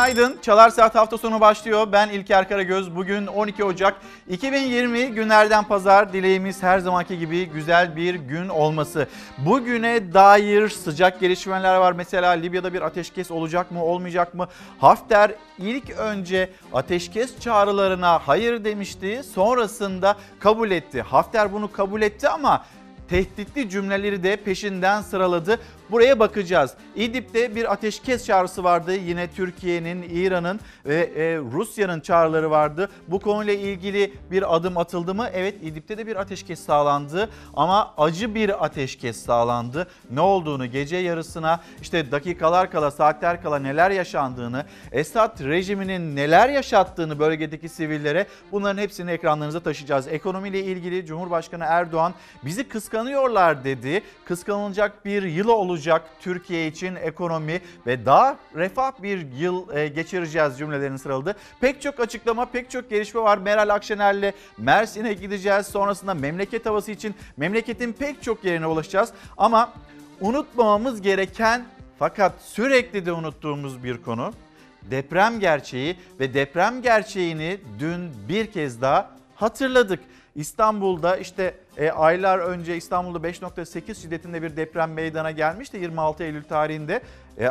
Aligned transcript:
günaydın. 0.00 0.38
Çalar 0.42 0.70
Saat 0.70 0.94
hafta 0.94 1.18
sonu 1.18 1.40
başlıyor. 1.40 1.88
Ben 1.92 2.08
İlker 2.08 2.48
Karagöz. 2.48 2.96
Bugün 2.96 3.26
12 3.26 3.64
Ocak 3.64 3.96
2020 4.28 5.06
günlerden 5.06 5.64
pazar. 5.64 6.12
Dileğimiz 6.12 6.62
her 6.62 6.78
zamanki 6.78 7.18
gibi 7.18 7.46
güzel 7.46 7.96
bir 7.96 8.14
gün 8.14 8.48
olması. 8.48 9.08
Bugüne 9.38 10.12
dair 10.14 10.68
sıcak 10.68 11.20
gelişmeler 11.20 11.76
var. 11.76 11.92
Mesela 11.92 12.30
Libya'da 12.30 12.72
bir 12.72 12.82
ateşkes 12.82 13.30
olacak 13.30 13.70
mı 13.70 13.84
olmayacak 13.84 14.34
mı? 14.34 14.48
Hafter 14.78 15.34
ilk 15.58 15.90
önce 15.90 16.50
ateşkes 16.72 17.40
çağrılarına 17.40 18.18
hayır 18.18 18.64
demişti. 18.64 19.22
Sonrasında 19.34 20.16
kabul 20.38 20.70
etti. 20.70 21.02
Hafter 21.02 21.52
bunu 21.52 21.72
kabul 21.72 22.02
etti 22.02 22.28
ama 22.28 22.64
tehditli 23.08 23.70
cümleleri 23.70 24.22
de 24.22 24.36
peşinden 24.36 25.02
sıraladı. 25.02 25.58
Buraya 25.90 26.18
bakacağız. 26.18 26.74
İdlib'de 26.96 27.54
bir 27.54 27.72
ateşkes 27.72 28.26
çağrısı 28.26 28.64
vardı. 28.64 28.94
Yine 28.94 29.30
Türkiye'nin, 29.30 30.02
İran'ın 30.02 30.60
ve 30.86 30.96
e, 30.96 31.38
Rusya'nın 31.38 32.00
çağrıları 32.00 32.50
vardı. 32.50 32.88
Bu 33.08 33.20
konuyla 33.20 33.52
ilgili 33.52 34.14
bir 34.30 34.56
adım 34.56 34.78
atıldı 34.78 35.14
mı? 35.14 35.28
Evet 35.32 35.54
İdlib'de 35.62 35.98
de 35.98 36.06
bir 36.06 36.16
ateşkes 36.16 36.60
sağlandı 36.60 37.30
ama 37.54 37.94
acı 37.98 38.34
bir 38.34 38.64
ateşkes 38.64 39.24
sağlandı. 39.24 39.86
Ne 40.10 40.20
olduğunu 40.20 40.66
gece 40.66 40.96
yarısına 40.96 41.60
işte 41.82 42.12
dakikalar 42.12 42.70
kala, 42.70 42.90
saatler 42.90 43.42
kala 43.42 43.58
neler 43.58 43.90
yaşandığını, 43.90 44.64
Esad 44.92 45.44
rejiminin 45.44 46.16
neler 46.16 46.48
yaşattığını 46.48 47.18
bölgedeki 47.18 47.68
sivillere 47.68 48.26
bunların 48.52 48.82
hepsini 48.82 49.10
ekranlarınıza 49.10 49.60
taşıyacağız. 49.60 50.08
Ekonomiyle 50.08 50.62
ilgili 50.62 51.06
Cumhurbaşkanı 51.06 51.64
Erdoğan 51.66 52.14
bizi 52.44 52.68
kıskanıyorlar 52.68 53.64
dedi. 53.64 54.02
Kıskanılacak 54.24 55.04
bir 55.04 55.22
yıl 55.22 55.48
olacak 55.48 55.79
olacak 55.80 56.10
Türkiye 56.20 56.66
için 56.66 56.96
ekonomi 56.96 57.60
ve 57.86 58.06
daha 58.06 58.36
refah 58.54 58.92
bir 59.02 59.32
yıl 59.32 59.76
e, 59.76 59.88
geçireceğiz 59.88 60.58
cümlelerini 60.58 60.98
sıraladı. 60.98 61.36
Pek 61.60 61.82
çok 61.82 62.00
açıklama, 62.00 62.44
pek 62.44 62.70
çok 62.70 62.90
gelişme 62.90 63.20
var. 63.20 63.38
Meral 63.38 63.68
Akşener'le 63.68 64.32
Mersin'e 64.58 65.12
gideceğiz. 65.12 65.66
Sonrasında 65.66 66.14
memleket 66.14 66.66
havası 66.66 66.90
için 66.90 67.14
memleketin 67.36 67.92
pek 67.92 68.22
çok 68.22 68.44
yerine 68.44 68.66
ulaşacağız. 68.66 69.12
Ama 69.36 69.72
unutmamamız 70.20 71.02
gereken 71.02 71.64
fakat 71.98 72.32
sürekli 72.42 73.06
de 73.06 73.12
unuttuğumuz 73.12 73.84
bir 73.84 74.02
konu 74.02 74.32
deprem 74.90 75.40
gerçeği 75.40 75.96
ve 76.20 76.34
deprem 76.34 76.82
gerçeğini 76.82 77.58
dün 77.78 78.10
bir 78.28 78.46
kez 78.46 78.80
daha 78.80 79.10
hatırladık. 79.34 80.00
İstanbul'da 80.34 81.16
işte 81.16 81.54
e, 81.76 81.90
aylar 81.90 82.38
önce 82.38 82.76
İstanbul'da 82.76 83.28
5.8 83.28 83.94
şiddetinde 83.94 84.42
bir 84.42 84.56
deprem 84.56 84.92
meydana 84.92 85.30
gelmişti 85.30 85.76
26 85.76 86.24
Eylül 86.24 86.44
tarihinde. 86.44 87.02
E, 87.38 87.50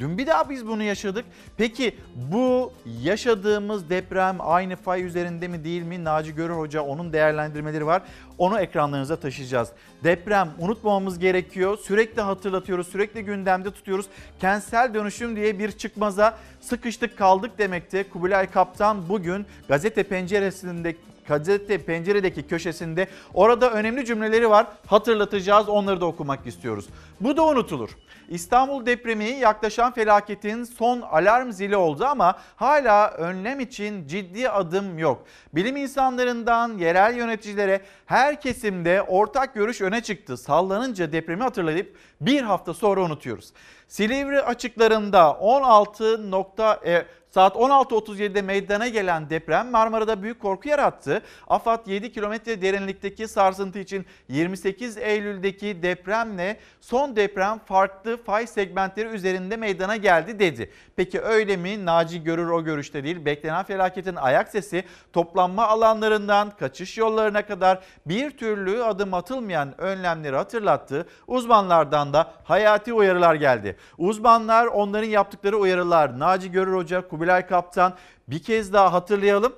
Dün 0.00 0.18
bir 0.18 0.26
daha 0.26 0.50
biz 0.50 0.66
bunu 0.66 0.82
yaşadık. 0.82 1.24
Peki 1.56 1.96
bu 2.16 2.72
yaşadığımız 3.02 3.90
deprem 3.90 4.36
aynı 4.40 4.76
fay 4.76 5.04
üzerinde 5.04 5.48
mi 5.48 5.64
değil 5.64 5.82
mi? 5.82 6.04
Naci 6.04 6.34
Görür 6.34 6.54
Hoca 6.54 6.82
onun 6.82 7.12
değerlendirmeleri 7.12 7.86
var. 7.86 8.02
Onu 8.38 8.60
ekranlarınıza 8.60 9.16
taşıyacağız. 9.16 9.68
Deprem 10.04 10.50
unutmamamız 10.58 11.18
gerekiyor. 11.18 11.78
Sürekli 11.78 12.22
hatırlatıyoruz, 12.22 12.88
sürekli 12.88 13.24
gündemde 13.24 13.70
tutuyoruz. 13.70 14.06
Kentsel 14.40 14.94
dönüşüm 14.94 15.36
diye 15.36 15.58
bir 15.58 15.72
çıkmaza 15.72 16.38
sıkıştık 16.60 17.18
kaldık 17.18 17.58
demekte. 17.58 18.08
Kubilay 18.08 18.50
Kaptan 18.50 19.08
bugün 19.08 19.46
gazete 19.68 20.02
penceresinde 20.02 20.96
gazete 21.28 21.78
penceredeki 21.78 22.46
köşesinde 22.46 23.08
orada 23.34 23.70
önemli 23.70 24.04
cümleleri 24.04 24.50
var. 24.50 24.66
Hatırlatacağız 24.86 25.68
onları 25.68 26.00
da 26.00 26.06
okumak 26.06 26.46
istiyoruz. 26.46 26.86
Bu 27.20 27.36
da 27.36 27.46
unutulur. 27.46 27.90
İstanbul 28.28 28.86
depremi 28.86 29.24
yaklaşan 29.24 29.92
felaketin 29.92 30.64
son 30.64 31.00
alarm 31.00 31.52
zili 31.52 31.76
oldu 31.76 32.04
ama 32.04 32.38
hala 32.56 33.10
önlem 33.10 33.60
için 33.60 34.06
ciddi 34.06 34.50
adım 34.50 34.98
yok. 34.98 35.24
Bilim 35.54 35.76
insanlarından 35.76 36.78
yerel 36.78 37.16
yöneticilere 37.16 37.80
her 38.06 38.40
kesimde 38.40 39.02
ortak 39.02 39.54
görüş 39.54 39.80
öne 39.80 40.00
çıktı. 40.02 40.36
Sallanınca 40.36 41.12
depremi 41.12 41.42
hatırlayıp 41.42 41.96
bir 42.20 42.42
hafta 42.42 42.74
sonra 42.74 43.00
unutuyoruz. 43.00 43.52
Silivri 43.88 44.42
açıklarında 44.42 45.32
16 45.32 46.30
nokta, 46.30 46.80
e, 46.86 47.06
Saat 47.30 47.56
16.37'de 47.56 48.42
meydana 48.42 48.88
gelen 48.88 49.30
deprem 49.30 49.70
Marmara'da 49.70 50.22
büyük 50.22 50.40
korku 50.40 50.68
yarattı. 50.68 51.22
AFAD 51.48 51.86
7 51.86 52.12
kilometre 52.12 52.62
derinlikteki 52.62 53.28
sarsıntı 53.28 53.78
için 53.78 54.06
28 54.28 54.96
Eylül'deki 54.96 55.82
depremle 55.82 56.56
son 56.80 57.16
deprem 57.16 57.58
farklı 57.58 58.16
fay 58.16 58.46
segmentleri 58.46 59.08
üzerinde 59.08 59.56
meydana 59.56 59.96
geldi 59.96 60.38
dedi. 60.38 60.70
Peki 60.96 61.20
öyle 61.20 61.56
mi? 61.56 61.86
Naci 61.86 62.22
görür 62.22 62.48
o 62.48 62.64
görüşte 62.64 63.04
değil. 63.04 63.24
Beklenen 63.24 63.64
felaketin 63.64 64.16
ayak 64.16 64.48
sesi 64.48 64.84
toplanma 65.12 65.66
alanlarından 65.66 66.50
kaçış 66.50 66.98
yollarına 66.98 67.46
kadar 67.46 67.80
bir 68.06 68.30
türlü 68.30 68.84
adım 68.84 69.14
atılmayan 69.14 69.80
önlemleri 69.80 70.36
hatırlattı. 70.36 71.06
Uzmanlardan 71.26 72.12
da 72.12 72.32
hayati 72.44 72.92
uyarılar 72.92 73.34
geldi. 73.34 73.76
Uzmanlar 73.98 74.66
onların 74.66 75.08
yaptıkları 75.08 75.56
uyarılar 75.56 76.18
Naci 76.18 76.52
Görür 76.52 76.74
Hoca, 76.74 77.08
Kubilay 77.18 77.46
Kaptan 77.46 77.96
bir 78.28 78.38
kez 78.38 78.72
daha 78.72 78.92
hatırlayalım. 78.92 79.52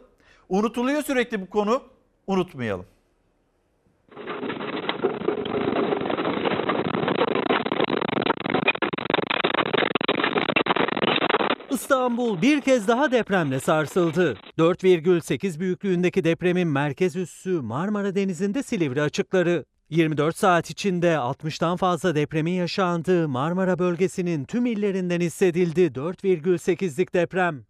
Unutuluyor 0.49 1.03
sürekli 1.03 1.41
bu 1.41 1.51
konu. 1.51 1.83
Unutmayalım. 2.27 2.87
İstanbul 11.71 12.43
bir 12.43 12.61
kez 12.61 12.89
daha 12.89 13.13
depremle 13.13 13.61
sarsıldı. 13.61 14.37
4,8 14.59 15.61
büyüklüğündeki 15.61 16.25
depremin 16.25 16.69
merkez 16.69 17.17
üssü 17.17 17.51
Marmara 17.51 18.15
Denizi'nde 18.15 18.63
Silivri 18.63 19.03
açıkları. 19.03 19.65
24 19.91 20.37
saat 20.37 20.71
içinde 20.71 21.07
60'tan 21.07 21.77
fazla 21.77 22.15
depremin 22.15 22.53
yaşandığı 22.53 23.29
Marmara 23.29 23.79
bölgesinin 23.79 24.45
tüm 24.45 24.67
illerinden 24.67 25.21
hissedildi 25.21 25.81
4,8'lik 25.81 27.15
deprem. 27.15 27.63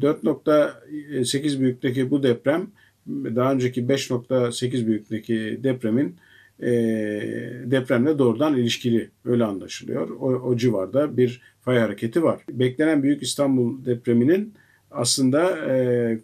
4.8 0.00 1.60
büyüklükteki 1.60 2.10
bu 2.10 2.22
deprem 2.22 2.70
daha 3.06 3.52
önceki 3.52 3.82
5.8 3.82 4.86
büyüklükteki 4.86 5.60
depremin 5.62 6.16
e, 6.60 6.70
depremle 7.64 8.18
doğrudan 8.18 8.56
ilişkili 8.56 9.10
öyle 9.24 9.44
anlaşılıyor. 9.44 10.10
O, 10.10 10.26
o 10.26 10.56
civarda 10.56 11.16
bir 11.16 11.42
fay 11.60 11.78
hareketi 11.78 12.22
var. 12.22 12.40
Beklenen 12.50 13.02
Büyük 13.02 13.22
İstanbul 13.22 13.84
depreminin 13.84 14.54
aslında 14.90 15.66
e, 15.68 16.18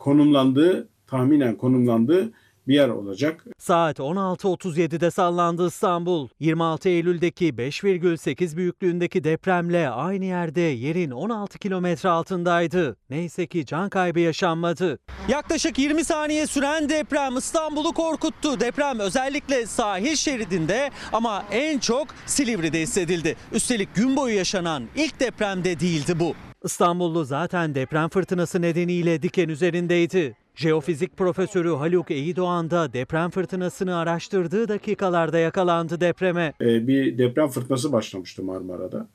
konumlandığı, 0.00 0.88
tahminen 1.06 1.56
konumlandığı 1.56 2.32
bir 2.68 2.74
yer 2.74 2.88
olacak. 2.88 3.44
Saat 3.58 3.98
16.37'de 3.98 5.10
sallandı 5.10 5.66
İstanbul. 5.66 6.28
26 6.40 6.88
Eylül'deki 6.88 7.48
5,8 7.48 8.56
büyüklüğündeki 8.56 9.24
depremle 9.24 9.90
aynı 9.90 10.24
yerde 10.24 10.60
yerin 10.60 11.10
16 11.10 11.58
kilometre 11.58 12.08
altındaydı. 12.08 12.96
Neyse 13.10 13.46
ki 13.46 13.66
can 13.66 13.88
kaybı 13.88 14.20
yaşanmadı. 14.20 14.98
Yaklaşık 15.28 15.78
20 15.78 16.04
saniye 16.04 16.46
süren 16.46 16.88
deprem 16.88 17.36
İstanbul'u 17.36 17.92
korkuttu. 17.92 18.60
Deprem 18.60 18.98
özellikle 18.98 19.66
sahil 19.66 20.16
şeridinde 20.16 20.90
ama 21.12 21.44
en 21.50 21.78
çok 21.78 22.08
Silivri'de 22.26 22.80
hissedildi. 22.80 23.36
Üstelik 23.52 23.94
gün 23.94 24.16
boyu 24.16 24.36
yaşanan 24.36 24.82
ilk 24.96 25.20
depremde 25.20 25.80
değildi 25.80 26.20
bu. 26.20 26.34
İstanbullu 26.64 27.24
zaten 27.24 27.74
deprem 27.74 28.08
fırtınası 28.08 28.62
nedeniyle 28.62 29.22
diken 29.22 29.48
üzerindeydi. 29.48 30.36
Jeofizik 30.54 31.16
profesörü 31.16 31.68
Haluk 31.68 32.10
Eyidoğan 32.10 32.70
da 32.70 32.92
deprem 32.92 33.30
fırtınasını 33.30 33.96
araştırdığı 33.96 34.68
dakikalarda 34.68 35.38
yakalandı 35.38 36.00
depreme. 36.00 36.52
Ee, 36.60 36.86
bir 36.86 37.18
deprem 37.18 37.48
fırtınası 37.48 37.92
başlamıştı 37.92 38.42
Marmara'da. 38.42 39.08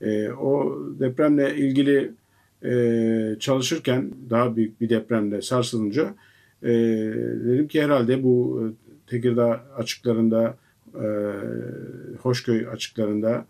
Ee, 0.00 0.30
o 0.30 0.78
depremle 1.00 1.56
ilgili 1.56 2.12
e, 2.64 3.36
çalışırken 3.40 4.12
daha 4.30 4.56
büyük 4.56 4.80
bir 4.80 4.88
depremle 4.88 5.42
sarsılınca 5.42 6.14
e, 6.62 6.68
dedim 7.44 7.68
ki 7.68 7.82
herhalde 7.82 8.22
bu 8.22 8.62
e, 8.62 8.86
Tekirdağ 9.06 9.64
açıklarında, 9.76 10.56
Hoşköy 12.22 12.68
açıklarında 12.68 13.46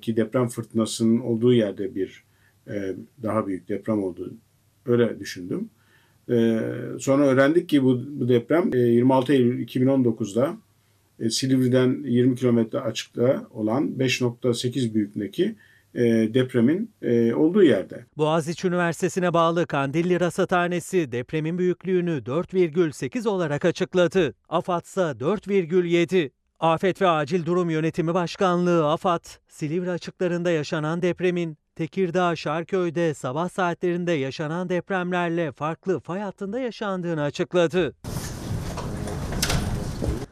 ki 0.00 0.16
deprem 0.16 0.48
fırtınasının 0.48 1.20
olduğu 1.20 1.52
yerde 1.52 1.94
bir 1.94 2.24
e, 2.68 2.94
daha 3.22 3.46
büyük 3.46 3.68
deprem 3.68 4.02
oldu. 4.02 4.34
Öyle 4.86 5.20
düşündüm. 5.20 5.70
E, 6.30 6.60
sonra 7.00 7.26
öğrendik 7.26 7.68
ki 7.68 7.84
bu, 7.84 8.02
bu 8.08 8.28
deprem 8.28 8.70
26 8.74 9.32
e, 9.32 9.36
Eylül 9.36 9.66
2019'da 9.66 10.56
Silivri'den 11.30 12.02
20 12.04 12.36
kilometre 12.36 12.80
açıkta 12.80 13.46
olan 13.50 13.88
5.8 13.98 14.94
büyüklüğündeki 14.94 15.54
depremin 16.34 16.90
olduğu 17.34 17.62
yerde. 17.62 18.04
Boğaziçi 18.16 18.68
Üniversitesi'ne 18.68 19.34
bağlı 19.34 19.66
Kandilli 19.66 20.20
Rasathanesi 20.20 21.12
depremin 21.12 21.58
büyüklüğünü 21.58 22.10
4,8 22.10 23.28
olarak 23.28 23.64
açıkladı. 23.64 24.34
AFAD 24.48 24.84
ise 24.84 25.00
4,7. 25.00 26.30
Afet 26.60 27.02
ve 27.02 27.08
Acil 27.08 27.46
Durum 27.46 27.70
Yönetimi 27.70 28.14
Başkanlığı 28.14 28.92
AFAD, 28.92 29.24
Silivri 29.48 29.90
açıklarında 29.90 30.50
yaşanan 30.50 31.02
depremin 31.02 31.58
Tekirdağ, 31.76 32.36
Şarköy'de 32.36 33.14
sabah 33.14 33.48
saatlerinde 33.48 34.12
yaşanan 34.12 34.68
depremlerle 34.68 35.52
farklı 35.52 36.00
fay 36.00 36.20
hattında 36.20 36.58
yaşandığını 36.58 37.22
açıkladı. 37.22 37.94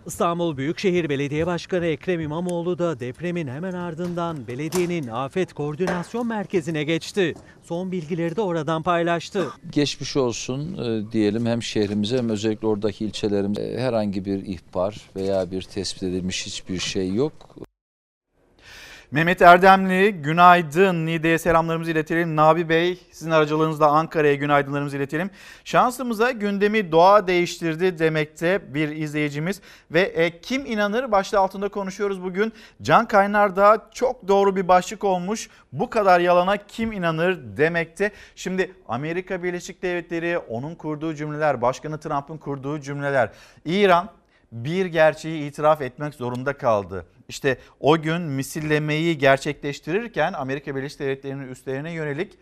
İstanbul 0.07 0.57
Büyükşehir 0.57 1.09
Belediye 1.09 1.47
Başkanı 1.47 1.87
Ekrem 1.87 2.21
İmamoğlu 2.21 2.79
da 2.79 3.01
depremin 3.01 3.49
hemen 3.49 3.73
ardından 3.73 4.47
belediyenin 4.47 5.09
Afet 5.09 5.53
Koordinasyon 5.53 6.27
Merkezi'ne 6.27 6.85
geçti. 6.85 7.35
Son 7.63 7.93
bilgileri 7.93 8.37
de 8.37 8.41
oradan 8.41 8.83
paylaştı. 8.83 9.49
Geçmiş 9.73 10.17
olsun 10.17 10.79
e, 10.79 11.13
diyelim 11.13 11.47
hem 11.47 11.63
şehrimize 11.63 12.19
hem 12.19 12.29
özellikle 12.29 12.67
oradaki 12.67 13.05
ilçelerimize 13.05 13.79
herhangi 13.79 14.25
bir 14.25 14.47
ihbar 14.47 15.01
veya 15.17 15.51
bir 15.51 15.63
tespit 15.63 16.03
edilmiş 16.03 16.47
hiçbir 16.47 16.79
şey 16.79 17.15
yok. 17.15 17.33
Mehmet 19.13 19.43
Erdemli 19.43 20.13
günaydın. 20.13 21.07
Niğde'ye 21.07 21.39
selamlarımızı 21.39 21.91
iletelim. 21.91 22.37
Nabi 22.37 22.69
Bey 22.69 22.99
sizin 23.13 23.31
aracılığınızla 23.31 23.87
Ankara'ya 23.87 24.35
günaydınlarımızı 24.35 24.97
iletelim. 24.97 25.31
Şansımıza 25.65 26.31
gündemi 26.31 26.93
doğa 26.93 27.27
değiştirdi 27.27 27.99
demekte 27.99 28.75
bir 28.75 28.89
izleyicimiz. 28.89 29.61
Ve 29.91 30.01
e, 30.01 30.41
kim 30.41 30.67
inanır 30.67 31.13
başlığı 31.13 31.39
altında 31.39 31.69
konuşuyoruz 31.69 32.23
bugün. 32.23 32.53
Can 32.83 33.09
Kaynar'da 33.09 33.89
çok 33.95 34.29
doğru 34.29 34.57
bir 34.57 34.69
başlık 34.69 35.05
olmuş. 35.05 35.49
Bu 35.73 35.91
kadar 35.91 36.21
yalana 36.21 36.57
kim 36.57 36.93
inanır 36.93 37.57
demekte. 37.57 38.11
Şimdi 38.37 38.73
Amerika 38.89 39.43
Birleşik 39.43 39.83
Devletleri 39.83 40.39
onun 40.39 40.75
kurduğu 40.75 41.15
cümleler, 41.15 41.63
Başkanı 41.63 42.01
Trump'ın 42.01 42.39
kurduğu 42.39 42.81
cümleler. 42.81 43.31
İran 43.65 44.09
bir 44.53 44.87
gerçeği 44.87 45.49
itiraf 45.49 45.81
etmek 45.81 46.15
zorunda 46.15 46.53
kaldı. 46.53 47.07
İşte 47.29 47.59
o 47.81 48.03
gün 48.03 48.23
misillemeyi 48.23 49.19
gerçekleştirirken 49.19 50.33
Amerika 50.33 50.77
Birleşik 50.77 51.01
Devletleri'nin 51.01 51.49
üstlerine 51.49 51.93
yönelik 51.93 52.39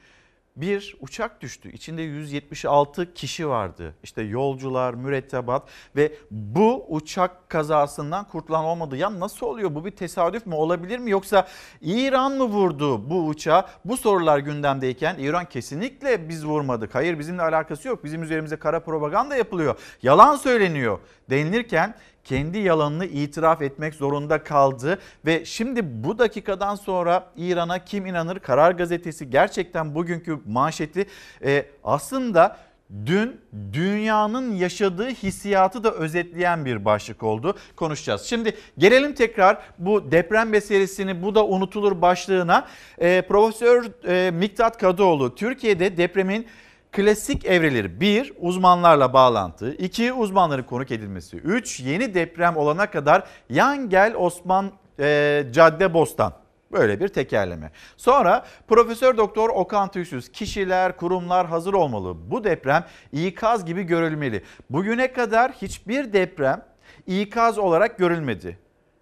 bir 0.56 0.96
uçak 1.00 1.40
düştü. 1.40 1.72
İçinde 1.72 2.02
176 2.02 3.14
kişi 3.14 3.48
vardı. 3.48 3.94
İşte 4.02 4.22
yolcular, 4.22 4.94
mürettebat 4.94 5.68
ve 5.96 6.12
bu 6.30 6.86
uçak 6.88 7.48
kazasından 7.50 8.28
kurtulan 8.28 8.64
olmadı. 8.64 8.96
Ya 8.96 9.20
nasıl 9.20 9.46
oluyor? 9.46 9.74
Bu 9.74 9.84
bir 9.84 9.90
tesadüf 9.90 10.46
mü 10.46 10.54
olabilir 10.54 10.98
mi? 10.98 11.10
Yoksa 11.10 11.48
İran 11.80 12.32
mı 12.32 12.44
vurdu 12.44 13.10
bu 13.10 13.26
uçağı? 13.26 13.66
Bu 13.84 13.96
sorular 13.96 14.38
gündemdeyken 14.38 15.18
İran 15.18 15.44
kesinlikle 15.44 16.28
biz 16.28 16.46
vurmadık. 16.46 16.94
Hayır 16.94 17.18
bizimle 17.18 17.42
alakası 17.42 17.88
yok. 17.88 18.04
Bizim 18.04 18.22
üzerimize 18.22 18.56
kara 18.56 18.80
propaganda 18.80 19.36
yapılıyor. 19.36 19.78
Yalan 20.02 20.36
söyleniyor 20.36 20.98
denilirken 21.30 21.94
kendi 22.24 22.58
yalanını 22.58 23.06
itiraf 23.06 23.62
etmek 23.62 23.94
zorunda 23.94 24.42
kaldı 24.42 24.98
ve 25.26 25.44
şimdi 25.44 26.04
bu 26.04 26.18
dakikadan 26.18 26.74
sonra 26.74 27.26
İran'a 27.36 27.84
kim 27.84 28.06
inanır 28.06 28.38
Karar 28.38 28.72
Gazetesi 28.72 29.30
gerçekten 29.30 29.94
bugünkü 29.94 30.38
manşeti 30.46 31.06
e, 31.44 31.66
aslında 31.84 32.56
dün 33.06 33.40
dünyanın 33.72 34.54
yaşadığı 34.54 35.08
hissiyatı 35.08 35.84
da 35.84 35.92
özetleyen 35.92 36.64
bir 36.64 36.84
başlık 36.84 37.22
oldu. 37.22 37.56
Konuşacağız. 37.76 38.22
Şimdi 38.22 38.56
gelelim 38.78 39.14
tekrar 39.14 39.58
bu 39.78 40.12
deprem 40.12 40.48
meselesini 40.48 41.22
bu 41.22 41.34
da 41.34 41.46
unutulur 41.46 42.02
başlığına. 42.02 42.66
E, 42.98 43.22
Profesör 43.22 43.84
e, 44.08 44.30
Miktat 44.30 44.78
Kadıoğlu 44.78 45.34
Türkiye'de 45.34 45.96
depremin 45.96 46.46
klasik 46.92 47.44
evreleri 47.44 48.00
1. 48.00 48.32
Uzmanlarla 48.38 49.12
bağlantı 49.12 49.74
2. 49.74 50.12
Uzmanların 50.12 50.62
konuk 50.62 50.90
edilmesi 50.90 51.36
3. 51.36 51.80
Yeni 51.80 52.14
deprem 52.14 52.56
olana 52.56 52.90
kadar 52.90 53.24
yan 53.50 53.88
gel 53.88 54.14
Osman 54.14 54.70
e, 55.00 55.44
Cadde 55.52 55.94
Bostan. 55.94 56.32
Böyle 56.72 57.00
bir 57.00 57.08
tekerleme. 57.08 57.70
Sonra 57.96 58.44
Profesör 58.68 59.16
Doktor 59.16 59.48
Okan 59.48 59.90
Tüysüz 59.90 60.32
kişiler, 60.32 60.96
kurumlar 60.96 61.46
hazır 61.46 61.74
olmalı. 61.74 62.16
Bu 62.30 62.44
deprem 62.44 62.84
ikaz 63.12 63.64
gibi 63.64 63.82
görülmeli. 63.82 64.42
Bugüne 64.70 65.12
kadar 65.12 65.52
hiçbir 65.52 66.12
deprem 66.12 66.64
ikaz 67.06 67.58
olarak 67.58 67.98
görülmedi. 67.98 68.58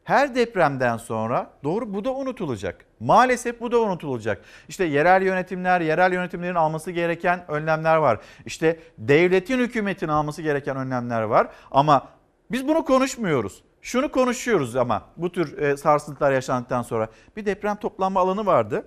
Her 0.09 0.35
depremden 0.35 0.97
sonra 0.97 1.51
doğru 1.65 1.95
bu 1.95 2.05
da 2.05 2.15
unutulacak. 2.15 2.85
Maalesef 3.01 3.61
bu 3.61 3.73
da 3.73 3.81
unutulacak. 3.81 4.43
İşte 4.69 4.85
yerel 4.85 5.23
yönetimler, 5.23 5.81
yerel 5.81 6.13
yönetimlerin 6.13 6.55
alması 6.55 6.91
gereken 6.91 7.51
önlemler 7.51 7.97
var. 7.97 8.21
İşte 8.47 8.81
devletin 8.99 9.59
hükümetin 9.59 10.09
alması 10.09 10.43
gereken 10.43 10.77
önlemler 10.77 11.23
var. 11.23 11.49
Ama 11.71 12.09
biz 12.51 12.69
bunu 12.69 12.85
konuşmuyoruz. 12.85 13.63
Şunu 13.83 14.13
konuşuyoruz 14.13 14.77
ama 14.77 15.03
bu 15.17 15.33
tür 15.33 15.59
e, 15.59 15.77
sarsıntılar 15.77 16.33
yaşandıktan 16.33 16.83
sonra 16.83 17.09
bir 17.37 17.47
deprem 17.47 17.77
toplanma 17.77 18.21
alanı 18.21 18.47
vardı. 18.47 18.85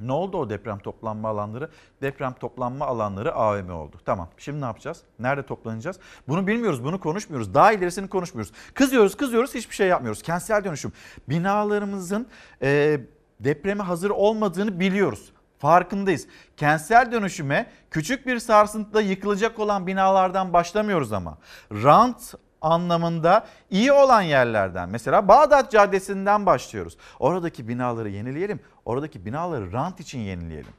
Ne 0.00 0.12
oldu 0.12 0.36
o 0.36 0.50
deprem 0.50 0.78
toplanma 0.78 1.28
alanları? 1.28 1.70
Deprem 2.02 2.32
toplanma 2.32 2.86
alanları 2.86 3.34
AVM 3.34 3.70
oldu. 3.70 3.96
Tamam 4.04 4.28
şimdi 4.38 4.60
ne 4.60 4.64
yapacağız? 4.64 5.00
Nerede 5.18 5.46
toplanacağız? 5.46 5.98
Bunu 6.28 6.46
bilmiyoruz, 6.46 6.84
bunu 6.84 7.00
konuşmuyoruz. 7.00 7.54
Daha 7.54 7.72
ilerisini 7.72 8.08
konuşmuyoruz. 8.08 8.52
Kızıyoruz, 8.74 9.16
kızıyoruz, 9.16 9.54
hiçbir 9.54 9.74
şey 9.74 9.88
yapmıyoruz. 9.88 10.22
Kentsel 10.22 10.64
dönüşüm. 10.64 10.92
Binalarımızın 11.28 12.26
e, 12.62 13.00
depreme 13.40 13.82
hazır 13.84 14.10
olmadığını 14.10 14.80
biliyoruz. 14.80 15.32
Farkındayız. 15.58 16.26
Kentsel 16.56 17.12
dönüşüme 17.12 17.70
küçük 17.90 18.26
bir 18.26 18.38
sarsıntıda 18.38 19.00
yıkılacak 19.00 19.58
olan 19.58 19.86
binalardan 19.86 20.52
başlamıyoruz 20.52 21.12
ama. 21.12 21.38
Rant 21.72 22.34
anlamında 22.64 23.46
iyi 23.70 23.92
olan 23.92 24.22
yerlerden 24.22 24.88
mesela 24.88 25.28
Bağdat 25.28 25.70
Caddesi'nden 25.70 26.46
başlıyoruz. 26.46 26.96
Oradaki 27.18 27.68
binaları 27.68 28.08
yenileyelim. 28.08 28.60
Oradaki 28.84 29.26
binaları 29.26 29.72
rant 29.72 30.00
için 30.00 30.18
yenileyelim. 30.18 30.72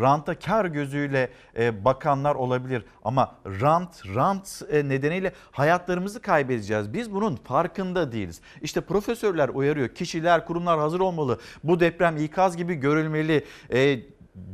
Ranta 0.00 0.38
kar 0.38 0.64
gözüyle 0.64 1.30
e, 1.58 1.84
bakanlar 1.84 2.34
olabilir 2.34 2.84
ama 3.04 3.34
rant 3.46 4.06
rant 4.14 4.62
e, 4.70 4.88
nedeniyle 4.88 5.32
hayatlarımızı 5.50 6.20
kaybedeceğiz. 6.20 6.92
Biz 6.92 7.12
bunun 7.12 7.36
farkında 7.36 8.12
değiliz. 8.12 8.40
İşte 8.62 8.80
profesörler 8.80 9.48
uyarıyor. 9.48 9.88
Kişiler, 9.88 10.46
kurumlar 10.46 10.78
hazır 10.78 11.00
olmalı. 11.00 11.38
Bu 11.64 11.80
deprem 11.80 12.16
ikaz 12.16 12.56
gibi 12.56 12.74
görülmeli. 12.74 13.44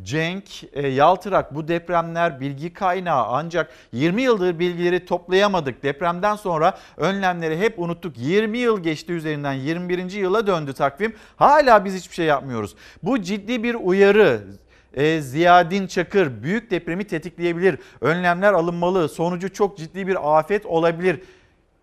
Cenk 0.03 0.45
e, 0.73 0.89
Yaltırak 0.89 1.55
bu 1.55 1.69
depremler 1.69 2.41
bilgi 2.41 2.73
kaynağı 2.73 3.27
ancak 3.27 3.71
20 3.93 4.23
yıldır 4.23 4.59
bilgileri 4.59 5.07
toplayamadık. 5.07 5.83
Depremden 5.83 6.37
sonra 6.37 6.79
önlemleri 6.97 7.59
hep 7.59 7.79
unuttuk. 7.79 8.19
20 8.19 8.59
yıl 8.59 8.83
geçti 8.83 9.13
üzerinden 9.13 9.53
21. 9.53 10.11
yıla 10.13 10.47
döndü 10.47 10.73
takvim. 10.73 11.15
Hala 11.37 11.85
biz 11.85 11.95
hiçbir 11.95 12.15
şey 12.15 12.27
yapmıyoruz. 12.27 12.75
Bu 13.03 13.23
ciddi 13.23 13.63
bir 13.63 13.75
uyarı. 13.75 14.41
E, 14.95 15.21
Ziyadin 15.21 15.87
Çakır 15.87 16.43
büyük 16.43 16.71
depremi 16.71 17.05
tetikleyebilir. 17.05 17.79
Önlemler 18.01 18.53
alınmalı. 18.53 19.09
Sonucu 19.09 19.53
çok 19.53 19.79
ciddi 19.79 20.07
bir 20.07 20.39
afet 20.39 20.67
olabilir. 20.67 21.21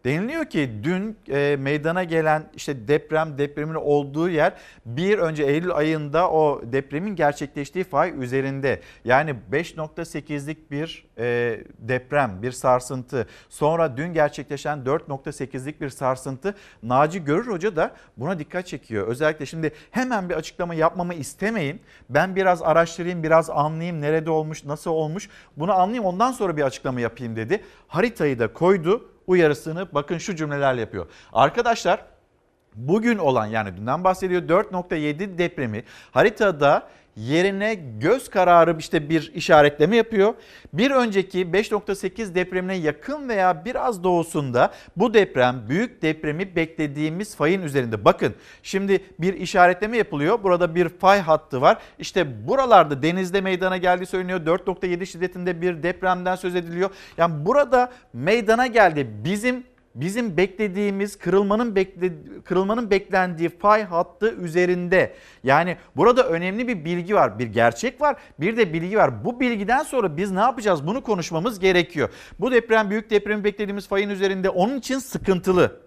Deniliyor 0.05 0.45
ki 0.45 0.71
dün 0.83 1.17
e, 1.29 1.55
meydana 1.59 2.03
gelen 2.03 2.49
işte 2.55 2.87
deprem 2.87 3.37
depremin 3.37 3.75
olduğu 3.75 4.29
yer 4.29 4.53
bir 4.85 5.19
önce 5.19 5.43
Eylül 5.43 5.71
ayında 5.71 6.31
o 6.31 6.61
depremin 6.63 7.15
gerçekleştiği 7.15 7.83
fay 7.83 8.23
üzerinde. 8.23 8.81
Yani 9.05 9.35
5.8'lik 9.51 10.71
bir 10.71 11.05
e, 11.17 11.59
deprem 11.79 12.41
bir 12.41 12.51
sarsıntı 12.51 13.27
sonra 13.49 13.97
dün 13.97 14.13
gerçekleşen 14.13 14.79
4.8'lik 14.79 15.81
bir 15.81 15.89
sarsıntı 15.89 16.55
Naci 16.83 17.23
Görür 17.23 17.47
Hoca 17.47 17.75
da 17.75 17.91
buna 18.17 18.39
dikkat 18.39 18.67
çekiyor. 18.67 19.07
Özellikle 19.07 19.45
şimdi 19.45 19.71
hemen 19.91 20.29
bir 20.29 20.35
açıklama 20.35 20.75
yapmamı 20.75 21.13
istemeyin. 21.13 21.81
Ben 22.09 22.35
biraz 22.35 22.61
araştırayım 22.61 23.23
biraz 23.23 23.49
anlayayım 23.49 24.01
nerede 24.01 24.29
olmuş 24.29 24.65
nasıl 24.65 24.91
olmuş 24.91 25.29
bunu 25.57 25.73
anlayayım 25.73 26.05
ondan 26.05 26.31
sonra 26.31 26.57
bir 26.57 26.61
açıklama 26.61 26.99
yapayım 26.99 27.35
dedi. 27.35 27.63
Haritayı 27.87 28.39
da 28.39 28.53
koydu 28.53 29.09
uyarısını 29.27 29.87
bakın 29.93 30.17
şu 30.17 30.35
cümlelerle 30.35 30.81
yapıyor. 30.81 31.07
Arkadaşlar 31.33 32.05
bugün 32.75 33.17
olan 33.17 33.45
yani 33.45 33.77
dünden 33.77 34.03
bahsediyor 34.03 34.41
4.7 34.41 35.37
depremi 35.37 35.83
haritada 36.11 36.87
yerine 37.15 37.75
göz 37.99 38.29
kararı 38.29 38.75
işte 38.79 39.09
bir 39.09 39.31
işaretleme 39.35 39.95
yapıyor. 39.95 40.33
Bir 40.73 40.91
önceki 40.91 41.45
5.8 41.45 42.35
depremine 42.35 42.75
yakın 42.75 43.29
veya 43.29 43.65
biraz 43.65 44.03
doğusunda 44.03 44.73
bu 44.95 45.13
deprem 45.13 45.65
büyük 45.69 46.01
depremi 46.01 46.55
beklediğimiz 46.55 47.35
fayın 47.35 47.61
üzerinde. 47.61 48.05
Bakın 48.05 48.35
şimdi 48.63 49.03
bir 49.19 49.33
işaretleme 49.33 49.97
yapılıyor. 49.97 50.43
Burada 50.43 50.75
bir 50.75 50.89
fay 50.89 51.19
hattı 51.19 51.61
var. 51.61 51.77
İşte 51.99 52.47
buralarda 52.47 53.03
denizde 53.03 53.41
meydana 53.41 53.77
geldiği 53.77 54.05
söyleniyor. 54.05 54.39
4.7 54.39 55.05
şiddetinde 55.05 55.61
bir 55.61 55.83
depremden 55.83 56.35
söz 56.35 56.55
ediliyor. 56.55 56.89
Yani 57.17 57.45
burada 57.45 57.91
meydana 58.13 58.67
geldi. 58.67 59.07
Bizim 59.25 59.63
bizim 59.95 60.37
beklediğimiz 60.37 61.17
kırılmanın 61.17 61.75
bekle, 61.75 62.11
kırılmanın 62.43 62.91
beklendiği 62.91 63.49
fay 63.49 63.83
hattı 63.83 64.35
üzerinde. 64.35 65.13
Yani 65.43 65.77
burada 65.95 66.27
önemli 66.27 66.67
bir 66.67 66.85
bilgi 66.85 67.15
var, 67.15 67.39
bir 67.39 67.47
gerçek 67.47 68.01
var, 68.01 68.15
bir 68.39 68.57
de 68.57 68.73
bilgi 68.73 68.97
var. 68.97 69.25
Bu 69.25 69.39
bilgiden 69.39 69.83
sonra 69.83 70.17
biz 70.17 70.31
ne 70.31 70.39
yapacağız? 70.39 70.87
Bunu 70.87 71.03
konuşmamız 71.03 71.59
gerekiyor. 71.59 72.09
Bu 72.39 72.51
deprem 72.51 72.89
büyük 72.89 73.09
depremi 73.09 73.43
beklediğimiz 73.43 73.87
fayın 73.87 74.09
üzerinde 74.09 74.49
onun 74.49 74.77
için 74.77 74.99
sıkıntılı. 74.99 75.85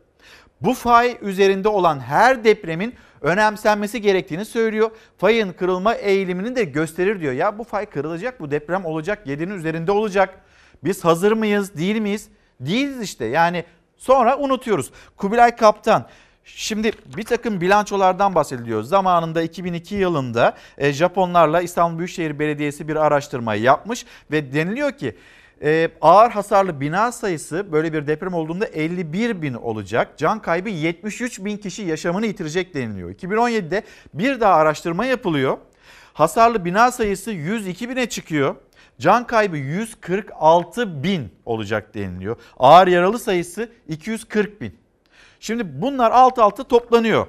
Bu 0.60 0.74
fay 0.74 1.18
üzerinde 1.22 1.68
olan 1.68 2.00
her 2.00 2.44
depremin 2.44 2.94
önemsenmesi 3.20 4.00
gerektiğini 4.00 4.44
söylüyor. 4.44 4.90
Fayın 5.18 5.52
kırılma 5.52 5.94
eğilimini 5.94 6.56
de 6.56 6.64
gösterir 6.64 7.20
diyor. 7.20 7.32
Ya 7.32 7.58
bu 7.58 7.64
fay 7.64 7.86
kırılacak, 7.86 8.40
bu 8.40 8.50
deprem 8.50 8.84
olacak, 8.84 9.26
7'nin 9.26 9.54
üzerinde 9.54 9.92
olacak. 9.92 10.40
Biz 10.84 11.04
hazır 11.04 11.32
mıyız, 11.32 11.76
değil 11.76 12.00
miyiz? 12.00 12.28
Değiliz 12.60 13.02
işte. 13.02 13.24
Yani 13.24 13.64
sonra 13.98 14.38
unutuyoruz. 14.38 14.90
Kubilay 15.16 15.56
Kaptan 15.56 16.06
Şimdi 16.56 16.92
bir 17.16 17.22
takım 17.22 17.60
bilançolardan 17.60 18.34
bahsediliyor. 18.34 18.82
Zamanında 18.82 19.42
2002 19.42 19.94
yılında 19.94 20.54
e, 20.78 20.92
Japonlarla 20.92 21.60
İstanbul 21.60 21.98
Büyükşehir 21.98 22.38
Belediyesi 22.38 22.88
bir 22.88 22.96
araştırma 22.96 23.54
yapmış 23.54 24.06
ve 24.30 24.52
deniliyor 24.52 24.92
ki 24.92 25.16
e, 25.62 25.90
ağır 26.00 26.30
hasarlı 26.30 26.80
bina 26.80 27.12
sayısı 27.12 27.72
böyle 27.72 27.92
bir 27.92 28.06
deprem 28.06 28.34
olduğunda 28.34 28.66
51 28.66 29.42
bin 29.42 29.54
olacak. 29.54 30.18
Can 30.18 30.42
kaybı 30.42 30.68
73 30.68 31.44
bin 31.44 31.56
kişi 31.56 31.82
yaşamını 31.82 32.26
yitirecek 32.26 32.74
deniliyor. 32.74 33.10
2017'de 33.10 33.82
bir 34.14 34.40
daha 34.40 34.54
araştırma 34.54 35.04
yapılıyor. 35.06 35.58
Hasarlı 36.12 36.64
bina 36.64 36.90
sayısı 36.90 37.30
102 37.30 37.88
bine 37.88 38.08
çıkıyor. 38.08 38.54
Can 39.00 39.26
kaybı 39.26 39.56
146 39.56 41.02
bin 41.02 41.28
olacak 41.44 41.94
deniliyor. 41.94 42.36
Ağır 42.58 42.86
yaralı 42.86 43.18
sayısı 43.18 43.72
240 43.88 44.60
bin. 44.60 44.78
Şimdi 45.40 45.82
bunlar 45.82 46.10
alt 46.10 46.38
alta 46.38 46.64
toplanıyor. 46.64 47.26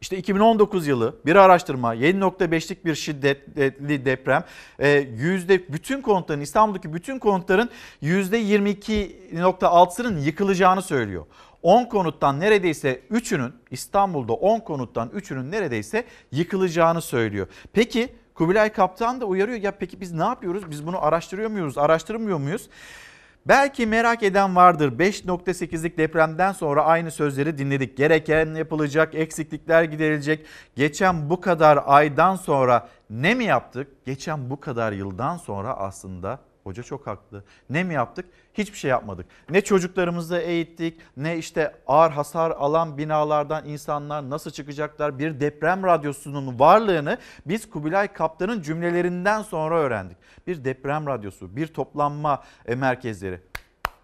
İşte 0.00 0.16
2019 0.16 0.86
yılı 0.86 1.16
bir 1.26 1.36
araştırma 1.36 1.94
7.5'lik 1.94 2.84
bir 2.84 2.94
şiddetli 2.94 4.04
deprem 4.04 4.44
e, 4.78 4.88
yüzde 4.98 5.72
bütün 5.72 6.02
konutların 6.02 6.40
İstanbul'daki 6.40 6.94
bütün 6.94 7.18
konutların 7.18 7.70
yüzde 8.00 8.42
22.6'sının 8.42 10.20
yıkılacağını 10.20 10.82
söylüyor. 10.82 11.26
10 11.62 11.84
konuttan 11.84 12.40
neredeyse 12.40 13.00
3'ünün 13.10 13.52
İstanbul'da 13.70 14.32
10 14.32 14.60
konuttan 14.60 15.08
3'ünün 15.08 15.50
neredeyse 15.50 16.04
yıkılacağını 16.32 17.02
söylüyor. 17.02 17.46
Peki 17.72 18.08
Kubilay 18.34 18.72
Kaptan 18.72 19.20
da 19.20 19.24
uyarıyor 19.24 19.58
ya 19.58 19.70
peki 19.70 20.00
biz 20.00 20.12
ne 20.12 20.24
yapıyoruz? 20.24 20.70
Biz 20.70 20.86
bunu 20.86 21.04
araştırıyor 21.04 21.50
muyuz? 21.50 21.78
Araştırmıyor 21.78 22.38
muyuz? 22.38 22.68
Belki 23.46 23.86
merak 23.86 24.22
eden 24.22 24.56
vardır. 24.56 24.98
5.8'lik 24.98 25.98
depremden 25.98 26.52
sonra 26.52 26.84
aynı 26.84 27.10
sözleri 27.10 27.58
dinledik. 27.58 27.96
Gereken 27.96 28.54
yapılacak, 28.54 29.14
eksiklikler 29.14 29.82
giderilecek. 29.82 30.46
Geçen 30.76 31.30
bu 31.30 31.40
kadar 31.40 31.80
aydan 31.86 32.36
sonra 32.36 32.88
ne 33.10 33.34
mi 33.34 33.44
yaptık? 33.44 33.88
Geçen 34.06 34.50
bu 34.50 34.60
kadar 34.60 34.92
yıldan 34.92 35.36
sonra 35.36 35.76
aslında 35.76 36.38
hoca 36.64 36.82
çok 36.82 37.06
haklı. 37.06 37.44
Ne 37.70 37.84
mi 37.84 37.94
yaptık? 37.94 38.26
Hiçbir 38.54 38.78
şey 38.78 38.90
yapmadık. 38.90 39.26
Ne 39.50 39.60
çocuklarımızı 39.60 40.36
eğittik, 40.38 41.00
ne 41.16 41.38
işte 41.38 41.74
ağır 41.86 42.10
hasar 42.10 42.50
alan 42.50 42.98
binalardan 42.98 43.64
insanlar 43.68 44.30
nasıl 44.30 44.50
çıkacaklar? 44.50 45.18
Bir 45.18 45.40
deprem 45.40 45.84
radyosunun 45.84 46.58
varlığını 46.58 47.18
biz 47.46 47.70
Kubilay 47.70 48.12
Kaptan'ın 48.12 48.62
cümlelerinden 48.62 49.42
sonra 49.42 49.78
öğrendik. 49.78 50.16
Bir 50.46 50.64
deprem 50.64 51.06
radyosu, 51.06 51.56
bir 51.56 51.66
toplanma 51.66 52.42
e, 52.66 52.74
merkezleri. 52.74 53.40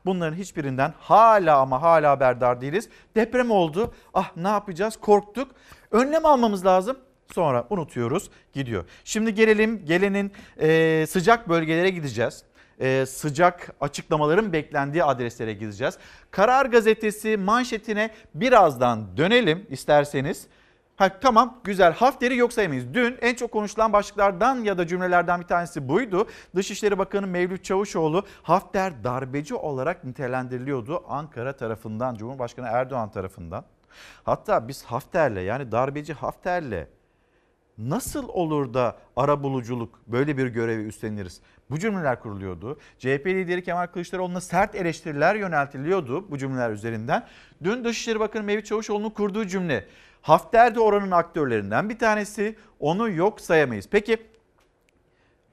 Bunların 0.07 0.37
hiçbirinden 0.37 0.95
hala 1.01 1.59
ama 1.59 1.83
hala 1.83 2.11
haberdar 2.11 2.61
değiliz. 2.61 2.89
Deprem 3.17 3.51
oldu. 3.51 3.95
Ah 4.15 4.37
ne 4.37 4.49
yapacağız? 4.49 4.97
Korktuk. 4.97 5.51
Önlem 5.91 6.27
almamız 6.27 6.67
lazım. 6.67 6.97
Sonra 7.33 7.67
unutuyoruz 7.71 8.31
gidiyor. 8.53 8.85
Şimdi 9.05 9.35
gelelim 9.35 9.85
gelenin 9.85 10.33
e, 10.61 11.07
sıcak 11.09 11.49
bölgelere 11.49 11.91
gideceğiz. 11.91 12.45
E, 12.81 13.07
sıcak 13.07 13.75
açıklamaların 13.81 14.53
beklendiği 14.53 15.05
adreslere 15.05 15.53
gideceğiz. 15.53 15.99
Karar 16.31 16.67
gazetesi 16.67 17.37
manşetine 17.37 18.11
birazdan 18.35 19.17
dönelim 19.17 19.67
isterseniz. 19.71 20.47
Ha, 20.97 21.09
tamam 21.21 21.61
güzel 21.65 21.93
Hafter'i 21.93 22.37
yok 22.37 22.53
sayamayız. 22.53 22.95
Dün 22.95 23.19
en 23.21 23.35
çok 23.35 23.53
konuşulan 23.53 23.93
başlıklardan 23.93 24.57
ya 24.65 24.79
da 24.79 24.87
cümlelerden 24.87 25.41
bir 25.41 25.47
tanesi 25.47 25.89
buydu. 25.89 26.27
Dışişleri 26.57 26.99
Bakanı 26.99 27.27
Mevlüt 27.27 27.65
Çavuşoğlu 27.65 28.25
Hafter 28.43 29.05
darbeci 29.05 29.55
olarak 29.55 30.05
nitelendiriliyordu 30.05 31.05
Ankara 31.09 31.57
tarafından, 31.57 32.15
Cumhurbaşkanı 32.15 32.67
Erdoğan 32.67 33.11
tarafından. 33.11 33.65
Hatta 34.25 34.69
biz 34.69 34.85
Hafter'le 34.85 35.45
yani 35.45 35.73
darbeci 35.73 36.13
Hafter'le 36.13 36.87
nasıl 37.79 38.29
olur 38.29 38.75
da 38.75 38.97
ara 39.17 39.43
buluculuk 39.43 40.01
böyle 40.07 40.37
bir 40.39 40.47
görevi 40.47 40.83
üstleniriz? 40.83 41.41
Bu 41.71 41.79
cümleler 41.79 42.21
kuruluyordu. 42.21 42.79
CHP 42.99 43.27
lideri 43.27 43.65
Kemal 43.65 43.87
Kılıçdaroğlu'na 43.87 44.41
sert 44.41 44.75
eleştiriler 44.75 45.35
yöneltiliyordu 45.35 46.31
bu 46.31 46.39
cümleler 46.39 46.71
üzerinden. 46.71 47.27
Dün 47.65 47.85
Dışişleri 47.85 48.21
Bakanı 48.21 48.43
Mevlüt 48.43 48.67
Çavuşoğlu'nun 48.67 49.11
kurduğu 49.11 49.47
cümle 49.47 49.85
Hafter 50.23 50.75
de 50.75 50.81
oranın 50.81 51.11
aktörlerinden 51.11 51.89
bir 51.91 51.99
tanesi. 51.99 52.57
Onu 52.81 53.11
yok 53.11 53.41
sayamayız. 53.41 53.89
Peki 53.91 54.19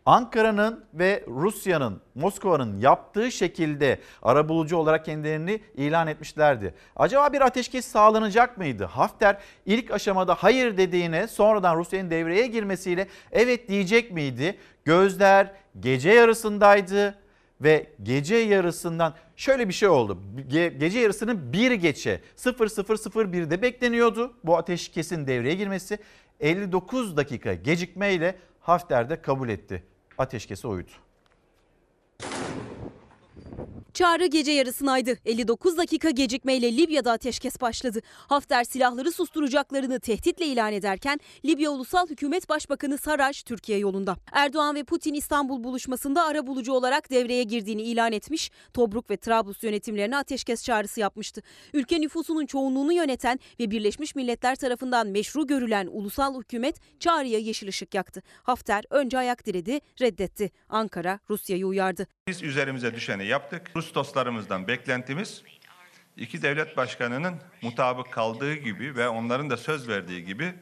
Ankara'nın 0.05 0.85
ve 0.93 1.23
Rusya'nın, 1.27 2.01
Moskova'nın 2.15 2.77
yaptığı 2.77 3.31
şekilde 3.31 3.99
arabulucu 4.21 4.77
olarak 4.77 5.05
kendilerini 5.05 5.61
ilan 5.75 6.07
etmişlerdi. 6.07 6.73
Acaba 6.95 7.33
bir 7.33 7.41
ateşkes 7.41 7.85
sağlanacak 7.85 8.57
mıydı? 8.57 8.85
Hafter 8.85 9.37
ilk 9.65 9.91
aşamada 9.91 10.35
hayır 10.35 10.77
dediğine 10.77 11.27
sonradan 11.27 11.77
Rusya'nın 11.77 12.09
devreye 12.09 12.47
girmesiyle 12.47 13.07
evet 13.31 13.69
diyecek 13.69 14.11
miydi? 14.11 14.57
Gözler 14.85 15.51
gece 15.79 16.09
yarısındaydı 16.09 17.15
ve 17.61 17.87
gece 18.03 18.35
yarısından 18.35 19.13
şöyle 19.35 19.67
bir 19.67 19.73
şey 19.73 19.89
oldu. 19.89 20.19
Ge- 20.49 20.77
gece 20.77 20.99
yarısının 20.99 21.53
bir 21.53 21.71
geçe 21.71 22.21
0001'de 22.37 23.61
bekleniyordu 23.61 24.33
bu 24.43 24.57
ateşkesin 24.57 25.27
devreye 25.27 25.55
girmesi. 25.55 25.97
59 26.39 27.17
dakika 27.17 27.53
gecikmeyle 27.53 28.35
Hafter 28.65 29.09
de 29.09 29.21
kabul 29.21 29.49
etti. 29.49 29.83
Ateşkesi 30.17 30.67
oydu. 30.67 30.91
Çağrı 33.95 34.25
gece 34.25 34.51
yarısınaydı. 34.51 35.17
59 35.25 35.77
dakika 35.77 36.09
gecikmeyle 36.09 36.77
Libya'da 36.77 37.11
ateşkes 37.11 37.61
başladı. 37.61 37.99
Hafter 38.15 38.63
silahları 38.63 39.11
susturacaklarını 39.11 39.99
tehditle 39.99 40.45
ilan 40.45 40.73
ederken 40.73 41.19
Libya 41.45 41.71
Ulusal 41.71 42.07
Hükümet 42.09 42.49
Başbakanı 42.49 42.97
Sarraj 42.97 43.43
Türkiye 43.43 43.77
yolunda. 43.77 44.15
Erdoğan 44.31 44.75
ve 44.75 44.83
Putin 44.83 45.13
İstanbul 45.13 45.63
buluşmasında 45.63 46.23
ara 46.25 46.47
bulucu 46.47 46.73
olarak 46.73 47.09
devreye 47.09 47.43
girdiğini 47.43 47.81
ilan 47.81 48.11
etmiş, 48.11 48.51
Tobruk 48.73 49.09
ve 49.09 49.17
Trablus 49.17 49.63
yönetimlerine 49.63 50.17
ateşkes 50.17 50.63
çağrısı 50.63 50.99
yapmıştı. 50.99 51.41
Ülke 51.73 52.01
nüfusunun 52.01 52.45
çoğunluğunu 52.45 52.93
yöneten 52.93 53.39
ve 53.59 53.71
Birleşmiş 53.71 54.15
Milletler 54.15 54.55
tarafından 54.55 55.07
meşru 55.07 55.47
görülen 55.47 55.87
ulusal 55.91 56.41
hükümet 56.41 56.99
çağrıya 56.99 57.39
yeşil 57.39 57.67
ışık 57.67 57.93
yaktı. 57.93 58.21
Hafter 58.43 58.83
önce 58.89 59.17
ayak 59.17 59.45
diredi, 59.45 59.79
reddetti. 60.01 60.51
Ankara 60.69 61.19
Rusya'yı 61.29 61.67
uyardı. 61.67 62.07
Biz 62.27 62.43
üzerimize 62.43 62.95
düşeni 62.95 63.25
yaptık. 63.25 63.71
Rus 63.75 63.84
dostlarımızdan 63.93 64.67
beklentimiz 64.67 65.43
iki 66.17 66.41
devlet 66.41 66.77
başkanının 66.77 67.35
mutabık 67.61 68.11
kaldığı 68.11 68.53
gibi 68.53 68.95
ve 68.95 69.09
onların 69.09 69.49
da 69.49 69.57
söz 69.57 69.87
verdiği 69.87 70.25
gibi 70.25 70.53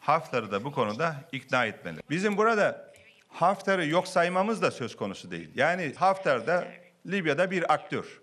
Hafter'i 0.00 0.50
de 0.50 0.64
bu 0.64 0.72
konuda 0.72 1.16
ikna 1.32 1.66
etmeli. 1.66 2.00
Bizim 2.10 2.36
burada 2.36 2.92
Hafter'i 3.28 3.88
yok 3.88 4.08
saymamız 4.08 4.62
da 4.62 4.70
söz 4.70 4.96
konusu 4.96 5.30
değil. 5.30 5.50
Yani 5.54 5.92
Hafter 5.96 6.46
de 6.46 6.80
Libya'da 7.06 7.50
bir 7.50 7.72
aktör. 7.72 8.20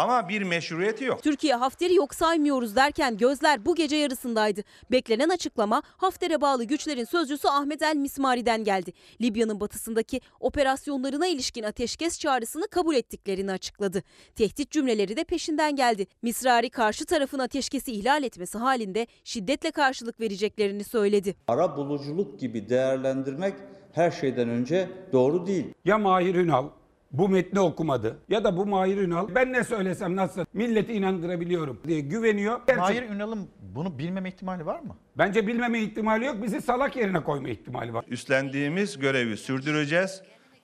Ama 0.00 0.28
bir 0.28 0.42
meşruiyeti 0.42 1.04
yok. 1.04 1.22
Türkiye 1.22 1.54
Hafter'i 1.54 1.94
yok 1.94 2.14
saymıyoruz 2.14 2.76
derken 2.76 3.16
gözler 3.16 3.66
bu 3.66 3.74
gece 3.74 3.96
yarısındaydı. 3.96 4.60
Beklenen 4.92 5.28
açıklama 5.28 5.82
Hafter'e 5.96 6.40
bağlı 6.40 6.64
güçlerin 6.64 7.04
sözcüsü 7.04 7.48
Ahmet 7.48 7.82
El 7.82 7.96
Mismari'den 7.96 8.64
geldi. 8.64 8.92
Libya'nın 9.20 9.60
batısındaki 9.60 10.20
operasyonlarına 10.40 11.26
ilişkin 11.26 11.62
ateşkes 11.62 12.18
çağrısını 12.18 12.68
kabul 12.68 12.94
ettiklerini 12.94 13.52
açıkladı. 13.52 14.02
Tehdit 14.36 14.70
cümleleri 14.70 15.16
de 15.16 15.24
peşinden 15.24 15.76
geldi. 15.76 16.06
Misrari 16.22 16.70
karşı 16.70 17.06
tarafın 17.06 17.38
ateşkesi 17.38 17.92
ihlal 17.92 18.22
etmesi 18.22 18.58
halinde 18.58 19.06
şiddetle 19.24 19.70
karşılık 19.70 20.20
vereceklerini 20.20 20.84
söyledi. 20.84 21.34
Ara 21.48 21.76
buluculuk 21.76 22.40
gibi 22.40 22.68
değerlendirmek 22.68 23.54
her 23.92 24.10
şeyden 24.10 24.48
önce 24.48 24.88
doğru 25.12 25.46
değil. 25.46 25.74
Ya 25.84 25.98
Mahir 25.98 26.34
Ünal 26.34 26.68
bu 27.12 27.28
metni 27.28 27.60
okumadı 27.60 28.18
ya 28.28 28.44
da 28.44 28.56
bu 28.56 28.66
Mahir 28.66 28.96
Ünal 28.96 29.34
ben 29.34 29.52
ne 29.52 29.64
söylesem 29.64 30.16
nasıl 30.16 30.44
milleti 30.52 30.92
inandırabiliyorum 30.92 31.80
diye 31.88 32.00
güveniyor. 32.00 32.60
Gerçek- 32.66 32.78
Mahir 32.80 33.02
Ünal'ın 33.02 33.48
bunu 33.74 33.98
bilmeme 33.98 34.28
ihtimali 34.28 34.66
var 34.66 34.80
mı? 34.80 34.96
Bence 35.18 35.46
bilmeme 35.46 35.80
ihtimali 35.80 36.24
yok 36.24 36.42
bizi 36.42 36.60
salak 36.60 36.96
yerine 36.96 37.20
koyma 37.22 37.48
ihtimali 37.48 37.94
var. 37.94 38.04
Üstlendiğimiz 38.08 38.98
görevi 38.98 39.36
sürdüreceğiz. 39.36 40.22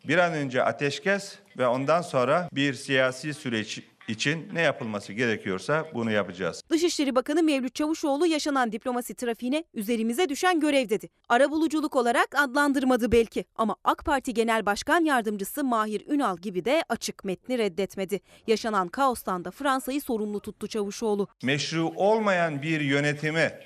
Bir 0.09 0.19
an 0.19 0.33
önce 0.33 0.63
ateşkes 0.63 1.39
ve 1.59 1.67
ondan 1.67 2.03
sonra 2.03 2.49
bir 2.53 2.75
siyasi 2.75 3.35
süreç 3.35 3.83
için 4.09 4.49
ne 4.53 4.61
yapılması 4.61 5.13
gerekiyorsa 5.13 5.87
bunu 5.95 6.11
yapacağız. 6.11 6.63
Dışişleri 6.71 7.15
Bakanı 7.15 7.43
Mevlüt 7.43 7.75
Çavuşoğlu 7.75 8.27
yaşanan 8.27 8.73
diplomasi 8.73 9.15
trafiğine 9.15 9.65
üzerimize 9.75 10.29
düşen 10.29 10.61
görev 10.61 10.89
dedi. 10.89 11.09
Arabuluculuk 11.29 11.97
olarak 11.97 12.29
adlandırmadı 12.35 13.13
belki 13.13 13.45
ama 13.57 13.77
AK 13.85 14.05
Parti 14.05 14.35
Genel 14.35 14.67
Başkan 14.67 15.05
Yardımcısı 15.05 15.65
Mahir 15.65 16.07
Ünal 16.09 16.37
gibi 16.37 16.65
de 16.65 16.85
açık 16.89 17.25
metni 17.25 17.59
reddetmedi. 17.59 18.21
Yaşanan 18.47 18.89
kaostan 18.89 19.45
da 19.45 19.51
Fransa'yı 19.51 20.01
sorumlu 20.01 20.41
tuttu 20.41 20.69
Çavuşoğlu. 20.69 21.29
Meşru 21.43 21.93
olmayan 21.97 22.63
bir 22.63 22.81
yönetime 22.81 23.61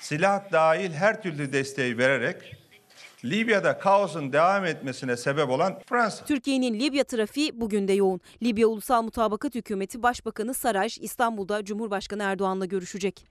silah 0.00 0.52
dahil 0.52 0.92
her 0.92 1.22
türlü 1.22 1.52
desteği 1.52 1.98
vererek 1.98 2.56
Libya'da 3.24 3.78
kaosun 3.78 4.32
devam 4.32 4.64
etmesine 4.64 5.16
sebep 5.16 5.50
olan 5.50 5.78
Fransa. 5.86 6.24
Türkiye'nin 6.24 6.80
Libya 6.80 7.04
trafiği 7.04 7.60
bugün 7.60 7.88
de 7.88 7.92
yoğun. 7.92 8.20
Libya 8.42 8.66
Ulusal 8.66 9.02
Mutabakat 9.02 9.54
Hükümeti 9.54 10.02
Başbakanı 10.02 10.54
Saraj 10.54 10.98
İstanbul'da 10.98 11.64
Cumhurbaşkanı 11.64 12.22
Erdoğan'la 12.22 12.64
görüşecek. 12.64 13.26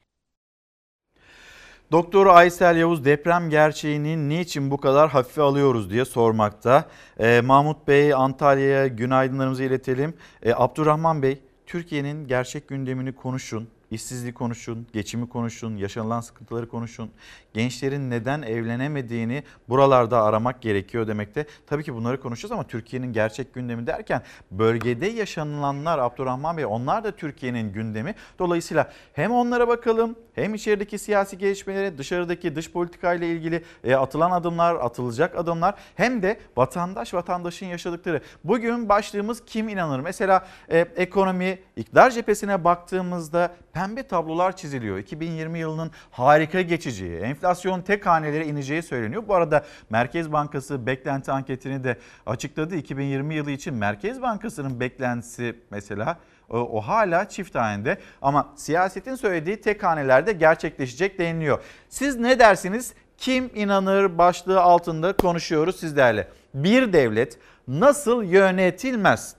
Doktor 1.92 2.28
Aysel 2.28 2.78
Yavuz 2.78 3.06
deprem 3.06 3.50
gerçeğini 3.50 4.30
niçin 4.30 4.72
bu 4.72 4.78
kadar 4.78 5.10
hafife 5.10 5.42
alıyoruz 5.42 5.90
diye 5.90 6.06
sormakta. 6.06 6.90
Ee, 7.20 7.42
Mahmut 7.42 7.88
Bey 7.88 8.14
Antalya'ya 8.14 8.88
günaydınlarımızı 8.88 9.64
iletelim. 9.64 10.14
Ee, 10.44 10.54
Abdurrahman 10.54 11.22
Bey 11.22 11.42
Türkiye'nin 11.66 12.28
gerçek 12.28 12.68
gündemini 12.68 13.16
konuşun. 13.16 13.68
İşsizliği 13.92 14.34
konuşun, 14.34 14.88
geçimi 14.94 15.30
konuşun, 15.30 15.78
yaşanılan 15.78 16.22
sıkıntıları 16.22 16.70
konuşun. 16.70 17.12
Gençlerin 17.54 18.10
neden 18.10 18.42
evlenemediğini 18.42 19.44
buralarda 19.70 20.24
aramak 20.24 20.62
gerekiyor 20.62 21.08
demekte. 21.08 21.46
Tabii 21.68 21.84
ki 21.84 21.96
bunları 21.96 22.20
konuşacağız 22.20 22.52
ama 22.52 22.68
Türkiye'nin 22.68 23.14
gerçek 23.14 23.54
gündemi 23.54 23.88
derken 23.88 24.22
bölgede 24.52 25.06
yaşanılanlar 25.06 26.00
Abdurrahman 26.00 26.58
Bey 26.58 26.66
onlar 26.66 27.04
da 27.04 27.12
Türkiye'nin 27.12 27.74
gündemi. 27.74 28.16
Dolayısıyla 28.40 28.92
hem 29.14 29.32
onlara 29.32 29.68
bakalım 29.68 30.16
hem 30.36 30.54
içerideki 30.54 31.00
siyasi 31.00 31.38
gelişmelere, 31.38 31.98
dışarıdaki 31.98 32.56
dış 32.56 32.72
politika 32.72 33.14
ile 33.14 33.28
ilgili 33.28 33.64
e, 33.84 33.96
atılan 33.96 34.32
adımlar, 34.32 34.76
atılacak 34.76 35.36
adımlar 35.36 35.76
hem 35.96 36.22
de 36.22 36.40
vatandaş 36.58 37.14
vatandaşın 37.14 37.66
yaşadıkları. 37.66 38.22
Bugün 38.44 38.90
başlığımız 38.90 39.46
kim 39.46 39.70
inanır? 39.70 40.00
Mesela 40.00 40.46
e, 40.70 40.80
ekonomi, 40.80 41.60
iktidar 41.76 42.12
cephesine 42.12 42.64
baktığımızda 42.64 43.56
pembe 43.74 44.04
tablolar 44.04 44.56
çiziliyor. 44.56 44.98
2020 44.98 45.60
yılının 45.60 45.92
harika 46.12 46.62
geçeceği, 46.62 47.20
enflasyon 47.20 47.43
tek 47.82 48.06
hanelere 48.06 48.46
ineceği 48.46 48.84
söyleniyor. 48.84 49.24
Bu 49.28 49.36
arada 49.36 49.66
Merkez 49.90 50.32
Bankası 50.32 50.86
beklenti 50.86 51.32
anketini 51.32 51.84
de 51.84 51.98
açıkladı. 52.26 52.76
2020 52.76 53.36
yılı 53.36 53.52
için 53.52 53.74
Merkez 53.74 54.22
Bankası'nın 54.22 54.80
beklentisi 54.80 55.56
mesela 55.72 56.18
o, 56.50 56.58
o 56.58 56.82
hala 56.82 57.30
çift 57.30 57.56
hanede 57.56 57.98
ama 58.22 58.54
siyasetin 58.56 59.16
söylediği 59.16 59.62
tek 59.62 59.84
hanelerde 59.84 60.32
gerçekleşecek 60.32 61.20
deniliyor. 61.20 61.64
Siz 61.90 62.20
ne 62.20 62.40
dersiniz? 62.40 62.94
Kim 63.18 63.50
inanır 63.56 64.18
başlığı 64.18 64.62
altında 64.62 65.14
konuşuyoruz 65.14 65.80
sizlerle. 65.80 66.28
Bir 66.54 66.94
devlet 66.94 67.38
nasıl 67.68 68.24
yönetilmez? 68.24 69.36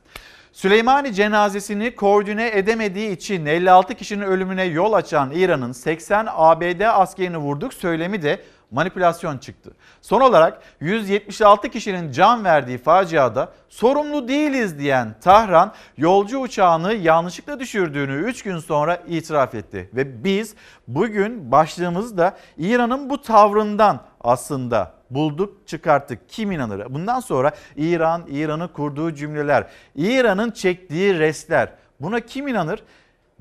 Süleymani 0.55 1.15
cenazesini 1.15 1.95
koordine 1.95 2.51
edemediği 2.55 3.11
için 3.11 3.47
56 3.47 3.95
kişinin 3.95 4.25
ölümüne 4.25 4.65
yol 4.65 4.93
açan 4.93 5.31
İran'ın 5.31 5.73
80 5.73 6.27
ABD 6.31 6.81
askerini 6.81 7.37
vurduk 7.37 7.75
söylemi 7.75 8.23
de 8.23 8.43
manipülasyon 8.71 9.39
çıktı. 9.39 9.71
Son 10.03 10.21
olarak 10.21 10.63
176 10.81 11.69
kişinin 11.69 12.13
can 12.13 12.45
verdiği 12.45 12.79
faciada 12.79 13.53
sorumlu 13.69 14.29
değiliz 14.29 14.79
diyen 14.79 15.15
Tahran 15.21 15.73
yolcu 15.97 16.39
uçağını 16.39 16.95
yanlışlıkla 16.95 17.61
düşürdüğünü 17.61 18.15
3 18.15 18.43
gün 18.43 18.59
sonra 18.59 18.97
itiraf 19.09 19.55
etti. 19.55 19.91
Ve 19.95 20.25
biz 20.25 20.55
bugün 20.89 21.53
başlığımızda 21.53 22.37
İran'ın 22.59 23.11
bu 23.11 23.23
tavrından 23.23 24.01
aslında 24.21 24.93
bulduk 25.15 25.67
çıkarttık 25.67 26.29
kim 26.29 26.53
inanır? 26.53 26.95
Bundan 26.95 27.21
sonra 27.21 27.53
İran, 27.77 28.25
İran'ın 28.29 28.69
kurduğu 28.69 29.15
cümleler, 29.15 29.67
İran'ın 29.97 30.51
çektiği 30.51 31.19
restler 31.19 31.69
buna 32.01 32.21
kim 32.21 32.49
inanır? 32.49 32.83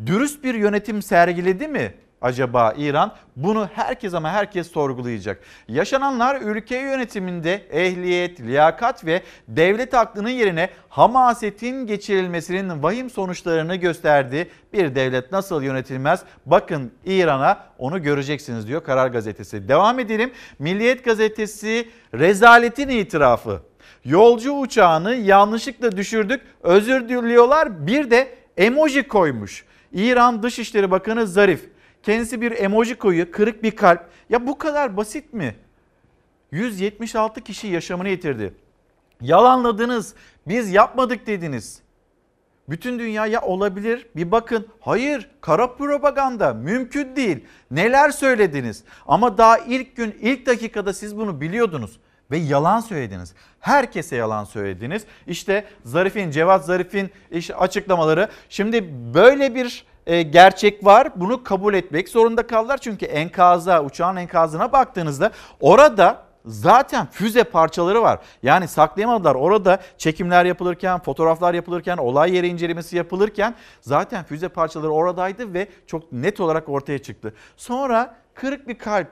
Dürüst 0.05 0.43
bir 0.43 0.53
yönetim 0.53 1.01
sergiledi 1.01 1.67
mi 1.67 1.93
acaba 2.23 2.73
İran? 2.77 3.11
Bunu 3.35 3.69
herkes 3.73 4.13
ama 4.13 4.31
herkes 4.31 4.71
sorgulayacak. 4.71 5.39
Yaşananlar 5.67 6.41
ülke 6.41 6.77
yönetiminde 6.77 7.53
ehliyet, 7.71 8.39
liyakat 8.39 9.05
ve 9.05 9.21
devlet 9.47 9.93
aklının 9.93 10.29
yerine 10.29 10.69
hamasetin 10.89 11.87
geçirilmesinin 11.87 12.83
vahim 12.83 13.09
sonuçlarını 13.09 13.75
gösterdi. 13.75 14.49
Bir 14.73 14.95
devlet 14.95 15.31
nasıl 15.31 15.61
yönetilmez? 15.61 16.23
Bakın 16.45 16.91
İran'a 17.05 17.65
onu 17.77 18.03
göreceksiniz 18.03 18.67
diyor 18.67 18.83
Karar 18.83 19.07
Gazetesi. 19.07 19.67
Devam 19.67 19.99
edelim. 19.99 20.31
Milliyet 20.59 21.05
Gazetesi 21.05 21.89
rezaletin 22.13 22.89
itirafı. 22.89 23.61
Yolcu 24.05 24.51
uçağını 24.51 25.15
yanlışlıkla 25.15 25.97
düşürdük. 25.97 26.41
Özür 26.63 27.09
diliyorlar. 27.09 27.87
Bir 27.87 28.11
de 28.11 28.35
emoji 28.57 29.07
koymuş. 29.07 29.65
İran 29.93 30.43
Dışişleri 30.43 30.91
Bakanı 30.91 31.27
Zarif 31.27 31.72
Kendisi 32.03 32.41
bir 32.41 32.51
emoji 32.51 32.95
koyuyor, 32.95 33.31
kırık 33.31 33.63
bir 33.63 33.71
kalp. 33.71 34.01
Ya 34.29 34.47
bu 34.47 34.57
kadar 34.57 34.97
basit 34.97 35.33
mi? 35.33 35.55
176 36.51 37.41
kişi 37.41 37.67
yaşamını 37.67 38.09
yitirdi. 38.09 38.53
Yalanladınız, 39.21 40.15
biz 40.47 40.71
yapmadık 40.71 41.27
dediniz. 41.27 41.81
Bütün 42.69 42.99
dünya 42.99 43.25
ya 43.25 43.41
olabilir 43.41 44.07
bir 44.15 44.31
bakın. 44.31 44.67
Hayır 44.79 45.29
kara 45.41 45.75
propaganda 45.75 46.53
mümkün 46.53 47.15
değil. 47.15 47.45
Neler 47.71 48.09
söylediniz 48.09 48.83
ama 49.07 49.37
daha 49.37 49.57
ilk 49.57 49.95
gün 49.95 50.15
ilk 50.21 50.45
dakikada 50.45 50.93
siz 50.93 51.17
bunu 51.17 51.41
biliyordunuz 51.41 51.99
ve 52.31 52.37
yalan 52.37 52.79
söylediniz. 52.79 53.33
Herkese 53.59 54.15
yalan 54.15 54.43
söylediniz. 54.43 55.03
İşte 55.27 55.65
Zarif'in, 55.83 56.31
Cevat 56.31 56.65
Zarif'in 56.65 57.09
açıklamaları. 57.57 58.29
Şimdi 58.49 58.89
böyle 59.13 59.55
bir 59.55 59.85
e, 60.07 60.21
gerçek 60.21 60.85
var. 60.85 61.07
Bunu 61.15 61.43
kabul 61.43 61.73
etmek 61.73 62.09
zorunda 62.09 62.47
kaldılar. 62.47 62.77
Çünkü 62.77 63.05
enkaza, 63.05 63.83
uçağın 63.83 64.15
enkazına 64.15 64.71
baktığınızda 64.71 65.31
orada 65.59 66.23
zaten 66.45 67.07
füze 67.11 67.43
parçaları 67.43 68.01
var. 68.01 68.19
Yani 68.43 68.67
saklayamadılar. 68.67 69.35
Orada 69.35 69.79
çekimler 69.97 70.45
yapılırken, 70.45 70.99
fotoğraflar 70.99 71.53
yapılırken, 71.53 71.97
olay 71.97 72.35
yeri 72.35 72.47
incelemesi 72.47 72.97
yapılırken 72.97 73.55
zaten 73.81 74.23
füze 74.23 74.49
parçaları 74.49 74.91
oradaydı 74.91 75.53
ve 75.53 75.67
çok 75.87 76.11
net 76.11 76.39
olarak 76.39 76.69
ortaya 76.69 76.99
çıktı. 76.99 77.33
Sonra 77.57 78.15
kırık 78.33 78.67
bir 78.67 78.77
kalp. 78.77 79.09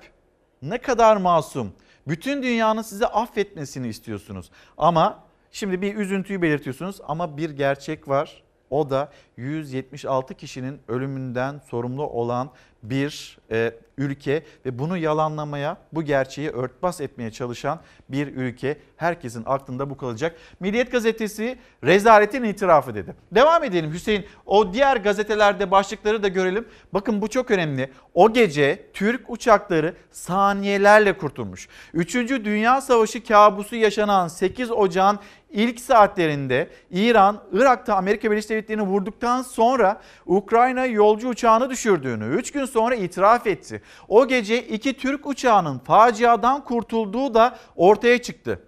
Ne 0.61 0.77
kadar 0.77 1.17
masum. 1.17 1.73
Bütün 2.07 2.43
dünyanın 2.43 2.81
size 2.81 3.05
affetmesini 3.05 3.87
istiyorsunuz. 3.87 4.51
Ama 4.77 5.23
şimdi 5.51 5.81
bir 5.81 5.95
üzüntüyü 5.95 6.41
belirtiyorsunuz 6.41 7.01
ama 7.07 7.37
bir 7.37 7.49
gerçek 7.49 8.07
var. 8.07 8.43
O 8.71 8.89
da 8.89 9.11
176 9.37 10.33
kişinin 10.33 10.79
ölümünden 10.87 11.61
sorumlu 11.69 12.03
olan 12.07 12.51
bir 12.83 13.37
e, 13.51 13.73
ülke 13.97 14.43
ve 14.65 14.79
bunu 14.79 14.97
yalanlamaya, 14.97 15.77
bu 15.93 16.03
gerçeği 16.03 16.49
örtbas 16.49 17.01
etmeye 17.01 17.31
çalışan 17.31 17.79
bir 18.09 18.27
ülke. 18.27 18.77
Herkesin 18.97 19.43
aklında 19.45 19.89
bu 19.89 19.97
kalacak. 19.97 20.35
Milliyet 20.59 20.91
gazetesi 20.91 21.57
rezaletin 21.83 22.43
itirafı 22.43 22.95
dedi. 22.95 23.15
Devam 23.31 23.63
edelim 23.63 23.93
Hüseyin. 23.93 24.25
O 24.45 24.73
diğer 24.73 24.97
gazetelerde 24.97 25.71
başlıkları 25.71 26.23
da 26.23 26.27
görelim. 26.27 26.67
Bakın 26.93 27.21
bu 27.21 27.27
çok 27.27 27.51
önemli. 27.51 27.91
O 28.13 28.33
gece 28.33 28.85
Türk 28.93 29.29
uçakları 29.29 29.95
saniyelerle 30.11 31.17
kurtulmuş. 31.17 31.67
Üçüncü 31.93 32.45
Dünya 32.45 32.81
Savaşı 32.81 33.23
kabusu 33.23 33.75
yaşanan 33.75 34.27
8 34.27 34.71
Ocağın 34.71 35.19
ilk 35.51 35.79
saatlerinde 35.79 36.69
İran, 36.91 37.43
Irak'ta 37.51 37.95
Amerika 37.95 38.31
Birleşik 38.31 38.49
Devletleri'ni 38.49 38.81
vurduktan 38.83 39.41
sonra 39.41 40.01
Ukrayna 40.25 40.85
yolcu 40.85 41.29
uçağını 41.29 41.69
düşürdüğünü 41.69 42.25
3 42.35 42.51
gün 42.51 42.65
sonra 42.65 42.95
itiraf 42.95 43.47
etti. 43.47 43.81
O 44.07 44.27
gece 44.27 44.63
iki 44.63 44.93
Türk 44.93 45.27
uçağının 45.27 45.79
faciadan 45.79 46.63
kurtulduğu 46.63 47.33
da 47.33 47.57
ortaya 47.75 48.21
çıktı. 48.21 48.59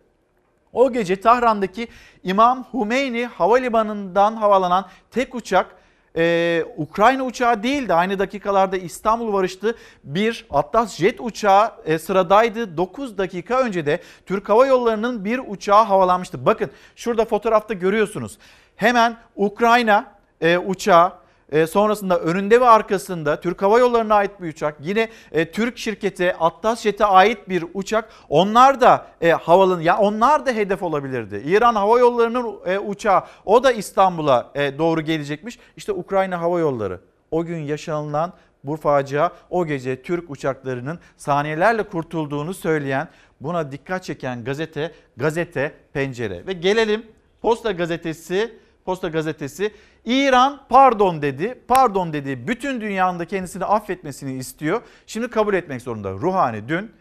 O 0.73 0.91
gece 0.91 1.21
Tahran'daki 1.21 1.87
İmam 2.23 2.63
Humeyni 2.71 3.25
Havalimanı'ndan 3.25 4.35
havalanan 4.35 4.87
tek 5.11 5.35
uçak 5.35 5.82
ee, 6.17 6.65
Ukrayna 6.77 7.23
uçağı 7.23 7.63
değildi. 7.63 7.93
Aynı 7.93 8.19
dakikalarda 8.19 8.77
İstanbul 8.77 9.33
varıştı. 9.33 9.75
Bir 10.03 10.45
Atlas 10.49 10.95
Jet 10.95 11.21
uçağı 11.21 11.71
e, 11.85 11.99
sıradaydı. 11.99 12.77
9 12.77 13.17
dakika 13.17 13.59
önce 13.59 13.85
de 13.85 13.99
Türk 14.25 14.49
Hava 14.49 14.67
Yolları'nın 14.67 15.25
bir 15.25 15.41
uçağı 15.47 15.83
havalanmıştı. 15.83 16.45
Bakın 16.45 16.71
şurada 16.95 17.25
fotoğrafta 17.25 17.73
görüyorsunuz. 17.73 18.37
Hemen 18.75 19.17
Ukrayna 19.35 20.13
e, 20.41 20.57
uçağı 20.57 21.22
e, 21.53 21.67
sonrasında 21.67 22.19
önünde 22.19 22.61
ve 22.61 22.65
arkasında 22.65 23.39
Türk 23.41 23.61
Hava 23.61 23.79
Yolları'na 23.79 24.15
ait 24.15 24.41
bir 24.41 24.47
uçak. 24.47 24.75
Yine 24.79 25.09
e, 25.31 25.51
Türk 25.51 25.77
şirketi 25.77 26.35
Atlas 26.39 26.81
Jet'e 26.81 27.05
ait 27.05 27.49
bir 27.49 27.65
uçak. 27.73 28.09
Onlar 28.29 28.81
da 28.81 29.07
e, 29.21 29.31
havalan 29.31 29.81
ya 29.81 29.97
onlar 29.97 30.45
da 30.45 30.51
hedef 30.51 30.83
olabilirdi. 30.83 31.43
İran 31.45 31.75
Hava 31.75 31.99
Yolları'nın 31.99 32.55
e, 32.65 32.79
uçağı 32.79 33.23
o 33.45 33.63
da 33.63 33.71
İstanbul'a 33.71 34.53
doğru 34.55 35.01
gelecekmiş. 35.01 35.59
İşte 35.77 35.91
Ukrayna 35.91 36.41
Hava 36.41 36.59
Yolları 36.59 36.99
o 37.31 37.45
gün 37.45 37.57
yaşanılan 37.57 38.33
bu 38.63 38.75
facia 38.75 39.29
o 39.49 39.65
gece 39.65 40.01
Türk 40.01 40.29
uçaklarının 40.29 40.99
saniyelerle 41.17 41.83
kurtulduğunu 41.83 42.53
söyleyen 42.53 43.07
buna 43.41 43.71
dikkat 43.71 44.03
çeken 44.03 44.43
gazete 44.43 44.91
gazete 45.17 45.71
pencere 45.93 46.47
ve 46.47 46.53
gelelim 46.53 47.05
Posta 47.41 47.71
gazetesi 47.71 48.62
Posta 48.85 49.07
gazetesi 49.07 49.73
İran 50.05 50.61
pardon 50.69 51.21
dedi. 51.21 51.61
Pardon 51.67 52.13
dedi. 52.13 52.47
Bütün 52.47 52.81
dünyanın 52.81 53.19
da 53.19 53.25
kendisini 53.25 53.65
affetmesini 53.65 54.33
istiyor. 54.33 54.81
Şimdi 55.07 55.29
kabul 55.29 55.53
etmek 55.53 55.81
zorunda. 55.81 56.11
Ruhani 56.11 56.69
dün 56.69 56.91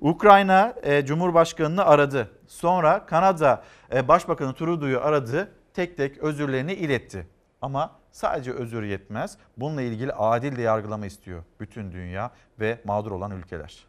Ukrayna 0.00 0.74
e, 0.82 1.04
Cumhurbaşkanı'nı 1.06 1.84
aradı. 1.84 2.30
Sonra 2.46 3.06
Kanada 3.06 3.62
e, 3.94 4.08
Başbakanı 4.08 4.54
Trudeau'yu 4.54 5.00
aradı. 5.00 5.52
Tek 5.74 5.96
tek 5.96 6.18
özürlerini 6.18 6.74
iletti. 6.74 7.26
Ama 7.62 7.90
sadece 8.12 8.52
özür 8.52 8.82
yetmez. 8.82 9.38
Bununla 9.56 9.82
ilgili 9.82 10.12
adil 10.12 10.56
de 10.56 10.62
yargılama 10.62 11.06
istiyor 11.06 11.42
bütün 11.60 11.92
dünya 11.92 12.30
ve 12.60 12.78
mağdur 12.84 13.10
olan 13.10 13.30
ülkeler. 13.30 13.86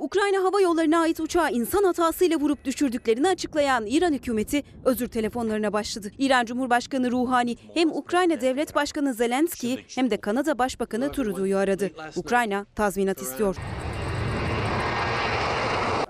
Ukrayna 0.00 0.44
Hava 0.44 0.60
Yolları'na 0.60 1.00
ait 1.00 1.20
uçağı 1.20 1.52
insan 1.52 1.84
hatasıyla 1.84 2.36
vurup 2.36 2.64
düşürdüklerini 2.64 3.28
açıklayan 3.28 3.86
İran 3.86 4.12
hükümeti 4.12 4.62
özür 4.84 5.06
telefonlarına 5.08 5.72
başladı. 5.72 6.10
İran 6.18 6.44
Cumhurbaşkanı 6.44 7.10
Ruhani 7.10 7.56
hem 7.74 7.90
Ukrayna 7.90 8.40
Devlet 8.40 8.74
Başkanı 8.74 9.14
Zelenski'yi 9.14 9.84
hem 9.94 10.10
de 10.10 10.16
Kanada 10.16 10.58
Başbakanı 10.58 11.12
Trudeau'yu 11.12 11.56
aradı. 11.56 11.90
Ukrayna 12.16 12.66
tazminat 12.74 13.22
istiyor. 13.22 13.56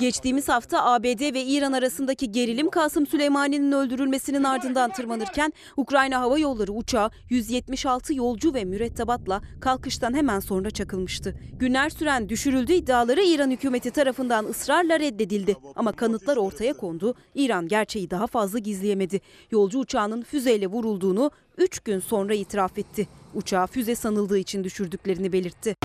Geçtiğimiz 0.00 0.48
hafta 0.48 0.84
ABD 0.84 1.34
ve 1.34 1.42
İran 1.44 1.72
arasındaki 1.72 2.32
gerilim 2.32 2.70
Kasım 2.70 3.06
Süleymani'nin 3.06 3.72
öldürülmesinin 3.72 4.44
ardından 4.44 4.90
tırmanırken 4.92 5.52
Ukrayna 5.76 6.20
Hava 6.20 6.38
Yolları 6.38 6.72
uçağı 6.72 7.10
176 7.30 8.14
yolcu 8.14 8.54
ve 8.54 8.64
mürettebatla 8.64 9.42
kalkıştan 9.60 10.14
hemen 10.14 10.40
sonra 10.40 10.70
çakılmıştı. 10.70 11.34
Günler 11.58 11.90
süren 11.90 12.28
düşürüldü 12.28 12.72
iddiaları 12.72 13.22
İran 13.22 13.50
hükümeti 13.50 13.90
tarafından 13.90 14.44
ısrarla 14.44 15.00
reddedildi. 15.00 15.56
Ama 15.76 15.92
kanıtlar 15.92 16.36
ortaya 16.36 16.72
kondu. 16.72 17.14
İran 17.34 17.68
gerçeği 17.68 18.10
daha 18.10 18.26
fazla 18.26 18.58
gizleyemedi. 18.58 19.20
Yolcu 19.50 19.78
uçağının 19.78 20.22
füzeyle 20.22 20.66
vurulduğunu 20.66 21.30
3 21.58 21.80
gün 21.80 22.00
sonra 22.00 22.34
itiraf 22.34 22.78
etti. 22.78 23.08
Uçağı 23.34 23.66
füze 23.66 23.94
sanıldığı 23.94 24.38
için 24.38 24.64
düşürdüklerini 24.64 25.32
belirtti. 25.32 25.76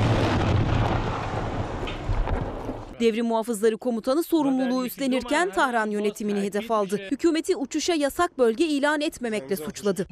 Devrim 2.99 3.25
Muhafızları 3.25 3.77
Komutanı 3.77 4.23
sorumluluğu 4.23 4.86
üstlenirken 4.86 5.51
Tahran 5.51 5.89
yönetimini 5.89 6.41
hedef 6.41 6.71
aldı. 6.71 6.97
Hükümeti 7.12 7.55
uçuşa 7.55 7.93
yasak 7.93 8.38
bölge 8.38 8.65
ilan 8.65 9.01
etmemekle 9.01 9.55
suçladı. 9.55 10.08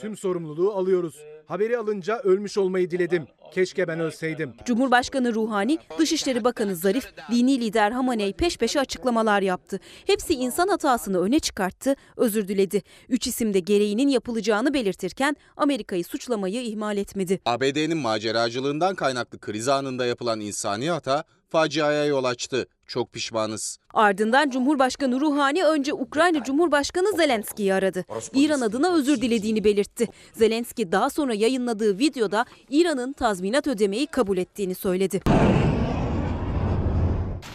Tüm 0.00 0.16
sorumluluğu 0.16 0.72
alıyoruz. 0.72 1.16
Haberi 1.46 1.78
alınca 1.78 2.18
ölmüş 2.18 2.58
olmayı 2.58 2.90
diledim. 2.90 3.26
Keşke 3.54 3.88
ben 3.88 4.00
ölseydim. 4.00 4.54
Cumhurbaşkanı 4.64 5.34
Ruhani, 5.34 5.78
Dışişleri 5.98 6.44
Bakanı 6.44 6.76
Zarif, 6.76 7.12
dini 7.30 7.60
lider 7.60 7.90
Hamaney 7.92 8.32
peş 8.32 8.56
peşe 8.56 8.80
açıklamalar 8.80 9.42
yaptı. 9.42 9.80
Hepsi 10.06 10.34
insan 10.34 10.68
hatasını 10.68 11.20
öne 11.20 11.40
çıkarttı, 11.40 11.94
özür 12.16 12.48
diledi. 12.48 12.82
Üç 13.08 13.26
isim 13.26 13.54
de 13.54 13.58
gereğinin 13.58 14.08
yapılacağını 14.08 14.74
belirtirken 14.74 15.36
Amerika'yı 15.56 16.04
suçlamayı 16.04 16.62
ihmal 16.62 16.96
etmedi. 16.96 17.40
ABD'nin 17.46 17.96
maceracılığından 17.96 18.94
kaynaklı 18.94 19.38
kriz 19.38 19.68
anında 19.68 20.06
yapılan 20.06 20.40
insani 20.40 20.90
hata 20.90 21.24
faciaya 21.50 22.04
yol 22.04 22.24
açtı. 22.24 22.66
Çok 22.92 23.12
pişmanız. 23.12 23.78
Ardından 23.94 24.50
Cumhurbaşkanı 24.50 25.20
Ruhani 25.20 25.64
önce 25.64 25.94
Ukrayna 25.94 26.44
Cumhurbaşkanı 26.44 27.16
Zelenski'yi 27.16 27.74
aradı. 27.74 28.04
İran 28.34 28.60
adına 28.60 28.94
özür 28.94 29.20
dilediğini 29.20 29.64
belirtti. 29.64 30.08
Zelenski 30.32 30.92
daha 30.92 31.10
sonra 31.10 31.34
yayınladığı 31.34 31.98
videoda 31.98 32.44
İran'ın 32.70 33.12
tazminat 33.12 33.66
ödemeyi 33.66 34.06
kabul 34.06 34.38
ettiğini 34.38 34.74
söyledi. 34.74 35.20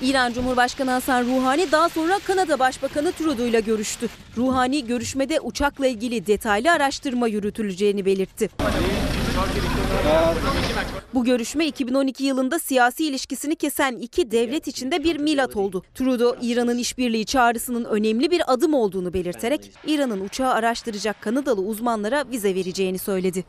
İran 0.02 0.34
Cumhurbaşkanı 0.34 0.92
Hasan 0.92 1.26
Ruhani 1.26 1.72
daha 1.72 1.90
sonra 1.90 2.20
Kanada 2.28 2.60
Başbakanı 2.60 3.12
Trudeau 3.12 3.48
ile 3.48 3.60
görüştü. 3.60 4.08
Ruhani 4.38 4.86
görüşmede 4.88 5.40
uçakla 5.40 5.88
ilgili 5.88 6.28
detaylı 6.28 6.72
araştırma 6.72 7.28
yürütüleceğini 7.28 8.06
belirtti. 8.06 8.50
Bu 11.14 11.24
görüşme 11.24 11.66
2012 11.66 12.24
yılında 12.24 12.60
siyasi 12.60 13.08
ilişkisini 13.08 13.56
kesen 13.56 13.96
iki 13.96 14.32
devlet 14.32 14.68
içinde 14.68 15.04
bir 15.04 15.20
milat 15.20 15.56
oldu. 15.56 15.84
Trudeau, 15.96 16.38
İran'ın 16.42 16.78
işbirliği 16.78 17.26
çağrısının 17.26 17.86
önemli 17.86 18.32
bir 18.32 18.54
adım 18.54 18.74
olduğunu 18.74 19.14
belirterek 19.14 19.72
İran'ın 19.88 20.26
uçağı 20.26 20.54
araştıracak 20.54 21.22
Kanadalı 21.22 21.62
uzmanlara 21.62 22.26
vize 22.32 22.56
vereceğini 22.56 22.98
söyledi. 22.98 23.46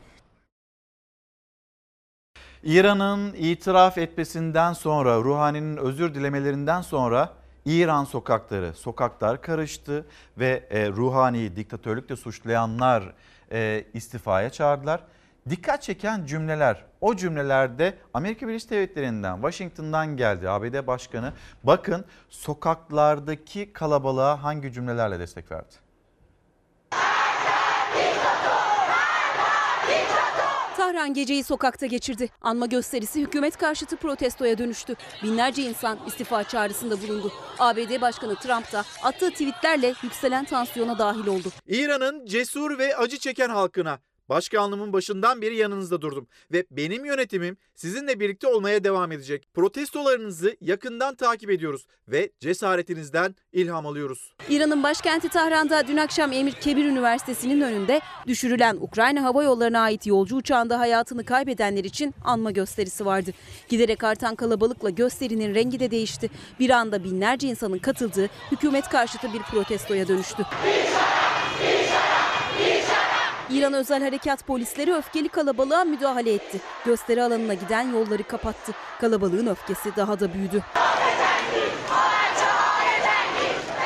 İran'ın 2.63 3.33
itiraf 3.33 3.97
etmesinden 3.97 4.73
sonra, 4.73 5.17
Ruhani'nin 5.17 5.77
özür 5.77 6.15
dilemelerinden 6.15 6.81
sonra 6.81 7.33
İran 7.65 8.03
sokakları, 8.03 8.73
sokaklar 8.73 9.41
karıştı 9.41 10.05
ve 10.37 10.67
e, 10.69 10.89
Ruhani'yi 10.89 11.55
diktatörlükle 11.55 12.15
suçlayanlar 12.15 13.13
e, 13.51 13.83
istifaya 13.93 14.49
çağırdılar. 14.49 15.03
Dikkat 15.49 15.81
çeken 15.81 16.25
cümleler, 16.25 16.85
o 17.01 17.15
cümlelerde 17.15 17.97
Amerika 18.13 18.47
Birleşik 18.47 18.69
Devletleri'nden, 18.69 19.35
Washington'dan 19.35 20.17
geldi 20.17 20.49
ABD 20.49 20.87
Başkanı. 20.87 21.33
Bakın 21.63 22.05
sokaklardaki 22.29 23.73
kalabalığa 23.73 24.43
hangi 24.43 24.73
cümlelerle 24.73 25.19
destek 25.19 25.51
verdi? 25.51 25.75
Tahran 30.77 31.13
geceyi 31.13 31.43
sokakta 31.43 31.85
geçirdi. 31.85 32.29
Anma 32.41 32.65
gösterisi 32.65 33.21
hükümet 33.21 33.57
karşıtı 33.57 33.97
protestoya 33.97 34.57
dönüştü. 34.57 34.95
Binlerce 35.23 35.61
insan 35.61 35.99
istifa 36.07 36.43
çağrısında 36.43 37.01
bulundu. 37.01 37.31
ABD 37.59 38.01
Başkanı 38.01 38.35
Trump 38.35 38.73
da 38.73 38.83
attığı 39.03 39.31
tweetlerle 39.31 39.93
yükselen 40.03 40.45
tansiyona 40.45 40.99
dahil 40.99 41.27
oldu. 41.27 41.49
İran'ın 41.67 42.25
cesur 42.25 42.77
ve 42.77 42.97
acı 42.97 43.19
çeken 43.19 43.49
halkına 43.49 43.99
Başkanlığımın 44.29 44.93
başından 44.93 45.41
beri 45.41 45.55
yanınızda 45.55 46.01
durdum 46.01 46.27
ve 46.51 46.65
benim 46.71 47.05
yönetimim 47.05 47.57
sizinle 47.75 48.19
birlikte 48.19 48.47
olmaya 48.47 48.83
devam 48.83 49.11
edecek. 49.11 49.47
Protestolarınızı 49.53 50.57
yakından 50.61 51.15
takip 51.15 51.49
ediyoruz 51.49 51.85
ve 52.07 52.31
cesaretinizden 52.39 53.35
ilham 53.53 53.85
alıyoruz. 53.85 54.33
İran'ın 54.49 54.83
başkenti 54.83 55.29
Tahran'da 55.29 55.87
dün 55.87 55.97
akşam 55.97 56.33
Emir 56.33 56.51
Kebir 56.51 56.85
Üniversitesi'nin 56.85 57.61
önünde 57.61 58.01
düşürülen 58.27 58.77
Ukrayna 58.81 59.23
Hava 59.23 59.43
Yolları'na 59.43 59.79
ait 59.79 60.05
yolcu 60.05 60.35
uçağında 60.35 60.79
hayatını 60.79 61.25
kaybedenler 61.25 61.83
için 61.83 62.15
anma 62.25 62.51
gösterisi 62.51 63.05
vardı. 63.05 63.31
Giderek 63.69 64.03
artan 64.03 64.35
kalabalıkla 64.35 64.89
gösterinin 64.89 65.55
rengi 65.55 65.79
de 65.79 65.91
değişti. 65.91 66.29
Bir 66.59 66.69
anda 66.69 67.03
binlerce 67.03 67.47
insanın 67.47 67.77
katıldığı 67.77 68.29
hükümet 68.51 68.89
karşıtı 68.89 69.33
bir 69.33 69.41
protestoya 69.41 70.07
dönüştü. 70.07 70.45
İran 73.51 73.73
Özel 73.73 74.03
Harekat 74.03 74.47
Polisleri 74.47 74.93
öfkeli 74.93 75.29
kalabalığa 75.29 75.83
müdahale 75.83 76.33
etti. 76.33 76.59
Gösteri 76.85 77.23
alanına 77.23 77.53
giden 77.53 77.91
yolları 77.93 78.23
kapattı. 78.23 78.71
Kalabalığın 79.01 79.47
öfkesi 79.47 79.95
daha 79.95 80.19
da 80.19 80.33
büyüdü. 80.33 80.63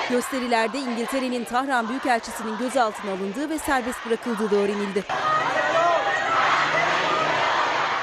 Gösterilerde 0.09 0.79
İngiltere'nin 0.79 1.43
Tahran 1.43 1.89
Büyükelçisi'nin 1.89 2.57
gözaltına 2.57 3.11
alındığı 3.11 3.49
ve 3.49 3.59
serbest 3.59 4.05
bırakıldığı 4.05 4.51
da 4.51 4.55
öğrenildi. 4.55 5.03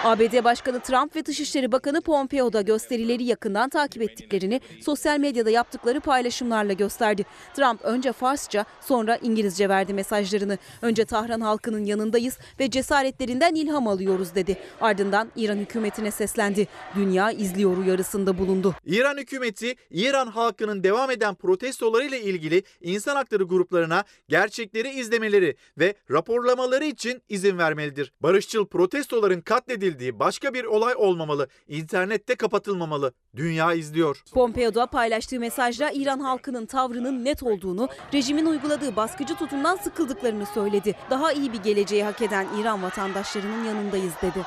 ABD 0.04 0.44
Başkanı 0.44 0.80
Trump 0.80 1.16
ve 1.16 1.26
Dışişleri 1.26 1.72
Bakanı 1.72 2.00
Pompeo 2.00 2.52
da 2.52 2.60
gösterileri 2.60 3.24
yakından 3.24 3.68
takip 3.68 4.02
ettiklerini 4.02 4.60
sosyal 4.82 5.18
medyada 5.18 5.50
yaptıkları 5.50 6.00
paylaşımlarla 6.00 6.72
gösterdi. 6.72 7.24
Trump 7.54 7.82
önce 7.82 8.12
Farsça 8.12 8.64
sonra 8.80 9.16
İngilizce 9.16 9.68
verdi 9.68 9.94
mesajlarını. 9.94 10.58
Önce 10.82 11.04
Tahran 11.04 11.40
halkının 11.40 11.84
yanındayız 11.84 12.38
ve 12.60 12.70
cesaretlerinden 12.70 13.54
ilham 13.54 13.88
alıyoruz 13.88 14.34
dedi. 14.34 14.56
Ardından 14.80 15.32
İran 15.36 15.56
hükümetine 15.56 16.10
seslendi. 16.10 16.68
Dünya 16.94 17.30
izliyor 17.30 17.76
uyarısında 17.76 18.38
bulundu. 18.38 18.74
İran 18.86 19.16
hükümeti 19.16 19.74
İran 19.90 20.26
halkının 20.26 20.82
devam 20.82 21.10
eden 21.10 21.34
protestolarıyla 21.34 22.18
ilgili 22.18 22.62
insan 22.80 23.16
hakları 23.16 23.44
gruplarına 23.44 24.04
gerçekleri 24.28 24.88
izlemeleri 24.90 25.56
ve 25.78 25.94
raporlamaları 26.10 26.84
için 26.84 27.22
izin 27.28 27.58
vermelidir. 27.58 28.12
Barışçıl 28.20 28.66
protestoların 28.66 29.40
katledildiği 29.40 29.89
edildiği 29.90 30.18
başka 30.18 30.55
bir 30.55 30.64
olay 30.64 30.94
olmamalı. 30.96 31.48
İnternette 31.68 32.35
kapatılmamalı. 32.35 33.12
Dünya 33.37 33.72
izliyor. 33.74 34.22
Pompeo 34.33 34.74
da 34.74 34.87
paylaştığı 34.87 35.40
mesajla 35.40 35.90
İran 35.90 36.20
halkının 36.20 36.66
tavrının 36.66 37.24
net 37.24 37.42
olduğunu, 37.42 37.88
rejimin 38.14 38.46
uyguladığı 38.46 38.96
baskıcı 38.96 39.35
tutumdan 39.35 39.76
sıkıldıklarını 39.76 40.46
söyledi. 40.46 40.96
Daha 41.11 41.33
iyi 41.33 41.53
bir 41.53 41.62
geleceği 41.62 42.05
hak 42.05 42.22
eden 42.22 42.46
İran 42.61 42.83
vatandaşlarının 42.83 43.64
yanındayız 43.64 44.12
dedi. 44.22 44.46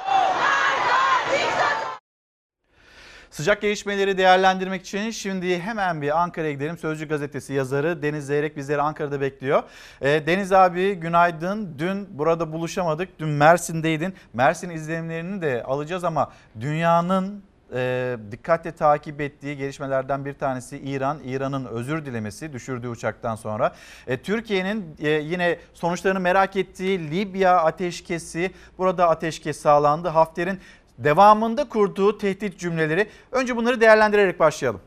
Sıcak 3.34 3.62
gelişmeleri 3.62 4.18
değerlendirmek 4.18 4.82
için 4.82 5.12
şimdi 5.12 5.60
hemen 5.60 6.02
bir 6.02 6.22
Ankara'ya 6.22 6.52
gidelim. 6.52 6.78
Sözcü 6.78 7.08
gazetesi 7.08 7.54
yazarı 7.54 8.02
Deniz 8.02 8.26
Zeyrek 8.26 8.58
bizleri 8.58 8.82
Ankara'da 8.82 9.22
bekliyor. 9.22 9.64
Ee, 10.02 10.24
Deniz 10.28 10.52
abi 10.52 10.94
günaydın. 10.94 11.76
Dün 11.80 12.20
burada 12.20 12.52
buluşamadık. 12.52 13.20
Dün 13.20 13.30
Mersin'deydin. 13.30 14.14
Mersin 14.34 14.70
izlenimlerini 14.70 15.42
de 15.42 15.64
alacağız 15.64 16.04
ama 16.04 16.32
dünyanın 16.60 17.44
e, 17.74 18.18
dikkatle 18.32 18.72
takip 18.72 19.22
ettiği 19.22 19.58
gelişmelerden 19.58 20.26
bir 20.26 20.34
tanesi 20.34 20.78
İran. 20.78 21.20
İran'ın 21.26 21.66
özür 21.66 22.06
dilemesi 22.06 22.54
düşürdüğü 22.54 22.88
uçaktan 22.88 23.36
sonra. 23.36 23.74
E, 24.08 24.18
Türkiye'nin 24.18 24.96
e, 25.00 25.10
yine 25.10 25.60
sonuçlarını 25.74 26.20
merak 26.20 26.56
ettiği 26.56 27.12
Libya 27.12 27.58
ateşkesi. 27.58 28.52
Burada 28.78 29.10
ateşkes 29.10 29.62
sağlandı. 29.62 30.08
Hafter'in 30.08 30.60
devamında 30.98 31.70
kurduğu 31.70 32.18
tehdit 32.18 32.60
cümleleri. 32.60 33.08
Önce 33.32 33.56
bunları 33.56 33.82
değerlendirerek 33.82 34.40
başlayalım. 34.40 34.82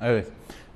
Evet. 0.00 0.26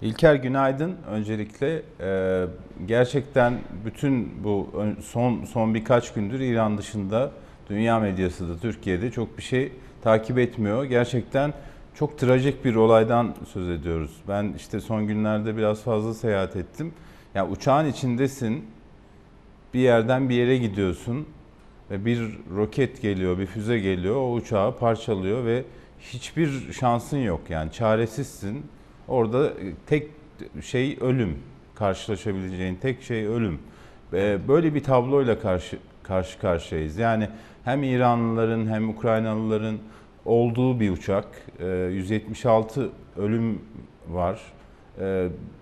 İlker 0.02 0.34
günaydın. 0.34 0.96
Öncelikle 1.10 1.82
e, 2.00 2.44
gerçekten 2.86 3.58
bütün 3.84 4.44
bu 4.44 4.70
son 5.04 5.44
son 5.44 5.74
birkaç 5.74 6.12
gündür 6.12 6.40
İran 6.40 6.78
dışında 6.78 7.30
dünya 7.70 8.00
medyası 8.00 8.48
da 8.48 8.58
Türkiye'de 8.58 9.10
çok 9.10 9.38
bir 9.38 9.42
şey 9.42 9.72
takip 10.02 10.38
etmiyor. 10.38 10.84
Gerçekten 10.84 11.52
çok 11.94 12.18
trajik 12.18 12.64
bir 12.64 12.74
olaydan 12.74 13.34
söz 13.52 13.68
ediyoruz. 13.68 14.10
Ben 14.28 14.54
işte 14.56 14.80
son 14.80 15.06
günlerde 15.06 15.56
biraz 15.56 15.82
fazla 15.82 16.14
seyahat 16.14 16.56
ettim. 16.56 16.92
Yani 17.34 17.50
uçağın 17.50 17.86
içindesin. 17.86 18.64
Bir 19.74 19.80
yerden 19.80 20.28
bir 20.28 20.34
yere 20.34 20.56
gidiyorsun 20.56 21.26
bir 22.04 22.38
roket 22.56 23.02
geliyor, 23.02 23.38
bir 23.38 23.46
füze 23.46 23.78
geliyor, 23.78 24.16
o 24.16 24.32
uçağı 24.32 24.78
parçalıyor 24.78 25.44
ve 25.44 25.64
hiçbir 26.00 26.72
şansın 26.72 27.18
yok 27.18 27.40
yani 27.48 27.72
çaresizsin. 27.72 28.66
Orada 29.08 29.52
tek 29.86 30.08
şey 30.62 30.98
ölüm. 31.00 31.38
Karşılaşabileceğin 31.74 32.74
tek 32.74 33.02
şey 33.02 33.26
ölüm. 33.26 33.58
Ve 34.12 34.48
Böyle 34.48 34.74
bir 34.74 34.82
tabloyla 34.82 35.38
karşı 35.38 35.78
karşı 36.02 36.38
karşıyayız. 36.38 36.96
Yani 36.96 37.28
hem 37.64 37.82
İranlıların 37.82 38.66
hem 38.66 38.88
Ukraynalıların 38.88 39.78
olduğu 40.24 40.80
bir 40.80 40.90
uçak. 40.90 41.26
Ee, 41.60 41.66
176 41.66 42.90
ölüm 43.16 43.60
var. 44.08 44.40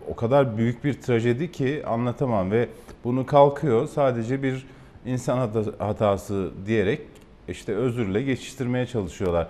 O 0.08 0.16
kadar 0.16 0.58
büyük 0.58 0.84
bir 0.84 0.94
trajedi 0.94 1.52
ki 1.52 1.82
anlatamam 1.86 2.50
ve 2.50 2.68
bunu 3.04 3.26
kalkıyor 3.26 3.86
sadece 3.86 4.42
bir 4.42 4.66
insan 5.06 5.38
hata- 5.38 5.78
hatası 5.86 6.50
diyerek 6.66 7.00
işte 7.48 7.74
özürle 7.76 8.22
geçiştirmeye 8.22 8.86
çalışıyorlar. 8.86 9.48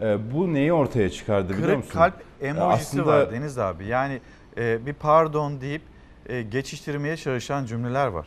Ee, 0.00 0.16
Bu 0.34 0.54
neyi 0.54 0.72
ortaya 0.72 1.10
çıkardı 1.10 1.48
biliyor 1.52 1.66
Kırık 1.68 1.78
musun? 1.78 1.92
kalp 1.98 2.14
emojisi 2.42 2.62
Aslında- 2.82 3.06
var 3.06 3.32
Deniz 3.32 3.58
abi. 3.58 3.86
Yani 3.86 4.20
e, 4.58 4.86
bir 4.86 4.92
pardon 4.92 5.60
deyip 5.60 5.82
e, 6.28 6.42
geçiştirmeye 6.42 7.16
çalışan 7.16 7.64
cümleler 7.64 8.06
var. 8.06 8.26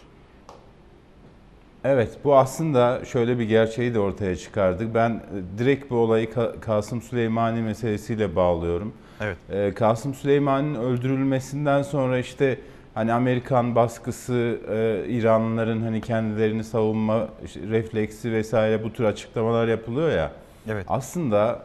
Evet 1.84 2.18
bu 2.24 2.38
aslında 2.38 3.06
şöyle 3.06 3.40
bir 3.40 3.44
gerçeği 3.44 3.94
de 3.94 4.00
ortaya 4.00 4.36
çıkardık. 4.36 4.96
Ben 4.96 5.10
e, 5.10 5.60
direkt 5.60 5.90
bu 5.92 5.96
olayı 5.96 6.28
Ka- 6.28 6.60
Kasım 6.60 7.02
Süleymani 7.02 7.62
meselesiyle 7.62 8.36
bağlıyorum. 8.36 8.94
Evet. 9.22 9.38
Ee, 9.52 9.74
Kasım 9.74 10.14
Süleyman'ın 10.14 10.76
öldürülmesinden 10.76 11.82
sonra 11.82 12.20
işte 12.20 12.60
hani 12.98 13.14
Amerikan 13.14 13.76
baskısı, 13.76 14.60
e, 14.70 15.10
İranlıların 15.10 15.82
hani 15.82 16.02
kendilerini 16.02 16.64
savunma 16.64 17.28
işte 17.46 17.60
refleksi 17.62 18.32
vesaire 18.32 18.84
bu 18.84 18.94
tür 18.94 19.04
açıklamalar 19.04 19.68
yapılıyor 19.68 20.12
ya. 20.12 20.32
Evet. 20.70 20.86
Aslında 20.90 21.60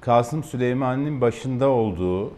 Kasım 0.00 0.44
Süleyman'ın 0.44 1.20
başında 1.20 1.68
olduğu, 1.68 2.28
e, 2.28 2.32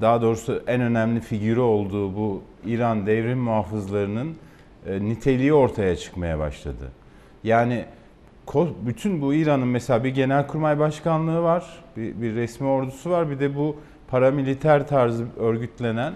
daha 0.00 0.22
doğrusu 0.22 0.62
en 0.66 0.80
önemli 0.80 1.20
figürü 1.20 1.60
olduğu 1.60 2.16
bu 2.16 2.42
İran 2.66 3.06
devrim 3.06 3.38
muhafızlarının 3.38 4.36
e, 4.86 5.04
niteliği 5.04 5.52
ortaya 5.52 5.96
çıkmaya 5.96 6.38
başladı. 6.38 6.88
Yani 7.44 7.84
bütün 8.86 9.22
bu 9.22 9.34
İran'ın 9.34 9.68
mesela 9.68 10.04
bir 10.04 10.10
genelkurmay 10.10 10.78
başkanlığı 10.78 11.42
var, 11.42 11.84
bir, 11.96 12.22
bir 12.22 12.34
resmi 12.34 12.66
ordusu 12.66 13.10
var, 13.10 13.30
bir 13.30 13.40
de 13.40 13.56
bu 13.56 13.76
paramiliter 14.08 14.88
tarzı 14.88 15.26
örgütlenen 15.38 16.14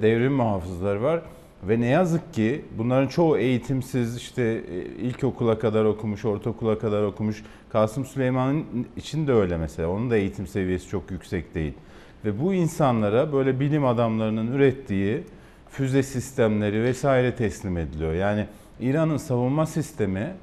devrim 0.00 0.32
muhafızları 0.32 1.02
var. 1.02 1.22
Ve 1.62 1.80
ne 1.80 1.86
yazık 1.86 2.34
ki 2.34 2.64
bunların 2.78 3.08
çoğu 3.08 3.38
eğitimsiz 3.38 4.16
işte 4.16 4.42
e, 4.42 4.84
ilkokula 5.02 5.58
kadar 5.58 5.84
okumuş, 5.84 6.24
ortaokula 6.24 6.78
kadar 6.78 7.02
okumuş. 7.02 7.44
Kasım 7.70 8.04
Süleyman'ın 8.04 8.64
için 8.96 9.26
de 9.26 9.32
öyle 9.32 9.56
mesela. 9.56 9.88
Onun 9.88 10.10
da 10.10 10.16
eğitim 10.16 10.46
seviyesi 10.46 10.88
çok 10.88 11.10
yüksek 11.10 11.54
değil. 11.54 11.72
Ve 12.24 12.40
bu 12.40 12.54
insanlara 12.54 13.32
böyle 13.32 13.60
bilim 13.60 13.86
adamlarının 13.86 14.52
ürettiği 14.52 15.22
füze 15.70 16.02
sistemleri 16.02 16.82
vesaire 16.82 17.34
teslim 17.34 17.78
ediliyor. 17.78 18.14
Yani 18.14 18.46
İran'ın 18.80 19.16
savunma 19.16 19.66
sistemi 19.66 20.34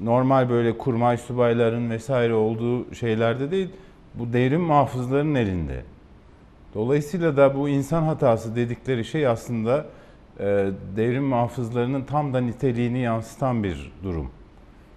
normal 0.00 0.50
böyle 0.50 0.78
kurmay 0.78 1.16
subayların 1.16 1.90
vesaire 1.90 2.34
olduğu 2.34 2.94
şeylerde 2.94 3.50
değil, 3.50 3.68
bu 4.14 4.32
devrim 4.32 4.60
muhafızların 4.60 5.34
elinde. 5.34 5.82
Dolayısıyla 6.74 7.36
da 7.36 7.54
bu 7.54 7.68
insan 7.68 8.02
hatası 8.02 8.56
dedikleri 8.56 9.04
şey 9.04 9.26
aslında 9.26 9.86
e, 10.40 10.70
devrim 10.96 11.24
muhafızlarının 11.24 12.02
tam 12.04 12.34
da 12.34 12.40
niteliğini 12.40 12.98
yansıtan 12.98 13.64
bir 13.64 13.92
durum. 14.02 14.30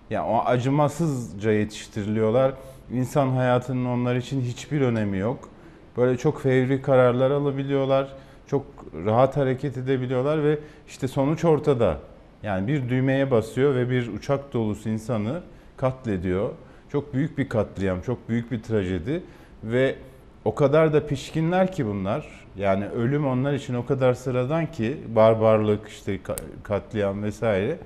Yani 0.09 0.27
o 0.27 0.39
acımasızca 0.45 1.51
yetiştiriliyorlar. 1.51 2.53
İnsan 2.91 3.29
hayatının 3.29 3.85
onlar 3.85 4.15
için 4.15 4.41
hiçbir 4.41 4.81
önemi 4.81 5.17
yok. 5.17 5.49
Böyle 5.97 6.17
çok 6.17 6.41
fevri 6.41 6.81
kararlar 6.81 7.31
alabiliyorlar. 7.31 8.07
Çok 8.47 8.65
rahat 9.05 9.37
hareket 9.37 9.77
edebiliyorlar 9.77 10.43
ve 10.43 10.59
işte 10.87 11.07
sonuç 11.07 11.45
ortada. 11.45 11.97
Yani 12.43 12.67
bir 12.67 12.89
düğmeye 12.89 13.31
basıyor 13.31 13.75
ve 13.75 13.89
bir 13.89 14.07
uçak 14.07 14.53
dolusu 14.53 14.89
insanı 14.89 15.41
katlediyor. 15.77 16.49
Çok 16.89 17.13
büyük 17.13 17.37
bir 17.37 17.49
katliam, 17.49 18.01
çok 18.01 18.29
büyük 18.29 18.51
bir 18.51 18.63
trajedi 18.63 19.23
ve 19.63 19.95
o 20.45 20.55
kadar 20.55 20.93
da 20.93 21.07
pişkinler 21.07 21.71
ki 21.71 21.85
bunlar. 21.85 22.25
Yani 22.57 22.87
ölüm 22.87 23.27
onlar 23.27 23.53
için 23.53 23.73
o 23.73 23.85
kadar 23.85 24.13
sıradan 24.13 24.71
ki 24.71 24.97
barbarlık, 25.15 25.87
işte 25.87 26.15
ka- 26.15 26.37
katliam 26.63 27.23
vesaire. 27.23 27.77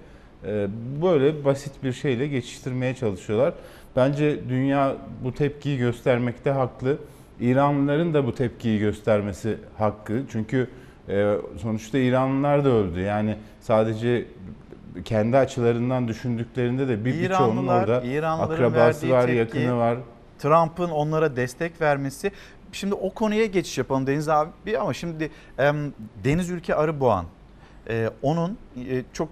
Ee, 0.45 0.67
Böyle 1.01 1.45
basit 1.45 1.83
bir 1.83 1.93
şeyle 1.93 2.27
geçiştirmeye 2.27 2.95
çalışıyorlar. 2.95 3.53
Bence 3.95 4.49
dünya 4.49 4.95
bu 5.23 5.33
tepkiyi 5.33 5.77
göstermekte 5.77 6.51
haklı. 6.51 6.97
İranlıların 7.39 8.13
da 8.13 8.25
bu 8.25 8.35
tepkiyi 8.35 8.79
göstermesi 8.79 9.57
hakkı. 9.77 10.21
Çünkü 10.31 10.67
e, 11.09 11.35
sonuçta 11.61 11.97
İranlılar 11.97 12.65
da 12.65 12.69
öldü. 12.69 12.99
Yani 12.99 13.35
sadece 13.61 14.25
kendi 15.05 15.37
açılarından 15.37 16.07
düşündüklerinde 16.07 16.87
de 16.87 17.05
bir 17.05 17.13
birçoğunun 17.21 17.67
orada 17.67 18.01
İranlıların 18.01 18.53
akrabası 18.53 19.09
var, 19.09 19.27
tepki- 19.27 19.35
yakını 19.35 19.77
var. 19.77 19.97
Trump'ın 20.39 20.89
onlara 20.89 21.36
destek 21.36 21.82
vermesi. 21.82 22.32
Şimdi 22.71 22.93
o 22.93 23.13
konuya 23.13 23.45
geçiş 23.45 23.78
yapalım 23.78 24.08
Deniz 24.08 24.30
abi 24.30 24.78
ama 24.80 24.93
şimdi 24.93 25.32
Deniz 26.23 26.49
Ülke 26.49 26.75
Arıboğan 26.75 27.25
e, 27.89 28.10
onun 28.21 28.58
e, 28.78 29.04
çok 29.13 29.30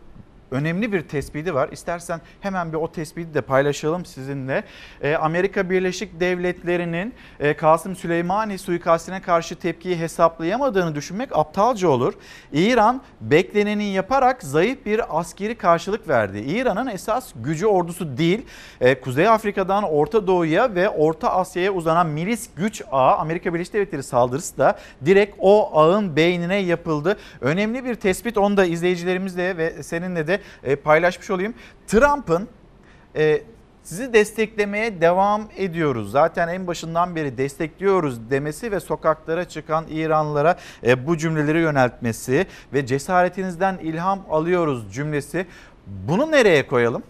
önemli 0.51 0.91
bir 0.91 1.01
tespiti 1.01 1.55
var. 1.55 1.69
İstersen 1.71 2.21
hemen 2.41 2.71
bir 2.71 2.77
o 2.77 2.91
tespiti 2.91 3.33
de 3.33 3.41
paylaşalım 3.41 4.05
sizinle. 4.05 4.63
E, 5.01 5.15
Amerika 5.15 5.69
Birleşik 5.69 6.19
Devletleri'nin 6.19 7.13
e, 7.39 7.53
Kasım 7.53 7.95
Süleymani 7.95 8.57
suikastine 8.57 9.21
karşı 9.21 9.55
tepkiyi 9.55 9.97
hesaplayamadığını 9.97 10.95
düşünmek 10.95 11.37
aptalca 11.37 11.89
olur. 11.89 12.13
İran 12.53 13.01
bekleneni 13.21 13.83
yaparak 13.85 14.43
zayıf 14.43 14.85
bir 14.85 15.19
askeri 15.19 15.55
karşılık 15.55 16.09
verdi. 16.09 16.39
İran'ın 16.39 16.87
esas 16.87 17.33
gücü 17.35 17.65
ordusu 17.65 18.17
değil, 18.17 18.45
e, 18.81 19.01
Kuzey 19.01 19.27
Afrika'dan 19.27 19.83
Orta 19.83 20.27
Doğu'ya 20.27 20.75
ve 20.75 20.89
Orta 20.89 21.29
Asya'ya 21.29 21.71
uzanan 21.71 22.07
milis 22.07 22.49
güç 22.55 22.81
ağı 22.91 23.17
Amerika 23.17 23.53
Birleşik 23.53 23.73
Devletleri 23.73 24.03
saldırısı 24.03 24.57
da 24.57 24.79
direkt 25.05 25.35
o 25.39 25.79
ağın 25.79 26.15
beynine 26.15 26.55
yapıldı. 26.55 27.17
Önemli 27.41 27.85
bir 27.85 27.95
tespit 27.95 28.37
onu 28.37 28.57
da 28.57 28.65
izleyicilerimizle 28.65 29.57
ve 29.57 29.83
seninle 29.83 30.27
de 30.27 30.36
e, 30.63 30.75
paylaşmış 30.75 31.31
olayım. 31.31 31.53
Trump'ın 31.87 32.47
e, 33.15 33.41
sizi 33.83 34.13
desteklemeye 34.13 35.01
devam 35.01 35.41
ediyoruz. 35.57 36.11
Zaten 36.11 36.47
en 36.47 36.67
başından 36.67 37.15
beri 37.15 37.37
destekliyoruz 37.37 38.29
demesi 38.29 38.71
ve 38.71 38.79
sokaklara 38.79 39.45
çıkan 39.45 39.85
İranlılara 39.89 40.57
e, 40.85 41.07
bu 41.07 41.17
cümleleri 41.17 41.59
yöneltmesi 41.59 42.45
ve 42.73 42.85
cesaretinizden 42.85 43.77
ilham 43.77 44.25
alıyoruz 44.29 44.93
cümlesi. 44.93 45.45
Bunu 45.87 46.31
nereye 46.31 46.67
koyalım? 46.67 47.03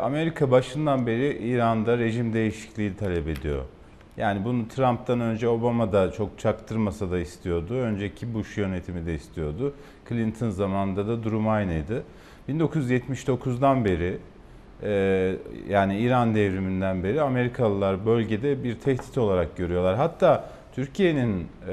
Amerika 0.00 0.50
başından 0.50 1.06
beri 1.06 1.38
İran'da 1.38 1.98
rejim 1.98 2.32
değişikliği 2.32 2.96
talep 2.96 3.28
ediyor. 3.28 3.64
Yani 4.18 4.44
bunu 4.44 4.68
Trump'tan 4.68 5.20
önce 5.20 5.48
Obama 5.48 5.92
da 5.92 6.12
çok 6.12 6.38
çaktırmasa 6.38 7.10
da 7.10 7.18
istiyordu. 7.18 7.74
Önceki 7.74 8.34
Bush 8.34 8.58
yönetimi 8.58 9.06
de 9.06 9.14
istiyordu. 9.14 9.74
Clinton 10.08 10.50
zamanında 10.50 11.08
da 11.08 11.22
durum 11.22 11.48
aynıydı. 11.48 12.04
1979'dan 12.48 13.84
beri 13.84 14.18
e, 14.82 14.90
yani 15.68 15.98
İran 15.98 16.34
devriminden 16.34 17.02
beri 17.04 17.22
Amerikalılar 17.22 18.06
bölgede 18.06 18.64
bir 18.64 18.74
tehdit 18.74 19.18
olarak 19.18 19.56
görüyorlar. 19.56 19.96
Hatta 19.96 20.50
Türkiye'nin 20.74 21.46
e, 21.68 21.72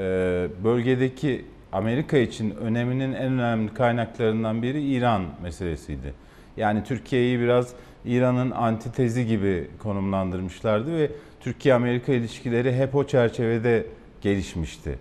bölgedeki 0.64 1.44
Amerika 1.72 2.18
için 2.18 2.50
öneminin 2.50 3.12
en 3.12 3.32
önemli 3.32 3.74
kaynaklarından 3.74 4.62
biri 4.62 4.82
İran 4.82 5.22
meselesiydi. 5.42 6.14
Yani 6.56 6.84
Türkiye'yi 6.84 7.40
biraz 7.40 7.72
İran'ın 8.04 8.50
antitezi 8.50 9.26
gibi 9.26 9.68
konumlandırmışlardı 9.82 10.98
ve 10.98 11.10
Türkiye-Amerika 11.40 12.12
ilişkileri 12.12 12.76
hep 12.76 12.94
o 12.94 13.06
çerçevede 13.06 13.86
gelişmişti. 14.20 14.98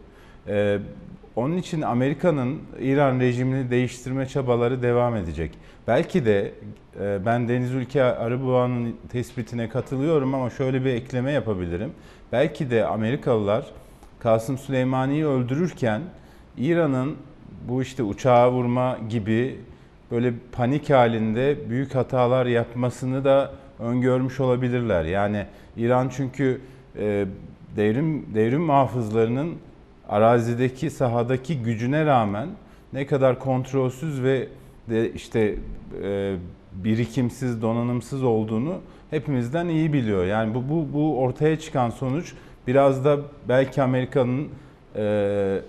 Ee, 0.48 0.80
onun 1.36 1.58
için 1.58 1.82
Amerika'nın 1.82 2.62
İran 2.80 3.20
rejimini 3.20 3.70
değiştirme 3.70 4.26
çabaları 4.26 4.82
devam 4.82 5.16
edecek. 5.16 5.52
Belki 5.88 6.26
de 6.26 6.52
e, 7.02 7.26
ben 7.26 7.48
Deniz 7.48 7.74
Ülke 7.74 8.04
Arıboğa'nın 8.04 8.96
tespitine 9.10 9.70
katılıyorum 9.70 10.36
ama 10.36 10.50
şöyle 10.50 10.86
bir 10.86 10.90
ekleme 10.90 11.32
yapabilirim. 11.32 11.92
Belki 12.32 12.70
de 12.70 12.86
Amerikalılar 12.86 13.66
Kasım 14.20 14.58
Süleymani'yi 14.58 15.26
öldürürken 15.26 16.02
İran'ın 16.58 17.16
bu 17.68 17.82
işte 17.82 18.04
uçağa 18.04 18.52
vurma 18.52 18.98
gibi 19.10 19.60
böyle 20.12 20.34
panik 20.52 20.90
halinde 20.90 21.70
büyük 21.70 21.96
hatalar 21.96 22.46
yapmasını 22.46 23.26
da 23.26 23.52
öngörmüş 23.80 24.40
olabilirler. 24.40 25.06
Yani 25.06 25.46
İran 25.78 26.10
çünkü 26.10 26.62
e, 26.98 27.26
devrim 27.76 28.26
devrim 28.34 28.62
muhafızlarının 28.62 29.56
arazideki 30.10 30.90
sahadaki 30.90 31.62
gücüne 31.62 32.06
rağmen 32.06 32.50
ne 32.94 33.06
kadar 33.06 33.40
kontrolsüz 33.40 34.24
ve 34.24 34.48
de 34.90 35.14
işte 35.14 35.56
e, 36.04 36.36
birikimsiz, 36.74 37.62
donanımsız 37.62 38.24
olduğunu 38.24 38.78
hepimizden 39.10 39.68
iyi 39.68 39.94
biliyor. 39.94 40.26
Yani 40.26 40.54
bu 40.56 40.70
bu 40.70 40.94
bu 40.94 41.20
ortaya 41.20 41.60
çıkan 41.60 41.90
sonuç 41.90 42.34
biraz 42.68 43.06
da 43.06 43.18
belki 43.50 43.82
Amerika'nın 43.82 44.50
e, 44.96 45.62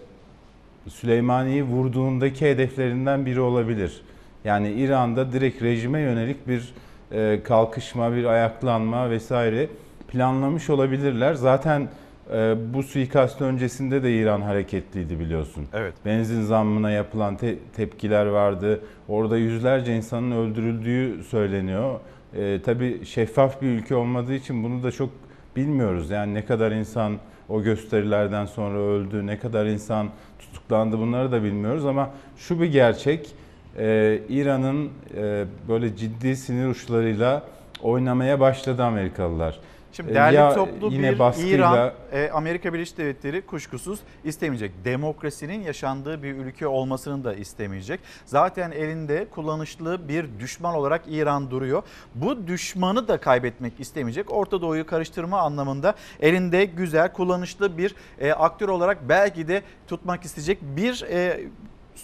Süleymani'yi 0.88 1.62
vurduğundaki 1.62 2.50
hedeflerinden 2.50 3.26
biri 3.26 3.40
olabilir. 3.40 4.02
Yani 4.44 4.72
İran'da 4.72 5.32
direkt 5.32 5.62
rejime 5.62 6.00
yönelik 6.00 6.48
bir 6.48 6.74
e, 7.12 7.42
kalkışma, 7.42 8.12
bir 8.12 8.24
ayaklanma 8.24 9.10
vesaire 9.10 9.68
planlamış 10.08 10.70
olabilirler. 10.70 11.34
Zaten 11.34 11.88
e, 12.32 12.56
bu 12.74 12.82
suikast 12.82 13.42
öncesinde 13.42 14.02
de 14.02 14.18
İran 14.18 14.40
hareketliydi 14.40 15.20
biliyorsun. 15.20 15.66
Evet. 15.74 15.94
Benzin 16.04 16.42
zammına 16.42 16.90
yapılan 16.90 17.36
te- 17.36 17.58
tepkiler 17.76 18.26
vardı. 18.26 18.80
Orada 19.08 19.36
yüzlerce 19.36 19.96
insanın 19.96 20.30
öldürüldüğü 20.30 21.24
söyleniyor. 21.24 22.00
E, 22.36 22.60
tabii 22.64 23.04
şeffaf 23.04 23.62
bir 23.62 23.66
ülke 23.66 23.94
olmadığı 23.94 24.34
için 24.34 24.64
bunu 24.64 24.82
da 24.82 24.92
çok 24.92 25.10
bilmiyoruz. 25.56 26.10
Yani 26.10 26.34
ne 26.34 26.44
kadar 26.44 26.72
insan 26.72 27.16
o 27.48 27.62
gösterilerden 27.62 28.46
sonra 28.46 28.78
öldü, 28.78 29.26
ne 29.26 29.38
kadar 29.38 29.66
insan 29.66 30.08
tutuklandı 30.38 30.98
bunları 30.98 31.32
da 31.32 31.42
bilmiyoruz 31.42 31.86
ama 31.86 32.10
şu 32.36 32.60
bir 32.60 32.66
gerçek. 32.66 33.30
Ee, 33.78 34.20
İran'ın 34.28 34.90
e, 35.16 35.44
böyle 35.68 35.96
ciddi 35.96 36.36
sinir 36.36 36.66
uçlarıyla 36.66 37.42
oynamaya 37.82 38.40
başladı 38.40 38.84
Amerikalılar. 38.84 39.60
Şimdi 39.96 40.10
Ee, 40.10 40.14
değerli 40.14 40.36
ya 40.36 40.54
toplu 40.54 40.88
yine 40.92 41.12
bir 41.12 41.18
baskıyla- 41.18 41.56
İran, 41.56 41.92
e, 42.12 42.30
Amerika 42.30 42.72
Birleşik 42.74 42.98
Devletleri 42.98 43.46
kuşkusuz 43.46 44.00
istemeyecek. 44.24 44.72
Demokrasinin 44.84 45.62
yaşandığı 45.62 46.22
bir 46.22 46.34
ülke 46.34 46.66
olmasını 46.66 47.24
da 47.24 47.34
istemeyecek. 47.34 48.00
Zaten 48.26 48.70
elinde 48.70 49.26
kullanışlı 49.30 50.08
bir 50.08 50.26
düşman 50.40 50.74
olarak 50.74 51.02
İran 51.08 51.50
duruyor. 51.50 51.82
Bu 52.14 52.46
düşmanı 52.46 53.08
da 53.08 53.20
kaybetmek 53.20 53.80
istemeyecek. 53.80 54.32
Orta 54.32 54.60
Doğu'yu 54.60 54.86
karıştırma 54.86 55.40
anlamında 55.40 55.94
elinde 56.20 56.64
güzel, 56.64 57.12
kullanışlı 57.12 57.78
bir 57.78 57.94
e, 58.20 58.32
aktör 58.32 58.68
olarak 58.68 59.08
belki 59.08 59.48
de 59.48 59.62
tutmak 59.88 60.24
isteyecek 60.24 60.58
bir 60.62 61.02
e, 61.10 61.40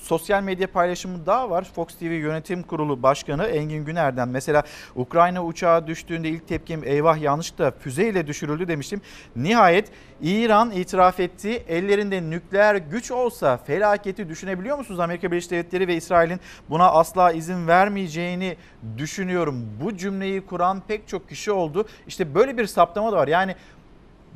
sosyal 0.03 0.43
medya 0.43 0.67
paylaşımı 0.67 1.27
daha 1.27 1.51
var. 1.51 1.67
Fox 1.75 1.87
TV 1.87 2.05
Yönetim 2.05 2.63
Kurulu 2.63 3.03
Başkanı 3.03 3.45
Engin 3.45 3.85
Güner'den 3.85 4.29
mesela 4.29 4.63
Ukrayna 4.97 5.45
uçağı 5.45 5.87
düştüğünde 5.87 6.29
ilk 6.29 6.49
tepkim 6.49 6.85
eyvah 6.85 7.21
yanlışlıkla 7.21 7.71
füzeyle 7.71 8.27
düşürüldü 8.27 8.69
demiştim. 8.69 9.01
Nihayet 9.37 9.91
İran 10.23 10.71
itiraf 10.71 11.21
etti. 11.21 11.65
Ellerinde 11.69 12.31
nükleer 12.31 12.75
güç 12.75 13.11
olsa 13.11 13.57
felaketi 13.57 14.29
düşünebiliyor 14.29 14.79
musunuz? 14.79 15.01
Amerika 15.01 15.31
Birleşik 15.31 15.51
Devletleri 15.51 15.89
ve 15.89 15.97
İsrail'in 15.97 16.41
buna 16.71 16.91
asla 16.91 17.33
izin 17.33 17.69
vermeyeceğini 17.69 18.57
düşünüyorum. 18.99 19.69
Bu 19.85 19.97
cümleyi 19.97 20.47
kuran 20.47 20.83
pek 20.89 21.09
çok 21.09 21.29
kişi 21.29 21.53
oldu. 21.53 21.89
İşte 22.07 22.35
böyle 22.35 22.59
bir 22.59 22.67
saptama 22.67 23.13
da 23.13 23.17
var. 23.17 23.29
Yani 23.29 23.57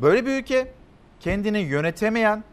böyle 0.03 0.27
bir 0.27 0.31
ülke 0.31 0.73
kendini 1.21 1.59
yönetemeyen 1.59 2.45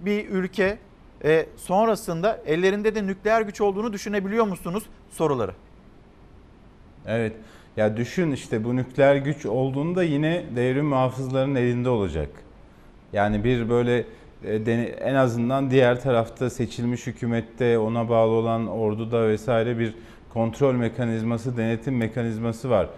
bir 0.00 0.28
ülke 0.28 0.78
e, 1.24 1.46
sonrasında 1.56 2.40
ellerinde 2.46 2.94
de 2.94 3.06
nükleer 3.06 3.42
güç 3.42 3.60
olduğunu 3.60 3.92
düşünebiliyor 3.92 4.44
musunuz 4.44 4.82
soruları? 5.10 5.52
Evet. 7.06 7.32
Ya 7.76 7.96
düşün 7.96 8.32
işte 8.32 8.64
bu 8.64 8.76
nükleer 8.76 9.16
güç 9.16 9.46
olduğunda 9.46 10.02
yine 10.02 10.44
devrim 10.56 10.86
muhafızlarının 10.86 11.54
elinde 11.54 11.88
olacak. 11.88 12.28
Yani 13.12 13.44
bir 13.44 13.68
böyle 13.68 14.04
e, 14.44 14.54
en 15.00 15.14
azından 15.14 15.70
diğer 15.70 16.00
tarafta 16.00 16.50
seçilmiş 16.50 17.06
hükümette 17.06 17.78
ona 17.78 18.08
bağlı 18.08 18.30
olan 18.30 18.66
orduda 18.66 19.28
vesaire 19.28 19.78
bir 19.78 19.94
kontrol 20.32 20.74
mekanizması, 20.74 21.56
denetim 21.56 21.96
mekanizması 21.96 22.70
var. 22.70 22.88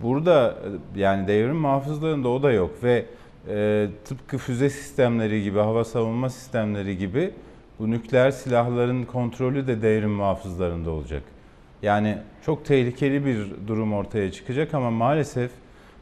Burada 0.00 0.58
e, 0.96 1.00
yani 1.00 1.28
devrim 1.28 1.56
muhafızlarında 1.56 2.28
o 2.28 2.42
da 2.42 2.52
yok 2.52 2.70
ve 2.82 3.06
e, 3.48 3.88
tıpkı 4.04 4.38
füze 4.38 4.70
sistemleri 4.70 5.42
gibi, 5.42 5.58
hava 5.58 5.84
savunma 5.84 6.30
sistemleri 6.30 6.98
gibi 6.98 7.30
bu 7.78 7.90
nükleer 7.90 8.30
silahların 8.30 9.04
kontrolü 9.04 9.66
de 9.66 9.82
devrim 9.82 10.10
muhafızlarında 10.10 10.90
olacak. 10.90 11.22
Yani 11.82 12.18
çok 12.46 12.64
tehlikeli 12.64 13.26
bir 13.26 13.46
durum 13.66 13.92
ortaya 13.92 14.32
çıkacak 14.32 14.74
ama 14.74 14.90
maalesef 14.90 15.50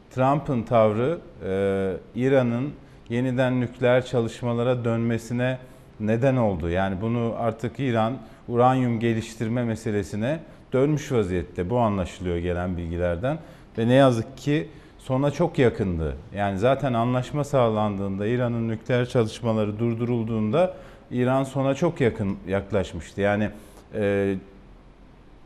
Trump'ın 0.09 0.63
tavrı 0.63 1.19
e, 1.45 1.93
İran'ın 2.15 2.73
yeniden 3.09 3.61
nükleer 3.61 4.05
çalışmalara 4.05 4.85
dönmesine 4.85 5.57
neden 5.99 6.35
oldu. 6.35 6.69
Yani 6.69 7.01
bunu 7.01 7.33
artık 7.37 7.79
İran 7.79 8.13
uranyum 8.47 8.99
geliştirme 8.99 9.63
meselesine 9.63 10.39
dönmüş 10.73 11.11
vaziyette. 11.11 11.69
Bu 11.69 11.79
anlaşılıyor 11.79 12.37
gelen 12.37 12.77
bilgilerden. 12.77 13.39
Ve 13.77 13.87
ne 13.87 13.93
yazık 13.93 14.37
ki 14.37 14.67
sona 14.97 15.31
çok 15.31 15.59
yakındı. 15.59 16.15
Yani 16.35 16.59
zaten 16.59 16.93
anlaşma 16.93 17.43
sağlandığında 17.43 18.27
İran'ın 18.27 18.69
nükleer 18.69 19.05
çalışmaları 19.05 19.79
durdurulduğunda 19.79 20.73
İran 21.11 21.43
sona 21.43 21.75
çok 21.75 22.01
yakın 22.01 22.37
yaklaşmıştı. 22.47 23.21
Yani 23.21 23.49
e, 23.93 24.35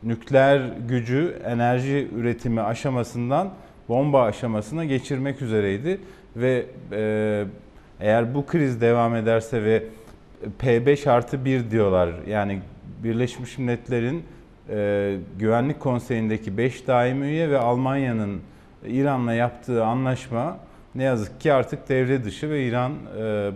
nükleer 0.02 0.60
gücü 0.88 1.38
enerji 1.44 2.08
üretimi 2.16 2.60
aşamasından 2.60 3.50
bomba 3.88 4.22
aşamasına 4.22 4.84
geçirmek 4.84 5.42
üzereydi 5.42 6.00
ve 6.36 6.66
e, 6.92 7.44
eğer 8.00 8.34
bu 8.34 8.46
kriz 8.46 8.80
devam 8.80 9.16
ederse 9.16 9.64
ve 9.64 9.84
P5 10.60 11.10
artı 11.10 11.44
1 11.44 11.70
diyorlar 11.70 12.10
yani 12.28 12.62
Birleşmiş 13.04 13.58
Milletler'in 13.58 14.24
e, 14.70 15.16
Güvenlik 15.38 15.80
Konseyi'ndeki 15.80 16.58
5 16.58 16.86
daimi 16.86 17.26
üye 17.26 17.50
ve 17.50 17.58
Almanya'nın 17.58 18.40
İran'la 18.86 19.34
yaptığı 19.34 19.84
anlaşma 19.84 20.58
ne 20.94 21.02
yazık 21.02 21.40
ki 21.40 21.52
artık 21.52 21.88
devre 21.88 22.24
dışı 22.24 22.50
ve 22.50 22.66
İran 22.66 22.92
e, 23.18 23.50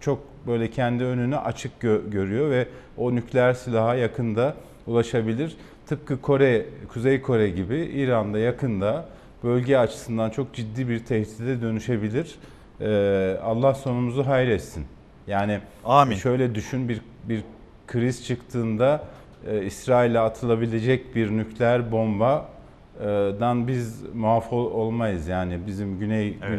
çok 0.00 0.18
böyle 0.48 0.70
kendi 0.70 1.04
önünü 1.04 1.36
açık 1.36 1.72
gö- 1.82 2.10
görüyor 2.10 2.50
ve 2.50 2.66
o 2.96 3.14
nükleer 3.14 3.52
silaha 3.54 3.94
yakında 3.94 4.54
ulaşabilir. 4.86 5.56
Tıpkı 5.86 6.20
Kore, 6.20 6.66
Kuzey 6.92 7.22
Kore 7.22 7.48
gibi 7.50 7.76
İran'da 7.76 8.38
yakında 8.38 9.04
bölge 9.44 9.76
açısından 9.78 10.30
çok 10.30 10.54
ciddi 10.54 10.88
bir 10.88 11.04
tehdide 11.04 11.62
dönüşebilir. 11.62 12.34
Ee, 12.80 13.36
Allah 13.42 13.74
sonumuzu 13.74 14.26
hayretsin. 14.26 14.84
Yani 15.26 15.58
Amin. 15.84 16.16
şöyle 16.16 16.54
düşün 16.54 16.88
bir 16.88 17.00
bir 17.24 17.42
kriz 17.86 18.24
çıktığında 18.26 19.04
e, 19.46 19.64
İsrail'e 19.64 20.18
atılabilecek 20.20 21.14
bir 21.16 21.30
nükleer 21.30 21.92
bombadan 21.92 23.68
biz 23.68 24.02
muaf 24.14 24.52
ol- 24.52 24.70
olmayız. 24.72 25.28
Yani 25.28 25.58
bizim 25.66 25.98
güney 25.98 26.36
Evet. 26.42 26.58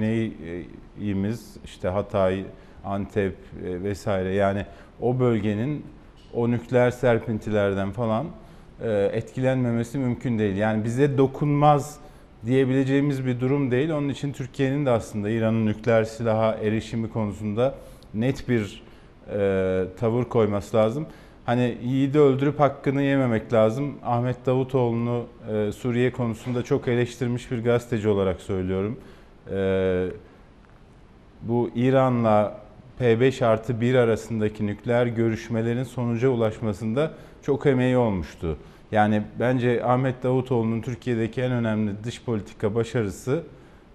güneyimiz 0.97 1.57
işte 1.65 1.87
Hatay, 1.87 2.43
Antep 2.85 3.35
e, 3.65 3.83
vesaire 3.83 4.33
yani 4.33 4.65
o 5.01 5.19
bölgenin 5.19 5.85
o 6.33 6.51
nükleer 6.51 6.91
serpintilerden 6.91 7.91
falan 7.91 8.25
e, 8.81 9.09
etkilenmemesi 9.13 9.97
mümkün 9.97 10.39
değil. 10.39 10.55
Yani 10.55 10.83
bize 10.83 11.17
dokunmaz 11.17 11.99
diyebileceğimiz 12.45 13.25
bir 13.25 13.39
durum 13.39 13.71
değil. 13.71 13.89
Onun 13.89 14.09
için 14.09 14.31
Türkiye'nin 14.31 14.85
de 14.85 14.89
aslında 14.89 15.29
İran'ın 15.29 15.65
nükleer 15.65 16.03
silaha 16.03 16.55
erişimi 16.55 17.09
konusunda 17.09 17.75
net 18.13 18.49
bir 18.49 18.83
e, 19.33 19.83
tavır 19.99 20.23
koyması 20.23 20.77
lazım. 20.77 21.07
Hani 21.45 21.77
yiğidi 21.83 22.19
öldürüp 22.19 22.59
hakkını 22.59 23.01
yememek 23.01 23.53
lazım. 23.53 23.95
Ahmet 24.03 24.45
Davutoğlu'nu 24.45 25.25
e, 25.51 25.71
Suriye 25.71 26.11
konusunda 26.11 26.63
çok 26.63 26.87
eleştirmiş 26.87 27.51
bir 27.51 27.63
gazeteci 27.63 28.07
olarak 28.07 28.41
söylüyorum. 28.41 28.99
E, 29.51 30.07
bu 31.41 31.69
İran'la 31.75 32.59
P5 32.99 33.45
artı 33.45 33.81
1 33.81 33.95
arasındaki 33.95 34.67
nükleer 34.67 35.05
görüşmelerin 35.05 35.83
sonuca 35.83 36.29
ulaşmasında 36.29 37.11
çok 37.41 37.65
emeği 37.65 37.97
olmuştu. 37.97 38.57
Yani 38.91 39.21
bence 39.39 39.83
Ahmet 39.83 40.23
Davutoğlu'nun 40.23 40.81
Türkiye'deki 40.81 41.41
en 41.41 41.51
önemli 41.51 42.03
dış 42.03 42.23
politika 42.23 42.75
başarısı 42.75 43.43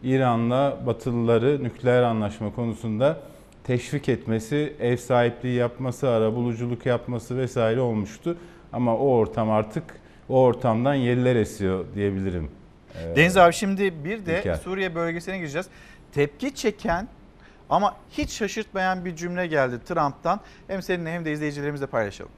İran'la 0.03 0.79
Batılıları 0.87 1.65
nükleer 1.65 2.03
anlaşma 2.03 2.55
konusunda 2.55 3.19
teşvik 3.65 4.09
etmesi, 4.09 4.73
ev 4.81 4.97
sahipliği 4.97 5.55
yapması, 5.55 6.09
arabuluculuk 6.09 6.87
yapması 6.87 7.37
vesaire 7.37 7.81
olmuştu. 7.81 8.37
Ama 8.73 8.97
o 8.97 9.09
ortam 9.09 9.51
artık 9.51 9.85
o 10.29 10.43
ortamdan 10.43 10.95
yeller 10.95 11.37
esiyor 11.37 11.85
diyebilirim. 11.95 12.51
Deniz 13.17 13.37
abi 13.37 13.53
şimdi 13.53 14.05
bir 14.05 14.27
de 14.27 14.39
İlker. 14.39 14.55
Suriye 14.55 14.95
bölgesine 14.95 15.39
gireceğiz. 15.39 15.67
Tepki 16.13 16.55
çeken 16.55 17.09
ama 17.71 17.97
hiç 18.11 18.31
şaşırtmayan 18.31 19.05
bir 19.05 19.17
cümle 19.17 19.47
geldi 19.47 19.81
Trump'tan. 19.85 20.41
Hem 20.67 20.83
seninle 20.83 21.13
hem 21.13 21.25
de 21.25 21.33
izleyicilerimizle 21.33 21.87
paylaşalım. 21.87 22.33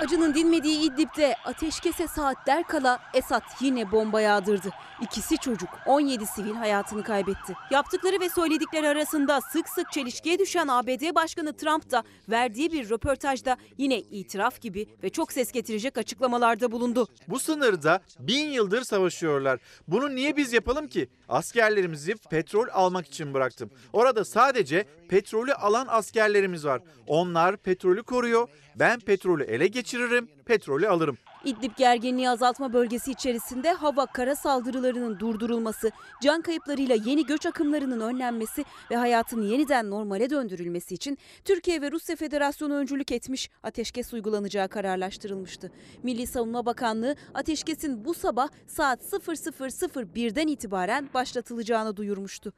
Acının 0.00 0.34
dinmediği 0.34 0.78
İdlib'de 0.92 1.36
ateşkese 1.44 2.08
saatler 2.08 2.64
kala 2.64 2.98
Esad 3.14 3.42
yine 3.60 3.92
bomba 3.92 4.20
yağdırdı. 4.20 4.70
İkisi 5.02 5.38
çocuk, 5.38 5.68
17 5.86 6.26
sivil 6.26 6.54
hayatını 6.54 7.02
kaybetti. 7.02 7.52
Yaptıkları 7.70 8.20
ve 8.20 8.28
söyledikleri 8.28 8.88
arasında 8.88 9.40
sık 9.40 9.68
sık 9.68 9.92
çelişkiye 9.92 10.38
düşen 10.38 10.68
ABD 10.68 11.14
Başkanı 11.14 11.56
Trump 11.56 11.90
da 11.90 12.02
verdiği 12.28 12.72
bir 12.72 12.90
röportajda 12.90 13.56
yine 13.78 13.98
itiraf 13.98 14.60
gibi 14.60 14.86
ve 15.02 15.10
çok 15.10 15.32
ses 15.32 15.52
getirecek 15.52 15.98
açıklamalarda 15.98 16.72
bulundu. 16.72 17.08
Bu 17.28 17.38
sınırda 17.38 18.00
bin 18.18 18.50
yıldır 18.50 18.82
savaşıyorlar. 18.82 19.60
Bunu 19.88 20.14
niye 20.14 20.36
biz 20.36 20.52
yapalım 20.52 20.88
ki? 20.88 21.08
Askerlerimizi 21.28 22.14
petrol 22.30 22.66
almak 22.72 23.06
için 23.06 23.34
bıraktım. 23.34 23.70
Orada 23.92 24.24
sadece 24.24 24.84
petrolü 25.08 25.52
alan 25.52 25.86
askerlerimiz 25.88 26.64
var. 26.64 26.82
Onlar 27.06 27.56
petrolü 27.56 28.02
koruyor. 28.02 28.48
Ben 28.76 29.00
petrolü 29.00 29.44
ele 29.44 29.66
geçiririm, 29.66 30.28
petrolü 30.44 30.88
alırım. 30.88 31.18
İdlib 31.44 31.76
gerginliği 31.76 32.30
azaltma 32.30 32.72
bölgesi 32.72 33.10
içerisinde 33.10 33.72
hava 33.72 34.06
kara 34.06 34.36
saldırılarının 34.36 35.18
durdurulması, 35.18 35.90
can 36.22 36.42
kayıplarıyla 36.42 36.96
yeni 37.04 37.26
göç 37.26 37.46
akımlarının 37.46 38.00
önlenmesi 38.00 38.64
ve 38.90 38.96
hayatın 38.96 39.42
yeniden 39.42 39.90
normale 39.90 40.30
döndürülmesi 40.30 40.94
için 40.94 41.18
Türkiye 41.44 41.80
ve 41.80 41.90
Rusya 41.92 42.16
Federasyonu 42.16 42.74
öncülük 42.74 43.12
etmiş, 43.12 43.50
ateşkes 43.62 44.12
uygulanacağı 44.12 44.68
kararlaştırılmıştı. 44.68 45.72
Milli 46.02 46.26
Savunma 46.26 46.66
Bakanlığı 46.66 47.16
ateşkesin 47.34 48.04
bu 48.04 48.14
sabah 48.14 48.48
saat 48.66 49.02
00.01'den 49.02 50.46
itibaren 50.46 51.08
başlatılacağını 51.14 51.96
duyurmuştu. 51.96 52.52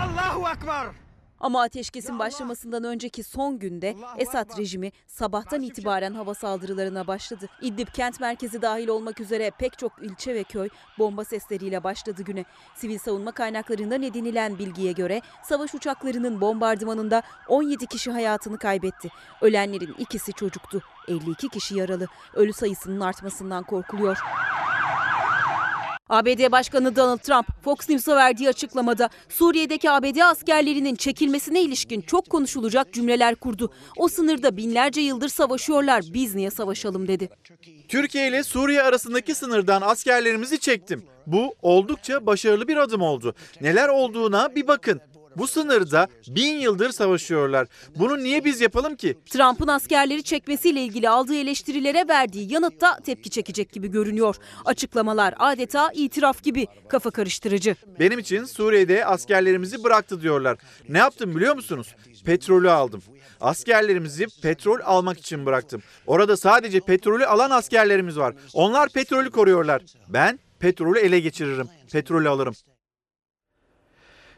Allahu 0.00 0.48
Ekber! 0.56 1.03
Ama 1.44 1.62
ateşkesin 1.62 2.18
başlamasından 2.18 2.84
önceki 2.84 3.22
son 3.22 3.58
günde 3.58 3.96
Esad 4.18 4.58
rejimi 4.58 4.92
sabahtan 5.06 5.62
itibaren 5.62 6.14
hava 6.14 6.34
saldırılarına 6.34 7.06
başladı. 7.06 7.46
İdlib 7.60 7.88
kent 7.88 8.20
merkezi 8.20 8.62
dahil 8.62 8.88
olmak 8.88 9.20
üzere 9.20 9.50
pek 9.58 9.78
çok 9.78 9.92
ilçe 10.02 10.34
ve 10.34 10.44
köy 10.44 10.68
bomba 10.98 11.24
sesleriyle 11.24 11.84
başladı 11.84 12.22
güne. 12.22 12.44
Sivil 12.74 12.98
savunma 12.98 13.32
kaynaklarından 13.32 14.02
edinilen 14.02 14.58
bilgiye 14.58 14.92
göre 14.92 15.20
savaş 15.42 15.74
uçaklarının 15.74 16.40
bombardımanında 16.40 17.22
17 17.48 17.86
kişi 17.86 18.10
hayatını 18.10 18.58
kaybetti. 18.58 19.08
Ölenlerin 19.40 19.94
ikisi 19.98 20.32
çocuktu. 20.32 20.82
52 21.08 21.48
kişi 21.48 21.76
yaralı. 21.76 22.06
Ölü 22.34 22.52
sayısının 22.52 23.00
artmasından 23.00 23.62
korkuluyor. 23.64 24.18
ABD 26.08 26.52
Başkanı 26.52 26.96
Donald 26.96 27.18
Trump 27.18 27.46
Fox 27.64 27.88
News'a 27.88 28.16
verdiği 28.16 28.48
açıklamada 28.48 29.08
Suriye'deki 29.28 29.90
ABD 29.90 30.16
askerlerinin 30.16 30.94
çekilmesine 30.94 31.62
ilişkin 31.62 32.00
çok 32.00 32.30
konuşulacak 32.30 32.92
cümleler 32.92 33.34
kurdu. 33.34 33.72
O 33.96 34.08
sınırda 34.08 34.56
binlerce 34.56 35.00
yıldır 35.00 35.28
savaşıyorlar 35.28 36.04
biz 36.14 36.34
niye 36.34 36.50
savaşalım 36.50 37.08
dedi. 37.08 37.28
Türkiye 37.88 38.28
ile 38.28 38.42
Suriye 38.42 38.82
arasındaki 38.82 39.34
sınırdan 39.34 39.82
askerlerimizi 39.82 40.58
çektim. 40.58 41.04
Bu 41.26 41.54
oldukça 41.62 42.26
başarılı 42.26 42.68
bir 42.68 42.76
adım 42.76 43.02
oldu. 43.02 43.34
Neler 43.60 43.88
olduğuna 43.88 44.54
bir 44.54 44.68
bakın. 44.68 45.00
Bu 45.36 45.46
sınırda 45.46 46.08
bin 46.28 46.58
yıldır 46.58 46.90
savaşıyorlar. 46.92 47.66
Bunu 47.96 48.18
niye 48.18 48.44
biz 48.44 48.60
yapalım 48.60 48.96
ki? 48.96 49.18
Trump'ın 49.30 49.68
askerleri 49.68 50.22
çekmesiyle 50.22 50.82
ilgili 50.82 51.08
aldığı 51.08 51.34
eleştirilere 51.36 52.08
verdiği 52.08 52.52
yanıtta 52.52 52.96
tepki 53.00 53.30
çekecek 53.30 53.72
gibi 53.72 53.88
görünüyor. 53.88 54.36
Açıklamalar 54.64 55.34
adeta 55.38 55.90
itiraf 55.94 56.42
gibi 56.42 56.66
kafa 56.88 57.10
karıştırıcı. 57.10 57.76
Benim 58.00 58.18
için 58.18 58.44
Suriye'de 58.44 59.06
askerlerimizi 59.06 59.84
bıraktı 59.84 60.22
diyorlar. 60.22 60.58
Ne 60.88 60.98
yaptım 60.98 61.36
biliyor 61.36 61.54
musunuz? 61.54 61.94
Petrolü 62.24 62.70
aldım. 62.70 63.02
Askerlerimizi 63.40 64.26
petrol 64.42 64.78
almak 64.84 65.18
için 65.18 65.46
bıraktım. 65.46 65.82
Orada 66.06 66.36
sadece 66.36 66.80
petrolü 66.80 67.26
alan 67.26 67.50
askerlerimiz 67.50 68.18
var. 68.18 68.34
Onlar 68.54 68.88
petrolü 68.88 69.30
koruyorlar. 69.30 69.82
Ben 70.08 70.38
petrolü 70.58 70.98
ele 70.98 71.20
geçiririm. 71.20 71.68
Petrolü 71.92 72.28
alırım. 72.28 72.54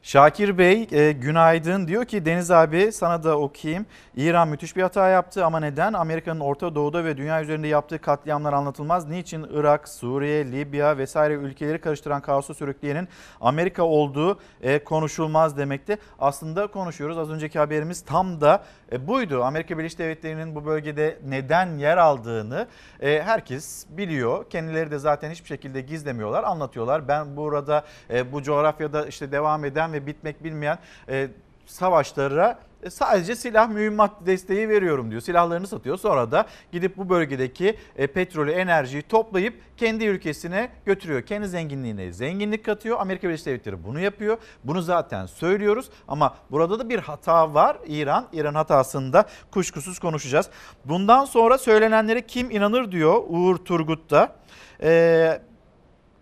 Şakir 0.06 0.58
Bey 0.58 0.88
e, 0.92 1.12
günaydın 1.12 1.88
diyor 1.88 2.04
ki 2.04 2.24
Deniz 2.24 2.50
abi 2.50 2.92
sana 2.92 3.24
da 3.24 3.38
okuyayım. 3.38 3.86
İran 4.16 4.48
müthiş 4.48 4.76
bir 4.76 4.82
hata 4.82 5.08
yaptı 5.08 5.44
ama 5.44 5.60
neden? 5.60 5.92
Amerika'nın 5.92 6.40
Orta 6.40 6.74
Doğu'da 6.74 7.04
ve 7.04 7.16
dünya 7.16 7.42
üzerinde 7.42 7.66
yaptığı 7.66 7.98
katliamlar 7.98 8.52
anlatılmaz. 8.52 9.08
Niçin 9.08 9.46
Irak, 9.52 9.88
Suriye, 9.88 10.52
Libya 10.52 10.98
vesaire 10.98 11.34
ülkeleri 11.34 11.80
karıştıran 11.80 12.22
kaosu 12.22 12.54
sürükleyenin 12.54 13.08
Amerika 13.40 13.82
olduğu 13.82 14.38
e, 14.62 14.84
konuşulmaz 14.84 15.56
demekti. 15.56 15.98
Aslında 16.18 16.66
konuşuyoruz. 16.66 17.18
Az 17.18 17.30
önceki 17.30 17.58
haberimiz 17.58 18.00
tam 18.00 18.40
da 18.40 18.64
e, 18.92 19.06
buydu. 19.06 19.44
Amerika 19.44 19.78
Birleşik 19.78 19.98
Devletleri'nin 19.98 20.54
bu 20.54 20.66
bölgede 20.66 21.18
neden 21.28 21.78
yer 21.78 21.96
aldığını 21.96 22.66
e, 23.00 23.22
herkes 23.22 23.86
biliyor. 23.90 24.50
Kendileri 24.50 24.90
de 24.90 24.98
zaten 24.98 25.30
hiçbir 25.30 25.48
şekilde 25.48 25.80
gizlemiyorlar, 25.80 26.44
anlatıyorlar. 26.44 27.08
Ben 27.08 27.36
burada 27.36 27.84
e, 28.10 28.32
bu 28.32 28.42
coğrafyada 28.42 29.06
işte 29.06 29.32
devam 29.32 29.64
eden 29.64 29.92
ve 29.92 30.06
bitmek 30.06 30.44
bilmeyen 30.44 30.78
e, 31.08 31.28
savaşlara 31.66 32.58
sadece 32.90 33.36
silah 33.36 33.68
mühimmat 33.68 34.26
desteği 34.26 34.68
veriyorum 34.68 35.10
diyor. 35.10 35.20
Silahlarını 35.20 35.66
satıyor. 35.66 35.98
Sonra 35.98 36.30
da 36.30 36.46
gidip 36.72 36.96
bu 36.96 37.08
bölgedeki 37.08 37.76
e, 37.96 38.06
petrolü, 38.06 38.50
enerjiyi 38.50 39.02
toplayıp 39.02 39.54
kendi 39.76 40.04
ülkesine 40.04 40.68
götürüyor. 40.84 41.22
Kendi 41.22 41.48
zenginliğine 41.48 42.12
zenginlik 42.12 42.64
katıyor. 42.64 43.00
Amerika 43.00 43.28
Birleşik 43.28 43.46
Devletleri 43.46 43.84
bunu 43.84 44.00
yapıyor. 44.00 44.38
Bunu 44.64 44.82
zaten 44.82 45.26
söylüyoruz 45.26 45.90
ama 46.08 46.36
burada 46.50 46.78
da 46.78 46.88
bir 46.88 46.98
hata 46.98 47.54
var. 47.54 47.76
İran, 47.86 48.26
İran 48.32 48.54
hatasında 48.54 49.24
kuşkusuz 49.50 49.98
konuşacağız. 49.98 50.50
Bundan 50.84 51.24
sonra 51.24 51.58
söylenenlere 51.58 52.26
kim 52.26 52.50
inanır 52.50 52.92
diyor 52.92 53.22
Uğur 53.28 53.56
Turgut 53.56 54.10
da. 54.10 54.36
Ee, 54.82 55.40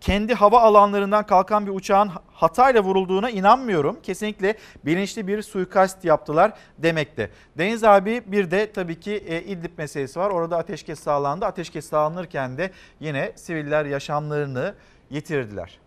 kendi 0.05 0.33
hava 0.33 0.61
alanlarından 0.61 1.25
kalkan 1.25 1.65
bir 1.65 1.71
uçağın 1.71 2.11
hatayla 2.33 2.83
vurulduğuna 2.83 3.29
inanmıyorum. 3.29 3.97
Kesinlikle 4.03 4.55
bilinçli 4.85 5.27
bir 5.27 5.41
suikast 5.41 6.05
yaptılar 6.05 6.53
demekte. 6.77 7.29
Deniz 7.57 7.83
abi 7.83 8.23
bir 8.25 8.51
de 8.51 8.71
tabii 8.71 8.99
ki 8.99 9.13
e, 9.27 9.41
İdlib 9.41 9.77
meselesi 9.77 10.19
var. 10.19 10.29
Orada 10.29 10.57
ateşkes 10.57 10.99
sağlandı. 10.99 11.45
Ateşkes 11.45 11.89
sağlanırken 11.89 12.57
de 12.57 12.71
yine 12.99 13.31
siviller 13.35 13.85
yaşamlarını 13.85 14.75
yitirdiler. 15.09 15.79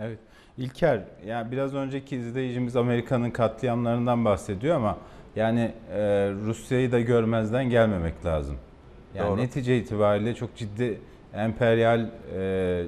Evet. 0.00 0.18
İlker, 0.58 1.00
yani 1.26 1.52
biraz 1.52 1.74
önceki 1.74 2.16
izleyicimiz 2.16 2.76
Amerika'nın 2.76 3.30
katliamlarından 3.30 4.24
bahsediyor 4.24 4.76
ama 4.76 4.98
yani 5.36 5.72
e, 5.92 6.00
Rusya'yı 6.46 6.92
da 6.92 7.00
görmezden 7.00 7.70
gelmemek 7.70 8.24
lazım. 8.26 8.56
Yani 9.14 9.28
Doğru. 9.28 9.36
netice 9.36 9.78
itibariyle 9.78 10.34
çok 10.34 10.56
ciddi 10.56 11.00
emperyal 11.34 12.06
e, 12.36 12.84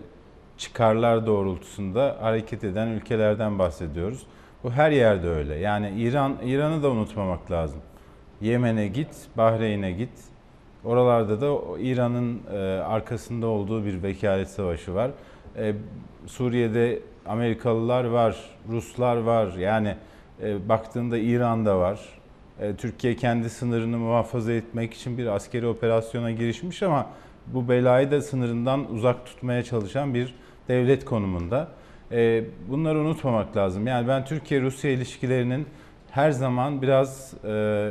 çıkarlar 0.58 1.26
doğrultusunda 1.26 2.16
hareket 2.20 2.64
eden 2.64 2.86
ülkelerden 2.88 3.58
bahsediyoruz. 3.58 4.26
Bu 4.64 4.70
her 4.70 4.90
yerde 4.90 5.28
öyle. 5.28 5.54
Yani 5.54 5.90
İran 5.96 6.36
İran'ı 6.44 6.82
da 6.82 6.90
unutmamak 6.90 7.50
lazım. 7.50 7.80
Yemen'e 8.40 8.88
git, 8.88 9.08
Bahreyn'e 9.36 9.92
git. 9.92 10.10
Oralarda 10.84 11.40
da 11.40 11.78
İran'ın 11.78 12.40
e, 12.52 12.58
arkasında 12.82 13.46
olduğu 13.46 13.84
bir 13.84 14.02
vekalet 14.02 14.48
savaşı 14.48 14.94
var. 14.94 15.10
E, 15.56 15.74
Suriye'de 16.26 17.00
Amerikalılar 17.26 18.04
var, 18.04 18.36
Ruslar 18.68 19.16
var. 19.16 19.52
Yani 19.52 19.96
e, 20.42 20.68
baktığında 20.68 21.18
İran'da 21.18 21.78
var. 21.78 22.00
E, 22.60 22.76
Türkiye 22.76 23.16
kendi 23.16 23.50
sınırını 23.50 23.98
muhafaza 23.98 24.52
etmek 24.52 24.94
için 24.94 25.18
bir 25.18 25.26
askeri 25.26 25.66
operasyona 25.66 26.30
girişmiş 26.30 26.82
ama 26.82 27.06
bu 27.54 27.68
belayı 27.68 28.10
da 28.10 28.22
sınırından 28.22 28.92
uzak 28.92 29.26
tutmaya 29.26 29.62
çalışan 29.62 30.14
bir 30.14 30.34
devlet 30.68 31.04
konumunda. 31.04 31.68
E, 32.12 32.44
bunları 32.68 32.98
unutmamak 32.98 33.56
lazım. 33.56 33.86
Yani 33.86 34.08
ben 34.08 34.24
Türkiye-Rusya 34.24 34.90
ilişkilerinin 34.90 35.66
her 36.10 36.30
zaman 36.30 36.82
biraz 36.82 37.34
e, 37.44 37.90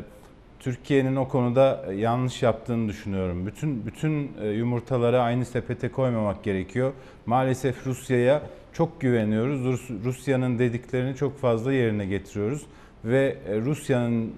Türkiye'nin 0.60 1.16
o 1.16 1.28
konuda 1.28 1.86
yanlış 1.96 2.44
yaptığını 2.44 2.90
düşünüyorum. 2.90 3.46
Bütün 3.46 3.86
bütün 3.86 4.32
e, 4.42 4.48
yumurtaları 4.48 5.22
aynı 5.22 5.46
sepete 5.46 5.92
koymamak 5.92 6.44
gerekiyor. 6.44 6.94
Maalesef 7.26 7.88
Rusya'ya 7.88 8.42
çok 8.74 9.02
güveniyoruz. 9.02 9.64
Rus, 9.64 9.90
Rusya'nın 10.04 10.60
dediklerini 10.60 11.16
çok 11.16 11.40
fazla 11.40 11.74
yerine 11.74 12.06
getiriyoruz 12.06 12.66
ve 13.06 13.38
e, 13.48 13.58
Rusya'nın 13.62 14.34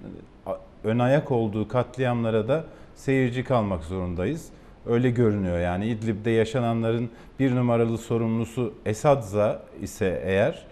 ön 0.84 0.98
ayak 0.98 1.30
olduğu 1.30 1.68
katliamlara 1.68 2.48
da 2.48 2.64
seyirci 2.94 3.44
kalmak 3.44 3.84
zorundayız. 3.84 4.48
Öyle 4.86 5.10
görünüyor 5.10 5.58
yani 5.58 5.86
İdlib'de 5.86 6.30
yaşananların 6.30 7.10
bir 7.40 7.54
numaralı 7.56 7.98
sorumlusu 7.98 8.74
Esad'za 8.86 9.62
ise 9.82 10.22
eğer 10.24 10.66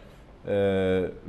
e, 0.46 0.54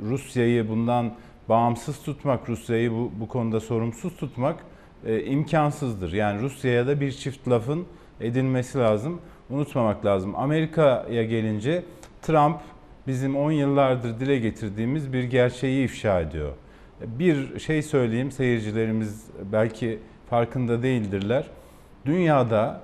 Rusya'yı 0.08 0.68
bundan 0.68 1.14
bağımsız 1.48 2.02
tutmak, 2.02 2.48
Rusya'yı 2.48 2.92
bu, 2.92 3.12
bu 3.20 3.28
konuda 3.28 3.60
sorumsuz 3.60 4.16
tutmak 4.16 4.56
e, 5.06 5.24
imkansızdır. 5.24 6.12
Yani 6.12 6.42
Rusya'ya 6.42 6.86
da 6.86 7.00
bir 7.00 7.12
çift 7.12 7.48
lafın 7.48 7.86
edilmesi 8.20 8.78
lazım. 8.78 9.20
Unutmamak 9.50 10.04
lazım. 10.04 10.36
Amerika'ya 10.36 11.24
gelince 11.24 11.84
Trump 12.22 12.60
bizim 13.06 13.36
10 13.36 13.50
yıllardır 13.52 14.20
dile 14.20 14.38
getirdiğimiz 14.38 15.12
bir 15.12 15.24
gerçeği 15.24 15.84
ifşa 15.84 16.20
ediyor. 16.20 16.52
Bir 17.00 17.58
şey 17.60 17.82
söyleyeyim 17.82 18.30
seyircilerimiz 18.30 19.26
belki 19.52 19.98
farkında 20.30 20.82
değildirler. 20.82 21.46
Dünyada 22.06 22.80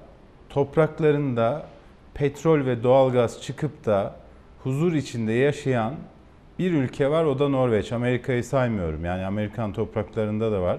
topraklarında 0.49 1.67
petrol 2.15 2.67
ve 2.67 2.83
doğalgaz 2.83 3.43
çıkıp 3.43 3.87
da 3.87 4.15
huzur 4.63 4.93
içinde 4.93 5.33
yaşayan 5.33 5.95
bir 6.59 6.73
ülke 6.73 7.11
var 7.11 7.25
o 7.25 7.39
da 7.39 7.49
Norveç. 7.49 7.93
Amerika'yı 7.93 8.45
saymıyorum. 8.45 9.05
Yani 9.05 9.27
Amerikan 9.27 9.73
topraklarında 9.73 10.53
da 10.53 10.63
var. 10.63 10.79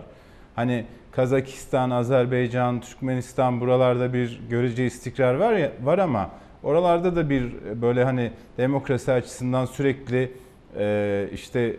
Hani 0.55 0.85
Kazakistan, 1.11 1.89
Azerbaycan, 1.89 2.81
Türkmenistan 2.81 3.61
buralarda 3.61 4.13
bir 4.13 4.41
görece 4.49 4.85
istikrar 4.85 5.35
var 5.35 5.53
ya 5.53 5.71
var 5.83 5.97
ama 5.99 6.29
oralarda 6.63 7.15
da 7.15 7.29
bir 7.29 7.53
böyle 7.81 8.03
hani 8.03 8.31
demokrasi 8.57 9.11
açısından 9.11 9.65
sürekli 9.65 10.31
e, 10.77 11.29
işte 11.33 11.75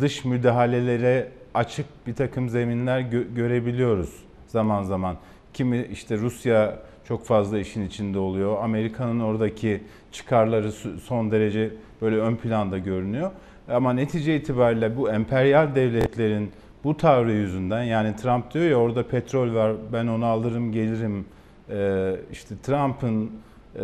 dış 0.00 0.24
müdahalelere 0.24 1.28
açık 1.54 1.86
bir 2.06 2.14
takım 2.14 2.48
zeminler 2.48 3.00
gö- 3.00 3.34
görebiliyoruz 3.34 4.24
zaman 4.46 4.82
zaman. 4.82 5.16
Kimi 5.60 5.86
işte 5.92 6.18
Rusya 6.18 6.78
çok 7.04 7.24
fazla 7.24 7.58
işin 7.58 7.86
içinde 7.86 8.18
oluyor. 8.18 8.62
Amerika'nın 8.62 9.20
oradaki 9.20 9.80
çıkarları 10.12 10.72
son 11.02 11.30
derece 11.30 11.70
böyle 12.02 12.16
ön 12.16 12.36
planda 12.36 12.78
görünüyor. 12.78 13.30
Ama 13.68 13.92
netice 13.92 14.36
itibariyle 14.36 14.96
bu 14.96 15.10
emperyal 15.10 15.74
devletlerin 15.74 16.50
bu 16.84 16.96
tavrı 16.96 17.32
yüzünden 17.32 17.82
yani 17.82 18.16
Trump 18.16 18.54
diyor 18.54 18.64
ya 18.64 18.76
orada 18.76 19.06
petrol 19.06 19.54
var 19.54 19.72
ben 19.92 20.06
onu 20.06 20.26
alırım 20.26 20.72
gelirim 20.72 21.24
ee, 21.70 22.16
işte 22.32 22.54
Trump'ın 22.62 23.30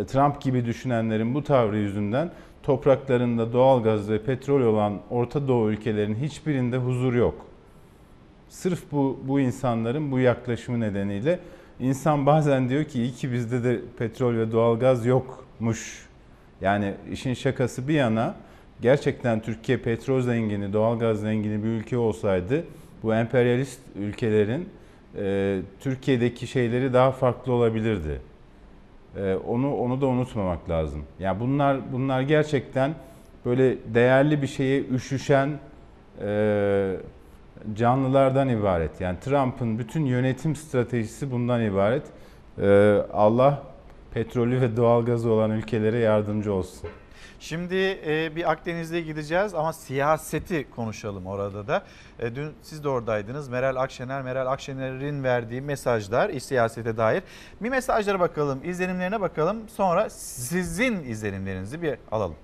Trump 0.07 0.41
gibi 0.41 0.65
düşünenlerin 0.65 1.33
bu 1.33 1.43
tavrı 1.43 1.77
yüzünden 1.77 2.31
topraklarında 2.63 3.53
doğal 3.53 3.83
gaz 3.83 4.09
ve 4.09 4.23
petrol 4.23 4.61
olan 4.61 4.99
Orta 5.09 5.47
Doğu 5.47 5.71
ülkelerin 5.71 6.15
hiçbirinde 6.15 6.77
huzur 6.77 7.13
yok. 7.13 7.35
Sırf 8.49 8.91
bu, 8.91 9.19
bu 9.23 9.39
insanların 9.39 10.11
bu 10.11 10.19
yaklaşımı 10.19 10.79
nedeniyle 10.79 11.39
insan 11.79 12.25
bazen 12.25 12.69
diyor 12.69 12.83
ki 12.83 13.01
iyi 13.01 13.11
ki 13.11 13.31
bizde 13.31 13.63
de 13.63 13.79
petrol 13.97 14.35
ve 14.35 14.51
doğal 14.51 14.79
gaz 14.79 15.05
yokmuş. 15.05 16.07
Yani 16.61 16.93
işin 17.11 17.33
şakası 17.33 17.87
bir 17.87 17.93
yana 17.93 18.35
gerçekten 18.81 19.39
Türkiye 19.39 19.77
petrol 19.77 20.21
zengini, 20.21 20.73
doğal 20.73 20.99
gaz 20.99 21.19
zengini 21.19 21.63
bir 21.63 21.69
ülke 21.69 21.97
olsaydı 21.97 22.63
bu 23.03 23.15
emperyalist 23.15 23.79
ülkelerin 23.95 24.69
e, 25.17 25.59
Türkiye'deki 25.79 26.47
şeyleri 26.47 26.93
daha 26.93 27.11
farklı 27.11 27.53
olabilirdi. 27.53 28.21
E, 29.17 29.35
onu 29.35 29.75
onu 29.75 30.01
da 30.01 30.05
unutmamak 30.07 30.69
lazım. 30.69 31.03
Yani 31.19 31.39
bunlar 31.39 31.93
bunlar 31.93 32.21
gerçekten 32.21 32.93
böyle 33.45 33.77
değerli 33.93 34.41
bir 34.41 34.47
şeye 34.47 34.83
üşüşen 34.83 35.49
e, 36.21 36.95
canlılardan 37.75 38.49
ibaret. 38.49 39.01
Yani 39.01 39.19
Trump'ın 39.19 39.79
bütün 39.79 40.05
yönetim 40.05 40.55
stratejisi 40.55 41.31
bundan 41.31 41.61
ibaret. 41.61 42.03
E, 42.61 42.97
Allah 43.13 43.63
petrolü 44.13 44.61
ve 44.61 44.77
doğalgazı 44.77 45.31
olan 45.31 45.51
ülkelere 45.51 45.97
yardımcı 45.97 46.53
olsun. 46.53 46.89
Şimdi 47.39 47.99
e, 48.07 48.35
bir 48.35 48.51
Akdeniz'e 48.51 49.01
gideceğiz 49.01 49.53
ama 49.53 49.73
siyaseti 49.73 50.67
konuşalım 50.75 51.27
orada 51.27 51.67
da. 51.67 51.83
E, 52.19 52.35
dün 52.35 52.53
siz 52.61 52.83
de 52.83 52.89
oradaydınız. 52.89 53.49
Meral 53.49 53.75
Akşener, 53.75 54.21
Meral 54.21 54.47
Akşener'in 54.47 55.23
verdiği 55.23 55.61
mesajlar 55.61 56.29
iç 56.29 56.43
siyasete 56.43 56.97
dair. 56.97 57.23
Bir 57.61 57.69
mesajlara 57.69 58.19
bakalım, 58.19 58.59
izlenimlerine 58.63 59.21
bakalım. 59.21 59.69
Sonra 59.69 60.09
sizin 60.09 61.03
izlenimlerinizi 61.03 61.81
bir 61.81 61.97
alalım. 62.11 62.35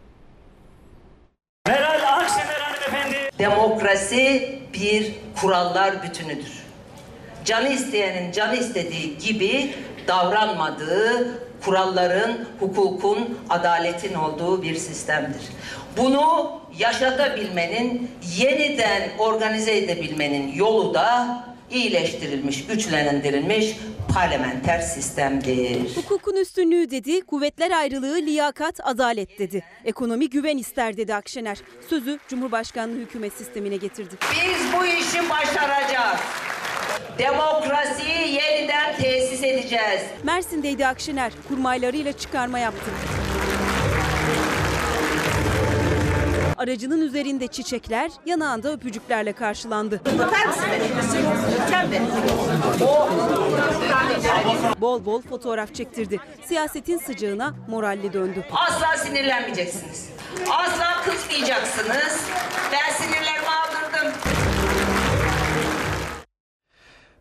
Meral 1.67 2.19
Akşener 2.19 2.59
hanımefendi. 2.59 3.32
Demokrasi 3.43 4.59
bir 4.73 5.13
kurallar 5.41 6.03
bütünüdür. 6.03 6.63
Canı 7.45 7.69
isteyenin 7.69 8.31
canı 8.31 8.55
istediği 8.55 9.17
gibi 9.17 9.73
davranmadığı 10.07 11.41
kuralların, 11.65 12.45
hukukun, 12.59 13.39
adaletin 13.49 14.13
olduğu 14.13 14.63
bir 14.63 14.75
sistemdir. 14.75 15.41
Bunu 15.97 16.51
yaşatabilmenin, 16.77 18.11
yeniden 18.37 19.09
organize 19.19 19.77
edebilmenin 19.77 20.53
yolu 20.53 20.93
da 20.93 21.43
iyileştirilmiş, 21.73 22.65
güçlendirilmiş 22.65 23.75
parlamenter 24.13 24.79
sistemdir. 24.79 25.95
Hukukun 25.95 26.35
üstünlüğü 26.35 26.91
dedi, 26.91 27.21
kuvvetler 27.21 27.71
ayrılığı, 27.71 28.15
liyakat, 28.15 28.79
adalet 28.83 29.39
dedi. 29.39 29.63
Ekonomi 29.85 30.29
güven 30.29 30.57
ister 30.57 30.97
dedi 30.97 31.15
Akşener. 31.15 31.57
Sözü 31.89 32.19
Cumhurbaşkanlığı 32.27 32.97
hükümet 32.99 33.33
sistemine 33.33 33.75
getirdi. 33.77 34.15
Biz 34.31 34.73
bu 34.79 34.85
işi 34.85 35.29
başaracağız. 35.29 36.19
Demokrasiyi 37.19 38.33
yeniden 38.33 38.95
tesis 38.95 39.43
edeceğiz. 39.43 40.01
Mersin'deydi 40.23 40.87
Akşener, 40.87 41.31
kurmaylarıyla 41.49 42.13
çıkarma 42.13 42.59
yaptı. 42.59 42.91
Aracının 46.57 47.01
üzerinde 47.01 47.47
çiçekler, 47.47 48.11
yanağında 48.25 48.71
öpücüklerle 48.71 49.33
karşılandı. 49.33 50.01
Bol 54.81 55.05
bol 55.05 55.21
fotoğraf 55.21 55.75
çektirdi. 55.75 56.19
Siyasetin 56.45 56.97
sıcağına 56.97 57.53
moralli 57.67 58.13
döndü. 58.13 58.45
Asla 58.51 58.97
sinirlenmeyeceksiniz. 58.97 60.09
Asla 60.51 61.01
kızmayacaksınız. 61.05 62.27
Ben 62.71 62.93
sinirlerimi 62.93 63.47
aldırdım. 63.47 64.13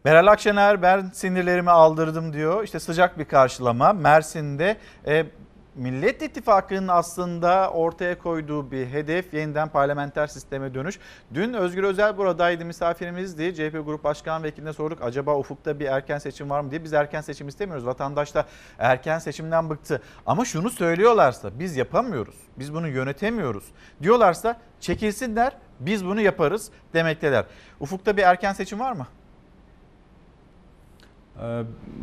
Meral 0.04 0.26
Akşener 0.26 0.82
ben 0.82 1.10
sinirlerimi 1.14 1.70
aldırdım 1.70 2.32
diyor. 2.32 2.64
İşte 2.64 2.80
sıcak 2.80 3.18
bir 3.18 3.24
karşılama 3.24 3.92
Mersin'de. 3.92 4.76
E, 5.06 5.26
Millet 5.74 6.22
İttifakı'nın 6.22 6.88
aslında 6.88 7.70
ortaya 7.70 8.18
koyduğu 8.18 8.70
bir 8.70 8.86
hedef 8.86 9.34
yeniden 9.34 9.68
parlamenter 9.68 10.26
sisteme 10.26 10.74
dönüş. 10.74 10.98
Dün 11.34 11.52
Özgür 11.52 11.84
Özel 11.84 12.16
buradaydı 12.16 12.64
misafirimizdi. 12.64 13.54
CHP 13.54 13.72
Grup 13.84 14.04
Başkan 14.04 14.42
Vekiline 14.42 14.72
sorduk 14.72 15.02
acaba 15.02 15.36
ufukta 15.36 15.80
bir 15.80 15.86
erken 15.86 16.18
seçim 16.18 16.50
var 16.50 16.60
mı 16.60 16.70
diye. 16.70 16.84
Biz 16.84 16.92
erken 16.92 17.20
seçim 17.20 17.48
istemiyoruz. 17.48 17.86
Vatandaş 17.86 18.34
da 18.34 18.46
erken 18.78 19.18
seçimden 19.18 19.70
bıktı. 19.70 20.02
Ama 20.26 20.44
şunu 20.44 20.70
söylüyorlarsa 20.70 21.50
biz 21.58 21.76
yapamıyoruz. 21.76 22.36
Biz 22.58 22.74
bunu 22.74 22.88
yönetemiyoruz 22.88 23.64
diyorlarsa 24.02 24.60
çekilsinler 24.80 25.52
biz 25.80 26.04
bunu 26.04 26.20
yaparız 26.20 26.70
demekteler. 26.94 27.44
Ufukta 27.80 28.16
bir 28.16 28.22
erken 28.22 28.52
seçim 28.52 28.80
var 28.80 28.92
mı? 28.92 29.06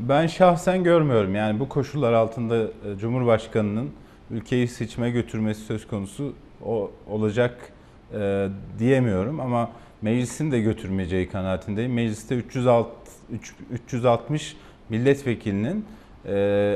Ben 0.09 0.27
şahsen 0.27 0.83
görmüyorum. 0.83 1.35
Yani 1.35 1.59
bu 1.59 1.69
koşullar 1.69 2.13
altında 2.13 2.57
e, 2.57 2.97
Cumhurbaşkanı'nın 2.99 3.91
ülkeyi 4.31 4.67
seçime 4.67 5.09
götürmesi 5.09 5.61
söz 5.61 5.87
konusu 5.87 6.33
o 6.65 6.91
olacak 7.09 7.71
e, 8.13 8.47
diyemiyorum 8.79 9.39
ama 9.39 9.69
meclisin 10.01 10.51
de 10.51 10.59
götürmeyeceği 10.59 11.29
kanaatindeyim. 11.29 11.93
Mecliste 11.93 12.35
306, 12.35 12.89
360 13.71 14.57
milletvekilinin 14.89 15.85
e, 16.25 16.33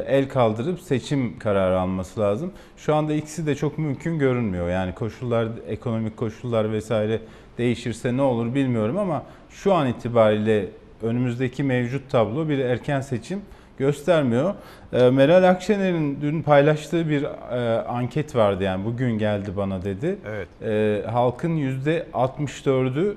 el 0.07 0.29
kaldırıp 0.29 0.79
seçim 0.79 1.39
kararı 1.39 1.79
alması 1.79 2.19
lazım. 2.19 2.51
Şu 2.77 2.95
anda 2.95 3.13
ikisi 3.13 3.45
de 3.45 3.55
çok 3.55 3.77
mümkün 3.77 4.19
görünmüyor. 4.19 4.69
Yani 4.69 4.93
koşullar, 4.95 5.47
ekonomik 5.67 6.17
koşullar 6.17 6.71
vesaire 6.71 7.21
değişirse 7.57 8.17
ne 8.17 8.21
olur 8.21 8.55
bilmiyorum 8.55 8.97
ama 8.97 9.23
şu 9.49 9.73
an 9.73 9.87
itibariyle 9.87 10.69
önümüzdeki 11.03 11.63
mevcut 11.63 12.11
tablo 12.11 12.49
bir 12.49 12.59
erken 12.59 13.01
seçim 13.01 13.41
göstermiyor. 13.77 14.53
E, 14.93 15.09
Meral 15.09 15.49
Akşener'in 15.49 16.21
dün 16.21 16.41
paylaştığı 16.41 17.09
bir 17.09 17.23
e, 17.23 17.81
anket 17.81 18.35
vardı 18.35 18.63
yani 18.63 18.85
bugün 18.85 19.17
geldi 19.17 19.49
bana 19.57 19.83
dedi. 19.83 20.17
Evet. 20.27 20.47
E, 20.61 21.07
halkın 21.07 21.57
%64'ü 21.57 23.13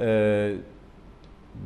e, 0.00 0.52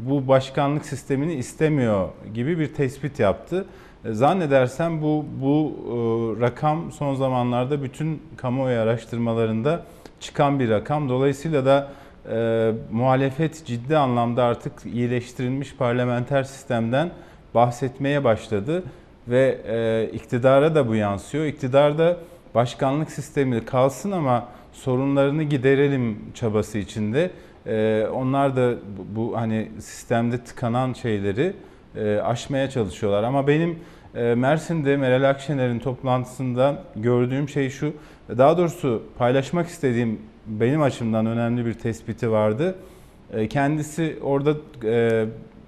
bu 0.03 0.29
başkanlık 0.29 0.87
sistemini 0.87 1.35
istemiyor 1.35 2.09
gibi 2.35 2.59
bir 2.59 2.75
tespit 2.75 3.21
yaptı. 3.21 3.67
E, 4.05 4.13
Zannedersem 4.13 5.03
bu 5.03 5.25
bu 5.41 5.73
e, 5.85 5.95
rakam 6.41 6.93
son 6.93 7.15
zamanlarda 7.15 7.83
bütün 7.83 8.23
kamuoyu 8.37 8.79
araştırmalarında 8.79 9.83
çıkan 10.21 10.61
bir 10.61 10.71
rakam. 10.71 11.09
Dolayısıyla 11.09 11.67
da 11.67 11.89
e, 12.31 12.73
muhalefet 12.93 13.67
ciddi 13.67 13.97
anlamda 13.97 14.45
artık 14.45 14.73
iyileştirilmiş 14.87 15.77
parlamenter 15.77 16.43
sistemden 16.43 17.11
bahsetmeye 17.55 18.25
başladı 18.25 18.83
ve 19.29 19.59
e, 19.67 20.11
iktidara 20.13 20.75
da 20.75 20.89
bu 20.89 20.95
yansıyor. 20.95 21.45
İktidar 21.45 21.99
da 21.99 22.17
başkanlık 22.55 23.11
sistemi 23.11 23.65
kalsın 23.65 24.11
ama 24.11 24.49
sorunlarını 24.73 25.43
giderelim 25.43 26.19
çabası 26.35 26.79
içinde. 26.79 27.31
E, 27.67 28.07
onlar 28.13 28.57
da 28.57 28.73
bu, 28.73 29.17
bu 29.17 29.37
hani 29.37 29.69
sistemde 29.79 30.39
tıkanan 30.39 30.93
şeyleri 30.93 31.53
e, 31.97 32.17
aşmaya 32.17 32.71
çalışıyorlar. 32.71 33.23
Ama 33.23 33.47
benim 33.47 33.79
e, 34.15 34.35
Mersin'de 34.35 34.97
Meral 34.97 35.31
Akşener'in 35.31 35.79
toplantısında 35.79 36.83
gördüğüm 36.97 37.49
şey 37.49 37.71
şu. 37.71 37.93
Daha 38.39 38.59
doğrusu 38.59 39.03
paylaşmak 39.19 39.69
istediğim 39.69 40.21
benim 40.47 40.83
açımdan 40.83 41.27
önemli 41.27 41.67
bir 41.67 41.75
tespiti 41.75 42.31
vardı. 42.31 42.75
E, 43.33 43.49
kendisi 43.49 44.19
orada 44.23 44.57
e, 44.85 45.27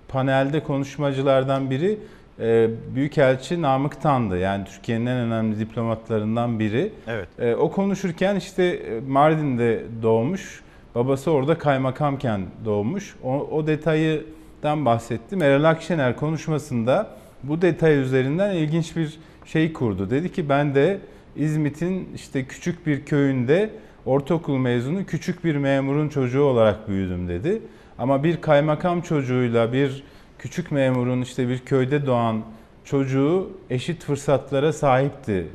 panelde 0.09 0.63
konuşmacılardan 0.63 1.71
biri 1.71 1.99
e, 2.41 2.69
Büyükelçi 2.95 3.63
Namık 3.63 4.03
Tan'dı. 4.03 4.39
Yani 4.39 4.65
Türkiye'nin 4.65 5.07
en 5.07 5.17
önemli 5.17 5.59
diplomatlarından 5.59 6.59
biri. 6.59 6.93
Evet. 7.07 7.29
E, 7.39 7.55
o 7.55 7.71
konuşurken 7.71 8.37
işte 8.37 8.81
Mardin'de 9.09 9.83
doğmuş. 10.03 10.65
Babası 10.95 11.31
orada 11.31 11.59
kaymakamken 11.59 12.41
doğmuş. 12.65 13.17
O, 13.25 13.33
o 13.33 13.67
detaydan 13.67 14.85
bahsetti. 14.85 15.37
Meral 15.37 15.65
Akşener 15.65 16.17
konuşmasında 16.17 17.11
bu 17.43 17.63
detay 17.63 17.99
üzerinden 17.99 18.55
ilginç 18.55 18.97
bir 18.97 19.19
şey 19.45 19.73
kurdu. 19.73 20.11
Dedi 20.11 20.33
ki 20.33 20.49
ben 20.49 20.75
de 20.75 20.99
İzmit'in 21.37 22.09
işte 22.15 22.45
küçük 22.45 22.87
bir 22.87 23.05
köyünde 23.05 23.71
ortaokul 24.07 24.57
mezunu 24.57 25.07
küçük 25.07 25.45
bir 25.45 25.57
memurun 25.57 26.09
çocuğu 26.09 26.43
olarak 26.43 26.89
büyüdüm 26.89 27.29
dedi. 27.29 27.63
Ama 27.99 28.25
bir 28.25 28.41
kaymakam 28.41 29.01
çocuğuyla 29.01 29.73
bir 29.73 30.05
küçük 30.39 30.73
memurun 30.73 31.23
işte 31.23 31.49
bir 31.49 31.59
köyde 31.59 32.07
doğan 32.07 32.43
çocuğu 32.85 33.51
eşit 33.71 34.05
fırsatlara 34.05 34.73
sahipti. 34.73 35.47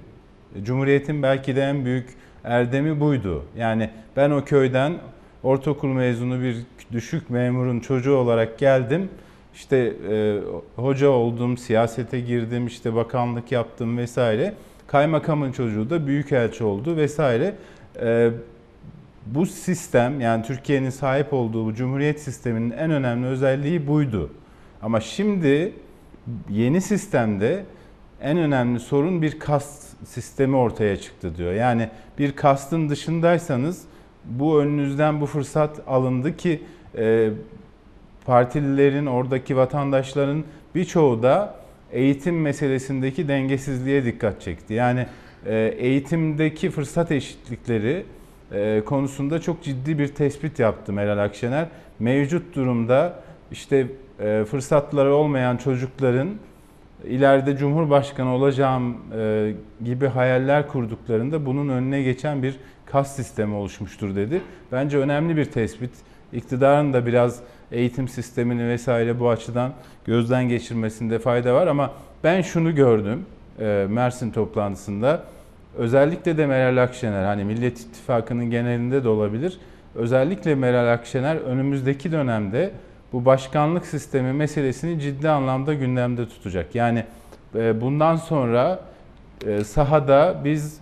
Cumhuriyetin 0.63 1.23
belki 1.23 1.55
de 1.55 1.61
en 1.61 1.85
büyük 1.85 2.09
erdemi 2.43 2.99
buydu. 2.99 3.43
Yani 3.57 3.89
ben 4.17 4.31
o 4.31 4.45
köyden 4.45 4.93
ortaokul 5.43 5.87
mezunu 5.87 6.41
bir 6.41 6.57
düşük 6.91 7.29
memurun 7.29 7.79
çocuğu 7.79 8.15
olarak 8.15 8.59
geldim. 8.59 9.09
İşte 9.55 9.93
e, 10.11 10.39
hoca 10.75 11.09
oldum, 11.09 11.57
siyasete 11.57 12.19
girdim, 12.19 12.67
işte 12.67 12.95
bakanlık 12.95 13.51
yaptım 13.51 13.97
vesaire. 13.97 14.53
Kaymakamın 14.87 15.51
çocuğu 15.51 15.89
da 15.89 16.07
büyükelçi 16.07 16.63
oldu 16.63 16.97
vesaire. 16.97 17.55
E, 18.01 18.31
bu 19.25 19.45
sistem 19.45 20.21
yani 20.21 20.43
Türkiye'nin 20.43 20.89
sahip 20.89 21.33
olduğu 21.33 21.65
bu 21.65 21.73
cumhuriyet 21.73 22.19
sisteminin 22.19 22.71
en 22.71 22.91
önemli 22.91 23.27
özelliği 23.27 23.87
buydu. 23.87 24.31
Ama 24.81 24.99
şimdi 24.99 25.73
yeni 26.49 26.81
sistemde 26.81 27.65
en 28.21 28.37
önemli 28.37 28.79
sorun 28.79 29.21
bir 29.21 29.39
kast 29.39 30.07
sistemi 30.07 30.55
ortaya 30.55 30.97
çıktı 30.97 31.37
diyor. 31.37 31.53
Yani 31.53 31.89
bir 32.19 32.31
kastın 32.35 32.89
dışındaysanız 32.89 33.83
bu 34.25 34.61
önünüzden 34.61 35.21
bu 35.21 35.25
fırsat 35.25 35.81
alındı 35.87 36.37
ki 36.37 36.61
e, 36.97 37.29
partililerin, 38.25 39.05
oradaki 39.05 39.57
vatandaşların 39.57 40.43
birçoğu 40.75 41.23
da 41.23 41.55
eğitim 41.91 42.41
meselesindeki 42.41 43.27
dengesizliğe 43.27 44.05
dikkat 44.05 44.41
çekti. 44.41 44.73
Yani 44.73 45.07
eğitimdeki 45.77 46.69
fırsat 46.69 47.11
eşitlikleri 47.11 48.05
e, 48.51 48.81
konusunda 48.85 49.41
çok 49.41 49.63
ciddi 49.63 49.99
bir 49.99 50.07
tespit 50.07 50.59
yaptı 50.59 50.93
Meral 50.93 51.17
Akşener. 51.17 51.67
Mevcut 51.99 52.55
durumda 52.55 53.19
işte 53.51 53.87
e, 54.19 54.45
fırsatları 54.49 55.13
olmayan 55.13 55.57
çocukların 55.57 56.29
ileride 57.07 57.57
Cumhurbaşkanı 57.57 58.33
olacağım 58.35 58.97
e, 59.17 59.53
gibi 59.85 60.07
hayaller 60.07 60.67
kurduklarında 60.67 61.45
bunun 61.45 61.69
önüne 61.69 62.01
geçen 62.01 62.43
bir 62.43 62.55
kas 62.85 63.15
sistemi 63.15 63.55
oluşmuştur 63.55 64.15
dedi. 64.15 64.41
Bence 64.71 64.97
önemli 64.97 65.37
bir 65.37 65.45
tespit. 65.45 65.91
İktidarın 66.33 66.93
da 66.93 67.05
biraz 67.05 67.39
eğitim 67.71 68.07
sistemini 68.07 68.67
vesaire 68.67 69.19
bu 69.19 69.29
açıdan 69.29 69.73
gözden 70.05 70.49
geçirmesinde 70.49 71.19
fayda 71.19 71.53
var 71.53 71.67
ama 71.67 71.91
ben 72.23 72.41
şunu 72.41 72.75
gördüm 72.75 73.25
Mersin 73.89 74.31
toplantısında. 74.31 75.23
Özellikle 75.77 76.37
de 76.37 76.45
Meral 76.45 76.83
Akşener 76.83 77.25
hani 77.25 77.43
Millet 77.43 77.79
İttifakı'nın 77.79 78.49
genelinde 78.49 79.03
de 79.03 79.09
olabilir. 79.09 79.59
Özellikle 79.95 80.55
Meral 80.55 80.93
Akşener 80.93 81.35
önümüzdeki 81.35 82.11
dönemde 82.11 82.71
bu 83.13 83.25
başkanlık 83.25 83.85
sistemi 83.85 84.33
meselesini 84.33 84.99
ciddi 84.99 85.29
anlamda 85.29 85.73
gündemde 85.73 86.27
tutacak. 86.27 86.75
Yani 86.75 87.03
e, 87.55 87.81
bundan 87.81 88.15
sonra 88.15 88.79
e, 89.45 89.63
sahada 89.63 90.41
biz 90.43 90.79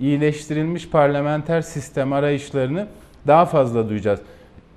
iyileştirilmiş 0.00 0.88
parlamenter 0.88 1.60
sistem 1.60 2.12
arayışlarını 2.12 2.86
daha 3.26 3.46
fazla 3.46 3.88
duyacağız. 3.88 4.20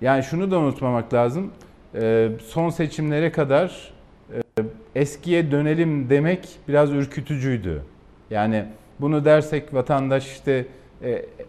Yani 0.01 0.23
şunu 0.23 0.51
da 0.51 0.57
unutmamak 0.57 1.13
lazım. 1.13 1.51
E, 1.95 2.29
son 2.47 2.69
seçimlere 2.69 3.31
kadar 3.31 3.93
eskiye 4.95 5.51
dönelim 5.51 6.09
demek 6.09 6.49
biraz 6.67 6.91
ürkütücüydü. 6.91 7.81
Yani 8.29 8.65
bunu 8.99 9.25
dersek 9.25 9.73
vatandaş 9.73 10.31
işte 10.31 10.65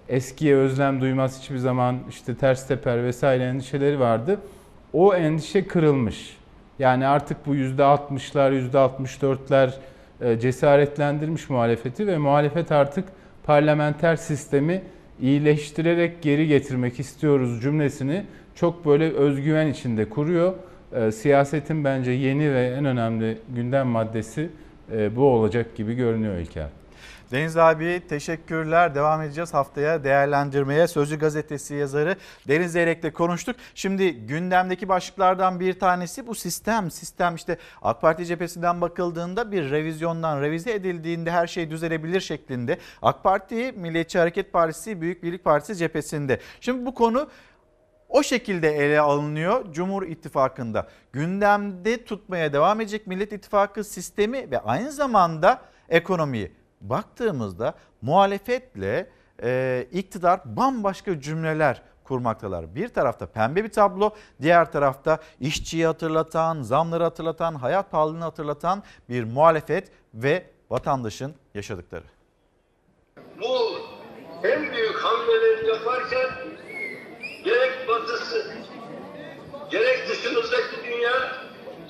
eskiye 0.08 0.56
özlem 0.56 1.00
duymaz 1.00 1.40
hiçbir 1.40 1.58
zaman 1.58 1.98
işte 2.10 2.34
ters 2.34 2.68
teper 2.68 3.04
vesaire 3.04 3.44
endişeleri 3.44 4.00
vardı 4.00 4.38
o 4.92 5.14
endişe 5.14 5.66
kırılmış. 5.66 6.36
Yani 6.78 7.06
artık 7.06 7.46
bu 7.46 7.54
%60'lar, 7.56 8.70
%64'ler 8.70 9.70
e, 10.20 10.40
cesaretlendirmiş 10.40 11.50
muhalefeti 11.50 12.06
ve 12.06 12.18
muhalefet 12.18 12.72
artık 12.72 13.04
parlamenter 13.44 14.16
sistemi 14.16 14.82
iyileştirerek 15.20 16.22
geri 16.22 16.46
getirmek 16.46 17.00
istiyoruz 17.00 17.62
cümlesini 17.62 18.24
çok 18.54 18.86
böyle 18.86 19.12
özgüven 19.12 19.66
içinde 19.66 20.08
kuruyor. 20.08 20.54
E, 20.94 21.12
siyasetin 21.12 21.84
bence 21.84 22.10
yeni 22.10 22.54
ve 22.54 22.66
en 22.66 22.84
önemli 22.84 23.38
gündem 23.48 23.86
maddesi 23.86 24.50
e, 24.92 25.16
bu 25.16 25.24
olacak 25.24 25.76
gibi 25.76 25.94
görünüyor 25.94 26.36
İlker. 26.36 26.68
Deniz 27.32 27.56
abi 27.56 28.02
teşekkürler. 28.08 28.94
Devam 28.94 29.22
edeceğiz 29.22 29.54
haftaya 29.54 30.04
değerlendirmeye. 30.04 30.88
Sözcü 30.88 31.18
gazetesi 31.18 31.74
yazarı 31.74 32.16
Deniz 32.48 32.72
Zeyrek'le 32.72 33.14
konuştuk. 33.14 33.56
Şimdi 33.74 34.12
gündemdeki 34.12 34.88
başlıklardan 34.88 35.60
bir 35.60 35.78
tanesi 35.78 36.26
bu 36.26 36.34
sistem. 36.34 36.90
Sistem 36.90 37.34
işte 37.34 37.58
AK 37.82 38.00
Parti 38.00 38.26
cephesinden 38.26 38.80
bakıldığında 38.80 39.52
bir 39.52 39.70
revizyondan 39.70 40.42
revize 40.42 40.72
edildiğinde 40.72 41.30
her 41.30 41.46
şey 41.46 41.70
düzelebilir 41.70 42.20
şeklinde. 42.20 42.78
AK 43.02 43.22
Parti, 43.22 43.72
Milliyetçi 43.76 44.18
Hareket 44.18 44.52
Partisi, 44.52 45.00
Büyük 45.00 45.22
Birlik 45.22 45.44
Partisi 45.44 45.76
cephesinde. 45.76 46.40
Şimdi 46.60 46.86
bu 46.86 46.94
konu 46.94 47.28
o 48.14 48.22
şekilde 48.22 48.76
ele 48.76 49.00
alınıyor 49.00 49.72
Cumhur 49.72 50.02
İttifakı'nda. 50.02 50.88
Gündemde 51.12 52.04
tutmaya 52.04 52.52
devam 52.52 52.80
edecek 52.80 53.06
Millet 53.06 53.32
İttifakı 53.32 53.84
sistemi 53.84 54.50
ve 54.50 54.58
aynı 54.58 54.92
zamanda 54.92 55.60
ekonomiyi 55.88 56.52
baktığımızda 56.80 57.74
muhalefetle 58.02 59.10
e, 59.42 59.86
iktidar 59.92 60.40
bambaşka 60.44 61.20
cümleler 61.20 61.82
kurmaktalar. 62.04 62.74
Bir 62.74 62.88
tarafta 62.88 63.26
pembe 63.26 63.64
bir 63.64 63.72
tablo, 63.72 64.10
diğer 64.42 64.72
tarafta 64.72 65.18
işçiyi 65.40 65.86
hatırlatan, 65.86 66.62
zamları 66.62 67.04
hatırlatan, 67.04 67.54
hayat 67.54 67.90
pahalılığını 67.90 68.24
hatırlatan 68.24 68.82
bir 69.08 69.24
muhalefet 69.24 69.90
ve 70.14 70.44
vatandaşın 70.70 71.34
yaşadıkları. 71.54 72.04
Bu 73.40 73.78
en 74.42 74.72
büyük 74.72 74.96
hamleleri 74.96 75.66
yaparken 75.66 76.54
gerek 77.44 77.88
batısı, 77.88 78.46
gerek 79.70 80.08
dışımızdaki 80.08 80.76
dünya 80.84 81.12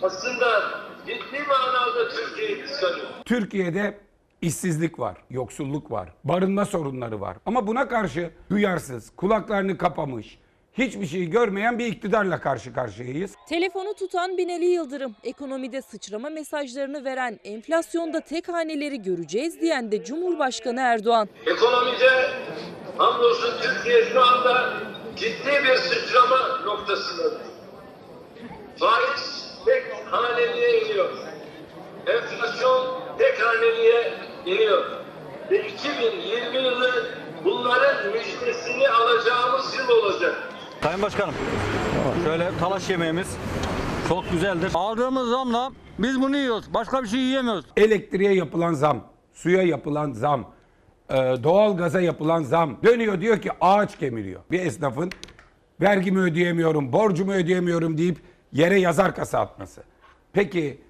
aslında 0.03 0.63
ciddi 1.07 1.43
manada 1.49 2.09
Türkiye'yi 2.09 2.63
kıskanıyor. 2.63 3.07
Türkiye'de 3.25 3.99
işsizlik 4.43 4.99
var, 4.99 5.17
yoksulluk 5.31 5.91
var, 5.91 6.09
barınma 6.25 6.65
sorunları 6.65 7.21
var. 7.21 7.37
Ama 7.47 7.67
buna 7.67 7.89
karşı 7.89 8.31
duyarsız, 8.51 9.11
kulaklarını 9.17 9.79
kapamış, 9.79 10.39
hiçbir 10.73 11.07
şeyi 11.07 11.31
görmeyen 11.31 11.79
bir 11.79 11.87
iktidarla 11.87 12.41
karşı 12.41 12.75
karşıyayız. 12.75 13.35
Telefonu 13.49 13.95
tutan 13.95 14.39
Binali 14.39 14.65
Yıldırım, 14.65 15.17
ekonomide 15.25 15.83
sıçrama 15.83 16.31
mesajlarını 16.31 17.05
veren, 17.05 17.41
enflasyonda 17.45 18.21
tek 18.21 18.49
haneleri 18.49 19.03
göreceğiz 19.03 19.61
diyen 19.61 19.93
de 19.93 20.05
Cumhurbaşkanı 20.05 20.81
Erdoğan. 20.81 21.29
Ekonomide 21.47 22.31
hamdolsun 22.99 23.51
Türkiye 23.63 24.05
şu 24.05 24.23
anda 24.25 24.75
ciddi 25.17 25.65
bir 25.65 25.77
sıçrama 25.77 26.39
noktasındadır. 26.65 27.41
Faiz 28.79 29.55
tek 29.65 29.85
haneliğe 30.11 30.81
iniyor. 30.85 31.11
Enflasyon 32.07 32.87
tek 33.19 33.43
haneliğe 33.47 34.13
iniyor. 34.47 34.85
Ve 35.51 35.69
2020 35.69 36.57
yılı 36.57 37.07
bunların 37.45 38.13
müjdesini 38.13 38.89
alacağımız 38.89 39.75
yıl 39.79 39.89
olacak. 39.89 40.35
Sayın 40.83 41.03
Başkanım, 41.03 41.35
şöyle 42.25 42.51
talaş 42.61 42.91
yemeğimiz 42.91 43.37
çok 44.09 44.31
güzeldir. 44.31 44.71
Aldığımız 44.75 45.29
zamla 45.31 45.71
biz 45.99 46.21
bunu 46.21 46.37
yiyoruz. 46.37 46.75
Başka 46.75 47.03
bir 47.03 47.09
şey 47.09 47.21
yiyemiyoruz. 47.21 47.65
Elektriğe 47.77 48.35
yapılan 48.35 48.75
zam, 48.75 49.05
suya 49.35 49.63
yapılan 49.63 50.13
zam, 50.13 50.54
e, 51.11 51.15
doğal 51.15 51.77
gaza 51.77 52.01
yapılan 52.01 52.43
zam 52.43 52.77
dönüyor 52.85 53.21
diyor 53.21 53.41
ki 53.41 53.51
ağaç 53.61 53.99
kemiriyor. 53.99 54.41
Bir 54.51 54.61
esnafın 54.61 55.11
vergimi 55.81 56.21
ödeyemiyorum, 56.21 56.93
borcumu 56.93 57.33
ödeyemiyorum 57.33 57.99
deyip 57.99 58.19
yere 58.53 58.81
yazar 58.81 59.15
kasa 59.15 59.41
atması. 59.41 59.83
Peki 60.33 60.81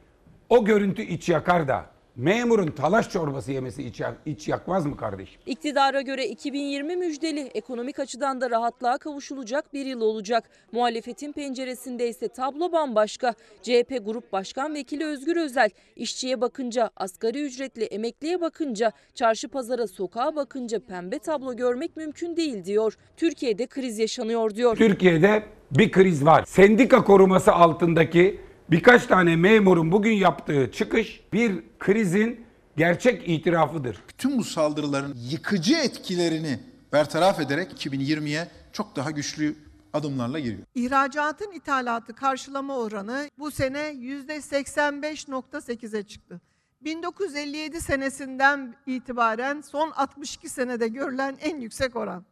o 0.48 0.64
görüntü 0.64 1.02
iç 1.02 1.28
yakar 1.28 1.68
da 1.68 1.86
memurun 2.16 2.66
talaş 2.66 3.10
çorbası 3.10 3.52
yemesi 3.52 3.82
iç, 3.82 4.02
iç 4.26 4.48
yakmaz 4.48 4.86
mı 4.86 4.96
kardeşim? 4.96 5.40
İktidara 5.46 6.00
göre 6.00 6.26
2020 6.26 6.96
müjdeli, 6.96 7.40
ekonomik 7.40 7.98
açıdan 7.98 8.40
da 8.40 8.50
rahatlığa 8.50 8.98
kavuşulacak 8.98 9.72
bir 9.74 9.86
yıl 9.86 10.00
olacak. 10.00 10.44
Muhalefetin 10.72 11.32
penceresinde 11.32 12.08
ise 12.08 12.28
tablo 12.28 12.72
bambaşka. 12.72 13.34
CHP 13.62 14.00
Grup 14.04 14.32
Başkan 14.32 14.74
Vekili 14.74 15.04
Özgür 15.04 15.36
Özel, 15.36 15.70
işçiye 15.96 16.40
bakınca, 16.40 16.90
asgari 16.96 17.42
ücretli 17.42 17.84
emekliye 17.84 18.40
bakınca, 18.40 18.92
çarşı 19.14 19.48
pazara 19.48 19.86
sokağa 19.86 20.36
bakınca 20.36 20.80
pembe 20.80 21.18
tablo 21.18 21.56
görmek 21.56 21.96
mümkün 21.96 22.36
değil 22.36 22.64
diyor. 22.64 22.94
Türkiye'de 23.16 23.66
kriz 23.66 23.98
yaşanıyor 23.98 24.54
diyor. 24.54 24.76
Türkiye'de 24.76 25.42
bir 25.70 25.92
kriz 25.92 26.24
var. 26.24 26.44
Sendika 26.46 27.04
koruması 27.04 27.52
altındaki 27.52 28.40
birkaç 28.70 29.06
tane 29.06 29.36
memurun 29.36 29.92
bugün 29.92 30.12
yaptığı 30.12 30.72
çıkış 30.72 31.20
bir 31.32 31.62
krizin 31.78 32.44
gerçek 32.76 33.28
itirafıdır. 33.28 34.02
Tüm 34.18 34.38
bu 34.38 34.44
saldırıların 34.44 35.14
yıkıcı 35.30 35.76
etkilerini 35.76 36.58
bertaraf 36.92 37.40
ederek 37.40 37.86
2020'ye 37.86 38.48
çok 38.72 38.96
daha 38.96 39.10
güçlü 39.10 39.56
adımlarla 39.92 40.38
giriyor. 40.38 40.62
İhracatın 40.74 41.52
ithalatı 41.52 42.14
karşılama 42.14 42.78
oranı 42.78 43.30
bu 43.38 43.50
sene 43.50 43.78
%85.8'e 43.78 46.02
çıktı. 46.02 46.40
1957 46.80 47.80
senesinden 47.80 48.74
itibaren 48.86 49.60
son 49.60 49.90
62 49.90 50.48
senede 50.48 50.88
görülen 50.88 51.36
en 51.40 51.60
yüksek 51.60 51.96
oran. 51.96 52.24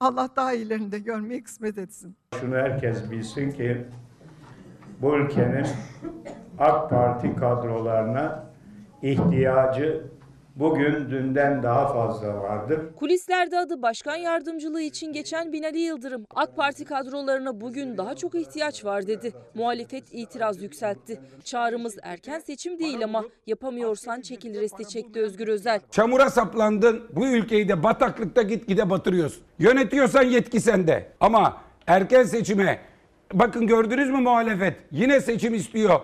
Allah 0.00 0.28
daha 0.36 0.52
iyilerini 0.52 0.92
de 0.92 0.98
görmeyi 0.98 1.42
kısmet 1.42 1.78
etsin. 1.78 2.16
Şunu 2.40 2.54
herkes 2.54 3.10
bilsin 3.10 3.50
ki 3.50 3.86
bu 5.02 5.16
ülkenin 5.16 5.66
AK 6.58 6.90
Parti 6.90 7.36
kadrolarına 7.36 8.44
ihtiyacı 9.02 10.02
bugün 10.56 11.10
dünden 11.10 11.62
daha 11.62 11.92
fazla 11.92 12.40
vardır. 12.42 12.80
Kulislerde 12.96 13.58
adı 13.58 13.82
başkan 13.82 14.16
yardımcılığı 14.16 14.80
için 14.82 15.12
geçen 15.12 15.52
Binali 15.52 15.78
Yıldırım, 15.78 16.24
AK 16.34 16.56
Parti 16.56 16.84
kadrolarına 16.84 17.60
bugün 17.60 17.96
daha 17.96 18.14
çok 18.14 18.34
ihtiyaç 18.34 18.84
var 18.84 19.06
dedi. 19.06 19.32
Muhalefet 19.54 20.04
itiraz 20.12 20.62
yükseltti. 20.62 21.20
Çağrımız 21.44 21.96
erken 22.02 22.38
seçim 22.38 22.78
değil 22.78 23.04
ama 23.04 23.24
yapamıyorsan 23.46 24.20
çekil 24.20 24.60
resti 24.60 24.88
çekti 24.88 25.20
Özgür 25.20 25.48
Özel. 25.48 25.80
Çamura 25.90 26.30
saplandın. 26.30 27.02
Bu 27.12 27.26
ülkeyi 27.26 27.68
de 27.68 27.82
bataklıkta 27.82 28.42
gitgide 28.42 28.90
batırıyorsun. 28.90 29.42
Yönetiyorsan 29.58 30.22
yetki 30.22 30.60
sende. 30.60 31.12
Ama 31.20 31.56
erken 31.86 32.22
seçime 32.22 32.78
bakın 33.32 33.66
gördünüz 33.66 34.10
mü 34.10 34.20
muhalefet? 34.20 34.76
Yine 34.92 35.20
seçim 35.20 35.54
istiyor. 35.54 36.00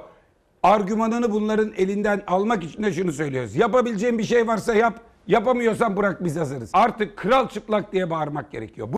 Argümanını 0.62 1.32
bunların 1.32 1.72
elinden 1.76 2.22
almak 2.26 2.64
için 2.64 2.82
de 2.82 2.92
şunu 2.92 3.12
söylüyoruz. 3.12 3.56
Yapabileceğin 3.56 4.18
bir 4.18 4.24
şey 4.24 4.46
varsa 4.46 4.74
yap. 4.74 5.00
Yapamıyorsan 5.26 5.96
bırak 5.96 6.24
biz 6.24 6.36
hazırız. 6.36 6.70
Artık 6.72 7.16
kral 7.16 7.48
çıplak 7.48 7.92
diye 7.92 8.10
bağırmak 8.10 8.52
gerekiyor. 8.52 8.88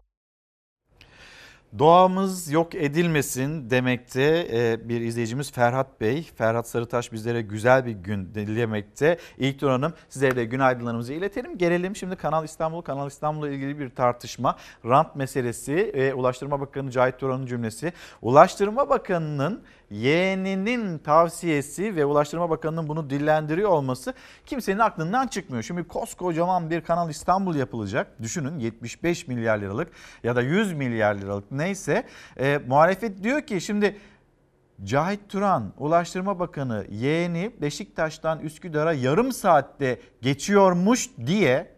Doğamız 1.79 2.51
yok 2.51 2.74
edilmesin 2.74 3.70
demekte 3.70 4.49
e, 4.53 4.89
bir 4.89 5.01
izleyicimiz 5.01 5.53
Ferhat 5.53 6.01
Bey. 6.01 6.22
Ferhat 6.22 6.68
Sarıtaş 6.68 7.12
bizlere 7.12 7.43
güzel 7.43 7.87
bir 7.87 7.93
gün 7.93 8.35
dilemekte. 8.35 9.18
İlk 9.39 9.62
Nur 9.62 9.70
Hanım 9.70 9.93
sizlere 10.09 10.37
de 10.37 10.45
günaydınlarımızı 10.45 11.12
iletelim. 11.12 11.59
Gelelim 11.59 11.97
şimdi 11.97 12.16
Kanal 12.16 12.45
İstanbul, 12.45 12.83
Kanal 12.83 13.09
İstanbul'la 13.09 13.51
ilgili 13.51 13.79
bir 13.79 13.91
tartışma. 13.91 14.57
Rant 14.85 15.16
meselesi 15.16 15.93
ve 15.95 16.14
Ulaştırma 16.14 16.61
Bakanı 16.61 16.91
Cahit 16.91 17.18
Turan'ın 17.18 17.47
cümlesi. 17.47 17.93
Ulaştırma 18.22 18.89
Bakanı'nın 18.91 19.62
yeğeninin 19.91 20.99
tavsiyesi 20.99 21.97
ve 21.97 22.05
Ulaştırma 22.05 22.51
Bakanı'nın 22.51 22.89
bunu 22.89 23.11
dillendiriyor 23.11 23.70
olması 23.70 24.14
kimsenin 24.47 24.78
aklından 24.78 25.26
çıkmıyor. 25.26 25.62
Şimdi 25.62 25.84
koskocaman 25.84 26.70
bir 26.70 26.80
Kanal 26.80 27.11
İstanbul 27.11 27.55
yapılacak. 27.55 28.22
Düşünün 28.22 28.59
75 28.59 29.28
milyar 29.28 29.59
liralık 29.59 29.89
ya 30.24 30.37
da 30.37 30.43
100 30.43 30.72
milyar 30.72 31.14
liralık 31.14 31.51
neyse. 31.51 32.07
E, 32.41 32.61
muhalefet 32.66 33.22
diyor 33.22 33.43
ki 33.43 33.61
şimdi 33.61 33.97
Cahit 34.84 35.28
Turan, 35.28 35.72
Ulaştırma 35.78 36.39
Bakanı 36.39 36.87
yeğeni 36.91 37.53
Beşiktaş'tan 37.61 38.41
Üsküdar'a 38.41 38.93
yarım 38.93 39.32
saatte 39.32 40.01
geçiyormuş 40.22 41.11
diye 41.26 41.76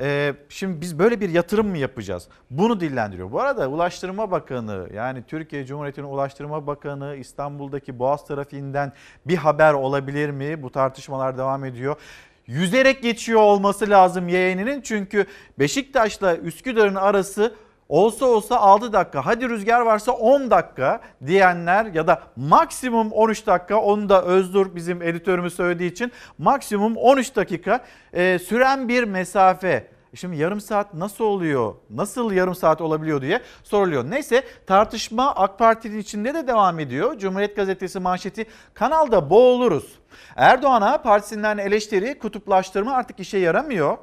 ee, 0.00 0.34
şimdi 0.48 0.80
biz 0.80 0.98
böyle 0.98 1.20
bir 1.20 1.28
yatırım 1.28 1.68
mı 1.68 1.78
yapacağız? 1.78 2.28
Bunu 2.50 2.80
dillendiriyor. 2.80 3.32
Bu 3.32 3.40
arada 3.40 3.68
Ulaştırma 3.68 4.30
Bakanı 4.30 4.88
yani 4.94 5.22
Türkiye 5.26 5.66
Cumhuriyeti'nin 5.66 6.06
Ulaştırma 6.06 6.66
Bakanı 6.66 7.16
İstanbul'daki 7.16 7.98
Boğaz 7.98 8.26
trafiğinden 8.26 8.92
bir 9.26 9.36
haber 9.36 9.72
olabilir 9.74 10.30
mi? 10.30 10.62
Bu 10.62 10.70
tartışmalar 10.70 11.38
devam 11.38 11.64
ediyor. 11.64 11.96
Yüzerek 12.46 13.02
geçiyor 13.02 13.40
olması 13.40 13.90
lazım 13.90 14.28
yeğeninin 14.28 14.80
çünkü 14.80 15.26
Beşiktaş'la 15.58 16.36
Üsküdar'ın 16.36 16.94
arası 16.94 17.54
olsa 17.88 18.26
olsa 18.26 18.56
6 18.56 18.92
dakika 18.92 19.26
hadi 19.26 19.48
rüzgar 19.48 19.80
varsa 19.80 20.12
10 20.12 20.50
dakika 20.50 21.00
diyenler 21.26 21.86
ya 21.86 22.06
da 22.06 22.22
maksimum 22.36 23.12
13 23.12 23.46
dakika 23.46 23.80
onu 23.80 24.08
da 24.08 24.24
Özdur 24.24 24.74
bizim 24.74 25.02
editörümüz 25.02 25.54
söylediği 25.54 25.92
için 25.92 26.12
maksimum 26.38 26.96
13 26.96 27.36
dakika 27.36 27.84
e, 28.12 28.38
süren 28.38 28.88
bir 28.88 29.04
mesafe. 29.04 29.98
Şimdi 30.14 30.36
yarım 30.36 30.60
saat 30.60 30.94
nasıl 30.94 31.24
oluyor? 31.24 31.74
Nasıl 31.90 32.32
yarım 32.32 32.54
saat 32.54 32.80
olabiliyor 32.80 33.22
diye 33.22 33.40
soruluyor. 33.62 34.10
Neyse 34.10 34.44
tartışma 34.66 35.34
AK 35.34 35.58
Parti'nin 35.58 35.98
içinde 35.98 36.34
de 36.34 36.46
devam 36.46 36.78
ediyor. 36.80 37.18
Cumhuriyet 37.18 37.56
Gazetesi 37.56 38.00
manşeti 38.00 38.46
kanalda 38.74 39.30
boğuluruz. 39.30 39.98
Erdoğan'a 40.36 40.98
partisinden 40.98 41.58
eleştiri 41.58 42.18
kutuplaştırma 42.18 42.92
artık 42.92 43.20
işe 43.20 43.38
yaramıyor. 43.38 43.98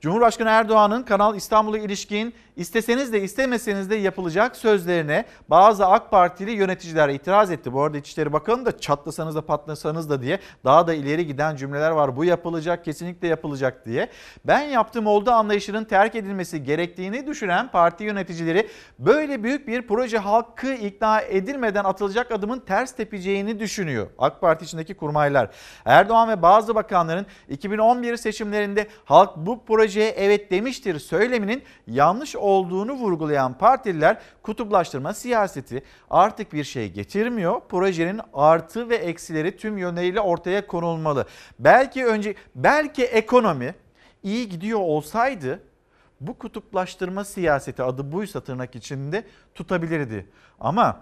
Cumhurbaşkanı 0.00 0.48
Erdoğan'ın 0.48 1.02
Kanal 1.02 1.36
İstanbul'a 1.36 1.78
ilişkin 1.78 2.34
isteseniz 2.56 3.12
de 3.12 3.22
istemeseniz 3.22 3.90
de 3.90 3.96
yapılacak 3.96 4.56
sözlerine 4.56 5.24
bazı 5.48 5.86
AK 5.86 6.10
Partili 6.10 6.50
yöneticiler 6.50 7.08
itiraz 7.08 7.50
etti. 7.50 7.72
Bu 7.72 7.82
arada 7.82 7.98
İçişleri 7.98 8.32
Bakanı 8.32 8.66
da 8.66 8.78
çatlasanız 8.78 9.34
da 9.34 9.46
patlasanız 9.46 10.10
da 10.10 10.22
diye 10.22 10.38
daha 10.64 10.86
da 10.86 10.94
ileri 10.94 11.26
giden 11.26 11.56
cümleler 11.56 11.90
var. 11.90 12.16
Bu 12.16 12.24
yapılacak 12.24 12.84
kesinlikle 12.84 13.28
yapılacak 13.28 13.86
diye. 13.86 14.08
Ben 14.44 14.60
yaptım 14.60 15.06
oldu 15.06 15.30
anlayışının 15.30 15.84
terk 15.84 16.14
edilmesi 16.14 16.64
gerektiğini 16.64 17.26
düşünen 17.26 17.70
parti 17.70 18.04
yöneticileri 18.04 18.68
böyle 18.98 19.42
büyük 19.42 19.68
bir 19.68 19.86
proje 19.86 20.18
halkı 20.18 20.72
ikna 20.72 21.20
edilmeden 21.20 21.84
atılacak 21.84 22.32
adımın 22.32 22.60
ters 22.60 22.92
tepeceğini 22.92 23.60
düşünüyor. 23.60 24.06
AK 24.18 24.40
Parti 24.40 24.64
içindeki 24.64 24.94
kurmaylar. 24.94 25.50
Erdoğan 25.84 26.28
ve 26.28 26.42
bazı 26.42 26.74
bakanların 26.74 27.26
2011 27.48 28.16
seçimlerinde 28.16 28.86
halk 29.04 29.36
bu 29.36 29.64
projeye 29.64 30.08
evet 30.08 30.50
demiştir 30.50 30.98
söyleminin 30.98 31.62
yanlış 31.86 32.36
olduğunu 32.40 32.92
vurgulayan 32.92 33.58
partililer 33.58 34.18
kutuplaştırma 34.42 35.14
siyaseti 35.14 35.82
artık 36.10 36.52
bir 36.52 36.64
şey 36.64 36.92
getirmiyor. 36.92 37.60
Projenin 37.68 38.20
artı 38.34 38.88
ve 38.88 38.96
eksileri 38.96 39.56
tüm 39.56 39.78
yönleriyle 39.78 40.20
ortaya 40.20 40.66
konulmalı. 40.66 41.26
Belki 41.58 42.06
önce 42.06 42.34
belki 42.54 43.04
ekonomi 43.04 43.74
iyi 44.22 44.48
gidiyor 44.48 44.80
olsaydı 44.80 45.62
bu 46.20 46.38
kutuplaştırma 46.38 47.24
siyaseti 47.24 47.82
adı 47.82 48.12
buysa 48.12 48.40
tırnak 48.40 48.74
içinde 48.74 49.24
tutabilirdi. 49.54 50.26
Ama 50.60 51.00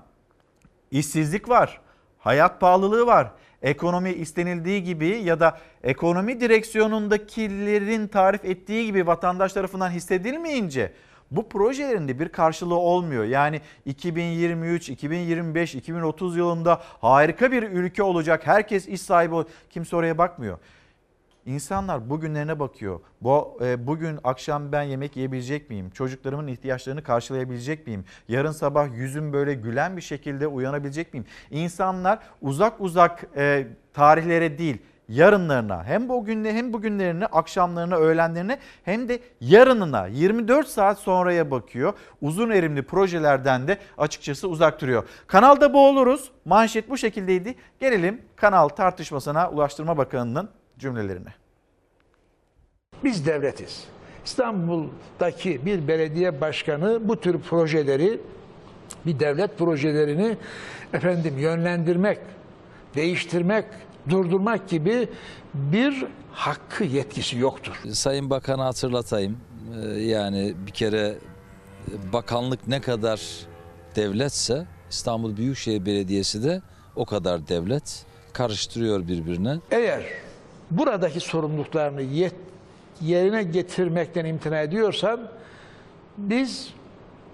işsizlik 0.91 1.49
var, 1.49 1.81
hayat 2.19 2.61
pahalılığı 2.61 3.07
var, 3.07 3.33
ekonomi 3.63 4.11
istenildiği 4.11 4.83
gibi 4.83 5.09
ya 5.09 5.41
da 5.41 5.59
ekonomi 5.83 6.41
direksiyonundakilerin 6.41 8.09
tarif 8.09 8.45
ettiği 8.45 8.87
gibi 8.87 9.07
vatandaş 9.07 9.53
tarafından 9.53 9.91
hissedilmeyince 9.91 10.93
bu 11.31 11.49
projelerin 11.49 12.09
de 12.09 12.19
bir 12.21 12.29
karşılığı 12.29 12.79
olmuyor. 12.79 13.25
Yani 13.25 13.61
2023, 13.87 14.89
2025, 14.89 15.75
2030 15.75 16.37
yılında 16.37 16.83
harika 17.01 17.53
bir 17.53 17.63
ülke 17.63 18.03
olacak. 18.03 18.47
Herkes 18.47 18.89
iş 18.89 19.01
sahibi 19.01 19.35
ol. 19.35 19.45
Kimse 19.71 19.97
oraya 19.97 20.19
bakmıyor. 20.19 20.59
İnsanlar 21.47 22.11
bugünlerine 22.11 22.61
bakıyor. 22.61 23.01
Bu 23.21 23.59
e, 23.65 23.87
bugün 23.87 24.19
akşam 24.25 24.73
ben 24.73 24.83
yemek 24.83 25.17
yiyebilecek 25.17 25.71
miyim? 25.71 25.91
Çocuklarımın 25.91 26.47
ihtiyaçlarını 26.47 27.03
karşılayabilecek 27.03 27.87
miyim? 27.87 28.05
Yarın 28.29 28.53
sabah 28.53 28.97
yüzüm 28.97 29.33
böyle 29.33 29.55
gülen 29.55 29.97
bir 29.97 30.03
şekilde 30.03 30.47
uyanabilecek 30.47 31.13
miyim? 31.15 31.27
İnsanlar 31.51 32.19
uzak 32.43 32.81
uzak 32.81 33.27
e, 33.37 33.67
tarihlere 33.93 34.59
değil, 34.59 34.79
yarınlarına 35.09 35.85
hem 35.85 36.09
bugünle 36.09 36.53
hem 36.53 36.73
bugünlerini, 36.73 37.27
akşamlarına, 37.27 37.97
öğlenlerine 37.97 38.59
hem 38.85 39.09
de 39.09 39.21
yarınına 39.41 40.07
24 40.07 40.69
saat 40.69 40.99
sonraya 40.99 41.51
bakıyor. 41.51 41.93
Uzun 42.21 42.51
erimli 42.51 42.83
projelerden 42.83 43.69
de 43.69 43.79
açıkçası 43.99 44.49
uzak 44.49 44.81
duruyor. 44.81 45.05
Kanalda 45.27 45.75
bu 45.75 45.89
oluruz. 45.89 46.31
Manşet 46.45 46.91
bu 46.91 46.97
şekildeydi. 46.97 47.55
Gelelim 47.81 48.23
kanal 48.37 48.69
tartışmasına 48.69 49.51
Ulaştırma 49.51 49.97
Bakanı'nın 49.97 50.49
cümlelerine. 50.79 51.35
Biz 53.05 53.27
devletiz. 53.27 53.85
İstanbul'daki 54.25 55.67
bir 55.67 55.89
belediye 55.89 56.41
başkanı 56.41 57.09
bu 57.09 57.21
tür 57.21 57.41
projeleri, 57.41 58.21
bir 59.07 59.21
devlet 59.21 59.59
projelerini 59.59 60.37
efendim 60.93 61.39
yönlendirmek, 61.39 62.19
değiştirmek, 62.95 63.65
durdurmak 64.09 64.69
gibi 64.69 65.09
bir 65.55 66.05
hakkı 66.33 66.85
yetkisi 66.85 67.39
yoktur. 67.39 67.81
Sayın 67.93 68.31
Bakan'a 68.31 68.65
hatırlatayım. 68.65 69.37
Ee, 69.85 70.01
Yani 70.01 70.55
bir 70.67 70.71
kere 70.73 71.15
bakanlık 72.13 72.69
ne 72.69 72.81
kadar 72.81 73.21
devletse 73.97 74.67
İstanbul 74.91 75.37
Büyükşehir 75.37 75.87
Belediyesi 75.87 76.45
de 76.45 76.63
o 76.97 77.05
kadar 77.05 77.49
devlet 77.49 78.05
karıştırıyor 78.33 79.09
birbirine. 79.09 79.57
Eğer 79.71 80.03
buradaki 80.71 81.21
sorumluluklarını 81.21 82.03
yet, 82.03 82.35
yerine 83.01 83.43
getirmekten 83.43 84.25
imtina 84.25 84.61
ediyorsan 84.61 85.21
biz 86.19 86.69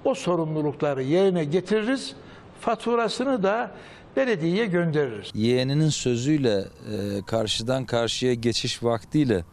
o 0.05 0.15
sorumlulukları 0.15 1.03
yerine 1.03 1.45
getiririz. 1.45 2.15
Faturasını 2.61 3.43
da 3.43 3.71
belediyeye 4.17 4.67
göndeririz. 4.67 5.31
Yeğeninin 5.35 5.89
sözüyle 5.89 6.59
e, 6.59 7.23
karşıdan 7.27 7.85
karşıya 7.85 8.35
geçiş 8.35 8.83
vaktiyle 8.83 9.45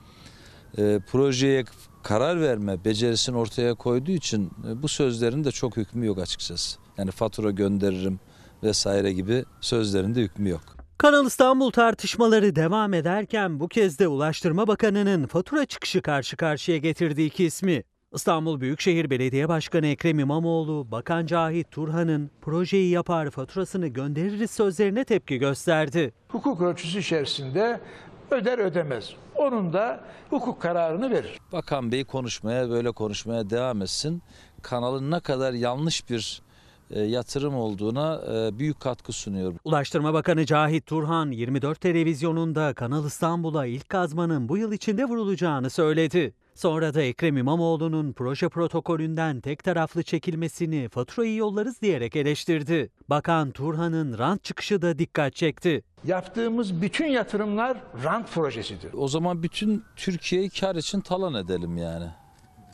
e, 0.78 1.00
projeye 1.12 1.66
karar 2.04 2.42
verme 2.42 2.86
becerisini 2.86 3.38
ortaya 3.38 3.74
koyduğu 3.74 4.12
için 4.12 4.52
e, 4.70 4.82
bu 4.82 4.88
sözlerin 4.88 5.44
de 5.44 5.52
çok 5.52 5.78
hükmü 5.78 6.06
yok 6.06 6.20
açıkçası. 6.20 6.80
Yani 6.98 7.12
fatura 7.12 7.52
gönderirim 7.52 8.20
vesaire 8.64 9.14
gibi 9.14 9.46
sözlerin 9.62 10.16
de 10.16 10.22
hükmü 10.22 10.50
yok. 10.50 10.62
Kanal 10.98 11.26
İstanbul 11.26 11.72
tartışmaları 11.72 12.56
devam 12.56 12.94
ederken 12.94 13.60
bu 13.60 13.68
kez 13.68 14.00
de 14.00 14.08
Ulaştırma 14.08 14.68
Bakanı'nın 14.68 15.28
fatura 15.28 15.66
çıkışı 15.66 16.02
karşı 16.02 16.38
karşıya 16.38 16.78
getirdiği 16.78 17.28
iki 17.28 17.46
ismi. 17.46 17.84
İstanbul 18.14 18.62
Büyükşehir 18.62 19.10
Belediye 19.10 19.50
Başkanı 19.50 19.88
Ekrem 19.88 20.20
İmamoğlu, 20.20 20.92
Bakan 20.92 21.26
Cahit 21.26 21.72
Turhan'ın 21.72 22.32
projeyi 22.42 22.90
yapar 22.90 23.30
faturasını 23.30 23.88
göndeririz 23.88 24.52
sözlerine 24.52 25.04
tepki 25.04 25.38
gösterdi. 25.38 26.14
Hukuk 26.28 26.62
ölçüsü 26.62 27.00
içerisinde 27.00 27.80
öder 28.32 28.60
ödemez. 28.60 29.14
Onun 29.36 29.74
da 29.74 30.04
hukuk 30.30 30.62
kararını 30.62 31.12
verir. 31.12 31.40
Bakan 31.52 31.92
Bey 31.92 32.04
konuşmaya 32.04 32.70
böyle 32.70 32.92
konuşmaya 32.92 33.50
devam 33.50 33.82
etsin. 33.82 34.22
Kanalın 34.62 35.12
ne 35.12 35.20
kadar 35.20 35.54
yanlış 35.54 36.10
bir 36.10 36.42
e, 36.90 37.02
yatırım 37.02 37.56
olduğuna 37.56 38.22
e, 38.34 38.60
büyük 38.60 38.80
katkı 38.80 39.12
sunuyor. 39.14 39.54
Ulaştırma 39.64 40.14
Bakanı 40.14 40.46
Cahit 40.46 40.86
Turhan 40.86 41.32
24 41.32 41.82
televizyonunda 41.82 42.74
Kanal 42.74 43.06
İstanbul'a 43.06 43.66
ilk 43.66 43.90
kazmanın 43.90 44.50
bu 44.50 44.58
yıl 44.58 44.72
içinde 44.72 45.06
vurulacağını 45.06 45.70
söyledi. 45.70 46.34
Sonra 46.56 46.94
da 46.94 47.02
Ekrem 47.02 47.38
İmamoğlu'nun 47.38 48.14
proje 48.14 48.50
protokolünden 48.50 49.42
tek 49.42 49.64
taraflı 49.64 50.04
çekilmesini 50.04 50.90
faturayı 50.90 51.36
yollarız 51.36 51.82
diyerek 51.82 52.16
eleştirdi. 52.16 52.90
Bakan 53.10 53.52
Turhan'ın 53.52 54.18
rant 54.18 54.44
çıkışı 54.44 54.82
da 54.82 55.00
dikkat 55.00 55.36
çekti. 55.36 55.84
Yaptığımız 56.06 56.82
bütün 56.82 57.06
yatırımlar 57.06 57.78
rant 58.04 58.32
projesidir. 58.32 58.94
O 58.94 59.08
zaman 59.08 59.44
bütün 59.44 59.84
Türkiye'yi 59.96 60.50
kar 60.50 60.76
için 60.76 61.02
talan 61.02 61.34
edelim 61.34 61.78
yani. 61.78 62.08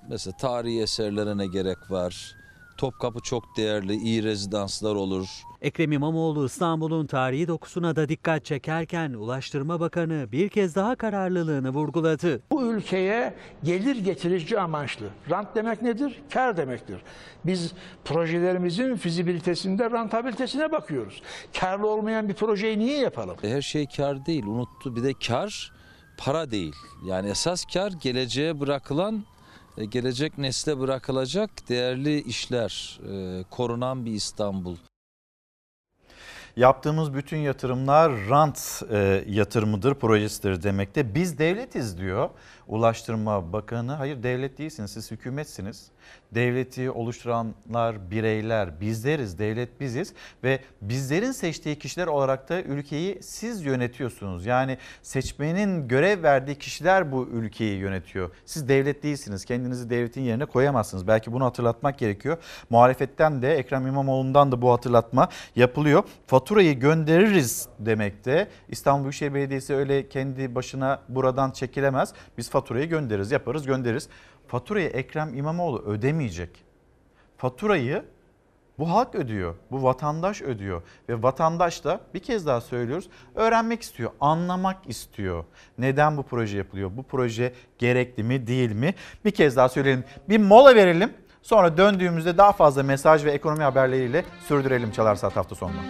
Mesela 0.09 0.37
tarihi 0.37 0.81
eserlere 0.81 1.37
ne 1.37 1.47
gerek 1.47 1.77
var? 1.91 2.35
Topkapı 2.77 3.19
çok 3.19 3.57
değerli, 3.57 3.95
iyi 3.95 4.23
rezidanslar 4.23 4.95
olur. 4.95 5.27
Ekrem 5.61 5.91
İmamoğlu 5.91 6.45
İstanbul'un 6.45 7.05
tarihi 7.05 7.47
dokusuna 7.47 7.95
da 7.95 8.09
dikkat 8.09 8.45
çekerken 8.45 9.13
Ulaştırma 9.13 9.79
Bakanı 9.79 10.27
bir 10.31 10.49
kez 10.49 10.75
daha 10.75 10.95
kararlılığını 10.95 11.69
vurguladı. 11.69 12.41
Bu 12.51 12.65
ülkeye 12.65 13.33
gelir 13.63 13.95
getirici 13.95 14.59
amaçlı. 14.59 15.05
Rant 15.29 15.55
demek 15.55 15.81
nedir? 15.81 16.21
Kar 16.33 16.57
demektir. 16.57 16.97
Biz 17.45 17.73
projelerimizin 18.05 18.95
fizibilitesinde 18.95 19.91
rentabilitesine 19.91 20.71
bakıyoruz. 20.71 21.21
Karlı 21.59 21.87
olmayan 21.87 22.29
bir 22.29 22.33
projeyi 22.33 22.79
niye 22.79 22.97
yapalım? 22.97 23.37
Her 23.41 23.61
şey 23.61 23.87
kar 23.87 24.25
değil, 24.25 24.45
unuttu. 24.45 24.95
Bir 24.95 25.03
de 25.03 25.13
kar 25.27 25.71
para 26.17 26.51
değil. 26.51 26.75
Yani 27.05 27.29
esas 27.29 27.65
kar 27.65 27.91
geleceğe 27.91 28.59
bırakılan, 28.59 29.23
e, 29.77 29.85
gelecek 29.85 30.37
nesle 30.37 30.79
bırakılacak 30.79 31.69
değerli 31.69 32.21
işler, 32.21 32.99
e, 33.11 33.43
korunan 33.49 34.05
bir 34.05 34.11
İstanbul. 34.11 34.75
Yaptığımız 36.57 37.13
bütün 37.13 37.37
yatırımlar 37.37 38.11
rant 38.29 38.83
e, 38.91 39.23
yatırımıdır, 39.27 39.93
projesidir 39.93 40.63
demekte. 40.63 41.15
Biz 41.15 41.37
devletiz 41.37 41.97
diyor 41.97 42.29
Ulaştırma 42.67 43.53
Bakanı. 43.53 43.91
Hayır 43.93 44.23
devlet 44.23 44.57
değilsiniz, 44.57 44.91
siz 44.91 45.11
hükümetsiniz. 45.11 45.87
Devleti 46.31 46.91
oluşturanlar 46.91 48.11
bireyler, 48.11 48.81
bizleriz, 48.81 49.39
devlet 49.39 49.79
biziz 49.79 50.13
ve 50.43 50.59
bizlerin 50.81 51.31
seçtiği 51.31 51.79
kişiler 51.79 52.07
olarak 52.07 52.49
da 52.49 52.61
ülkeyi 52.61 53.17
siz 53.21 53.65
yönetiyorsunuz. 53.65 54.45
Yani 54.45 54.77
seçmenin 55.01 55.87
görev 55.87 56.23
verdiği 56.23 56.55
kişiler 56.55 57.11
bu 57.11 57.27
ülkeyi 57.27 57.77
yönetiyor. 57.77 58.31
Siz 58.45 58.69
devlet 58.69 59.03
değilsiniz, 59.03 59.45
kendinizi 59.45 59.89
devletin 59.89 60.21
yerine 60.21 60.45
koyamazsınız. 60.45 61.07
Belki 61.07 61.31
bunu 61.31 61.45
hatırlatmak 61.45 61.97
gerekiyor. 61.97 62.37
Muhalefetten 62.69 63.41
de 63.41 63.55
Ekrem 63.55 63.87
İmamoğlu'ndan 63.87 64.51
da 64.51 64.61
bu 64.61 64.71
hatırlatma 64.71 65.29
yapılıyor. 65.55 66.03
Faturayı 66.27 66.79
göndeririz 66.79 67.67
demekte. 67.79 68.47
İstanbul 68.69 69.03
Büyükşehir 69.03 69.33
Belediyesi 69.33 69.75
öyle 69.75 70.09
kendi 70.09 70.55
başına 70.55 71.01
buradan 71.09 71.51
çekilemez. 71.51 72.13
Biz 72.37 72.49
faturayı 72.49 72.89
göndeririz, 72.89 73.31
yaparız, 73.31 73.65
göndeririz. 73.65 74.09
Faturayı 74.47 74.89
Ekrem 74.89 75.33
İmamoğlu 75.33 75.79
ödemeyecek. 75.79 76.63
Faturayı 77.37 78.05
bu 78.79 78.89
halk 78.89 79.15
ödüyor, 79.15 79.55
bu 79.71 79.83
vatandaş 79.83 80.41
ödüyor 80.41 80.81
ve 81.09 81.23
vatandaş 81.23 81.83
da 81.83 82.01
bir 82.13 82.19
kez 82.19 82.45
daha 82.45 82.61
söylüyoruz 82.61 83.09
öğrenmek 83.35 83.81
istiyor, 83.81 84.11
anlamak 84.21 84.77
istiyor. 84.89 85.43
Neden 85.77 86.17
bu 86.17 86.23
proje 86.23 86.57
yapılıyor? 86.57 86.91
Bu 86.97 87.03
proje 87.03 87.53
gerekli 87.77 88.23
mi, 88.23 88.47
değil 88.47 88.71
mi? 88.71 88.93
Bir 89.25 89.31
kez 89.31 89.55
daha 89.55 89.69
söyleyelim. 89.69 90.03
Bir 90.29 90.37
mola 90.37 90.75
verelim. 90.75 91.13
Sonra 91.41 91.77
döndüğümüzde 91.77 92.37
daha 92.37 92.51
fazla 92.51 92.83
mesaj 92.83 93.25
ve 93.25 93.31
ekonomi 93.31 93.63
haberleriyle 93.63 94.25
sürdürelim 94.47 94.91
Çalar 94.91 95.15
Saat 95.15 95.35
hafta 95.35 95.55
sonunda. 95.55 95.81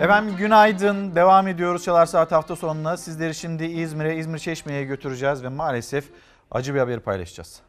Efendim 0.00 0.36
günaydın. 0.36 1.14
Devam 1.14 1.48
ediyoruz 1.48 1.84
Çalar 1.84 2.06
Saat 2.06 2.32
hafta 2.32 2.56
sonuna. 2.56 2.96
Sizleri 2.96 3.34
şimdi 3.34 3.64
İzmir'e, 3.64 4.16
İzmir 4.16 4.38
Çeşme'ye 4.38 4.84
götüreceğiz 4.84 5.42
ve 5.44 5.48
maalesef 5.48 6.04
acı 6.50 6.74
bir 6.74 6.78
haberi 6.78 7.00
paylaşacağız. 7.00 7.60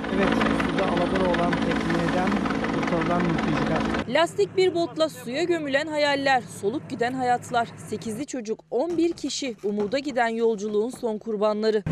Evet, 0.00 0.28
suda 0.28 0.84
alabora 0.84 1.36
olan 1.36 1.52
tekneden 1.52 2.28
kurtarılan 2.74 3.22
mülteciler. 3.22 3.80
Lastik 4.08 4.56
bir 4.56 4.74
botla 4.74 5.08
suya 5.08 5.42
gömülen 5.42 5.86
hayaller, 5.86 6.42
solup 6.60 6.90
giden 6.90 7.12
hayatlar. 7.12 7.68
8'li 7.90 8.26
çocuk 8.26 8.60
11 8.70 9.12
kişi 9.12 9.56
umuda 9.64 9.98
giden 9.98 10.28
yolculuğun 10.28 10.90
son 10.90 11.18
kurbanları. 11.18 11.82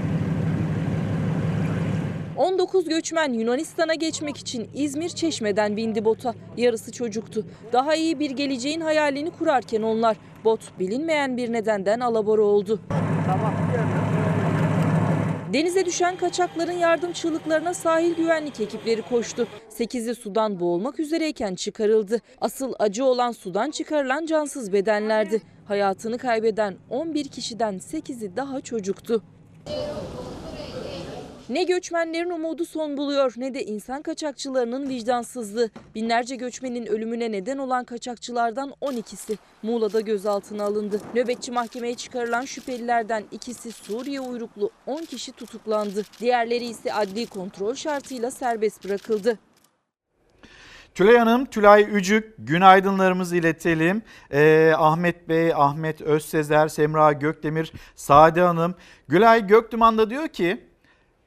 19 2.40 2.88
göçmen 2.88 3.32
Yunanistan'a 3.32 3.94
geçmek 3.94 4.36
için 4.36 4.70
İzmir 4.74 5.08
Çeşme'den 5.08 5.76
bindi 5.76 6.04
bota. 6.04 6.34
Yarısı 6.56 6.92
çocuktu. 6.92 7.46
Daha 7.72 7.94
iyi 7.94 8.18
bir 8.18 8.30
geleceğin 8.30 8.80
hayalini 8.80 9.30
kurarken 9.30 9.82
onlar 9.82 10.16
bot 10.44 10.78
bilinmeyen 10.78 11.36
bir 11.36 11.52
nedenden 11.52 12.00
alabora 12.00 12.42
oldu. 12.42 12.80
Denize 15.52 15.86
düşen 15.86 16.16
kaçakların 16.16 16.72
yardım 16.72 17.12
çığlıklarına 17.12 17.74
sahil 17.74 18.14
güvenlik 18.14 18.60
ekipleri 18.60 19.02
koştu. 19.02 19.46
8'i 19.70 20.14
sudan 20.14 20.60
boğulmak 20.60 21.00
üzereyken 21.00 21.54
çıkarıldı. 21.54 22.20
Asıl 22.40 22.72
acı 22.78 23.04
olan 23.04 23.32
sudan 23.32 23.70
çıkarılan 23.70 24.26
cansız 24.26 24.72
bedenlerdi. 24.72 25.42
Hayatını 25.64 26.18
kaybeden 26.18 26.76
11 26.90 27.28
kişiden 27.28 27.74
8'i 27.74 28.36
daha 28.36 28.60
çocuktu. 28.60 29.22
Ne 31.50 31.64
göçmenlerin 31.64 32.30
umudu 32.30 32.64
son 32.64 32.96
buluyor 32.96 33.34
ne 33.36 33.54
de 33.54 33.64
insan 33.64 34.02
kaçakçılarının 34.02 34.88
vicdansızlığı. 34.88 35.70
Binlerce 35.94 36.36
göçmenin 36.36 36.86
ölümüne 36.86 37.32
neden 37.32 37.58
olan 37.58 37.84
kaçakçılardan 37.84 38.74
12'si 38.80 39.36
Muğla'da 39.62 40.00
gözaltına 40.00 40.64
alındı. 40.64 41.00
Nöbetçi 41.14 41.52
mahkemeye 41.52 41.94
çıkarılan 41.94 42.44
şüphelilerden 42.44 43.24
ikisi 43.32 43.72
Suriye 43.72 44.20
uyruklu 44.20 44.70
10 44.86 45.04
kişi 45.04 45.32
tutuklandı. 45.32 46.02
Diğerleri 46.20 46.64
ise 46.64 46.92
adli 46.92 47.26
kontrol 47.26 47.74
şartıyla 47.74 48.30
serbest 48.30 48.84
bırakıldı. 48.84 49.38
Tülay 50.94 51.16
Hanım, 51.16 51.46
Tülay 51.46 51.86
Ücük 51.92 52.34
günaydınlarımızı 52.38 53.36
iletelim. 53.36 54.02
Ee, 54.32 54.72
Ahmet 54.76 55.28
Bey, 55.28 55.52
Ahmet 55.54 56.00
Özsezer, 56.00 56.68
Semra 56.68 57.12
Gökdemir, 57.12 57.72
Sade 57.96 58.40
Hanım. 58.40 58.74
Gülay 59.08 59.46
Göktuman 59.46 59.98
da 59.98 60.10
diyor 60.10 60.28
ki 60.28 60.69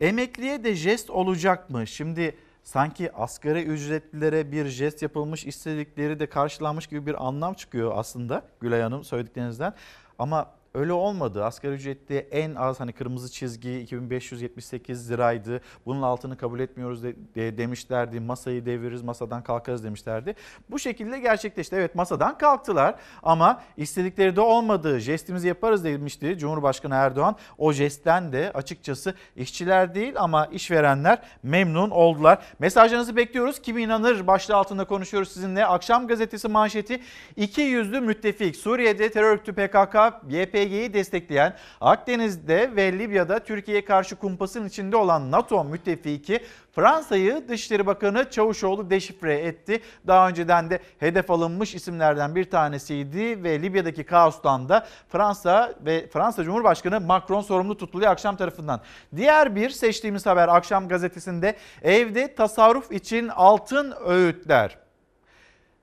emekliye 0.04 0.64
de 0.64 0.76
jest 0.76 1.10
olacak 1.10 1.70
mı? 1.70 1.88
Şimdi 1.88 2.36
sanki 2.64 3.14
asgari 3.14 3.64
ücretlilere 3.64 4.52
bir 4.52 4.66
jest 4.66 5.02
yapılmış 5.02 5.46
istedikleri 5.46 6.20
de 6.20 6.30
karşılanmış 6.30 6.88
gibi 6.88 7.06
bir 7.06 7.28
anlam 7.28 7.54
çıkıyor 7.54 7.92
aslında 7.96 8.44
Gülay 8.60 8.82
Hanım 8.82 9.04
söylediklerinizden. 9.04 9.74
Ama 10.20 10.52
öyle 10.76 10.94
olmadı. 10.94 11.46
Asgari 11.46 11.74
ücretli 11.74 12.18
en 12.18 12.56
az 12.56 12.80
hani 12.80 12.94
kırmızı 12.94 13.32
çizgi 13.32 13.80
2578 13.80 15.12
liraydı. 15.12 15.62
Bunun 15.86 16.02
altını 16.02 16.38
kabul 16.38 16.60
etmiyoruz 16.60 17.04
de, 17.04 17.16
de, 17.36 17.58
demişlerdi. 17.58 18.20
Masayı 18.20 18.66
deviririz, 18.66 19.02
masadan 19.02 19.44
kalkarız 19.44 19.84
demişlerdi. 19.84 20.36
Bu 20.70 20.80
şekilde 20.80 21.20
gerçekleşti. 21.20 21.76
Evet 21.76 21.96
masadan 21.96 22.38
kalktılar 22.38 22.96
ama 23.24 23.62
istedikleri 23.78 24.36
de 24.36 24.42
olmadı. 24.42 25.00
Jestimizi 25.00 25.48
yaparız 25.48 25.84
demişti 25.84 26.38
Cumhurbaşkanı 26.38 26.96
Erdoğan. 26.96 27.36
O 27.58 27.74
jestten 27.74 28.34
de 28.34 28.52
açıkçası 28.54 29.14
işçiler 29.36 29.96
değil 29.96 30.14
ama 30.18 30.46
işverenler 30.46 31.22
memnun 31.44 31.90
oldular. 31.90 32.40
Mesajlarınızı 32.60 33.16
bekliyoruz. 33.16 33.62
Kim 33.62 33.78
inanır 33.78 34.28
başlığı 34.28 34.56
altında 34.56 34.86
konuşuyoruz 34.86 35.32
sizinle. 35.32 35.66
Akşam 35.66 36.08
gazetesi 36.08 36.48
manşeti 36.48 37.02
iki 37.36 37.62
yüzlü 37.62 38.02
müttefik. 38.02 38.56
Suriye'de 38.56 39.12
terör 39.12 39.34
örgütü 39.34 39.54
PKK, 39.54 39.96
YPG 40.30 40.63
YPG'yi 40.64 40.94
destekleyen 40.94 41.56
Akdeniz'de 41.82 42.76
ve 42.76 43.00
Libya'da 43.00 43.40
Türkiye'ye 43.40 43.86
karşı 43.86 44.16
kumpasın 44.16 44.66
içinde 44.66 44.98
olan 44.98 45.32
NATO 45.32 45.64
müttefiki 45.64 46.44
Fransa'yı 46.72 47.46
Dışişleri 47.50 47.86
Bakanı 47.86 48.30
Çavuşoğlu 48.30 48.90
deşifre 48.90 49.38
etti. 49.38 49.82
Daha 50.08 50.30
önceden 50.30 50.70
de 50.70 50.80
hedef 51.00 51.32
alınmış 51.32 51.76
isimlerden 51.76 52.36
bir 52.36 52.50
tanesiydi 52.50 53.44
ve 53.44 53.62
Libya'daki 53.62 54.04
kaostan 54.04 54.70
da 54.70 54.88
Fransa 55.10 55.74
ve 55.86 56.08
Fransa 56.08 56.44
Cumhurbaşkanı 56.44 57.02
Macron 57.02 57.42
sorumlu 57.42 57.78
tutuluyor 57.78 58.12
akşam 58.12 58.36
tarafından. 58.36 58.82
Diğer 59.16 59.56
bir 59.56 59.70
seçtiğimiz 59.70 60.26
haber 60.26 60.48
akşam 60.48 60.88
gazetesinde 60.88 61.56
evde 61.82 62.36
tasarruf 62.36 62.92
için 62.92 63.28
altın 63.28 63.94
öğütler. 64.06 64.83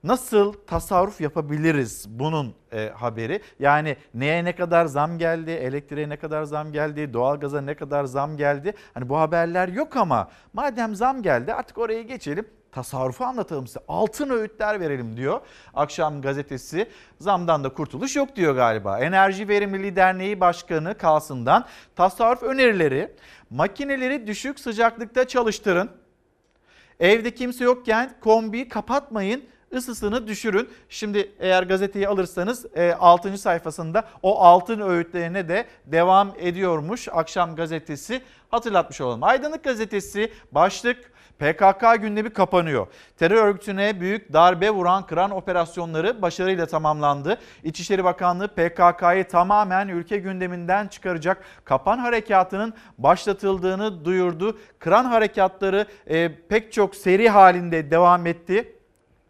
Nasıl 0.03 0.53
tasarruf 0.53 1.21
yapabiliriz 1.21 2.05
bunun 2.09 2.55
e, 2.71 2.89
haberi? 2.89 3.41
Yani 3.59 3.97
neye 4.13 4.45
ne 4.45 4.55
kadar 4.55 4.85
zam 4.85 5.17
geldi, 5.17 5.51
elektriğe 5.51 6.09
ne 6.09 6.17
kadar 6.17 6.43
zam 6.43 6.71
geldi, 6.71 7.13
doğalgaza 7.13 7.61
ne 7.61 7.75
kadar 7.75 8.03
zam 8.05 8.37
geldi? 8.37 8.73
Hani 8.93 9.09
bu 9.09 9.19
haberler 9.19 9.67
yok 9.67 9.97
ama 9.97 10.31
madem 10.53 10.95
zam 10.95 11.21
geldi 11.21 11.53
artık 11.53 11.77
oraya 11.77 12.01
geçelim 12.01 12.47
tasarrufu 12.71 13.25
anlatalım 13.25 13.67
size. 13.67 13.79
Altın 13.87 14.29
öğütler 14.29 14.79
verelim 14.79 15.17
diyor. 15.17 15.41
Akşam 15.73 16.21
gazetesi 16.21 16.89
zamdan 17.19 17.63
da 17.63 17.73
kurtuluş 17.73 18.15
yok 18.15 18.35
diyor 18.35 18.55
galiba. 18.55 18.99
Enerji 18.99 19.47
Verimliliği 19.47 19.95
Derneği 19.95 20.39
Başkanı 20.39 20.97
Kalsın'dan 20.97 21.65
tasarruf 21.95 22.43
önerileri 22.43 23.11
makineleri 23.49 24.27
düşük 24.27 24.59
sıcaklıkta 24.59 25.27
çalıştırın. 25.27 25.89
Evde 26.99 27.33
kimse 27.33 27.63
yokken 27.63 28.13
kombi 28.21 28.69
kapatmayın 28.69 29.43
ısısını 29.75 30.27
düşürün. 30.27 30.69
Şimdi 30.89 31.31
eğer 31.39 31.63
gazeteyi 31.63 32.07
alırsanız 32.07 32.65
6. 32.99 33.29
E, 33.29 33.37
sayfasında 33.37 34.03
o 34.21 34.39
altın 34.39 34.79
öğütlerine 34.79 35.49
de 35.49 35.65
devam 35.85 36.33
ediyormuş 36.37 37.07
akşam 37.11 37.55
gazetesi 37.55 38.21
hatırlatmış 38.49 39.01
olalım. 39.01 39.23
Aydınlık 39.23 39.63
gazetesi 39.63 40.31
başlık 40.51 41.11
PKK 41.41 42.01
gündemi 42.01 42.29
kapanıyor. 42.29 42.87
Terör 43.17 43.45
örgütüne 43.45 44.01
büyük 44.01 44.33
darbe 44.33 44.69
vuran 44.69 45.05
kıran 45.05 45.31
operasyonları 45.31 46.21
başarıyla 46.21 46.65
tamamlandı. 46.65 47.37
İçişleri 47.63 48.03
Bakanlığı 48.03 48.47
PKK'yı 48.47 49.27
tamamen 49.27 49.87
ülke 49.87 50.17
gündeminden 50.17 50.87
çıkaracak 50.87 51.43
kapan 51.63 51.97
harekatının 51.97 52.73
başlatıldığını 52.97 54.05
duyurdu. 54.05 54.57
Kıran 54.79 55.05
harekatları 55.05 55.85
e, 56.07 56.35
pek 56.49 56.73
çok 56.73 56.95
seri 56.95 57.29
halinde 57.29 57.91
devam 57.91 58.27
etti 58.27 58.80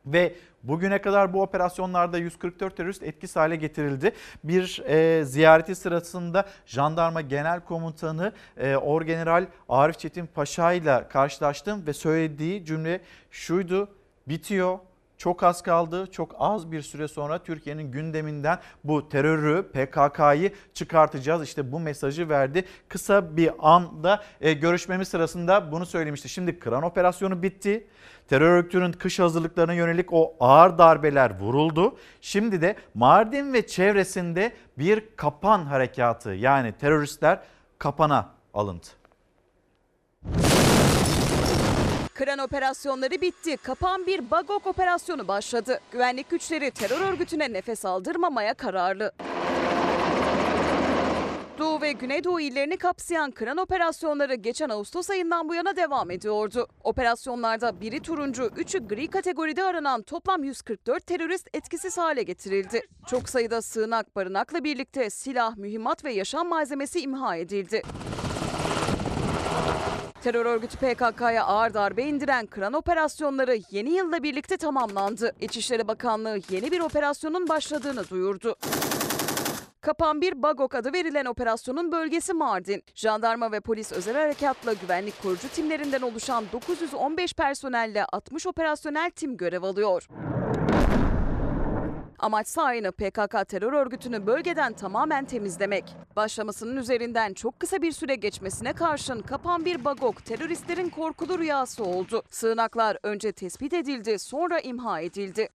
ve 0.05 0.35
Bugüne 0.63 1.01
kadar 1.01 1.33
bu 1.33 1.41
operasyonlarda 1.41 2.17
144 2.17 2.77
terörist 2.77 3.03
etkisiz 3.03 3.35
hale 3.35 3.55
getirildi. 3.55 4.11
Bir 4.43 4.83
e, 4.85 5.25
ziyareti 5.25 5.75
sırasında 5.75 6.45
Jandarma 6.65 7.21
Genel 7.21 7.59
Komutanı 7.59 8.33
e, 8.57 8.75
Orgeneral 8.75 9.45
Arif 9.69 9.99
Çetin 9.99 10.25
Paşa 10.25 10.73
ile 10.73 11.07
karşılaştım 11.09 11.87
ve 11.87 11.93
söylediği 11.93 12.65
cümle 12.65 13.01
şuydu. 13.31 13.89
Bitiyor, 14.27 14.79
çok 15.21 15.43
az 15.43 15.61
kaldı. 15.61 16.07
Çok 16.11 16.35
az 16.39 16.71
bir 16.71 16.81
süre 16.81 17.07
sonra 17.07 17.43
Türkiye'nin 17.43 17.91
gündeminden 17.91 18.59
bu 18.83 19.09
terörü, 19.09 19.63
PKK'yı 19.63 20.51
çıkartacağız. 20.73 21.43
İşte 21.43 21.71
bu 21.71 21.79
mesajı 21.79 22.29
verdi. 22.29 22.65
Kısa 22.87 23.37
bir 23.37 23.51
anda 23.59 24.23
e, 24.41 24.53
görüşmemiz 24.53 25.07
sırasında 25.07 25.71
bunu 25.71 25.85
söylemişti. 25.85 26.29
Şimdi 26.29 26.59
Kıran 26.59 26.83
operasyonu 26.83 27.43
bitti. 27.43 27.87
Terör 28.31 28.51
örgütünün 28.51 28.91
kış 28.91 29.19
hazırlıklarına 29.19 29.73
yönelik 29.73 30.13
o 30.13 30.35
ağır 30.39 30.77
darbeler 30.77 31.39
vuruldu. 31.39 31.97
Şimdi 32.21 32.61
de 32.61 32.75
Mardin 32.93 33.53
ve 33.53 33.67
çevresinde 33.67 34.51
bir 34.77 35.03
kapan 35.15 35.65
harekatı 35.65 36.29
yani 36.29 36.73
teröristler 36.73 37.39
kapana 37.77 38.29
alındı. 38.53 38.87
Kıran 42.13 42.39
operasyonları 42.39 43.21
bitti. 43.21 43.57
Kapan 43.57 44.07
bir 44.07 44.31
Bagok 44.31 44.67
operasyonu 44.67 45.27
başladı. 45.27 45.79
Güvenlik 45.91 46.29
güçleri 46.29 46.71
terör 46.71 47.01
örgütüne 47.01 47.53
nefes 47.53 47.85
aldırmamaya 47.85 48.53
kararlı. 48.53 49.11
Doğu 51.61 51.81
ve 51.81 51.91
Güneydoğu 51.91 52.39
illerini 52.39 52.77
kapsayan 52.77 53.31
kıran 53.31 53.57
operasyonları 53.57 54.35
geçen 54.35 54.69
Ağustos 54.69 55.09
ayından 55.09 55.49
bu 55.49 55.55
yana 55.55 55.75
devam 55.75 56.11
ediyordu. 56.11 56.67
Operasyonlarda 56.83 57.81
biri 57.81 57.99
turuncu, 57.99 58.49
üçü 58.57 58.87
gri 58.87 59.07
kategoride 59.07 59.63
aranan 59.63 60.01
toplam 60.01 60.43
144 60.43 61.07
terörist 61.07 61.47
etkisiz 61.53 61.97
hale 61.97 62.23
getirildi. 62.23 62.81
Çok 63.07 63.29
sayıda 63.29 63.61
sığınak, 63.61 64.15
barınakla 64.15 64.63
birlikte 64.63 65.09
silah, 65.09 65.57
mühimmat 65.57 66.05
ve 66.05 66.13
yaşam 66.13 66.47
malzemesi 66.47 67.01
imha 67.01 67.35
edildi. 67.35 67.81
Terör 70.23 70.45
örgütü 70.45 70.77
PKK'ya 70.77 71.45
ağır 71.45 71.73
darbe 71.73 72.03
indiren 72.03 72.45
kıran 72.45 72.73
operasyonları 72.73 73.57
yeni 73.71 73.89
yılla 73.89 74.23
birlikte 74.23 74.57
tamamlandı. 74.57 75.35
İçişleri 75.41 75.87
Bakanlığı 75.87 76.39
yeni 76.49 76.71
bir 76.71 76.79
operasyonun 76.79 77.49
başladığını 77.49 78.09
duyurdu. 78.09 78.55
Kapan 79.81 80.21
bir 80.21 80.43
Bagok 80.43 80.75
adı 80.75 80.93
verilen 80.93 81.25
operasyonun 81.25 81.91
bölgesi 81.91 82.33
Mardin. 82.33 82.83
Jandarma 82.95 83.51
ve 83.51 83.59
polis 83.59 83.91
özel 83.91 84.15
harekatla 84.15 84.73
güvenlik 84.73 85.21
korucu 85.21 85.49
timlerinden 85.49 86.01
oluşan 86.01 86.45
915 86.53 87.33
personelle 87.33 88.05
60 88.05 88.47
operasyonel 88.47 89.11
tim 89.11 89.37
görev 89.37 89.63
alıyor. 89.63 90.07
Amaç 92.19 92.57
aynı 92.57 92.91
PKK 92.91 93.47
terör 93.47 93.73
örgütünü 93.73 94.27
bölgeden 94.27 94.73
tamamen 94.73 95.25
temizlemek. 95.25 95.95
Başlamasının 96.15 96.77
üzerinden 96.77 97.33
çok 97.33 97.59
kısa 97.59 97.81
bir 97.81 97.91
süre 97.91 98.15
geçmesine 98.15 98.73
karşın 98.73 99.21
kapan 99.21 99.65
bir 99.65 99.85
bagok 99.85 100.25
teröristlerin 100.25 100.89
korkulu 100.89 101.39
rüyası 101.39 101.83
oldu. 101.83 102.23
Sığınaklar 102.29 102.97
önce 103.03 103.31
tespit 103.31 103.73
edildi 103.73 104.19
sonra 104.19 104.59
imha 104.59 105.01
edildi. 105.01 105.49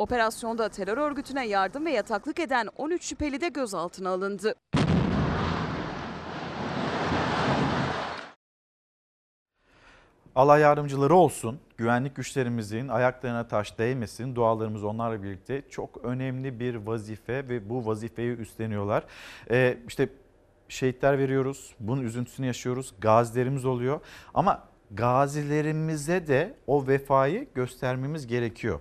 Operasyonda 0.00 0.68
terör 0.68 0.98
örgütüne 0.98 1.46
yardım 1.46 1.86
ve 1.86 1.90
yataklık 1.90 2.40
eden 2.40 2.68
13 2.76 3.04
şüpheli 3.04 3.40
de 3.40 3.48
gözaltına 3.48 4.10
alındı. 4.10 4.54
Allah 10.34 10.58
yardımcıları 10.58 11.14
olsun. 11.14 11.60
Güvenlik 11.76 12.16
güçlerimizin 12.16 12.88
ayaklarına 12.88 13.48
taş 13.48 13.78
değmesin. 13.78 14.34
Dualarımız 14.34 14.84
onlarla 14.84 15.22
birlikte 15.22 15.62
çok 15.70 16.04
önemli 16.04 16.60
bir 16.60 16.74
vazife 16.74 17.48
ve 17.48 17.70
bu 17.70 17.86
vazifeyi 17.86 18.36
üstleniyorlar. 18.36 19.04
Ee, 19.50 19.78
işte 19.88 20.08
şehitler 20.68 21.18
veriyoruz. 21.18 21.74
Bunun 21.80 22.02
üzüntüsünü 22.02 22.46
yaşıyoruz. 22.46 22.94
Gazilerimiz 23.00 23.64
oluyor. 23.64 24.00
Ama 24.34 24.68
gazilerimize 24.90 26.26
de 26.26 26.54
o 26.66 26.86
vefayı 26.86 27.48
göstermemiz 27.54 28.26
gerekiyor. 28.26 28.80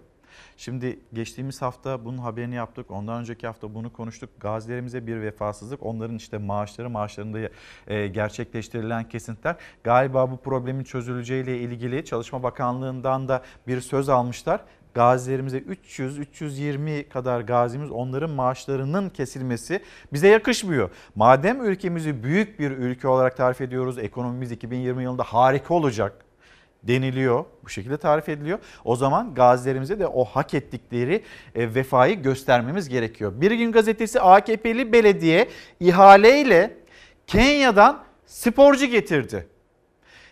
Şimdi 0.60 1.00
geçtiğimiz 1.14 1.62
hafta 1.62 2.06
bunun 2.06 2.18
haberini 2.18 2.56
yaptık. 2.56 2.92
Ondan 2.92 3.20
önceki 3.20 3.48
hafta 3.48 3.74
bunu 3.74 3.94
konuştuk. 3.94 4.30
Gazilerimize 4.40 5.08
bir 5.08 5.22
vefasızlık. 5.22 5.86
Onların 5.86 6.16
işte 6.16 6.38
maaşları, 6.38 6.90
maaşlarında 6.90 7.40
e, 7.88 8.08
gerçekleştirilen 8.08 9.10
kesintiler. 9.10 9.56
Galiba 9.84 10.32
bu 10.32 10.38
problemin 10.38 10.84
çözüleceğiyle 10.84 11.60
ilgili 11.60 12.06
Çalışma 12.06 12.44
Bakanlığı'ndan 12.44 13.28
da 13.28 13.44
bir 13.68 13.82
söz 13.82 14.10
almışlar 14.10 14.62
gazilerimize 14.94 15.58
300-320 15.58 17.10
kadar 17.10 17.42
gazimiz 17.42 17.92
onların 17.92 18.30
maaşlarının 18.30 19.10
kesilmesi 19.10 19.84
bize 20.14 20.28
yakışmıyor. 20.28 20.90
Madem 21.16 21.66
ülkemizi 21.66 22.24
büyük 22.24 22.60
bir 22.60 22.72
ülke 22.72 23.08
olarak 23.08 23.38
tarif 23.38 23.62
ediyoruz, 23.62 23.98
ekonomimiz 23.98 24.52
2020 24.52 25.04
yılında 25.04 25.24
harika 25.24 25.74
olacak 25.74 26.29
deniliyor. 26.84 27.46
Bu 27.64 27.70
şekilde 27.70 27.98
tarif 27.98 28.30
ediliyor. 28.30 28.60
O 28.86 28.96
zaman 28.96 29.34
gazilerimize 29.34 30.00
de 30.00 30.08
o 30.08 30.26
hak 30.26 30.54
ettikleri 30.54 31.24
e, 31.56 31.76
vefayı 31.76 32.22
göstermemiz 32.22 32.90
gerekiyor. 32.90 33.34
Bir 33.36 33.52
gün 33.52 33.72
gazetesi 33.72 34.22
AKP'li 34.22 34.94
belediye 34.94 35.50
ihaleyle 35.80 36.78
Kenya'dan 37.28 38.04
sporcu 38.26 38.86
getirdi. 38.86 39.48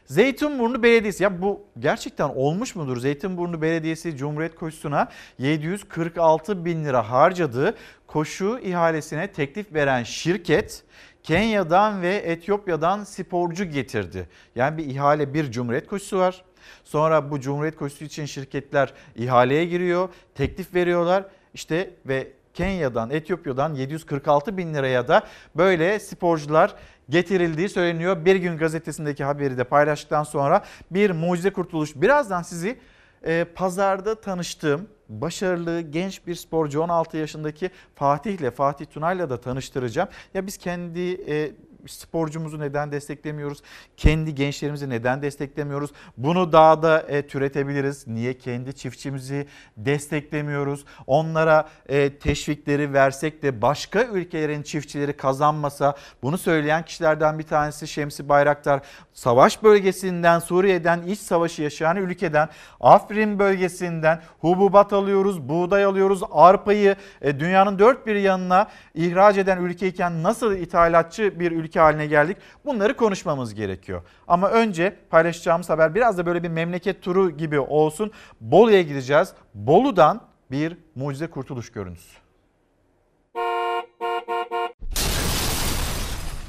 Zeytinburnu 0.05 0.83
Belediyesi 0.83 1.23
ya 1.23 1.41
bu 1.41 1.65
gerçekten 1.79 2.29
olmuş 2.29 2.75
mudur? 2.75 2.97
Zeytinburnu 2.97 3.61
Belediyesi 3.61 4.17
Cumhuriyet 4.17 4.55
Koşusu'na 4.55 5.09
746 5.37 6.65
bin 6.65 6.85
lira 6.85 7.09
harcadığı 7.09 7.75
koşu 8.07 8.59
ihalesine 8.63 9.31
teklif 9.31 9.73
veren 9.73 10.03
şirket 10.03 10.83
Kenya'dan 11.27 12.01
ve 12.01 12.15
Etiyopya'dan 12.15 13.03
sporcu 13.03 13.65
getirdi. 13.65 14.27
Yani 14.55 14.77
bir 14.77 14.85
ihale 14.85 15.33
bir 15.33 15.51
Cumhuriyet 15.51 15.87
Koşusu 15.87 16.17
var. 16.17 16.43
Sonra 16.83 17.31
bu 17.31 17.39
Cumhuriyet 17.39 17.75
Koşusu 17.75 18.05
için 18.05 18.25
şirketler 18.25 18.93
ihaleye 19.15 19.65
giriyor, 19.65 20.09
teklif 20.35 20.73
veriyorlar. 20.73 21.25
İşte 21.53 21.89
ve 22.05 22.27
Kenya'dan, 22.53 23.09
Etiyopya'dan 23.09 23.73
746 23.73 24.57
bin 24.57 24.73
liraya 24.73 25.07
da 25.07 25.23
böyle 25.55 25.99
sporcular 25.99 26.75
getirildiği 27.09 27.69
söyleniyor. 27.69 28.25
Bir 28.25 28.35
gün 28.35 28.57
gazetesindeki 28.57 29.23
haberi 29.23 29.57
de 29.57 29.63
paylaştıktan 29.63 30.23
sonra 30.23 30.63
bir 30.91 31.11
mucize 31.11 31.49
kurtuluş. 31.49 31.95
Birazdan 31.95 32.41
sizi 32.41 32.77
e, 33.23 33.45
pazarda 33.55 34.15
tanıştığım 34.21 34.87
başarılı 35.09 35.81
genç 35.81 36.27
bir 36.27 36.35
sporcu 36.35 36.81
16 36.81 37.17
yaşındaki 37.17 37.71
Fatih 37.95 38.33
ile 38.33 38.51
Fatih 38.51 38.85
Tunay'la 38.85 39.29
da 39.29 39.41
tanıştıracağım. 39.41 40.09
Ya 40.33 40.47
biz 40.47 40.57
kendi 40.57 41.31
e, 41.31 41.51
sporcumuzu 41.87 42.59
neden 42.59 42.91
desteklemiyoruz? 42.91 43.61
Kendi 43.97 44.35
gençlerimizi 44.35 44.89
neden 44.89 45.21
desteklemiyoruz? 45.21 45.91
Bunu 46.17 46.51
daha 46.51 46.83
da 46.83 46.99
e, 46.99 47.27
türetebiliriz. 47.27 48.07
Niye 48.07 48.37
kendi 48.37 48.75
çiftçimizi 48.75 49.47
desteklemiyoruz? 49.77 50.85
Onlara 51.07 51.69
e, 51.89 52.09
teşvikleri 52.09 52.93
versek 52.93 53.43
de 53.43 53.61
başka 53.61 54.03
ülkelerin 54.03 54.61
çiftçileri 54.61 55.13
kazanmasa 55.13 55.95
bunu 56.23 56.37
söyleyen 56.37 56.85
kişilerden 56.85 57.39
bir 57.39 57.43
tanesi 57.43 57.87
Şemsi 57.87 58.29
Bayraktar. 58.29 58.81
Savaş 59.13 59.63
bölgesinden 59.63 60.39
Suriye'den 60.39 61.01
iç 61.01 61.19
savaşı 61.19 61.61
yaşayan 61.61 61.97
ülkeden 61.97 62.49
Afrin 62.79 63.39
bölgesinden 63.39 64.21
hububat 64.39 64.93
alıyoruz, 64.93 65.49
buğday 65.49 65.83
alıyoruz, 65.83 66.21
arpayı 66.31 66.95
e, 67.21 67.39
dünyanın 67.39 67.79
dört 67.79 68.07
bir 68.07 68.15
yanına 68.15 68.67
ihraç 68.93 69.37
eden 69.37 69.57
ülkeyken 69.57 70.23
nasıl 70.23 70.55
ithalatçı 70.55 71.39
bir 71.39 71.51
ülke 71.51 71.76
haline 71.79 72.05
geldik? 72.05 72.37
Bunları 72.65 72.97
konuşmamız 72.97 73.53
gerekiyor. 73.53 74.01
Ama 74.27 74.49
önce 74.49 74.95
paylaşacağımız 75.09 75.69
haber 75.69 75.95
biraz 75.95 76.17
da 76.17 76.25
böyle 76.25 76.43
bir 76.43 76.49
memleket 76.49 77.01
turu 77.01 77.29
gibi 77.31 77.59
olsun. 77.59 78.11
Bolu'ya 78.41 78.81
gideceğiz. 78.81 79.33
Bolu'dan 79.53 80.21
bir 80.51 80.77
mucize 80.95 81.27
kurtuluş 81.27 81.71
görüntüsü. 81.71 82.17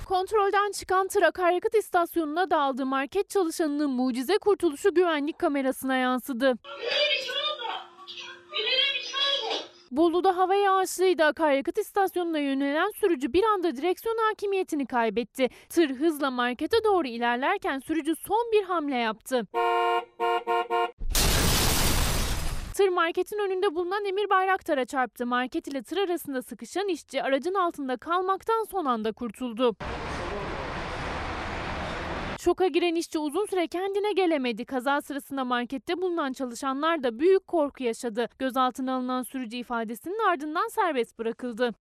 Kontrolden 0.05 0.73
çıkan 0.73 1.09
tır 1.09 1.23
akaryakıt 1.23 1.75
istasyonuna 1.75 2.51
daldı. 2.51 2.87
Market 2.87 3.31
çalışanının 3.31 3.91
mucize 3.91 4.39
kurtuluşu 4.39 4.95
güvenlik 4.95 5.39
kamerasına 5.39 5.97
yansıdı. 5.97 6.55
Bolu'da 9.91 10.37
hava 10.37 10.55
yağışlıydı. 10.55 11.25
Akaryakıt 11.25 11.79
istasyonuna 11.79 12.39
yönelen 12.39 12.91
sürücü 13.01 13.33
bir 13.33 13.45
anda 13.45 13.77
direksiyon 13.77 14.17
hakimiyetini 14.29 14.87
kaybetti. 14.87 15.49
Tır 15.69 15.91
hızla 15.91 16.31
markete 16.31 16.85
doğru 16.85 17.09
ilerlerken 17.09 17.79
sürücü 17.79 18.15
son 18.17 18.53
bir 18.53 18.63
hamle 18.63 18.97
yaptı. 18.97 19.47
Tır 22.75 22.89
marketin 22.89 23.39
önünde 23.39 23.75
bulunan 23.75 24.05
Emir 24.05 24.31
Bayraktar'a 24.31 24.85
çarptı. 24.85 25.27
Market 25.27 25.69
ile 25.69 25.83
tır 25.83 25.97
arasında 25.97 26.43
sıkışan 26.43 26.89
işçi 26.89 27.23
aracın 27.23 27.55
altında 27.55 27.97
kalmaktan 27.97 28.65
son 28.71 28.85
anda 28.85 29.13
kurtuldu. 29.13 29.77
Şoka 32.41 32.67
giren 32.67 32.95
işçi 32.95 33.19
uzun 33.19 33.47
süre 33.47 33.67
kendine 33.67 34.13
gelemedi. 34.13 34.65
Kaza 34.65 35.01
sırasında 35.03 35.45
markette 35.45 36.01
bulunan 36.03 36.33
çalışanlar 36.33 37.03
da 37.03 37.19
büyük 37.19 37.47
korku 37.47 37.83
yaşadı. 37.83 38.29
Gözaltına 38.39 38.97
alınan 38.97 39.23
sürücü 39.23 39.57
ifadesinin 39.57 40.29
ardından 40.31 40.69
serbest 40.69 41.19
bırakıldı. 41.19 41.75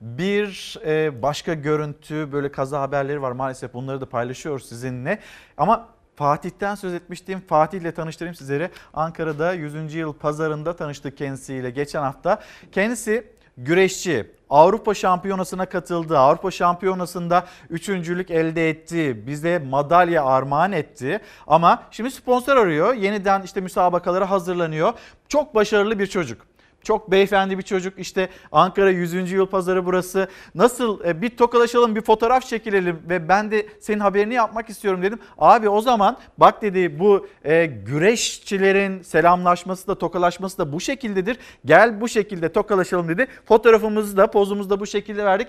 Bir 0.00 0.78
e, 0.86 1.22
başka 1.22 1.54
görüntü 1.54 2.32
böyle 2.32 2.52
kaza 2.52 2.80
haberleri 2.80 3.22
var 3.22 3.32
maalesef 3.32 3.74
bunları 3.74 4.00
da 4.00 4.08
paylaşıyoruz 4.08 4.68
sizinle. 4.68 5.18
Ama 5.56 5.88
Fatih'ten 6.16 6.74
söz 6.74 6.94
etmiştim. 6.94 7.40
Fatih 7.40 7.80
ile 7.80 7.92
tanıştırayım 7.92 8.34
sizleri. 8.34 8.70
Ankara'da 8.94 9.52
100. 9.52 9.94
yıl 9.94 10.12
pazarında 10.12 10.76
tanıştık 10.76 11.16
kendisiyle 11.16 11.70
geçen 11.70 12.02
hafta. 12.02 12.42
Kendisi 12.72 13.37
güreşçi. 13.58 14.30
Avrupa 14.50 14.94
Şampiyonası'na 14.94 15.66
katıldı. 15.66 16.18
Avrupa 16.18 16.50
Şampiyonası'nda 16.50 17.46
üçüncülük 17.70 18.30
elde 18.30 18.70
etti. 18.70 19.26
Bize 19.26 19.58
madalya 19.58 20.24
armağan 20.24 20.72
etti. 20.72 21.20
Ama 21.46 21.82
şimdi 21.90 22.10
sponsor 22.10 22.56
arıyor. 22.56 22.94
Yeniden 22.94 23.42
işte 23.42 23.60
müsabakalara 23.60 24.30
hazırlanıyor. 24.30 24.92
Çok 25.28 25.54
başarılı 25.54 25.98
bir 25.98 26.06
çocuk. 26.06 26.46
Çok 26.88 27.10
beyefendi 27.10 27.58
bir 27.58 27.62
çocuk 27.62 27.98
işte 27.98 28.28
Ankara 28.52 28.90
100. 28.90 29.32
yıl 29.32 29.46
pazarı 29.46 29.86
burası. 29.86 30.28
Nasıl 30.54 31.04
e, 31.04 31.22
bir 31.22 31.36
tokalaşalım 31.36 31.96
bir 31.96 32.00
fotoğraf 32.00 32.46
çekilelim 32.46 33.02
ve 33.08 33.28
ben 33.28 33.50
de 33.50 33.66
senin 33.80 34.00
haberini 34.00 34.34
yapmak 34.34 34.68
istiyorum 34.68 35.02
dedim. 35.02 35.18
Abi 35.38 35.68
o 35.68 35.80
zaman 35.80 36.18
bak 36.38 36.62
dedi 36.62 36.98
bu 36.98 37.26
e, 37.44 37.66
güreşçilerin 37.66 39.02
selamlaşması 39.02 39.86
da 39.86 39.98
tokalaşması 39.98 40.58
da 40.58 40.72
bu 40.72 40.80
şekildedir. 40.80 41.38
Gel 41.64 42.00
bu 42.00 42.08
şekilde 42.08 42.52
tokalaşalım 42.52 43.08
dedi. 43.08 43.26
Fotoğrafımızı 43.44 44.16
da 44.16 44.30
pozumuzu 44.30 44.70
da 44.70 44.80
bu 44.80 44.86
şekilde 44.86 45.24
verdik. 45.24 45.48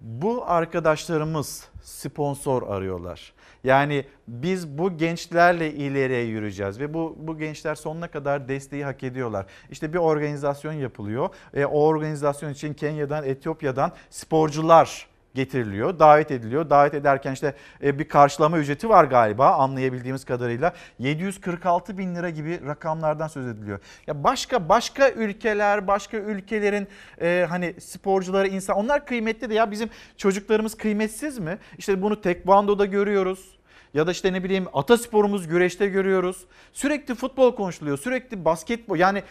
Bu 0.00 0.44
arkadaşlarımız 0.46 1.64
sponsor 1.82 2.62
arıyorlar. 2.76 3.32
Yani 3.64 4.04
biz 4.28 4.78
bu 4.78 4.96
gençlerle 4.98 5.72
ileriye 5.72 6.22
yürüyeceğiz 6.22 6.80
ve 6.80 6.94
bu 6.94 7.16
bu 7.18 7.38
gençler 7.38 7.74
sonuna 7.74 8.08
kadar 8.08 8.48
desteği 8.48 8.84
hak 8.84 9.02
ediyorlar. 9.02 9.46
İşte 9.70 9.92
bir 9.92 9.98
organizasyon 9.98 10.72
yapılıyor. 10.72 11.28
E, 11.54 11.64
o 11.64 11.82
organizasyon 11.84 12.50
için 12.50 12.74
Kenya'dan, 12.74 13.24
Etiyopya'dan 13.24 13.92
sporcular 14.10 15.11
getiriliyor, 15.34 15.98
davet 15.98 16.30
ediliyor. 16.30 16.70
Davet 16.70 16.94
ederken 16.94 17.32
işte 17.32 17.54
e, 17.82 17.98
bir 17.98 18.08
karşılama 18.08 18.58
ücreti 18.58 18.88
var 18.88 19.04
galiba 19.04 19.50
anlayabildiğimiz 19.50 20.24
kadarıyla. 20.24 20.72
746 20.98 21.98
bin 21.98 22.14
lira 22.14 22.30
gibi 22.30 22.60
rakamlardan 22.66 23.28
söz 23.28 23.46
ediliyor. 23.46 23.80
Ya 24.06 24.24
başka 24.24 24.68
başka 24.68 25.10
ülkeler, 25.10 25.86
başka 25.86 26.16
ülkelerin 26.16 26.88
e, 27.20 27.46
hani 27.48 27.74
sporcuları, 27.80 28.48
insan 28.48 28.76
onlar 28.76 29.06
kıymetli 29.06 29.50
de 29.50 29.54
ya 29.54 29.70
bizim 29.70 29.90
çocuklarımız 30.16 30.76
kıymetsiz 30.76 31.38
mi? 31.38 31.58
İşte 31.78 32.02
bunu 32.02 32.20
tekvandoda 32.20 32.86
görüyoruz. 32.86 33.62
Ya 33.94 34.06
da 34.06 34.10
işte 34.10 34.32
ne 34.32 34.44
bileyim 34.44 34.66
atasporumuz 34.72 35.48
güreşte 35.48 35.86
görüyoruz. 35.86 36.44
Sürekli 36.72 37.14
futbol 37.14 37.56
konuşuluyor, 37.56 37.98
sürekli 37.98 38.44
basketbol. 38.44 38.96
Yani 38.96 39.22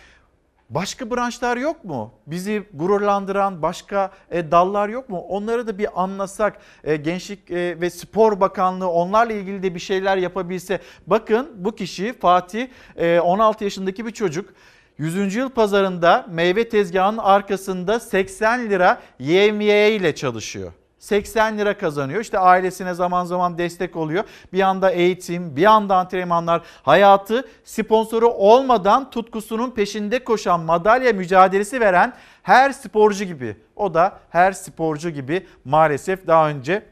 Başka 0.72 1.12
branşlar 1.12 1.58
yok 1.58 1.84
mu? 1.86 2.14
Bizi 2.28 2.64
gururlandıran 2.74 3.62
başka 3.62 4.12
e, 4.30 4.52
dallar 4.52 4.90
yok 4.90 5.10
mu? 5.10 5.20
Onları 5.20 5.68
da 5.68 5.78
bir 5.78 6.04
anlasak. 6.04 6.58
E, 6.84 6.96
Gençlik 6.96 7.52
e, 7.52 7.82
ve 7.82 7.90
Spor 7.90 8.40
Bakanlığı 8.40 8.90
onlarla 8.90 9.34
ilgili 9.34 9.64
de 9.64 9.76
bir 9.76 9.80
şeyler 9.80 10.18
yapabilse. 10.18 10.80
Bakın 11.08 11.52
bu 11.56 11.76
kişi 11.76 12.14
Fatih 12.14 12.68
e, 12.96 13.20
16 13.20 13.64
yaşındaki 13.64 14.06
bir 14.06 14.12
çocuk. 14.12 14.54
100. 14.98 15.36
yıl 15.36 15.50
pazarında 15.50 16.26
meyve 16.30 16.70
tezgahının 16.70 17.18
arkasında 17.18 18.00
80 18.00 18.70
lira 18.70 19.02
yevmiye 19.20 19.96
ile 19.96 20.16
çalışıyor. 20.16 20.72
80 21.02 21.58
lira 21.58 21.78
kazanıyor. 21.78 22.22
İşte 22.22 22.40
ailesine 22.40 22.94
zaman 22.94 23.26
zaman 23.26 23.58
destek 23.58 23.96
oluyor. 23.96 24.24
Bir 24.54 24.62
anda 24.62 24.92
eğitim, 24.92 25.56
bir 25.56 25.66
anda 25.66 25.96
antrenmanlar, 25.96 26.62
hayatı 26.84 27.48
sponsoru 27.64 28.28
olmadan 28.28 29.10
tutkusunun 29.10 29.72
peşinde 29.72 30.24
koşan, 30.24 30.60
madalya 30.60 31.14
mücadelesi 31.14 31.80
veren 31.80 32.14
her 32.44 32.72
sporcu 32.72 33.24
gibi. 33.24 33.58
O 33.76 33.94
da 33.94 34.20
her 34.30 34.52
sporcu 34.52 35.10
gibi 35.10 35.48
maalesef 35.66 36.28
daha 36.28 36.50
önce 36.50 36.86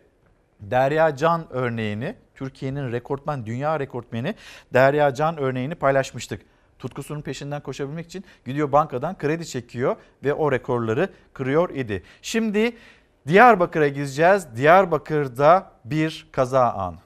Derya 0.60 1.16
Can 1.16 1.46
örneğini, 1.50 2.16
Türkiye'nin 2.36 2.92
rekortmen, 2.92 3.46
dünya 3.46 3.80
rekortmeni 3.80 4.36
Derya 4.74 5.14
Can 5.14 5.38
örneğini 5.38 5.76
paylaşmıştık. 5.76 6.42
Tutkusunun 6.80 7.22
peşinden 7.22 7.62
koşabilmek 7.62 8.06
için 8.06 8.26
gidiyor 8.46 8.72
bankadan 8.72 9.18
kredi 9.18 9.46
çekiyor 9.46 9.96
ve 10.24 10.34
o 10.34 10.52
rekorları 10.52 11.10
kırıyor 11.34 11.70
idi. 11.70 12.04
Şimdi 12.22 12.76
Diyarbakır'a 13.28 13.88
gideceğiz. 13.88 14.48
Diyarbakır'da 14.56 15.72
bir 15.86 16.28
kaza 16.32 16.72
anı. 16.72 16.98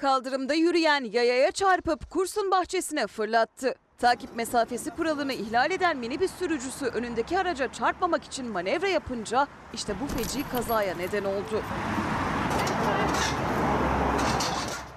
Kaldırımda 0.00 0.54
yürüyen 0.54 1.04
yayaya 1.04 1.50
çarpıp 1.50 2.10
kursun 2.10 2.50
bahçesine 2.50 3.06
fırlattı. 3.06 3.74
Takip 3.98 4.36
mesafesi 4.36 4.90
kuralını 4.90 5.32
ihlal 5.32 5.70
eden 5.70 5.96
minibüs 5.96 6.30
sürücüsü 6.38 6.86
önündeki 6.86 7.38
araca 7.38 7.72
çarpmamak 7.72 8.24
için 8.24 8.46
manevra 8.46 8.88
yapınca 8.88 9.46
işte 9.74 9.94
bu 10.00 10.06
feci 10.06 10.48
kazaya 10.48 10.94
neden 10.96 11.24
oldu. 11.24 11.62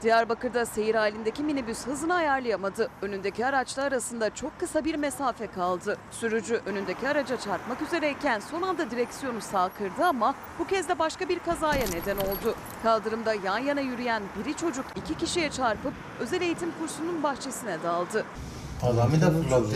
Diyarbakır'da 0.04 0.66
seyir 0.66 0.96
halindeki 0.96 1.44
minibüs 1.44 1.88
hızını 1.88 2.14
ayarlayamadı. 2.16 2.90
Önündeki 3.02 3.46
araçla 3.46 3.84
arasında 3.84 4.36
çok 4.36 4.60
kısa 4.60 4.86
bir 4.86 4.96
mesafe 4.96 5.48
kaldı. 5.48 5.98
Sürücü 6.12 6.62
önündeki 6.66 7.08
araca 7.08 7.40
çarpmak 7.40 7.82
üzereyken 7.82 8.40
son 8.40 8.62
anda 8.62 8.92
direksiyonu 8.92 9.42
sağ 9.42 9.70
kırdı 9.70 10.06
ama 10.06 10.36
bu 10.60 10.68
kez 10.68 10.90
de 10.90 11.00
başka 11.00 11.30
bir 11.30 11.40
kazaya 11.40 11.86
neden 11.94 12.18
oldu. 12.18 12.56
Kaldırımda 12.84 13.34
yan 13.34 13.58
yana 13.58 13.82
yürüyen 13.82 14.24
biri 14.40 14.58
çocuk 14.58 14.86
iki 14.96 15.18
kişiye 15.18 15.52
çarpıp 15.52 15.94
özel 16.20 16.42
eğitim 16.42 16.72
kursunun 16.80 17.24
bahçesine 17.24 17.84
daldı. 17.84 18.26
Adamı 18.84 19.22
da 19.22 19.32
fırlattı. 19.32 19.76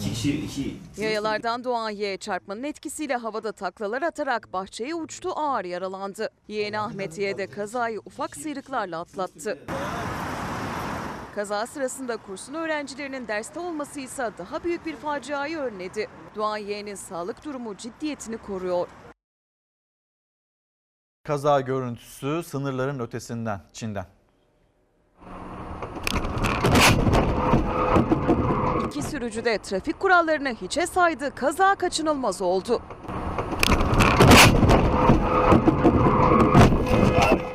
İki 0.00 0.10
kişi, 0.10 0.44
iki. 0.44 0.76
Yayalardan 0.96 1.64
doğan 1.64 1.90
yeğe 1.90 2.16
çarpmanın 2.16 2.62
etkisiyle 2.62 3.16
havada 3.16 3.52
taklalar 3.52 4.02
atarak 4.02 4.52
bahçeye 4.52 4.94
uçtu 4.94 5.30
ağır 5.36 5.64
yaralandı. 5.64 6.28
Yeğeni 6.48 6.78
Ahmet 6.78 7.18
Yeğe 7.18 7.38
de 7.38 7.46
kazayı 7.46 8.00
ufak 8.04 8.36
sıyrıklarla 8.36 9.00
atlattı. 9.00 9.58
Kaza 11.34 11.66
sırasında 11.66 12.16
kursun 12.16 12.54
öğrencilerinin 12.54 13.28
derste 13.28 13.60
olması 13.60 14.00
ise 14.00 14.30
daha 14.38 14.64
büyük 14.64 14.86
bir 14.86 14.96
faciayı 14.96 15.58
önledi. 15.58 16.08
Doğan 16.36 16.56
yeğenin 16.56 16.94
sağlık 16.94 17.44
durumu 17.44 17.76
ciddiyetini 17.76 18.38
koruyor. 18.38 18.88
Kaza 21.24 21.60
görüntüsü 21.60 22.42
sınırların 22.46 22.98
ötesinden, 23.00 23.60
Çin'den. 23.72 24.06
İki 28.86 29.02
sürücü 29.02 29.44
de 29.44 29.58
trafik 29.58 30.00
kurallarını 30.00 30.48
hiçe 30.48 30.86
saydı, 30.86 31.34
kaza 31.34 31.74
kaçınılmaz 31.74 32.42
oldu. 32.42 32.82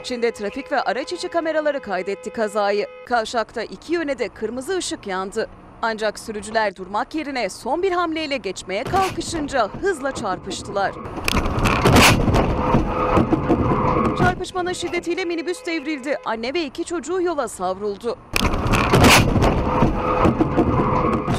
Çin'de 0.03 0.31
trafik 0.31 0.71
ve 0.71 0.81
araç 0.81 1.13
içi 1.13 1.27
kameraları 1.27 1.81
kaydetti 1.81 2.29
kazayı. 2.29 2.87
Kavşakta 3.05 3.63
iki 3.63 3.93
yöne 3.93 4.19
de 4.19 4.29
kırmızı 4.29 4.77
ışık 4.77 5.07
yandı. 5.07 5.49
Ancak 5.81 6.19
sürücüler 6.19 6.75
durmak 6.75 7.15
yerine 7.15 7.49
son 7.49 7.83
bir 7.83 7.91
hamleyle 7.91 8.37
geçmeye 8.37 8.83
kalkışınca 8.83 9.69
hızla 9.81 10.11
çarpıştılar. 10.11 10.91
Çarpışmanın 14.17 14.73
şiddetiyle 14.73 15.25
minibüs 15.25 15.65
devrildi. 15.65 16.17
Anne 16.25 16.53
ve 16.53 16.65
iki 16.65 16.85
çocuğu 16.85 17.21
yola 17.21 17.47
savruldu. 17.47 18.17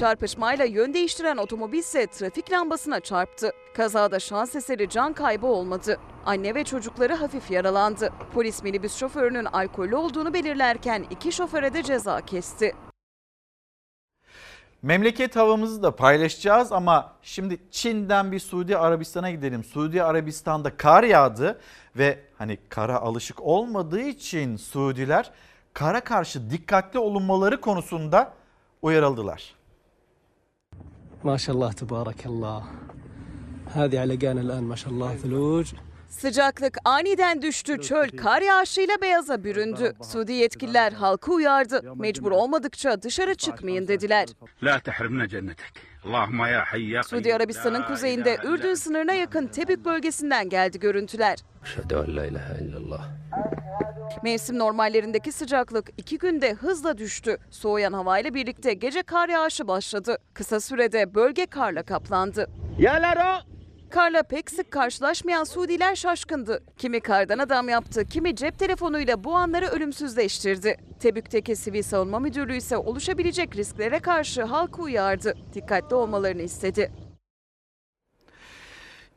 Çarpışmayla 0.01 0.65
yön 0.65 0.95
değiştiren 0.95 1.37
otomobil 1.37 1.79
ise 1.79 2.07
trafik 2.07 2.53
lambasına 2.53 3.01
çarptı. 3.01 3.51
Kazada 3.77 4.21
şans 4.21 4.57
eseri 4.57 4.89
can 4.89 5.13
kaybı 5.13 5.47
olmadı. 5.47 5.99
Anne 6.27 6.55
ve 6.55 6.65
çocukları 6.65 7.15
hafif 7.15 7.51
yaralandı. 7.51 8.13
Polis 8.35 8.63
minibüs 8.63 8.97
şoförünün 8.97 9.45
alkollü 9.45 9.97
olduğunu 9.97 10.35
belirlerken 10.35 11.07
iki 11.11 11.33
şoföre 11.33 11.75
de 11.75 11.83
ceza 11.83 12.21
kesti. 12.21 12.75
Memleket 14.83 15.37
havamızı 15.37 15.83
da 15.83 15.97
paylaşacağız 15.97 16.73
ama 16.73 17.13
şimdi 17.23 17.59
Çin'den 17.71 18.33
bir 18.33 18.41
Suudi 18.41 18.77
Arabistan'a 18.77 19.31
gidelim. 19.31 19.65
Suudi 19.65 20.03
Arabistan'da 20.03 20.77
kar 20.77 21.05
yağdı 21.05 21.61
ve 21.97 22.19
hani 22.39 22.59
kara 22.69 22.97
alışık 22.97 23.43
olmadığı 23.43 24.01
için 24.01 24.57
Suudiler 24.57 25.31
kara 25.74 26.02
karşı 26.02 26.50
dikkatli 26.50 27.00
olunmaları 27.00 27.62
konusunda 27.62 28.34
uyarıldılar. 28.82 29.60
ما 31.24 31.38
شاء 31.44 31.54
الله 31.56 31.72
تبارك 31.82 32.22
الله 32.32 32.60
هذه 33.78 33.96
علقان 34.04 34.38
الآن 34.46 34.64
ما 34.72 34.76
شاء 34.82 34.90
الله 34.94 35.12
ثلوج 35.24 35.68
Sıcaklık 36.10 36.78
aniden 36.86 37.42
düştü. 37.42 37.82
Çöl 37.82 38.10
kar 38.10 38.42
yağışıyla 38.42 39.02
beyaza 39.02 39.44
büründü. 39.44 39.94
Suudi 40.04 40.32
yetkililer 40.32 40.92
halkı 40.92 41.32
uyardı. 41.32 41.96
Mecbur 41.96 42.32
olmadıkça 42.32 43.02
dışarı 43.02 43.36
çıkmayın 43.36 43.88
dediler. 43.88 44.28
لا 44.64 44.80
تحرمنا 44.80 45.26
جنتك 45.34 45.74
Suudi 47.03 47.35
Arabistan'ın 47.35 47.83
kuzeyinde 47.83 48.37
Ürdün 48.45 48.75
sınırına 48.75 49.13
yakın 49.13 49.47
Tebük 49.47 49.85
bölgesinden 49.85 50.49
geldi 50.49 50.79
görüntüler. 50.81 51.39
Mevsim 54.23 54.59
normallerindeki 54.59 55.33
sıcaklık 55.33 55.91
iki 55.99 56.19
günde 56.19 56.55
hızla 56.55 56.99
düştü. 56.99 57.39
Soğuyan 57.51 57.93
havayla 57.93 58.35
birlikte 58.35 58.75
gece 58.75 59.03
kar 59.03 59.29
yağışı 59.29 59.69
başladı. 59.69 60.19
Kısa 60.35 60.61
sürede 60.61 61.15
bölge 61.15 61.47
karla 61.47 61.83
kaplandı. 61.83 62.51
Karla 63.95 64.23
pek 64.23 64.51
sık 64.51 64.71
karşılaşmayan 64.71 65.45
Suudiler 65.45 65.95
şaşkındı. 65.95 66.63
Kimi 66.79 67.01
kardan 67.01 67.39
adam 67.39 67.69
yaptı, 67.69 68.05
kimi 68.05 68.37
cep 68.37 68.59
telefonuyla 68.59 69.25
bu 69.25 69.35
anları 69.35 69.67
ölümsüzleştirdi. 69.67 70.77
Tebük'teki 71.01 71.57
Sivil 71.57 71.83
Savunma 71.83 72.19
Müdürlüğü 72.19 72.57
ise 72.57 72.77
oluşabilecek 72.77 73.57
risklere 73.57 73.99
karşı 73.99 74.43
halkı 74.43 74.83
uyardı. 74.83 75.35
Dikkatli 75.55 75.97
olmalarını 75.97 76.43
istedi. 76.43 76.93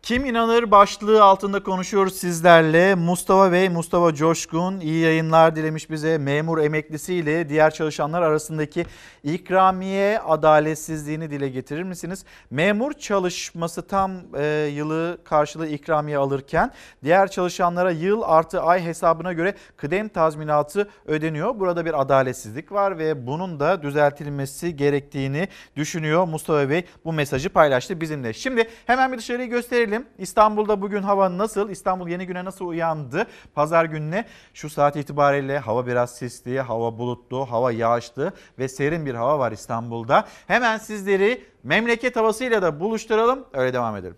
Kim 0.02 0.26
inanır 0.26 0.72
başlığı 0.72 1.24
altında 1.24 1.64
konuşuyoruz 1.64 2.16
sizlerle. 2.16 2.96
Mustafa 2.96 3.52
Bey, 3.52 3.70
Mustafa 3.70 4.14
Coşkun 4.14 4.80
iyi 4.80 5.04
yayınlar 5.04 5.56
dilemiş 5.56 5.90
bize. 5.90 6.18
Memur 6.18 6.58
emeklisiyle 6.58 7.50
diğer 7.50 7.72
çalışanlar 7.74 8.22
arasındaki 8.22 8.86
ikramiye 9.24 10.20
adaletsizliğini 10.20 11.32
dile 11.32 11.50
getirir 11.50 11.84
misiniz? 11.84 12.26
Memur 12.52 12.94
çalışması 12.94 13.88
tam 13.88 14.12
e, 14.38 14.46
yılı 14.74 15.18
karşılığı 15.24 15.68
ikramiye 15.68 16.18
alırken 16.18 16.72
diğer 17.04 17.32
çalışanlara 17.32 17.92
yıl 17.92 18.22
artı 18.26 18.62
ay 18.62 18.84
hesabına 18.84 19.34
göre 19.34 19.54
kıdem 19.78 20.10
tazminatı 20.10 20.90
ödeniyor. 21.06 21.60
Burada 21.60 21.86
bir 21.86 22.02
adaletsizlik 22.02 22.72
var 22.72 22.98
ve 23.00 23.28
bunun 23.28 23.60
da 23.60 23.82
düzeltilmesi 23.82 24.76
gerektiğini 24.76 25.48
düşünüyor 25.76 26.28
Mustafa 26.28 26.70
Bey. 26.70 26.86
Bu 27.06 27.14
mesajı 27.14 27.50
paylaştı 27.50 28.02
bizimle. 28.02 28.34
Şimdi 28.34 28.70
hemen 28.86 29.12
bir 29.12 29.18
dışarıyı 29.18 29.50
gösterelim. 29.50 29.87
İstanbul'da 30.18 30.82
bugün 30.82 31.04
hava 31.04 31.38
nasıl? 31.38 31.70
İstanbul 31.70 32.08
yeni 32.08 32.28
güne 32.28 32.46
nasıl 32.46 32.66
uyandı? 32.66 33.28
Pazar 33.56 33.86
gününe 33.86 34.26
şu 34.54 34.70
saat 34.70 34.96
itibariyle 34.96 35.60
hava 35.60 35.88
biraz 35.88 36.16
sisli, 36.16 36.62
hava 36.62 36.98
bulutlu, 36.98 37.52
hava 37.52 37.72
yağışlı 37.72 38.32
ve 38.60 38.68
serin 38.68 39.06
bir 39.06 39.16
hava 39.16 39.40
var 39.40 39.52
İstanbul'da. 39.52 40.28
Hemen 40.48 40.78
sizleri 40.78 41.46
memleket 41.64 42.16
havasıyla 42.16 42.62
da 42.62 42.80
buluşturalım. 42.80 43.46
Öyle 43.54 43.74
devam 43.74 43.96
edelim. 43.96 44.18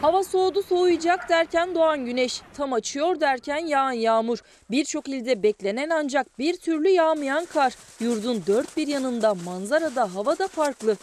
Hava 0.00 0.24
soğudu 0.24 0.62
soğuyacak 0.62 1.28
derken 1.28 1.74
doğan 1.74 2.04
güneş, 2.04 2.42
tam 2.56 2.72
açıyor 2.72 3.20
derken 3.20 3.66
yağan 3.66 3.92
yağmur. 3.92 4.38
Birçok 4.70 5.08
ilde 5.08 5.42
beklenen 5.42 5.90
ancak 5.90 6.38
bir 6.38 6.56
türlü 6.56 6.88
yağmayan 6.88 7.44
kar. 7.44 7.74
Yurdun 8.00 8.42
dört 8.46 8.76
bir 8.76 8.86
yanında 8.86 9.34
manzarada 9.34 10.14
havada 10.14 10.48
farklı. 10.48 10.96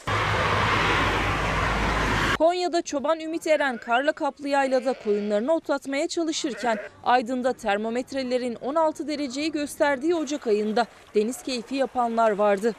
Konya'da 2.38 2.82
çoban 2.82 3.20
Ümit 3.20 3.48
Eren 3.48 3.78
karla 3.78 4.12
kaplı 4.12 4.48
yaylada 4.48 4.94
koyunlarını 5.04 5.54
otlatmaya 5.54 6.08
çalışırken 6.08 6.78
Aydın'da 7.04 7.54
termometrelerin 7.54 8.56
16 8.56 9.08
dereceyi 9.08 9.52
gösterdiği 9.52 10.16
Ocak 10.16 10.48
ayında 10.48 10.86
deniz 11.16 11.44
keyfi 11.44 11.76
yapanlar 11.76 12.32
vardı. 12.32 12.76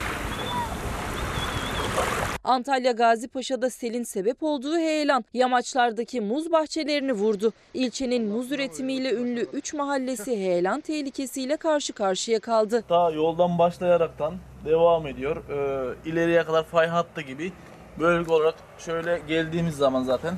Antalya 2.44 2.92
Gazipaşa'da 2.92 3.70
selin 3.70 4.02
sebep 4.02 4.42
olduğu 4.42 4.76
heyelan 4.76 5.24
yamaçlardaki 5.34 6.20
muz 6.20 6.52
bahçelerini 6.52 7.12
vurdu. 7.12 7.52
İlçenin 7.74 8.28
muz 8.28 8.52
üretimiyle 8.52 9.14
ünlü 9.14 9.40
3 9.40 9.74
mahallesi 9.74 10.36
heyelan 10.36 10.80
tehlikesiyle 10.80 11.56
karşı 11.56 11.92
karşıya 11.92 12.40
kaldı. 12.40 12.84
Ta 12.88 13.10
yoldan 13.10 13.58
başlayaraktan 13.58 14.34
devam 14.64 15.06
ediyor. 15.06 15.36
Ee, 15.36 16.10
ileriye 16.10 16.44
kadar 16.44 16.64
fay 16.64 16.86
hattı 16.86 17.20
gibi 17.20 17.52
bölge 18.00 18.32
olarak 18.32 18.54
şöyle 18.78 19.20
geldiğimiz 19.28 19.76
zaman 19.76 20.02
zaten 20.02 20.34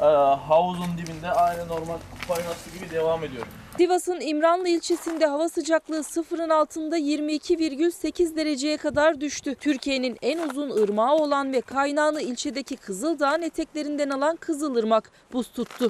e, 0.00 0.04
havuzun 0.48 0.98
dibinde 0.98 1.30
aynı 1.30 1.68
normal 1.68 1.98
fay 2.28 2.42
hattı 2.42 2.70
gibi 2.78 2.90
devam 2.90 3.24
ediyor. 3.24 3.46
Sivas'ın 3.76 4.20
İmranlı 4.20 4.68
ilçesinde 4.68 5.26
hava 5.26 5.48
sıcaklığı 5.48 6.04
sıfırın 6.04 6.50
altında 6.50 6.98
22,8 6.98 8.36
dereceye 8.36 8.76
kadar 8.76 9.20
düştü. 9.20 9.54
Türkiye'nin 9.54 10.18
en 10.22 10.48
uzun 10.48 10.70
ırmağı 10.70 11.14
olan 11.14 11.52
ve 11.52 11.60
kaynağını 11.60 12.22
ilçedeki 12.22 12.76
Kızıldağ'ın 12.76 13.42
eteklerinden 13.42 14.10
alan 14.10 14.36
Kızılırmak 14.36 15.10
buz 15.32 15.52
tuttu. 15.52 15.88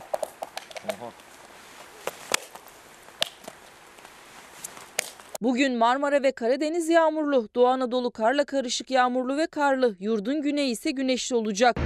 Bugün 5.43 5.77
Marmara 5.77 6.23
ve 6.23 6.33
Karadeniz 6.33 6.89
yağmurlu, 6.89 7.49
Doğu 7.55 7.67
Anadolu 7.67 8.11
karla 8.11 8.45
karışık 8.45 8.91
yağmurlu 8.91 9.37
ve 9.37 9.47
karlı, 9.47 9.97
yurdun 10.01 10.43
güneyi 10.43 10.71
ise 10.71 10.91
güneşli 10.91 11.37
olacak. 11.37 11.77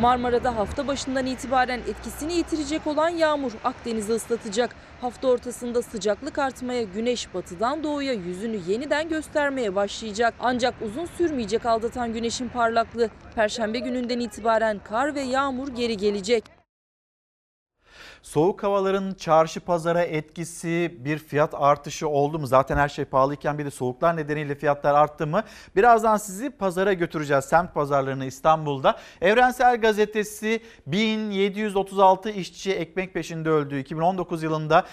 Marmara'da 0.00 0.56
hafta 0.56 0.86
başından 0.86 1.26
itibaren 1.26 1.80
etkisini 1.80 2.32
yitirecek 2.32 2.86
olan 2.86 3.08
yağmur 3.08 3.52
Akdeniz'i 3.64 4.12
ıslatacak. 4.12 4.74
Hafta 5.00 5.28
ortasında 5.28 5.82
sıcaklık 5.82 6.38
artmaya, 6.38 6.82
güneş 6.82 7.34
batıdan 7.34 7.84
doğuya 7.84 8.12
yüzünü 8.12 8.60
yeniden 8.68 9.08
göstermeye 9.08 9.74
başlayacak. 9.74 10.34
Ancak 10.40 10.74
uzun 10.82 11.06
sürmeyecek 11.06 11.66
aldatan 11.66 12.12
güneşin 12.12 12.48
parlaklığı. 12.48 13.10
Perşembe 13.34 13.78
gününden 13.78 14.20
itibaren 14.20 14.78
kar 14.84 15.14
ve 15.14 15.20
yağmur 15.20 15.68
geri 15.68 15.96
gelecek. 15.96 16.59
Soğuk 18.22 18.62
havaların 18.62 19.14
çarşı 19.14 19.60
pazara 19.60 20.02
etkisi 20.02 20.96
bir 20.98 21.18
fiyat 21.18 21.54
artışı 21.54 22.08
oldu 22.08 22.38
mu? 22.38 22.46
Zaten 22.46 22.76
her 22.76 22.88
şey 22.88 23.04
pahalıyken 23.04 23.58
bir 23.58 23.64
de 23.64 23.70
soğuklar 23.70 24.16
nedeniyle 24.16 24.54
fiyatlar 24.54 24.94
arttı 24.94 25.26
mı? 25.26 25.42
Birazdan 25.76 26.16
sizi 26.16 26.50
pazara 26.50 26.92
götüreceğiz. 26.92 27.44
Semt 27.44 27.74
pazarlarını 27.74 28.24
İstanbul'da. 28.24 28.98
Evrensel 29.20 29.80
Gazetesi 29.80 30.60
1736 30.86 32.30
işçi 32.30 32.72
ekmek 32.72 33.14
peşinde 33.14 33.50
öldü. 33.50 33.78
2019 33.78 34.42
yılında 34.42 34.86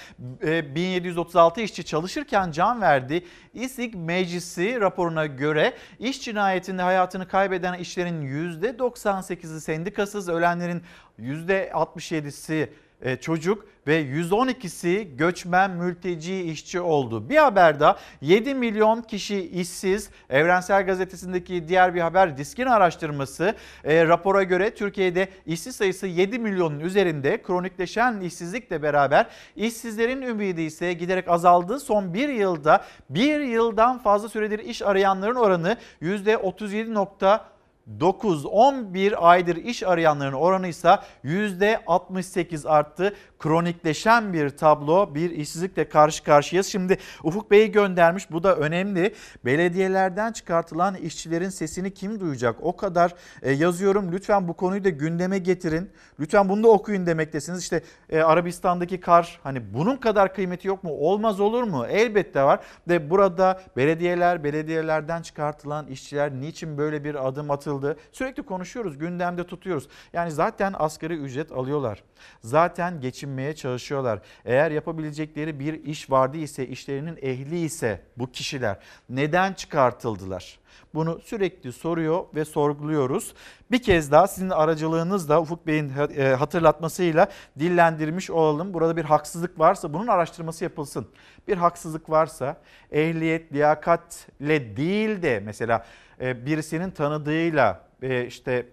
e, 0.43 0.75
1736 0.75 1.61
işçi 1.61 1.85
çalışırken 1.85 2.51
can 2.51 2.81
verdi. 2.81 3.25
İSİK 3.53 3.95
Meclisi 3.95 4.81
raporuna 4.81 5.25
göre 5.25 5.73
iş 5.99 6.21
cinayetinde 6.21 6.81
hayatını 6.81 7.27
kaybeden 7.27 7.73
işlerin 7.73 8.21
%98'i 8.21 9.61
sendikasız, 9.61 10.29
ölenlerin 10.29 10.83
%67'si 11.19 12.53
e, 12.53 12.86
çocuk 13.21 13.67
ve 13.87 14.01
112'si 14.01 15.15
göçmen 15.17 15.71
mülteci 15.71 16.41
işçi 16.41 16.79
oldu. 16.79 17.29
Bir 17.29 17.37
haber 17.37 17.79
daha 17.79 17.97
7 18.21 18.55
milyon 18.55 19.01
kişi 19.01 19.49
işsiz. 19.49 20.09
Evrensel 20.29 20.85
Gazetesi'ndeki 20.85 21.67
diğer 21.67 21.95
bir 21.95 22.01
haber 22.01 22.37
Diskin 22.37 22.65
araştırması 22.65 23.55
e, 23.83 24.07
rapora 24.07 24.43
göre 24.43 24.75
Türkiye'de 24.75 25.29
işsiz 25.45 25.75
sayısı 25.75 26.07
7 26.07 26.39
milyonun 26.39 26.79
üzerinde 26.79 27.41
kronikleşen 27.41 28.21
işsizlikle 28.21 28.81
beraber 28.81 29.27
işsizlerin 29.55 30.21
ümidi 30.21 30.61
ise 30.61 30.93
giderek 30.93 31.27
azaldı. 31.27 31.79
Son 31.79 32.13
bir 32.13 32.29
yılda 32.29 32.85
bir 33.09 33.39
yıldan 33.39 33.99
fazla 33.99 34.29
süredir 34.29 34.59
iş 34.59 34.81
arayanların 34.81 35.35
oranı 35.35 35.77
%37.9 36.01 37.56
9-11 37.99 39.15
aydır 39.15 39.55
iş 39.55 39.83
arayanların 39.83 40.33
oranı 40.33 40.67
ise 40.67 40.99
%68 41.23 42.69
arttı. 42.69 43.13
Kronikleşen 43.39 44.33
bir 44.33 44.49
tablo, 44.49 45.15
bir 45.15 45.31
işsizlikle 45.31 45.89
karşı 45.89 46.23
karşıyayız. 46.23 46.67
Şimdi 46.67 46.97
Ufuk 47.23 47.51
Bey'i 47.51 47.71
göndermiş. 47.71 48.31
Bu 48.31 48.43
da 48.43 48.55
önemli. 48.55 49.13
Belediyelerden 49.45 50.31
çıkartılan 50.31 50.95
işçilerin 50.95 51.49
sesini 51.49 51.93
kim 51.93 52.19
duyacak? 52.19 52.55
O 52.61 52.75
kadar 52.75 53.15
e, 53.41 53.51
yazıyorum. 53.51 54.11
Lütfen 54.11 54.47
bu 54.47 54.53
konuyu 54.53 54.83
da 54.83 54.89
gündeme 54.89 55.37
getirin. 55.37 55.89
Lütfen 56.19 56.49
bunu 56.49 56.63
da 56.63 56.67
okuyun 56.67 57.05
demektesiniz. 57.05 57.59
İşte 57.59 57.83
e, 58.09 58.19
Arabistan'daki 58.19 58.99
kar 58.99 59.39
hani 59.43 59.73
bunun 59.73 59.97
kadar 59.97 60.33
kıymeti 60.33 60.67
yok 60.67 60.83
mu? 60.83 60.91
Olmaz 60.91 61.39
olur 61.39 61.63
mu? 61.63 61.85
Elbette 61.85 62.43
var. 62.43 62.59
Ve 62.87 63.09
burada 63.09 63.61
belediyeler, 63.77 64.43
belediyelerden 64.43 65.21
çıkartılan 65.21 65.87
işçiler 65.87 66.31
niçin 66.31 66.77
böyle 66.77 67.03
bir 67.03 67.27
adım 67.27 67.51
atıldı? 67.51 67.97
Sürekli 68.11 68.43
konuşuyoruz, 68.43 68.97
gündemde 68.97 69.43
tutuyoruz. 69.43 69.87
Yani 70.13 70.31
zaten 70.31 70.73
asgari 70.77 71.13
ücret 71.13 71.51
alıyorlar. 71.51 72.03
Zaten 72.43 73.01
geçinmeye 73.27 73.55
çalışıyorlar. 73.55 74.19
Eğer 74.45 74.71
yapabilecekleri 74.71 75.59
bir 75.59 75.73
iş 75.83 76.09
vardı 76.09 76.37
ise, 76.37 76.67
işlerinin 76.67 77.17
ehli 77.21 77.59
ise 77.59 78.01
bu 78.17 78.31
kişiler 78.31 78.79
neden 79.09 79.53
çıkartıldılar? 79.53 80.59
Bunu 80.93 81.19
sürekli 81.23 81.71
soruyor 81.71 82.25
ve 82.35 82.45
sorguluyoruz. 82.45 83.33
Bir 83.71 83.81
kez 83.81 84.11
daha 84.11 84.27
sizin 84.27 84.49
aracılığınızla 84.49 85.41
Ufuk 85.41 85.67
Bey'in 85.67 85.91
e, 86.17 86.35
hatırlatmasıyla 86.35 87.27
dillendirmiş 87.59 88.29
olalım. 88.29 88.73
Burada 88.73 88.97
bir 88.97 89.05
haksızlık 89.05 89.59
varsa 89.59 89.93
bunun 89.93 90.07
araştırması 90.07 90.63
yapılsın. 90.63 91.07
Bir 91.47 91.57
haksızlık 91.57 92.09
varsa 92.09 92.57
ehliyet, 92.91 93.53
liyakatle 93.53 94.77
değil 94.77 95.21
de 95.21 95.39
mesela 95.45 95.85
e, 96.21 96.45
birisinin 96.45 96.91
tanıdığıyla 96.91 97.83
e, 98.01 98.25
işte 98.25 98.65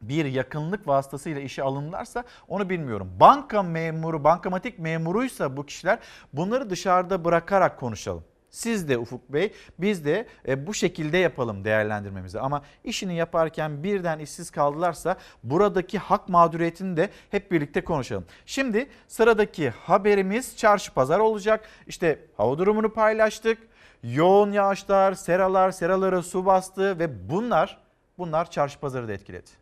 bir 0.00 0.24
yakınlık 0.24 0.88
vasıtasıyla 0.88 1.40
işe 1.40 1.62
alınırlarsa 1.62 2.24
onu 2.48 2.70
bilmiyorum. 2.70 3.12
Banka 3.20 3.62
memuru, 3.62 4.24
bankamatik 4.24 4.78
memuruysa 4.78 5.56
bu 5.56 5.66
kişiler 5.66 5.98
bunları 6.32 6.70
dışarıda 6.70 7.24
bırakarak 7.24 7.80
konuşalım. 7.80 8.24
Siz 8.50 8.88
de 8.88 8.98
Ufuk 8.98 9.32
Bey 9.32 9.52
biz 9.78 10.04
de 10.04 10.26
e, 10.48 10.66
bu 10.66 10.74
şekilde 10.74 11.18
yapalım 11.18 11.64
değerlendirmemizi. 11.64 12.40
Ama 12.40 12.62
işini 12.84 13.14
yaparken 13.14 13.82
birden 13.82 14.18
işsiz 14.18 14.50
kaldılarsa 14.50 15.16
buradaki 15.44 15.98
hak 15.98 16.28
mağduriyetini 16.28 16.96
de 16.96 17.10
hep 17.30 17.52
birlikte 17.52 17.84
konuşalım. 17.84 18.24
Şimdi 18.46 18.88
sıradaki 19.08 19.70
haberimiz 19.70 20.56
çarşı 20.56 20.94
pazar 20.94 21.18
olacak. 21.18 21.68
İşte 21.86 22.24
hava 22.36 22.58
durumunu 22.58 22.92
paylaştık. 22.92 23.58
Yoğun 24.02 24.52
yağışlar, 24.52 25.14
seralar, 25.14 25.70
seralara 25.70 26.22
su 26.22 26.46
bastı 26.46 26.98
ve 26.98 27.30
bunlar 27.30 27.78
bunlar 28.18 28.50
çarşı 28.50 28.80
pazarı 28.80 29.08
da 29.08 29.12
etkiledi. 29.12 29.59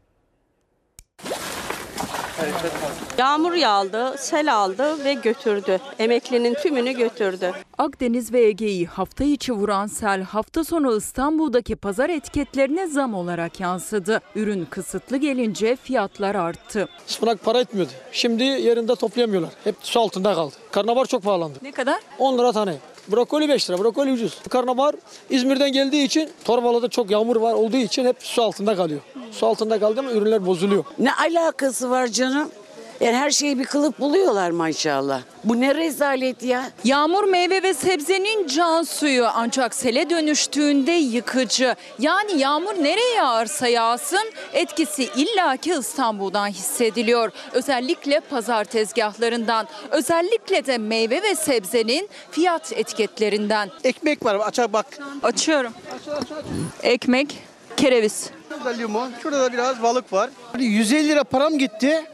Yağmur 3.19 3.53
yağdı, 3.53 4.15
sel 4.19 4.55
aldı 4.55 5.05
ve 5.05 5.13
götürdü. 5.15 5.81
Emeklinin 5.99 6.55
tümünü 6.55 6.93
götürdü. 6.93 7.53
Akdeniz 7.79 8.33
ve 8.33 8.41
Ege'yi 8.41 8.87
hafta 8.87 9.25
içi 9.25 9.53
vuran 9.53 9.87
sel 9.87 10.23
hafta 10.23 10.65
sonu 10.65 10.97
İstanbul'daki 10.97 11.77
pazar 11.77 12.11
etiketlerine 12.11 12.87
zam 12.87 13.15
olarak 13.15 13.61
yansıdı. 13.61 14.21
Ürün 14.35 14.65
kısıtlı 14.65 15.17
gelince 15.17 15.77
fiyatlar 15.77 16.35
arttı. 16.35 16.89
Ispanak 17.09 17.45
para 17.45 17.61
etmiyordu. 17.61 17.93
Şimdi 18.13 18.43
yerinde 18.43 18.95
toplayamıyorlar. 18.95 19.51
Hep 19.65 19.75
su 19.83 20.01
altında 20.01 20.35
kaldı. 20.35 20.55
Karnabahar 20.71 21.07
çok 21.07 21.23
pahalandı. 21.23 21.59
Ne 21.63 21.73
kadar? 21.73 21.99
10 22.19 22.39
lira 22.39 22.53
tane. 22.53 22.77
Brokoli 23.13 23.49
5 23.49 23.71
lira. 23.71 23.79
Brokoli 23.79 24.13
ucuz. 24.13 24.39
Karnabahar 24.51 24.95
İzmir'den 25.31 25.73
geldiği 25.73 26.05
için 26.05 26.31
Torbalı'da 26.45 26.89
çok 26.89 27.11
yağmur 27.11 27.37
var 27.37 27.53
olduğu 27.55 27.77
için 27.77 28.05
hep 28.05 28.17
su 28.21 28.43
altında 28.43 28.77
kalıyor. 28.77 29.01
Su 29.33 29.47
altında 29.47 29.81
kaldı 29.81 30.01
ama 30.01 30.11
ürünler 30.13 30.47
bozuluyor. 30.47 30.85
Ne 30.99 31.13
alakası 31.15 31.91
var 31.91 32.07
canım? 32.07 32.51
Yani 33.01 33.17
her 33.17 33.31
şeyi 33.31 33.59
bir 33.59 33.65
kılıp 33.65 33.99
buluyorlar 34.01 34.51
maşallah. 34.51 35.23
Bu 35.45 35.61
ne 35.61 35.75
rezalet 35.75 36.43
ya. 36.43 36.71
Yağmur 36.85 37.25
meyve 37.25 37.63
ve 37.63 37.75
sebzenin 37.75 38.47
can 38.47 38.83
suyu 38.83 39.27
ancak 39.35 39.75
sele 39.75 40.11
dönüştüğünde 40.11 40.93
yıkıcı. 40.93 41.77
Yani 41.99 42.39
yağmur 42.41 42.75
nereye 42.75 43.15
yağarsa 43.15 43.69
yağsın 43.69 44.33
etkisi 44.53 45.05
illaki 45.17 45.71
İstanbul'dan 45.81 46.49
hissediliyor. 46.49 47.33
Özellikle 47.53 48.21
pazar 48.21 48.65
tezgahlarından, 48.65 49.69
özellikle 49.91 50.67
de 50.67 50.79
meyve 50.79 51.23
ve 51.23 51.35
sebzenin 51.35 52.09
fiyat 52.31 52.73
etiketlerinden. 52.73 53.71
Ekmek 53.85 54.25
var 54.25 54.35
açar 54.35 54.73
bak. 54.73 54.87
Açıyorum. 55.23 55.73
Ekmek, 56.83 57.39
kereviz. 57.77 58.31
Burada 58.51 58.69
limon, 58.69 59.13
şurada 59.23 59.41
da 59.41 59.53
biraz 59.53 59.83
balık 59.83 60.13
var. 60.13 60.31
150 60.59 61.09
lira 61.09 61.25
param 61.25 61.59
gitti. 61.59 62.05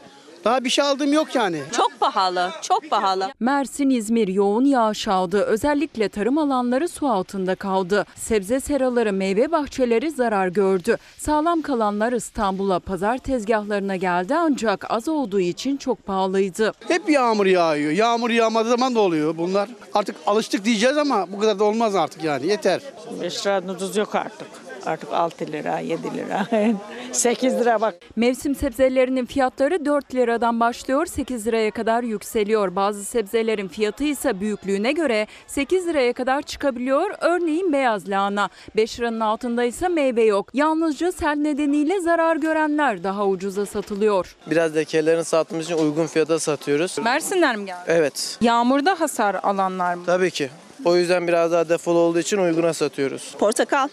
Daha 0.45 0.63
bir 0.63 0.69
şey 0.69 0.85
aldığım 0.85 1.13
yok 1.13 1.35
yani. 1.35 1.61
Çok 1.77 1.99
pahalı, 1.99 2.51
çok 2.61 2.89
pahalı. 2.89 3.31
Mersin, 3.39 3.89
İzmir 3.89 4.27
yoğun 4.27 4.65
yağış 4.65 5.07
aldı. 5.07 5.41
Özellikle 5.41 6.09
tarım 6.09 6.37
alanları 6.37 6.87
su 6.89 7.07
altında 7.07 7.55
kaldı. 7.55 8.05
Sebze 8.15 8.59
seraları, 8.59 9.13
meyve 9.13 9.51
bahçeleri 9.51 10.11
zarar 10.11 10.47
gördü. 10.47 10.97
Sağlam 11.17 11.61
kalanlar 11.61 12.13
İstanbul'a 12.13 12.79
pazar 12.79 13.17
tezgahlarına 13.17 13.95
geldi 13.95 14.35
ancak 14.35 14.91
az 14.91 15.07
olduğu 15.07 15.39
için 15.39 15.77
çok 15.77 16.05
pahalıydı. 16.05 16.73
Hep 16.87 17.09
yağmur 17.09 17.45
yağıyor. 17.45 17.91
Yağmur 17.91 18.29
yağmadığı 18.29 18.69
zaman 18.69 18.95
da 18.95 18.99
oluyor 18.99 19.37
bunlar. 19.37 19.69
Artık 19.93 20.15
alıştık 20.27 20.65
diyeceğiz 20.65 20.97
ama 20.97 21.31
bu 21.31 21.39
kadar 21.39 21.59
da 21.59 21.63
olmaz 21.63 21.95
artık 21.95 22.23
yani 22.23 22.47
yeter. 22.47 22.81
5 23.21 23.45
liradan 23.47 23.75
ucuz 23.75 23.97
yok 23.97 24.15
artık. 24.15 24.64
Artık 24.85 25.13
6 25.13 25.45
lira, 25.51 25.79
7 25.79 26.01
lira, 26.13 26.47
8 27.11 27.53
lira 27.59 27.81
bak. 27.81 27.95
Mevsim 28.15 28.55
sebzelerinin 28.55 29.25
fiyatları 29.25 29.85
4 29.85 30.15
liradan 30.15 30.59
başlıyor 30.59 31.05
8 31.05 31.47
liraya 31.47 31.71
kadar 31.71 32.03
yükseliyor. 32.03 32.75
Bazı 32.75 33.05
sebzelerin 33.05 33.67
fiyatı 33.67 34.03
ise 34.03 34.39
büyüklüğüne 34.39 34.91
göre 34.91 35.27
8 35.47 35.87
liraya 35.87 36.13
kadar 36.13 36.41
çıkabiliyor. 36.41 37.11
Örneğin 37.21 37.73
beyaz 37.73 38.09
lahana 38.09 38.49
5 38.75 38.99
liranın 38.99 39.19
altında 39.19 39.63
ise 39.63 39.87
meyve 39.87 40.23
yok. 40.23 40.49
Yalnızca 40.53 41.11
sel 41.11 41.35
nedeniyle 41.35 42.01
zarar 42.01 42.35
görenler 42.35 43.03
daha 43.03 43.27
ucuza 43.27 43.65
satılıyor. 43.65 44.35
Biraz 44.51 44.75
lekelerini 44.75 45.23
sattığımız 45.23 45.65
için 45.65 45.77
uygun 45.77 46.07
fiyata 46.07 46.39
satıyoruz. 46.39 46.97
Mersinler 47.03 47.55
mi 47.55 47.65
geldi? 47.65 47.79
Evet. 47.87 48.37
Yağmurda 48.41 48.99
hasar 48.99 49.35
alanlar 49.43 49.93
mı? 49.95 50.03
Tabii 50.05 50.31
ki. 50.31 50.49
O 50.85 50.95
yüzden 50.95 51.27
biraz 51.27 51.51
daha 51.51 51.69
defol 51.69 51.95
olduğu 51.95 52.19
için 52.19 52.37
uyguna 52.37 52.73
satıyoruz. 52.73 53.35
Portakal. 53.39 53.87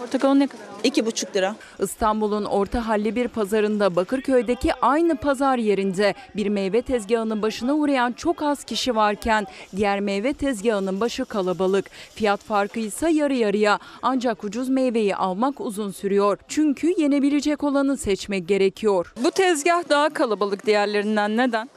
Portakal 0.00 0.34
ne 0.34 0.46
kadar? 0.46 0.64
İki 0.84 1.06
buçuk 1.06 1.36
lira. 1.36 1.56
İstanbul'un 1.78 2.44
orta 2.44 2.88
halli 2.88 3.16
bir 3.16 3.28
pazarında 3.28 3.96
Bakırköy'deki 3.96 4.74
aynı 4.74 5.16
pazar 5.16 5.58
yerinde 5.58 6.14
bir 6.36 6.48
meyve 6.48 6.82
tezgahının 6.82 7.42
başına 7.42 7.74
uğrayan 7.74 8.12
çok 8.12 8.42
az 8.42 8.64
kişi 8.64 8.96
varken 8.96 9.46
diğer 9.76 10.00
meyve 10.00 10.32
tezgahının 10.32 11.00
başı 11.00 11.24
kalabalık. 11.24 11.90
Fiyat 12.14 12.40
farkı 12.40 12.80
ise 12.80 13.10
yarı 13.10 13.34
yarıya 13.34 13.78
ancak 14.02 14.44
ucuz 14.44 14.68
meyveyi 14.68 15.16
almak 15.16 15.60
uzun 15.60 15.90
sürüyor. 15.90 16.38
Çünkü 16.48 17.00
yenebilecek 17.00 17.64
olanı 17.64 17.96
seçmek 17.96 18.48
gerekiyor. 18.48 19.14
Bu 19.24 19.30
tezgah 19.30 19.88
daha 19.88 20.08
kalabalık 20.08 20.66
diğerlerinden 20.66 21.36
neden? 21.36 21.70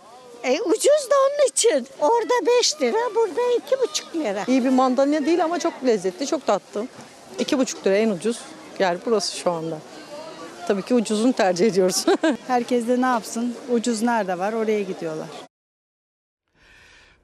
E, 0.44 0.62
ucuz 0.62 1.10
da 1.12 1.16
onun 1.28 1.48
için. 1.50 1.88
Orada 2.00 2.34
5 2.60 2.82
lira, 2.82 2.98
burada 3.16 3.41
2,5 3.41 4.24
lira. 4.24 4.44
İyi 4.48 4.64
bir 4.64 4.70
mandalina 4.70 5.26
değil 5.26 5.44
ama 5.44 5.60
çok 5.60 5.74
lezzetli, 5.86 6.28
çok 6.28 6.45
tatlı. 6.45 6.88
İki 7.39 7.57
buçuk 7.57 7.88
lira 7.88 7.95
en 7.95 8.10
ucuz. 8.10 8.39
Yani 8.80 8.97
burası 9.05 9.38
şu 9.38 9.51
anda. 9.51 9.77
Tabii 10.68 10.81
ki 10.81 10.93
ucuzunu 10.93 11.34
tercih 11.34 11.68
ediyoruz. 11.68 12.05
Herkes 12.47 12.88
de 12.88 13.01
ne 13.01 13.05
yapsın? 13.05 13.55
Ucuz 13.72 14.01
nerede 14.01 14.39
var 14.39 14.53
oraya 14.53 14.81
gidiyorlar. 14.81 15.27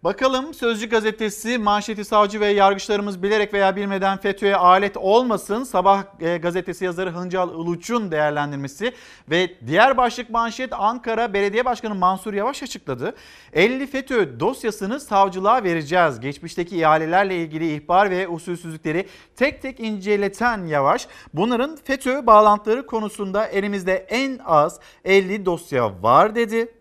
Bakalım 0.04 0.54
Sözcü 0.54 0.90
gazetesi 0.90 1.58
manşeti 1.58 2.06
savcı 2.06 2.40
ve 2.40 2.48
yargıçlarımız 2.48 3.24
bilerek 3.24 3.54
veya 3.54 3.76
bilmeden 3.76 4.18
FETÖ'ye 4.18 4.56
alet 4.56 4.98
olmasın. 4.98 5.64
Sabah 5.64 6.04
e, 6.20 6.38
gazetesi 6.38 6.86
yazarı 6.86 7.10
Hıncal 7.10 7.50
Iluç'un 7.50 8.12
değerlendirmesi 8.12 8.94
ve 9.30 9.56
diğer 9.68 9.98
başlık 9.98 10.30
manşet 10.30 10.74
Ankara 10.74 11.34
Belediye 11.34 11.66
Başkanı 11.66 11.96
Mansur 11.96 12.34
Yavaş 12.34 12.64
açıkladı. 12.64 13.16
50 13.54 13.88
FETÖ 13.88 14.40
dosyasını 14.40 15.00
savcılığa 15.00 15.64
vereceğiz. 15.64 16.20
Geçmişteki 16.20 16.78
ihalelerle 16.78 17.38
ilgili 17.38 17.74
ihbar 17.76 18.10
ve 18.10 18.28
usulsüzlükleri 18.28 19.08
tek 19.36 19.62
tek 19.62 19.80
inceleten 19.80 20.66
Yavaş 20.66 21.08
bunların 21.34 21.78
FETÖ 21.84 22.26
bağlantıları 22.26 22.86
konusunda 22.86 23.48
elimizde 23.48 23.94
en 23.96 24.40
az 24.46 24.80
50 25.06 25.46
dosya 25.46 26.04
var 26.04 26.36
dedi. 26.36 26.79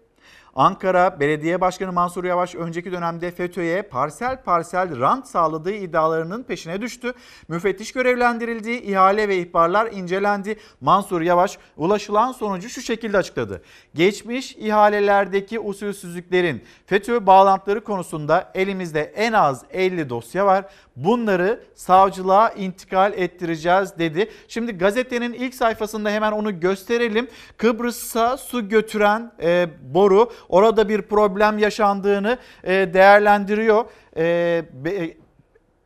Ankara 0.58 1.20
Belediye 1.20 1.60
Başkanı 1.60 1.92
Mansur 1.92 2.24
Yavaş 2.24 2.54
önceki 2.54 2.92
dönemde 2.92 3.30
FETÖ'ye 3.30 3.82
parsel 3.82 4.42
parsel 4.42 5.00
rant 5.00 5.26
sağladığı 5.26 5.72
iddialarının 5.72 6.42
peşine 6.42 6.80
düştü. 6.80 7.12
Müfettiş 7.48 7.92
görevlendirildi, 7.92 8.70
ihale 8.70 9.28
ve 9.28 9.36
ihbarlar 9.36 9.92
incelendi. 9.92 10.56
Mansur 10.80 11.20
Yavaş 11.20 11.58
ulaşılan 11.76 12.32
sonucu 12.32 12.68
şu 12.68 12.82
şekilde 12.82 13.18
açıkladı. 13.18 13.62
Geçmiş 13.94 14.56
ihalelerdeki 14.56 15.60
usulsüzlüklerin 15.60 16.64
FETÖ 16.86 17.26
bağlantıları 17.26 17.84
konusunda 17.84 18.52
elimizde 18.54 19.02
en 19.02 19.32
az 19.32 19.64
50 19.72 20.10
dosya 20.10 20.46
var. 20.46 20.64
Bunları 20.96 21.64
savcılığa 21.74 22.50
intikal 22.50 23.12
ettireceğiz 23.12 23.98
dedi. 23.98 24.30
Şimdi 24.48 24.72
gazetenin 24.72 25.32
ilk 25.32 25.54
sayfasında 25.54 26.10
hemen 26.10 26.32
onu 26.32 26.60
gösterelim. 26.60 27.28
Kıbrıs'a 27.56 28.36
su 28.36 28.68
götüren 28.68 29.32
e, 29.42 29.68
boru 29.94 30.32
orada 30.48 30.88
bir 30.88 31.02
problem 31.02 31.58
yaşandığını 31.58 32.38
e, 32.64 32.94
değerlendiriyor. 32.94 33.84
E, 34.16 34.64
be, 34.72 35.14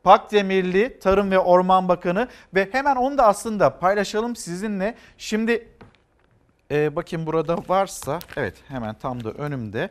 Pakdemirli 0.02 0.98
Tarım 0.98 1.30
ve 1.30 1.38
Orman 1.38 1.88
Bakanı 1.88 2.28
ve 2.54 2.68
hemen 2.72 2.96
onu 2.96 3.18
da 3.18 3.26
aslında 3.26 3.78
paylaşalım 3.78 4.36
sizinle. 4.36 4.94
Şimdi 5.18 5.68
e, 6.70 6.96
bakayım 6.96 7.26
burada 7.26 7.56
varsa 7.68 8.18
evet 8.36 8.54
hemen 8.68 8.94
tam 8.94 9.24
da 9.24 9.30
önümde. 9.30 9.90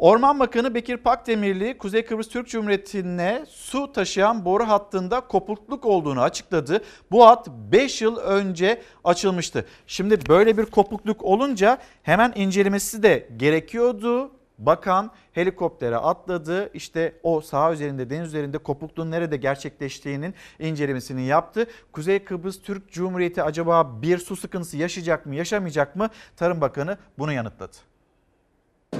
Orman 0.00 0.40
Bakanı 0.40 0.74
Bekir 0.74 0.96
Pakdemirli 0.96 1.78
Kuzey 1.78 2.04
Kıbrıs 2.04 2.28
Türk 2.28 2.48
Cumhuriyeti'ne 2.48 3.44
su 3.48 3.92
taşıyan 3.92 4.44
boru 4.44 4.68
hattında 4.68 5.20
kopukluk 5.20 5.84
olduğunu 5.84 6.20
açıkladı. 6.20 6.84
Bu 7.10 7.26
hat 7.26 7.48
5 7.48 8.02
yıl 8.02 8.16
önce 8.16 8.82
açılmıştı. 9.04 9.66
Şimdi 9.86 10.28
böyle 10.28 10.58
bir 10.58 10.64
kopukluk 10.64 11.24
olunca 11.24 11.78
hemen 12.02 12.32
incelemesi 12.34 13.02
de 13.02 13.28
gerekiyordu. 13.36 14.30
Bakan 14.58 15.10
helikoptere 15.32 15.96
atladı. 15.96 16.70
İşte 16.74 17.14
o 17.22 17.40
saha 17.40 17.72
üzerinde, 17.72 18.10
deniz 18.10 18.28
üzerinde 18.28 18.58
kopukluğun 18.58 19.10
nerede 19.10 19.36
gerçekleştiğinin 19.36 20.34
incelemesini 20.58 21.22
yaptı. 21.22 21.66
Kuzey 21.92 22.24
Kıbrıs 22.24 22.62
Türk 22.62 22.92
Cumhuriyeti 22.92 23.42
acaba 23.42 24.02
bir 24.02 24.18
su 24.18 24.36
sıkıntısı 24.36 24.76
yaşayacak 24.76 25.26
mı, 25.26 25.34
yaşamayacak 25.34 25.96
mı? 25.96 26.08
Tarım 26.36 26.60
Bakanı 26.60 26.98
bunu 27.18 27.32
yanıtladı. 27.32 27.89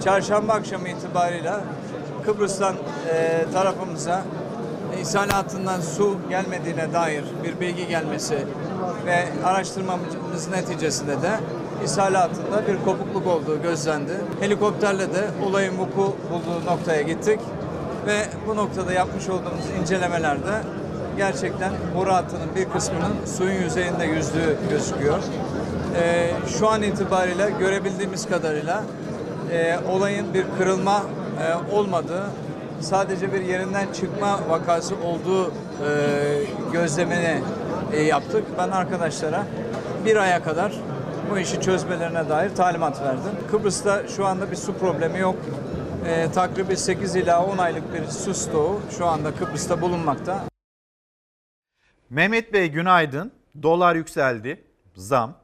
Çarşamba 0.04 0.52
akşamı 0.52 0.88
itibarıyla 0.88 1.60
Kıbrıs'tan 2.24 2.74
e, 3.08 3.44
tarafımıza 3.52 4.22
ithalatından 5.00 5.80
su 5.80 6.16
gelmediğine 6.28 6.92
dair 6.92 7.24
bir 7.44 7.60
bilgi 7.60 7.88
gelmesi 7.88 8.46
ve 9.06 9.28
araştırmamız 9.44 10.48
neticesinde 10.50 11.22
de 11.22 11.30
ithalatında 11.84 12.66
bir 12.68 12.84
kopukluk 12.84 13.26
olduğu 13.26 13.62
gözlendi. 13.62 14.12
Helikopterle 14.40 15.14
de 15.14 15.24
olayın 15.46 15.78
vuku 15.78 16.16
bulduğu 16.30 16.66
noktaya 16.66 17.02
gittik 17.02 17.40
ve 18.06 18.26
bu 18.46 18.56
noktada 18.56 18.92
yapmış 18.92 19.28
olduğumuz 19.28 19.64
incelemelerde 19.80 20.62
gerçekten 21.16 21.72
boru 21.96 22.12
hattının 22.12 22.54
bir 22.56 22.64
kısmının 22.64 23.26
suyun 23.36 23.62
yüzeyinde 23.62 24.04
yüzdüğü 24.04 24.56
gözüküyor. 24.70 25.18
E, 26.02 26.30
şu 26.58 26.68
an 26.68 26.82
itibariyle 26.82 27.50
görebildiğimiz 27.60 28.28
kadarıyla 28.28 28.84
e, 29.52 29.78
olayın 29.88 30.34
bir 30.34 30.44
kırılma 30.58 31.02
e, 31.42 31.74
olmadığı, 31.74 32.30
sadece 32.80 33.32
bir 33.32 33.40
yerinden 33.40 33.92
çıkma 33.92 34.48
vakası 34.48 34.94
olduğu 34.96 35.50
e, 35.50 35.52
gözlemini 36.72 37.42
e, 37.92 38.02
yaptık. 38.02 38.44
Ben 38.58 38.70
arkadaşlara 38.70 39.46
bir 40.04 40.16
aya 40.16 40.42
kadar 40.42 40.72
bu 41.30 41.38
işi 41.38 41.60
çözmelerine 41.60 42.28
dair 42.28 42.54
talimat 42.54 43.00
verdim. 43.02 43.32
Kıbrıs'ta 43.50 44.08
şu 44.08 44.26
anda 44.26 44.50
bir 44.50 44.56
su 44.56 44.78
problemi 44.78 45.18
yok. 45.18 45.36
E, 46.06 46.32
takribi 46.32 46.76
8 46.76 47.16
ila 47.16 47.46
10 47.46 47.58
aylık 47.58 47.94
bir 47.94 48.06
su 48.06 48.34
stoğu 48.34 48.80
şu 48.98 49.06
anda 49.06 49.34
Kıbrıs'ta 49.34 49.80
bulunmakta. 49.80 50.44
Mehmet 52.10 52.52
Bey 52.52 52.70
günaydın. 52.70 53.32
Dolar 53.62 53.94
yükseldi, 53.94 54.64
zam. 54.94 55.34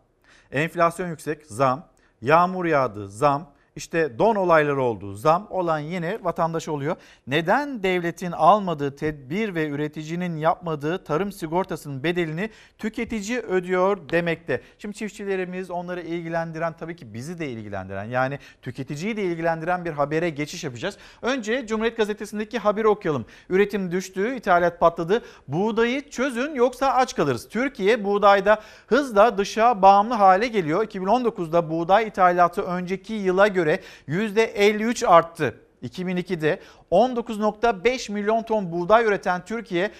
Enflasyon 0.53 1.09
yüksek, 1.09 1.47
zam. 1.47 1.89
Yağmur 2.23 2.65
yağdı, 2.65 3.11
zam. 3.11 3.56
İşte 3.77 4.19
don 4.19 4.35
olayları 4.35 4.83
oldu. 4.83 5.15
Zam 5.15 5.47
olan 5.51 5.79
yine 5.79 6.19
vatandaş 6.23 6.69
oluyor. 6.69 6.97
Neden 7.27 7.83
devletin 7.83 8.33
almadığı 8.33 8.97
tedbir 8.97 9.55
ve 9.55 9.69
üreticinin 9.69 10.37
yapmadığı 10.37 11.05
tarım 11.05 11.33
sigortasının 11.33 12.03
bedelini 12.03 12.51
tüketici 12.79 13.39
ödüyor 13.39 14.09
demekte. 14.09 14.63
Şimdi 14.79 14.95
çiftçilerimiz 14.95 15.71
onları 15.71 16.01
ilgilendiren 16.01 16.73
tabii 16.73 16.97
ki 16.97 17.15
bizi 17.15 17.39
de 17.39 17.49
ilgilendiren 17.49 18.05
yani 18.05 18.39
tüketiciyi 18.63 19.17
de 19.17 19.25
ilgilendiren 19.25 19.85
bir 19.85 19.93
habere 19.93 20.31
geçiş 20.31 20.65
yapacağız. 20.65 20.97
Önce 21.23 21.67
Cumhuriyet 21.67 21.97
Gazetesi'ndeki 21.97 22.59
haberi 22.59 22.89
okuyalım. 22.89 23.27
Üretim 23.49 23.93
düştü, 23.93 24.37
ithalat 24.37 24.81
patladı. 24.81 25.23
Buğdayı 25.49 26.11
çözün 26.11 26.55
yoksa 26.55 26.87
aç 26.95 27.17
kalırız. 27.17 27.49
Türkiye 27.49 28.05
buğdayda 28.05 28.61
hızla 28.87 29.39
dışa 29.39 29.83
bağımlı 29.83 30.15
hale 30.15 30.47
geliyor. 30.47 30.85
2019'da 30.85 31.71
buğday 31.71 32.07
ithalatı 32.07 32.63
önceki 32.63 33.13
yıla 33.13 33.49
göre 33.49 33.66
göre 33.67 33.81
%53 34.09 35.07
arttı. 35.07 35.55
2002'de 35.83 36.61
19.5 36.91 38.13
milyon 38.13 38.43
ton 38.43 38.73
buğday 38.73 39.05
üreten 39.05 39.45
Türkiye 39.45 39.91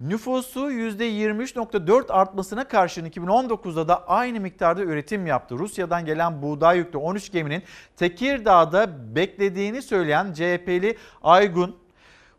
nüfusu 0.00 0.70
%23.4 0.70 2.12
artmasına 2.12 2.68
karşın 2.68 3.06
2019'da 3.06 3.88
da 3.88 4.08
aynı 4.08 4.40
miktarda 4.40 4.82
üretim 4.82 5.26
yaptı. 5.26 5.58
Rusya'dan 5.58 6.04
gelen 6.04 6.42
buğday 6.42 6.78
yüklü 6.78 6.98
13 6.98 7.32
geminin 7.32 7.62
Tekirdağ'da 7.96 9.14
beklediğini 9.16 9.82
söyleyen 9.82 10.32
CHP'li 10.32 10.96
Aygun 11.22 11.76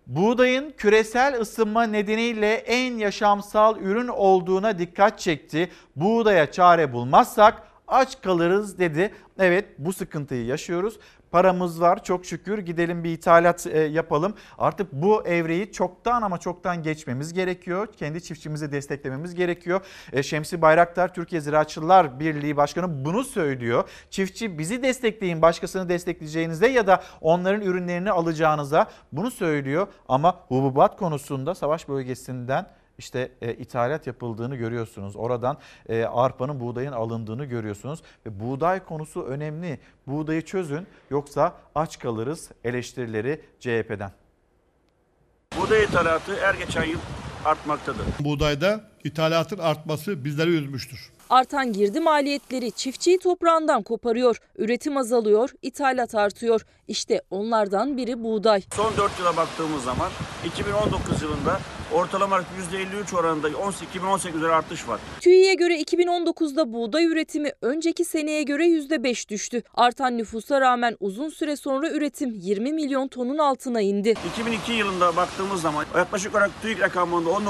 Buğdayın 0.07 0.73
küresel 0.77 1.39
ısınma 1.41 1.83
nedeniyle 1.83 2.53
en 2.53 2.97
yaşamsal 2.97 3.77
ürün 3.79 4.07
olduğuna 4.07 4.79
dikkat 4.79 5.19
çekti. 5.19 5.69
Buğdaya 5.95 6.51
çare 6.51 6.93
bulmazsak 6.93 7.63
aç 7.87 8.21
kalırız 8.21 8.79
dedi. 8.79 9.13
Evet 9.39 9.65
bu 9.77 9.93
sıkıntıyı 9.93 10.45
yaşıyoruz. 10.45 10.99
paramız 11.31 11.81
var 11.81 12.03
çok 12.03 12.25
şükür 12.25 12.57
gidelim 12.57 13.03
bir 13.03 13.11
ithalat 13.11 13.67
e, 13.67 13.79
yapalım. 13.79 14.33
Artık 14.57 14.93
bu 14.93 15.27
evreyi 15.27 15.71
çoktan 15.71 16.21
ama 16.21 16.37
çoktan 16.37 16.83
geçmemiz 16.83 17.33
gerekiyor. 17.33 17.87
Kendi 17.97 18.23
çiftçimizi 18.23 18.71
desteklememiz 18.71 19.35
gerekiyor. 19.35 19.81
E, 20.13 20.23
Şemsi 20.23 20.61
Bayraktar 20.61 21.13
Türkiye 21.13 21.41
Ziraatçılar 21.41 22.19
Birliği 22.19 22.57
Başkanı 22.57 23.05
bunu 23.05 23.23
söylüyor. 23.23 23.89
Çiftçi 24.09 24.59
bizi 24.59 24.83
destekleyin 24.83 25.41
başkasını 25.41 25.89
destekleyeceğinizde 25.89 26.67
ya 26.67 26.87
da 26.87 27.03
onların 27.21 27.61
ürünlerini 27.61 28.11
alacağınıza 28.11 28.87
bunu 29.11 29.31
söylüyor. 29.31 29.87
Ama 30.09 30.39
hububat 30.47 30.97
konusunda 30.97 31.55
savaş 31.55 31.89
bölgesinden 31.89 32.67
işte 32.97 33.31
e, 33.41 33.53
ithalat 33.53 34.07
yapıldığını 34.07 34.55
görüyorsunuz. 34.55 35.15
Oradan 35.15 35.57
e, 35.89 36.03
arpanın, 36.03 36.59
buğdayın 36.59 36.91
alındığını 36.91 37.45
görüyorsunuz. 37.45 38.01
Ve 38.25 38.39
buğday 38.39 38.85
konusu 38.85 39.23
önemli. 39.23 39.79
Buğdayı 40.07 40.41
çözün 40.41 40.87
yoksa 41.09 41.55
aç 41.75 41.99
kalırız 41.99 42.51
eleştirileri 42.63 43.41
CHP'den. 43.59 44.11
Buğday 45.57 45.83
ithalatı 45.83 46.35
her 46.41 46.55
geçen 46.55 46.83
yıl 46.83 46.99
artmaktadır. 47.45 48.05
Buğdayda 48.19 48.81
ithalatın 49.03 49.57
artması 49.57 50.25
bizleri 50.25 50.49
üzmüştür. 50.49 51.16
Artan 51.29 51.73
girdi 51.73 51.99
maliyetleri 51.99 52.71
çiftçiyi 52.71 53.19
toprağından 53.19 53.83
koparıyor. 53.83 54.37
Üretim 54.57 54.97
azalıyor, 54.97 55.49
ithalat 55.61 56.15
artıyor. 56.15 56.61
İşte 56.87 57.21
onlardan 57.31 57.97
biri 57.97 58.23
buğday. 58.23 58.61
Son 58.75 58.97
4 58.97 59.19
yıla 59.19 59.37
baktığımız 59.37 59.83
zaman 59.83 60.09
2019 60.45 61.21
yılında 61.21 61.59
ortalama 61.93 62.37
%53 62.37 63.15
oranında 63.15 63.49
2018 63.83 64.37
üzeri 64.37 64.51
artış 64.51 64.87
var. 64.87 64.99
TÜİ'ye 65.21 65.53
göre 65.53 65.81
2019'da 65.81 66.73
buğday 66.73 67.05
üretimi 67.05 67.51
önceki 67.61 68.05
seneye 68.05 68.43
göre 68.43 68.67
%5 68.67 69.29
düştü. 69.29 69.63
Artan 69.73 70.17
nüfusa 70.17 70.61
rağmen 70.61 70.97
uzun 70.99 71.29
süre 71.29 71.55
sonra 71.55 71.89
üretim 71.89 72.33
20 72.33 72.73
milyon 72.73 73.07
tonun 73.07 73.37
altına 73.37 73.81
indi. 73.81 74.13
2002 74.33 74.71
yılında 74.71 75.15
baktığımız 75.15 75.61
zaman 75.61 75.85
yaklaşık 75.97 76.35
olarak 76.35 76.51
TÜİK 76.61 76.81
rakamında 76.81 77.29
19,5 77.29 77.43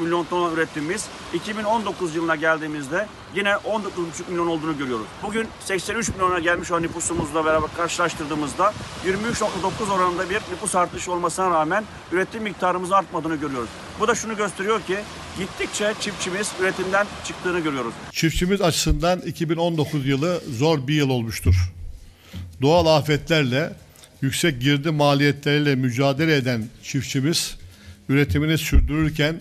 milyon 0.00 0.24
ton 0.24 0.54
ürettiğimiz 0.54 1.08
2019 1.34 2.16
yılına 2.16 2.36
geldiğimizde 2.80 3.06
yine 3.36 3.48
19,5 3.48 4.30
milyon 4.30 4.46
olduğunu 4.46 4.78
görüyoruz. 4.78 5.06
Bugün 5.22 5.48
83 5.64 6.08
milyona 6.08 6.38
gelmiş 6.38 6.70
olan 6.70 6.82
nüfusumuzla 6.82 7.44
beraber 7.44 7.70
karşılaştırdığımızda 7.76 8.72
23,9 9.06 9.92
oranında 9.92 10.30
bir 10.30 10.36
nüfus 10.36 10.74
artışı 10.74 11.12
olmasına 11.12 11.50
rağmen 11.50 11.84
üretim 12.12 12.42
miktarımızın 12.42 12.94
artmadığını 12.94 13.36
görüyoruz. 13.36 13.68
Bu 14.00 14.08
da 14.08 14.14
şunu 14.14 14.36
gösteriyor 14.36 14.80
ki 14.82 14.96
gittikçe 15.38 15.94
çiftçimiz 16.00 16.52
üretimden 16.60 17.06
çıktığını 17.24 17.60
görüyoruz. 17.60 17.94
Çiftçimiz 18.12 18.60
açısından 18.60 19.20
2019 19.20 20.06
yılı 20.06 20.40
zor 20.58 20.86
bir 20.86 20.94
yıl 20.94 21.10
olmuştur. 21.10 21.54
Doğal 22.62 22.86
afetlerle, 22.86 23.72
yüksek 24.22 24.60
girdi 24.60 24.90
maliyetleriyle 24.90 25.74
mücadele 25.74 26.36
eden 26.36 26.64
çiftçimiz 26.82 27.56
üretimini 28.08 28.58
sürdürürken 28.58 29.40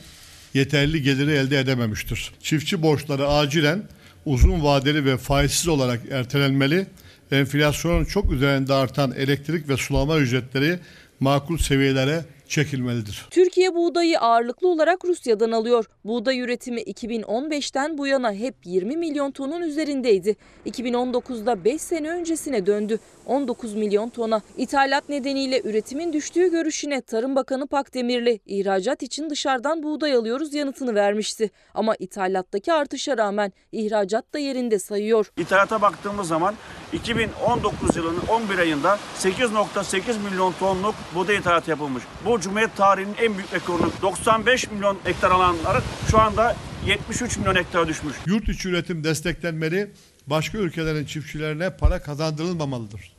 yeterli 0.54 1.02
geliri 1.02 1.32
elde 1.32 1.60
edememiştir. 1.60 2.32
Çiftçi 2.42 2.82
borçları 2.82 3.28
acilen 3.28 3.84
uzun 4.26 4.64
vadeli 4.64 5.06
ve 5.06 5.18
faizsiz 5.18 5.68
olarak 5.68 6.00
ertelenmeli. 6.12 6.88
Enflasyonun 7.32 8.06
çok 8.06 8.32
üzerinde 8.32 8.74
artan 8.74 9.12
elektrik 9.12 9.70
ve 9.70 9.78
sulama 9.78 10.18
ücretleri 10.18 10.80
makul 11.20 11.58
seviyelere 11.58 12.26
çekilmelidir. 12.50 13.28
Türkiye 13.32 13.76
buğdayı 13.76 14.20
ağırlıklı 14.20 14.68
olarak 14.68 15.06
Rusya'dan 15.06 15.52
alıyor. 15.52 15.86
Buğday 16.06 16.40
üretimi 16.40 16.82
2015'ten 16.82 17.98
bu 17.98 18.08
yana 18.08 18.34
hep 18.34 18.56
20 18.66 18.98
milyon 18.98 19.32
tonun 19.32 19.62
üzerindeydi. 19.62 20.36
2019'da 20.66 21.64
5 21.64 21.82
sene 21.82 22.10
öncesine 22.10 22.66
döndü. 22.66 23.00
19 23.26 23.74
milyon 23.74 24.10
tona. 24.10 24.42
İthalat 24.58 25.10
nedeniyle 25.10 25.62
üretimin 25.64 26.14
düştüğü 26.14 26.52
görüşüne 26.52 27.02
Tarım 27.02 27.36
Bakanı 27.36 27.68
Pakdemirli 27.68 28.40
ihracat 28.46 29.04
için 29.04 29.30
dışarıdan 29.30 29.84
buğday 29.84 30.14
alıyoruz 30.14 30.54
yanıtını 30.54 30.96
vermişti. 30.96 31.50
Ama 31.74 31.96
ithalattaki 31.96 32.74
artışa 32.74 33.18
rağmen 33.18 33.54
ihracat 33.72 34.34
da 34.34 34.40
yerinde 34.40 34.80
sayıyor. 34.80 35.32
İthalata 35.38 35.82
baktığımız 35.82 36.28
zaman 36.28 36.56
2019 36.94 37.96
yılının 37.96 38.22
11 38.30 38.60
ayında 38.60 39.00
8.8 39.20 40.20
milyon 40.30 40.54
tonluk 40.60 40.96
buğday 41.16 41.36
ithalatı 41.36 41.70
yapılmış. 41.70 42.04
Bu 42.26 42.39
Cumhuriyet 42.41 42.78
tarihinin 42.78 43.16
en 43.22 43.38
büyük 43.38 43.53
rekorunu 43.53 43.91
95 44.02 44.72
milyon 44.72 44.98
hektar 45.03 45.32
alanlar 45.32 45.84
şu 46.11 46.20
anda 46.20 46.56
73 46.88 47.38
milyon 47.38 47.56
hektara 47.56 47.88
düşmüş. 47.88 48.16
Yurt 48.26 48.49
içi 48.49 48.70
üretim 48.70 49.03
desteklenmeli, 49.03 49.91
başka 50.28 50.57
ülkelerin 50.57 51.06
çiftçilerine 51.06 51.78
para 51.78 52.02
kazandırılmamalıdır. 52.02 53.14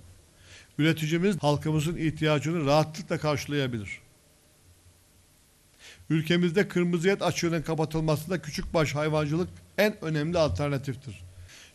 Üreticimiz 0.78 1.42
halkımızın 1.42 1.96
ihtiyacını 1.96 2.66
rahatlıkla 2.66 3.18
karşılayabilir. 3.18 4.00
Ülkemizde 6.10 6.68
kırmızı 6.68 7.08
et 7.08 7.22
açığının 7.22 7.62
kapatılmasında 7.62 8.42
küçükbaş 8.42 8.94
hayvancılık 8.94 9.48
en 9.78 10.04
önemli 10.04 10.38
alternatiftir. 10.38 11.29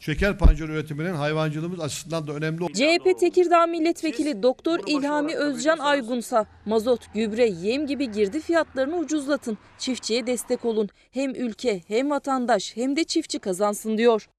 Şeker 0.06 0.38
pancarı 0.38 0.72
üretiminin 0.72 1.14
hayvancılığımız 1.14 1.80
açısından 1.80 2.28
da 2.28 2.34
önemli 2.34 2.74
CHP 2.74 3.20
Tekirdağ 3.20 3.66
Milletvekili 3.66 4.44
Doktor 4.44 4.80
İlhami 4.88 5.36
Özcan 5.36 5.78
Aygunsa 5.78 6.46
mazot, 6.66 7.14
gübre, 7.14 7.46
yem 7.46 7.88
gibi 7.88 8.12
girdi 8.12 8.40
fiyatlarını 8.40 8.96
ucuzlatın. 8.96 9.58
Çiftçiye 9.78 10.28
destek 10.28 10.66
olun. 10.66 10.90
Hem 11.12 11.36
ülke 11.36 11.82
hem 11.88 12.10
vatandaş 12.10 12.78
hem 12.78 12.96
de 12.96 13.04
çiftçi 13.04 13.40
kazansın 13.40 13.98
diyor. 13.98 14.30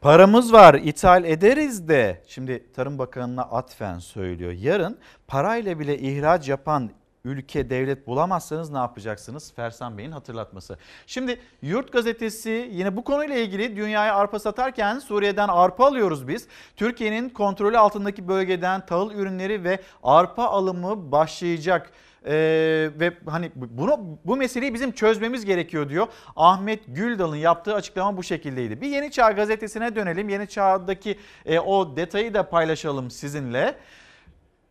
Paramız 0.00 0.52
var 0.52 0.74
ithal 0.74 1.24
ederiz 1.24 1.88
de 1.88 2.22
şimdi 2.26 2.72
Tarım 2.72 2.98
Bakanı'na 2.98 3.42
atfen 3.42 3.98
söylüyor. 3.98 4.52
Yarın 4.52 4.98
parayla 5.26 5.78
bile 5.78 5.98
ihraç 5.98 6.48
yapan 6.48 6.90
ülke 7.24 7.70
devlet 7.70 8.06
bulamazsanız 8.06 8.70
ne 8.70 8.78
yapacaksınız? 8.78 9.52
Fersan 9.52 9.98
Bey'in 9.98 10.10
hatırlatması. 10.10 10.78
Şimdi 11.06 11.40
Yurt 11.62 11.92
Gazetesi 11.92 12.68
yine 12.72 12.96
bu 12.96 13.04
konuyla 13.04 13.36
ilgili 13.36 13.76
dünyaya 13.76 14.14
arpa 14.14 14.38
satarken 14.38 14.98
Suriye'den 14.98 15.48
arpa 15.48 15.86
alıyoruz 15.86 16.28
biz. 16.28 16.48
Türkiye'nin 16.76 17.28
kontrolü 17.28 17.78
altındaki 17.78 18.28
bölgeden 18.28 18.86
tahıl 18.86 19.10
ürünleri 19.10 19.64
ve 19.64 19.78
arpa 20.02 20.44
alımı 20.44 21.12
başlayacak. 21.12 21.90
Ee, 22.26 22.90
ve 23.00 23.12
hani 23.26 23.50
bunu 23.54 24.18
bu 24.24 24.36
meseleyi 24.36 24.74
bizim 24.74 24.92
çözmemiz 24.92 25.44
gerekiyor 25.44 25.88
diyor. 25.88 26.06
Ahmet 26.36 26.80
Güldal'ın 26.88 27.36
yaptığı 27.36 27.74
açıklama 27.74 28.16
bu 28.16 28.22
şekildeydi. 28.22 28.80
Bir 28.80 28.88
Yeni 28.88 29.10
Çağ 29.10 29.30
gazetesine 29.30 29.96
dönelim. 29.96 30.28
Yeni 30.28 30.48
Çağ'daki 30.48 31.18
e, 31.46 31.58
o 31.58 31.96
detayı 31.96 32.34
da 32.34 32.48
paylaşalım 32.48 33.10
sizinle. 33.10 33.74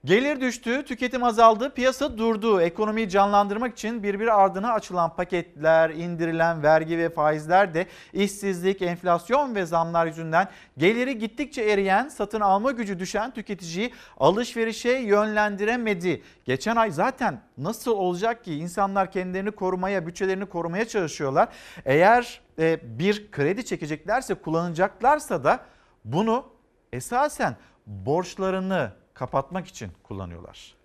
Gelir 0.05 0.41
düştü, 0.41 0.83
tüketim 0.85 1.23
azaldı, 1.23 1.73
piyasa 1.73 2.17
durdu. 2.17 2.61
Ekonomiyi 2.61 3.09
canlandırmak 3.09 3.73
için 3.73 4.03
birbiri 4.03 4.31
ardına 4.33 4.73
açılan 4.73 5.15
paketler, 5.15 5.89
indirilen 5.89 6.63
vergi 6.63 6.97
ve 6.97 7.09
faizler 7.09 7.73
de 7.73 7.87
işsizlik, 8.13 8.81
enflasyon 8.81 9.55
ve 9.55 9.65
zamlar 9.65 10.05
yüzünden 10.05 10.47
geliri 10.77 11.17
gittikçe 11.17 11.61
eriyen, 11.61 12.07
satın 12.07 12.41
alma 12.41 12.71
gücü 12.71 12.99
düşen 12.99 13.31
tüketiciyi 13.31 13.93
alışverişe 14.17 14.91
yönlendiremedi. 14.91 16.21
Geçen 16.45 16.75
ay 16.75 16.91
zaten 16.91 17.41
nasıl 17.57 17.91
olacak 17.91 18.43
ki 18.43 18.55
insanlar 18.55 19.11
kendilerini 19.11 19.51
korumaya, 19.51 20.07
bütçelerini 20.07 20.45
korumaya 20.45 20.87
çalışıyorlar. 20.87 21.49
Eğer 21.85 22.41
e, 22.59 22.79
bir 22.99 23.31
kredi 23.31 23.65
çekeceklerse, 23.65 24.33
kullanacaklarsa 24.33 25.43
da 25.43 25.59
bunu 26.05 26.45
esasen 26.93 27.55
borçlarını 27.87 29.02
kapatmak 29.13 29.67
için 29.67 29.91
kullanıyorlar. 30.03 30.75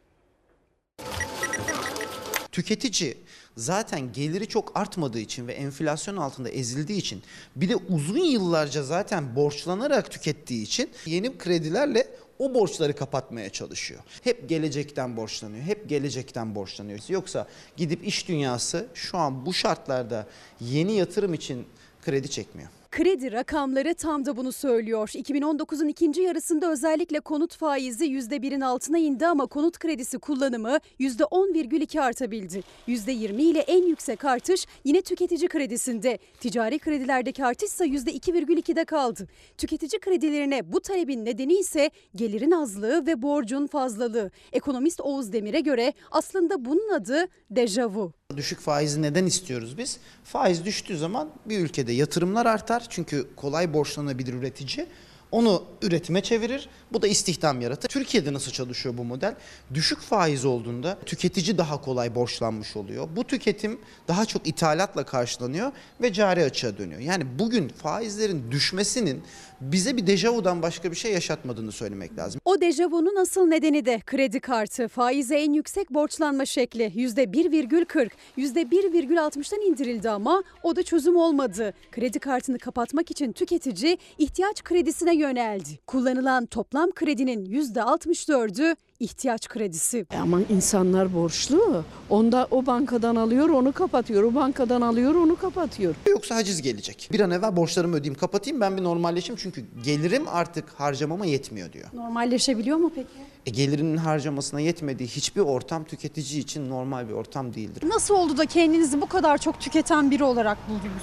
Tüketici 2.53 3.17
zaten 3.57 4.13
geliri 4.13 4.49
çok 4.49 4.73
artmadığı 4.79 5.19
için 5.19 5.47
ve 5.47 5.53
enflasyon 5.53 6.17
altında 6.17 6.49
ezildiği 6.49 6.99
için 6.99 7.23
bir 7.57 7.69
de 7.69 7.77
uzun 7.77 8.25
yıllarca 8.25 8.83
zaten 8.83 9.37
borçlanarak 9.37 10.11
tükettiği 10.11 10.63
için 10.63 10.91
yeni 11.07 11.39
kredilerle 11.39 12.09
o 12.39 12.55
borçları 12.55 12.97
kapatmaya 12.97 13.51
çalışıyor. 13.51 14.01
Hep 14.25 14.49
gelecekten 14.49 15.17
borçlanıyor, 15.17 15.65
hep 15.65 15.89
gelecekten 15.89 16.55
borçlanıyor. 16.55 17.01
Yoksa 17.09 17.49
gidip 17.77 18.07
iş 18.07 18.29
dünyası 18.29 18.87
şu 18.95 19.19
an 19.19 19.47
bu 19.47 19.55
şartlarda 19.55 20.27
yeni 20.61 20.93
yatırım 20.93 21.35
için 21.35 21.67
kredi 22.03 22.31
çekmiyor. 22.31 22.69
Kredi 22.91 23.33
rakamları 23.33 23.95
tam 23.95 24.27
da 24.27 24.37
bunu 24.37 24.53
söylüyor. 24.53 25.09
2019'un 25.09 25.89
ikinci 25.89 26.23
yarısında 26.23 26.73
özellikle 26.73 27.21
konut 27.21 27.57
faizi 27.57 28.05
%1'in 28.05 28.61
altına 28.61 28.99
indi 28.99 29.27
ama 29.27 29.47
konut 29.47 29.79
kredisi 29.79 30.19
kullanımı 30.19 30.79
%10,2 31.01 32.01
artabildi. 32.01 32.63
%20 32.89 33.43
ile 33.43 33.59
en 33.61 33.83
yüksek 33.83 34.25
artış 34.25 34.67
yine 34.85 35.03
tüketici 35.03 35.49
kredisinde. 35.49 36.19
Ticari 36.41 36.79
kredilerdeki 36.79 37.45
artış 37.45 37.69
ise 37.69 37.85
%2,2'de 37.85 38.85
kaldı. 38.85 39.29
Tüketici 39.59 40.01
kredilerine 40.01 40.73
bu 40.73 40.81
talebin 40.81 41.25
nedeni 41.25 41.55
ise 41.55 41.91
gelirin 42.15 42.51
azlığı 42.51 43.07
ve 43.07 43.23
borcun 43.23 43.67
fazlalığı. 43.67 44.31
Ekonomist 44.53 45.01
Oğuz 45.01 45.33
Demir'e 45.33 45.61
göre 45.61 45.93
aslında 46.11 46.65
bunun 46.65 46.89
adı 46.95 47.27
dejavu. 47.51 48.13
Düşük 48.37 48.61
faizi 48.61 49.03
neden 49.03 49.27
istiyoruz 49.27 49.79
biz? 49.79 49.99
Faiz 50.25 50.65
düştüğü 50.65 50.99
zaman 50.99 51.29
bir 51.47 51.59
ülkede 51.61 51.93
yatırımlar 51.93 52.47
artar 52.47 52.78
çünkü 52.89 53.29
kolay 53.37 53.75
borçlanabilir 53.75 54.35
üretici. 54.35 54.87
Onu 55.31 55.65
üretime 55.83 56.23
çevirir. 56.23 56.69
Bu 56.93 57.03
da 57.03 57.07
istihdam 57.07 57.61
yaratır. 57.61 57.89
Türkiye'de 57.89 58.33
nasıl 58.33 58.53
çalışıyor 58.53 58.99
bu 58.99 59.05
model? 59.05 59.35
Düşük 59.75 60.01
faiz 60.01 60.45
olduğunda 60.45 60.99
tüketici 61.07 61.59
daha 61.59 61.81
kolay 61.81 62.15
borçlanmış 62.15 62.77
oluyor. 62.77 63.09
Bu 63.17 63.25
tüketim 63.25 63.81
daha 64.09 64.25
çok 64.25 64.47
ithalatla 64.47 65.05
karşılanıyor 65.05 65.73
ve 66.03 66.13
cari 66.13 66.45
açığa 66.45 66.79
dönüyor. 66.79 67.01
Yani 67.01 67.39
bugün 67.39 67.69
faizlerin 67.69 68.51
düşmesinin 68.51 69.23
bize 69.61 69.97
bir 69.97 70.07
dejavudan 70.07 70.63
başka 70.63 70.91
bir 70.91 70.97
şey 70.97 71.13
yaşatmadığını 71.13 71.73
söylemek 71.73 72.19
lazım. 72.19 72.41
O 72.45 72.61
dejavunun 72.61 73.17
asıl 73.17 73.47
nedeni 73.47 73.85
de 73.85 74.01
kredi 74.07 74.41
kartı. 74.41 74.89
Faize 74.89 75.37
en 75.37 75.53
yüksek 75.53 75.91
borçlanma 75.91 76.47
şekli 76.47 76.85
%1,40, 76.85 78.11
%1,60'dan 78.39 79.61
indirildi 79.61 80.11
ama 80.11 80.43
o 80.63 80.77
da 80.77 80.83
çözüm 80.83 81.17
olmadı. 81.17 81.75
Kredi 81.93 82.19
kartını 82.19 82.59
kapatmak 82.59 83.11
için 83.11 83.33
tüketici 83.33 83.99
ihtiyaç 84.19 84.65
kredisine 84.65 85.17
yöneldi. 85.17 85.79
Kullanılan 85.87 86.47
toplam 86.47 86.91
kredinin 86.91 87.47
%64'ü 87.47 88.77
ihtiyaç 89.01 89.49
kredisi. 89.49 90.07
Ama 90.23 90.41
insanlar 90.49 91.15
borçlu. 91.15 91.85
Onda 92.11 92.49
o 92.51 92.67
bankadan 92.67 93.17
alıyor, 93.17 93.49
onu 93.49 93.73
kapatıyor. 93.73 94.23
O 94.23 94.35
bankadan 94.35 94.81
alıyor, 94.81 95.15
onu 95.15 95.37
kapatıyor. 95.37 95.95
Yoksa 96.09 96.35
haciz 96.37 96.63
gelecek. 96.63 97.09
Bir 97.13 97.21
an 97.21 97.31
evvel 97.31 97.57
borçlarımı 97.57 97.97
ödeyeyim 97.97 98.19
kapatayım 98.21 98.61
ben 98.61 98.77
bir 98.77 98.85
normalleşeyim 98.85 99.39
çünkü 99.43 99.65
gelirim 99.85 100.25
artık 100.29 100.71
harcamama 100.71 101.27
yetmiyor 101.27 101.73
diyor. 101.73 101.89
Normalleşebiliyor 101.95 102.77
mu 102.77 102.93
peki? 102.95 103.09
E, 103.47 103.51
gelirinin 103.51 103.97
harcamasına 103.97 104.61
yetmediği 104.61 105.09
hiçbir 105.09 105.41
ortam 105.41 105.85
tüketici 105.85 106.41
için 106.41 106.71
normal 106.71 107.09
bir 107.09 107.13
ortam 107.13 107.55
değildir. 107.55 107.83
Nasıl 107.89 108.15
oldu 108.15 108.37
da 108.39 108.47
kendinizi 108.47 109.01
bu 109.01 109.07
kadar 109.07 109.39
çok 109.39 109.61
tüketen 109.61 110.11
biri 110.11 110.25
olarak 110.25 110.59
buldunuz? 110.69 111.03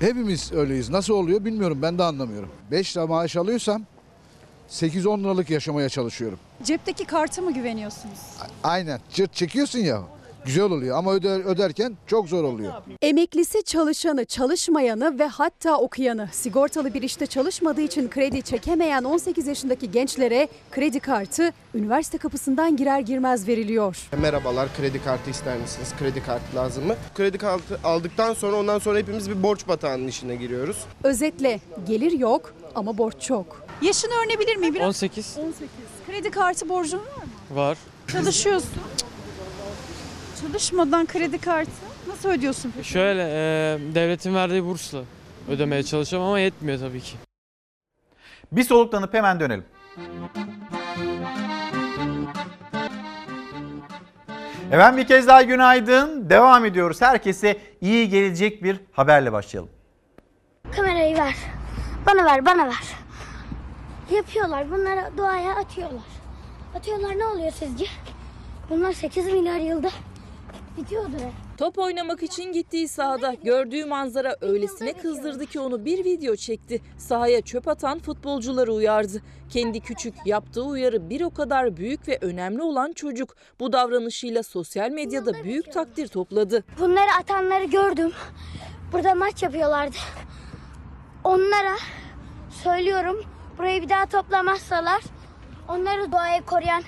Hepimiz 0.00 0.52
öyleyiz. 0.52 0.90
Nasıl 0.90 1.14
oluyor 1.14 1.44
bilmiyorum 1.44 1.78
ben 1.82 1.98
de 1.98 2.02
anlamıyorum. 2.02 2.48
5 2.70 2.96
lira 2.96 3.06
maaş 3.06 3.36
alıyorsam 3.36 3.82
8-10 4.70 5.20
liralık 5.22 5.50
yaşamaya 5.50 5.88
çalışıyorum. 5.88 6.38
Cepteki 6.62 7.04
karta 7.04 7.42
mı 7.42 7.54
güveniyorsunuz? 7.54 8.18
Aynen 8.62 9.00
cırt 9.14 9.34
çekiyorsun 9.34 9.78
ya 9.78 10.02
güzel 10.44 10.64
oluyor 10.64 10.98
ama 10.98 11.12
öder, 11.12 11.40
öderken 11.40 11.96
çok 12.06 12.28
zor 12.28 12.44
oluyor. 12.44 12.72
Emeklisi 13.02 13.62
çalışanı, 13.64 14.24
çalışmayanı 14.24 15.18
ve 15.18 15.26
hatta 15.26 15.76
okuyanı, 15.78 16.28
sigortalı 16.32 16.94
bir 16.94 17.02
işte 17.02 17.26
çalışmadığı 17.26 17.80
için 17.80 18.08
kredi 18.08 18.42
çekemeyen 18.42 19.04
18 19.04 19.46
yaşındaki 19.46 19.90
gençlere 19.90 20.48
kredi 20.70 21.00
kartı 21.00 21.52
üniversite 21.74 22.18
kapısından 22.18 22.76
girer 22.76 23.00
girmez 23.00 23.48
veriliyor. 23.48 24.08
Merhabalar 24.20 24.68
kredi 24.76 25.04
kartı 25.04 25.30
ister 25.30 25.56
misiniz? 25.58 25.88
Kredi 25.98 26.22
kartı 26.22 26.56
lazım 26.56 26.86
mı? 26.86 26.94
Kredi 27.14 27.38
kartı 27.38 27.80
aldıktan 27.84 28.34
sonra 28.34 28.56
ondan 28.56 28.78
sonra 28.78 28.98
hepimiz 28.98 29.30
bir 29.30 29.42
borç 29.42 29.68
batağının 29.68 30.08
içine 30.08 30.36
giriyoruz. 30.36 30.76
Özetle 31.04 31.60
gelir 31.88 32.12
yok 32.12 32.54
ama 32.74 32.98
borç 32.98 33.20
çok. 33.20 33.65
Yaşını 33.82 34.12
öğrenebilir 34.14 34.56
miyim? 34.56 34.74
Biraz... 34.74 34.86
18 34.88 35.36
18. 35.38 35.68
Kredi 36.06 36.30
kartı 36.30 36.68
borcun 36.68 36.98
var 36.98 37.04
mı? 37.04 37.56
var. 37.56 37.78
Çalışıyorsun. 38.12 38.70
Çalışmadan 40.40 41.06
kredi 41.06 41.38
kartı 41.38 41.70
nasıl 42.08 42.28
ödüyorsun 42.28 42.72
peki? 42.76 42.88
Şöyle 42.88 43.22
e, 43.22 43.78
devletin 43.94 44.34
verdiği 44.34 44.64
bursla 44.64 44.98
ödemeye 45.48 45.82
çalışıyorum 45.82 46.28
ama 46.28 46.40
yetmiyor 46.40 46.78
tabii 46.78 47.00
ki. 47.00 47.16
Bir 48.52 48.64
soluklanıp 48.64 49.14
hemen 49.14 49.40
dönelim. 49.40 49.64
Efendim 54.72 55.02
bir 55.02 55.06
kez 55.06 55.26
daha 55.28 55.42
günaydın. 55.42 56.30
Devam 56.30 56.64
ediyoruz. 56.64 57.02
Herkese 57.02 57.56
iyi 57.80 58.08
gelecek 58.08 58.62
bir 58.62 58.80
haberle 58.92 59.32
başlayalım. 59.32 59.70
Kamerayı 60.76 61.16
ver. 61.16 61.34
Bana 62.06 62.24
ver, 62.24 62.46
bana 62.46 62.66
ver. 62.66 63.05
Yapıyorlar. 64.10 64.70
Bunları 64.70 65.18
doğaya 65.18 65.54
atıyorlar. 65.54 66.02
Atıyorlar 66.74 67.18
ne 67.18 67.26
oluyor 67.26 67.52
sizce? 67.52 67.86
Bunlar 68.70 68.92
8 68.92 69.26
milyar 69.26 69.60
yılda 69.60 69.90
bitiyordur. 70.76 71.18
Top 71.56 71.78
oynamak 71.78 72.22
için 72.22 72.52
gittiği 72.52 72.88
sahada 72.88 73.34
gördüğü 73.44 73.84
manzara 73.84 74.36
öylesine 74.40 74.92
kızdırdı 74.92 75.46
ki 75.46 75.60
onu 75.60 75.84
bir 75.84 76.04
video 76.04 76.36
çekti. 76.36 76.82
Sahaya 76.98 77.40
çöp 77.40 77.68
atan 77.68 77.98
futbolcuları 77.98 78.72
uyardı. 78.72 79.22
Kendi 79.48 79.80
küçük 79.80 80.14
yaptığı 80.26 80.62
uyarı 80.62 81.10
bir 81.10 81.20
o 81.20 81.30
kadar 81.30 81.76
büyük 81.76 82.08
ve 82.08 82.18
önemli 82.20 82.62
olan 82.62 82.92
çocuk. 82.92 83.36
Bu 83.60 83.72
davranışıyla 83.72 84.42
sosyal 84.42 84.90
medyada 84.90 85.44
büyük 85.44 85.72
takdir 85.72 86.08
topladı. 86.08 86.64
Bunları 86.78 87.10
atanları 87.20 87.64
gördüm. 87.64 88.12
Burada 88.92 89.14
maç 89.14 89.42
yapıyorlardı. 89.42 89.96
Onlara 91.24 91.76
söylüyorum 92.62 93.35
burayı 93.58 93.82
bir 93.82 93.88
daha 93.88 94.06
toplamazsalar 94.06 95.02
onları 95.68 96.12
doğayı 96.12 96.42
koruyan 96.42 96.82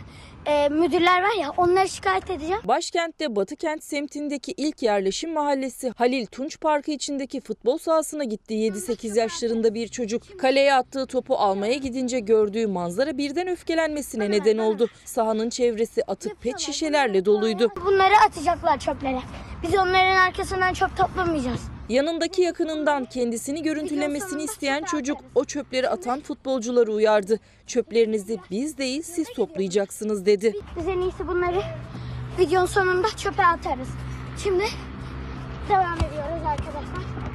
e, 0.47 0.69
müdürler 0.69 1.23
var 1.23 1.41
ya 1.41 1.53
onları 1.57 1.89
şikayet 1.89 2.31
edeceğim. 2.31 2.61
Başkentte 2.65 3.37
Batıkent 3.37 3.85
semtindeki 3.85 4.53
ilk 4.57 4.83
yerleşim 4.83 5.33
mahallesi 5.33 5.93
Halil 5.97 6.27
Tunç 6.27 6.61
Parkı 6.61 6.91
içindeki 6.91 7.41
futbol 7.41 7.79
sahasına 7.79 8.25
gitti 8.25 8.55
7-8 8.55 9.19
yaşlarında 9.19 9.75
bir 9.75 9.89
çocuk. 9.89 10.39
Kaleye 10.39 10.75
attığı 10.75 11.07
topu 11.07 11.37
almaya 11.37 11.75
gidince 11.75 12.21
gördüğü 12.21 12.67
manzara 12.67 13.19
birden 13.19 13.49
öfkelenmesine 13.49 14.31
neden 14.31 14.59
oldu. 14.59 14.89
Sahanın 15.05 15.51
çevresi 15.51 16.05
atık 16.05 16.41
pet 16.43 16.59
şişelerle 16.59 17.25
doluydu. 17.25 17.73
Bunları 17.87 18.15
atacaklar 18.27 18.79
çöplere. 18.79 19.21
Biz 19.63 19.75
onların 19.75 20.17
arkasından 20.27 20.73
çöp 20.73 20.97
toplamayacağız. 20.97 21.78
Yanındaki 21.89 22.43
yakınından 22.43 23.05
kendisini 23.05 23.63
görüntülemesini 23.63 24.43
isteyen 24.43 24.83
çocuk 24.83 25.19
o 25.35 25.45
çöpleri 25.45 25.89
atan 25.89 26.21
futbolcuları 26.21 26.93
uyardı. 26.93 27.41
Çöplerinizi 27.67 28.39
biz 28.51 28.79
değil 28.79 29.03
siz 29.03 29.29
toplayacaksınız 29.33 30.27
dedi. 30.27 30.53
Biz 30.77 30.89
en 30.89 31.01
iyisi 31.01 31.29
bunları 31.29 31.63
videonun 32.39 32.67
sonunda 32.67 33.09
çöpe 33.17 33.47
atarız. 33.47 33.89
Şimdi 34.43 34.65
devam 35.69 35.97
ediyoruz 35.97 36.47
arkadaşlar. 36.47 37.28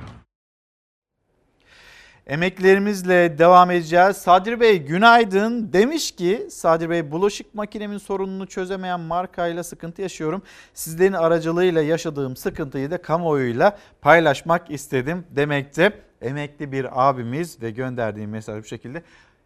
Emeklerimizle 2.27 3.37
devam 3.37 3.71
edeceğiz. 3.71 4.17
Sadri 4.17 4.59
Bey 4.59 4.85
günaydın. 4.85 5.73
Demiş 5.73 6.11
ki 6.11 6.47
Sadri 6.49 6.89
Bey 6.89 7.11
bulaşık 7.11 7.55
makinemin 7.55 7.97
sorununu 7.97 8.47
çözemeyen 8.47 8.99
markayla 8.99 9.63
sıkıntı 9.63 10.01
yaşıyorum. 10.01 10.41
Sizlerin 10.73 11.13
aracılığıyla 11.13 11.81
yaşadığım 11.81 12.35
sıkıntıyı 12.35 12.91
da 12.91 13.01
kamuoyuyla 13.01 13.77
paylaşmak 14.01 14.71
istedim 14.71 15.25
demekte. 15.29 15.99
Emekli 16.21 16.71
bir 16.71 17.09
abimiz 17.09 17.61
ve 17.61 17.71
gönderdiğim 17.71 18.29
mesaj 18.29 18.63
bu 18.63 18.67
şekilde. 18.67 19.03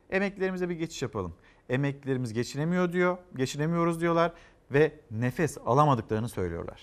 Emeklilerimize 0.09 0.69
bir 0.69 0.75
geçiş 0.75 1.01
yapalım. 1.01 1.35
Emeklilerimiz 1.69 2.33
geçinemiyor 2.33 2.93
diyor, 2.93 3.17
geçinemiyoruz 3.35 4.01
diyorlar 4.01 4.31
ve 4.71 4.91
nefes 5.11 5.57
alamadıklarını 5.65 6.29
söylüyorlar. 6.29 6.81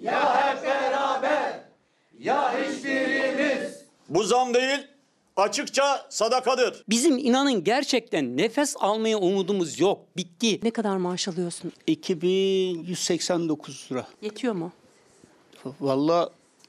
Ya 0.00 0.46
hep 0.46 0.62
beraber 0.64 1.60
ya 2.18 2.50
hiçbirimiz. 2.50 2.67
Bu 4.08 4.22
zam 4.24 4.54
değil 4.54 4.78
açıkça 5.36 6.06
sadakadır. 6.08 6.84
Bizim 6.88 7.18
inanın 7.18 7.64
gerçekten 7.64 8.36
nefes 8.36 8.76
almaya 8.80 9.18
umudumuz 9.18 9.80
yok. 9.80 10.00
Bitti. 10.16 10.60
Ne 10.62 10.70
kadar 10.70 10.96
maaş 10.96 11.28
alıyorsun? 11.28 11.72
2189 11.86 13.88
lira. 13.92 14.06
Yetiyor 14.22 14.54
mu? 14.54 14.72
Vallahi 15.80 16.28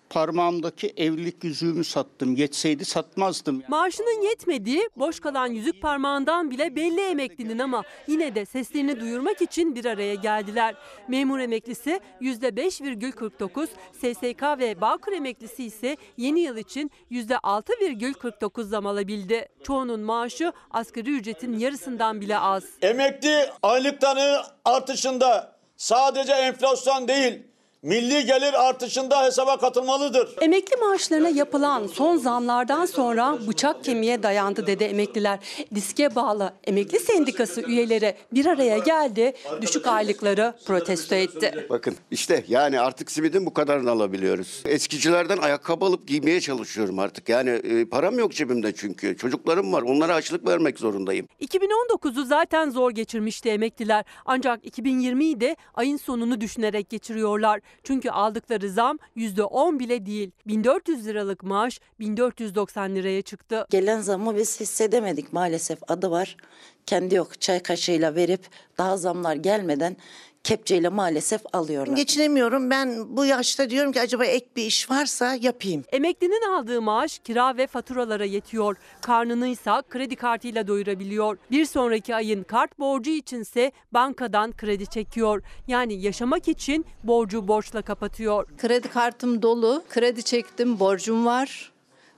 parmağımdaki 0.10 0.94
evlilik 0.98 1.44
yüzüğümü 1.44 1.84
sattım. 1.84 2.36
Yetseydi 2.36 2.86
satmazdım. 2.86 3.64
Maaşının 3.68 4.22
yetmediği, 4.22 4.90
boş 4.96 5.20
kalan 5.20 5.48
yüzük 5.48 5.82
parmağından 5.82 6.52
bile 6.52 6.76
belli 6.76 7.02
emeklinin 7.02 7.60
ama 7.60 7.84
yine 8.08 8.36
de 8.36 8.46
seslerini 8.46 9.00
duyurmak 9.00 9.42
için 9.42 9.76
bir 9.76 9.86
araya 9.86 10.16
geldiler. 10.16 10.76
Memur 11.08 11.40
emeklisi 11.40 12.00
%5,49, 12.22 13.68
SSK 13.94 14.60
ve 14.60 14.82
Bağkur 14.82 15.12
emeklisi 15.12 15.64
ise 15.64 15.98
yeni 16.18 16.40
yıl 16.40 16.58
için 16.58 16.92
%6,49 17.12 18.64
zam 18.64 18.86
alabildi. 18.86 19.48
Çoğunun 19.64 20.00
maaşı 20.00 20.54
asgari 20.72 21.10
ücretin 21.10 21.60
yarısından 21.60 22.22
bile 22.22 22.38
az. 22.38 22.64
Emekli 22.82 23.50
aylıkları 23.64 24.42
artışında 24.66 25.56
sadece 25.78 26.34
enflasyon 26.34 27.08
değil 27.08 27.49
milli 27.84 28.26
gelir 28.26 28.68
artışında 28.68 29.24
hesaba 29.24 29.58
katılmalıdır. 29.58 30.36
Emekli 30.42 30.76
maaşlarına 30.78 31.30
yapılan 31.30 31.88
son 31.88 32.18
zamlardan 32.18 32.86
sonra 32.86 33.38
bıçak 33.48 33.84
kemiğe 33.84 34.24
dayandı 34.24 34.68
dedi 34.68 34.84
emekliler. 34.84 35.40
Diske 35.76 36.16
bağlı 36.16 36.54
emekli 36.64 37.00
sendikası 37.00 37.62
üyeleri 37.62 38.16
bir 38.34 38.46
araya 38.46 38.78
geldi, 38.78 39.34
düşük 39.62 39.88
aylıkları 39.88 40.54
protesto 40.66 41.16
etti. 41.16 41.68
Bakın 41.70 41.96
işte 42.12 42.44
yani 42.48 42.80
artık 42.80 43.12
simidin 43.12 43.46
bu 43.46 43.54
kadarını 43.54 43.92
alabiliyoruz. 43.92 44.62
Eskicilerden 44.66 45.38
ayakkabı 45.38 45.86
alıp 45.86 46.08
giymeye 46.08 46.42
çalışıyorum 46.42 47.00
artık. 47.00 47.30
Yani 47.30 47.50
e, 47.50 47.86
param 47.86 48.20
yok 48.20 48.32
cebimde 48.34 48.76
çünkü. 48.76 49.18
Çocuklarım 49.18 49.74
var. 49.74 49.82
Onlara 49.82 50.14
açlık 50.16 50.48
vermek 50.48 50.80
zorundayım. 50.80 51.28
2019'u 51.42 52.26
zaten 52.26 52.70
zor 52.70 52.92
geçirmişti 52.92 53.50
emekliler. 53.50 54.06
Ancak 54.26 54.66
2020'yi 54.66 55.42
de 55.42 55.56
ayın 55.74 55.98
sonunu 55.98 56.42
düşünerek 56.42 56.90
geçiriyorlar. 56.90 57.60
Çünkü 57.84 58.10
aldıkları 58.10 58.70
zam 58.70 59.00
%10 59.18 59.80
bile 59.80 60.06
değil. 60.06 60.32
1400 60.48 61.08
liralık 61.08 61.44
maaş 61.44 61.80
1490 62.00 62.96
liraya 62.96 63.22
çıktı. 63.22 63.66
Gelen 63.70 64.00
zammı 64.00 64.36
biz 64.36 64.60
hissedemedik 64.60 65.34
maalesef 65.34 65.80
adı 65.88 66.12
var. 66.12 66.38
Kendi 66.86 67.16
yok 67.16 67.42
çay 67.42 67.64
kaşığıyla 67.64 68.16
verip 68.16 68.42
daha 68.78 68.98
zamlar 68.98 69.36
gelmeden 69.36 69.98
kepçeyle 70.44 70.90
maalesef 70.90 71.42
alıyorlar. 71.54 71.96
Geçinemiyorum. 71.96 72.70
Ben 72.70 73.18
bu 73.18 73.26
yaşta 73.26 73.70
diyorum 73.70 73.92
ki 73.92 74.02
acaba 74.02 74.26
ek 74.26 74.46
bir 74.56 74.66
iş 74.66 74.90
varsa 74.90 75.36
yapayım. 75.36 75.84
Emeklinin 75.92 76.52
aldığı 76.52 76.82
maaş 76.82 77.20
kira 77.20 77.58
ve 77.58 77.68
faturalara 77.68 78.26
yetiyor. 78.26 78.76
Karnını 79.02 79.48
ise 79.48 79.72
kredi 79.90 80.16
kartıyla 80.16 80.68
doyurabiliyor. 80.68 81.38
Bir 81.52 81.66
sonraki 81.66 82.16
ayın 82.16 82.44
kart 82.44 82.80
borcu 82.80 83.12
içinse 83.12 83.72
bankadan 83.92 84.58
kredi 84.58 84.88
çekiyor. 84.88 85.44
Yani 85.68 86.02
yaşamak 86.02 86.48
için 86.48 86.86
borcu 87.04 87.48
borçla 87.48 87.82
kapatıyor. 87.82 88.48
Kredi 88.58 88.88
kartım 88.88 89.42
dolu, 89.42 89.84
kredi 89.90 90.24
çektim, 90.24 90.80
borcum 90.80 91.26
var. 91.26 91.72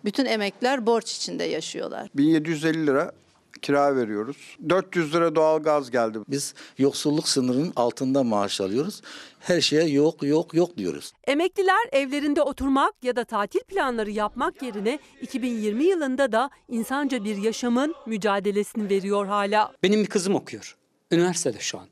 Bütün 0.05 0.25
emekler 0.25 0.85
borç 0.85 1.15
içinde 1.15 1.43
yaşıyorlar. 1.43 2.09
1750 2.15 2.87
lira 2.87 3.11
kira 3.61 3.95
veriyoruz. 3.95 4.37
400 4.69 5.13
lira 5.13 5.35
doğalgaz 5.35 5.91
geldi. 5.91 6.19
Biz 6.27 6.53
yoksulluk 6.77 7.27
sınırının 7.27 7.73
altında 7.75 8.23
maaş 8.23 8.61
alıyoruz. 8.61 9.01
Her 9.39 9.61
şeye 9.61 9.87
yok 9.87 10.23
yok 10.23 10.53
yok 10.53 10.77
diyoruz. 10.77 11.13
Emekliler 11.27 11.89
evlerinde 11.91 12.41
oturmak 12.41 12.93
ya 13.03 13.15
da 13.15 13.23
tatil 13.23 13.59
planları 13.59 14.11
yapmak 14.11 14.61
yerine 14.63 14.99
2020 15.21 15.83
yılında 15.83 16.31
da 16.31 16.49
insanca 16.69 17.23
bir 17.23 17.37
yaşamın 17.37 17.95
mücadelesini 18.05 18.89
veriyor 18.89 19.25
hala. 19.25 19.71
Benim 19.83 20.01
bir 20.01 20.09
kızım 20.09 20.35
okuyor. 20.35 20.77
Üniversitede 21.11 21.59
şu 21.59 21.79
an. 21.79 21.87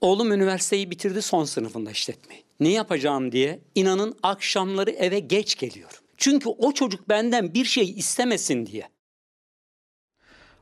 Oğlum 0.00 0.32
üniversiteyi 0.32 0.90
bitirdi 0.90 1.22
son 1.22 1.44
sınıfında 1.44 1.90
işletmeyi. 1.90 2.42
Ne 2.60 2.68
yapacağım 2.68 3.32
diye 3.32 3.60
inanın 3.74 4.14
akşamları 4.22 4.90
eve 4.90 5.18
geç 5.18 5.58
geliyor. 5.58 6.02
Çünkü 6.16 6.48
o 6.48 6.72
çocuk 6.72 7.08
benden 7.08 7.54
bir 7.54 7.64
şey 7.64 7.90
istemesin 7.90 8.66
diye. 8.66 8.88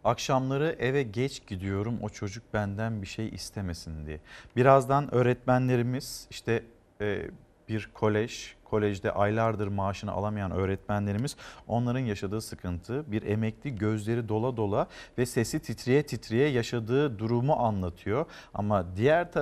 Akşamları 0.05 0.77
eve 0.79 1.03
geç 1.03 1.47
gidiyorum 1.47 1.99
o 2.03 2.09
çocuk 2.09 2.55
benden 2.55 3.03
bir 3.03 3.07
şey 3.07 3.29
istemesin 3.29 4.07
diye. 4.07 4.21
Birazdan 4.57 5.15
öğretmenlerimiz 5.15 6.27
işte 6.31 6.63
e, 7.01 7.31
bir 7.69 7.91
kolej, 7.95 8.55
kolejde 8.65 9.13
aylardır 9.13 9.69
maaşını 9.69 10.13
alamayan 10.13 10.51
öğretmenlerimiz 10.51 11.37
onların 11.67 12.01
yaşadığı 12.01 12.41
sıkıntı 12.41 13.13
bir 13.13 13.23
emekli 13.23 13.75
gözleri 13.75 14.29
dola 14.29 14.57
dola 14.57 14.87
ve 15.19 15.27
sesi 15.27 15.61
titreye 15.61 16.03
titreye 16.03 16.49
yaşadığı 16.49 17.19
durumu 17.19 17.53
anlatıyor. 17.53 18.27
Ama 18.55 18.97
diğer 18.97 19.33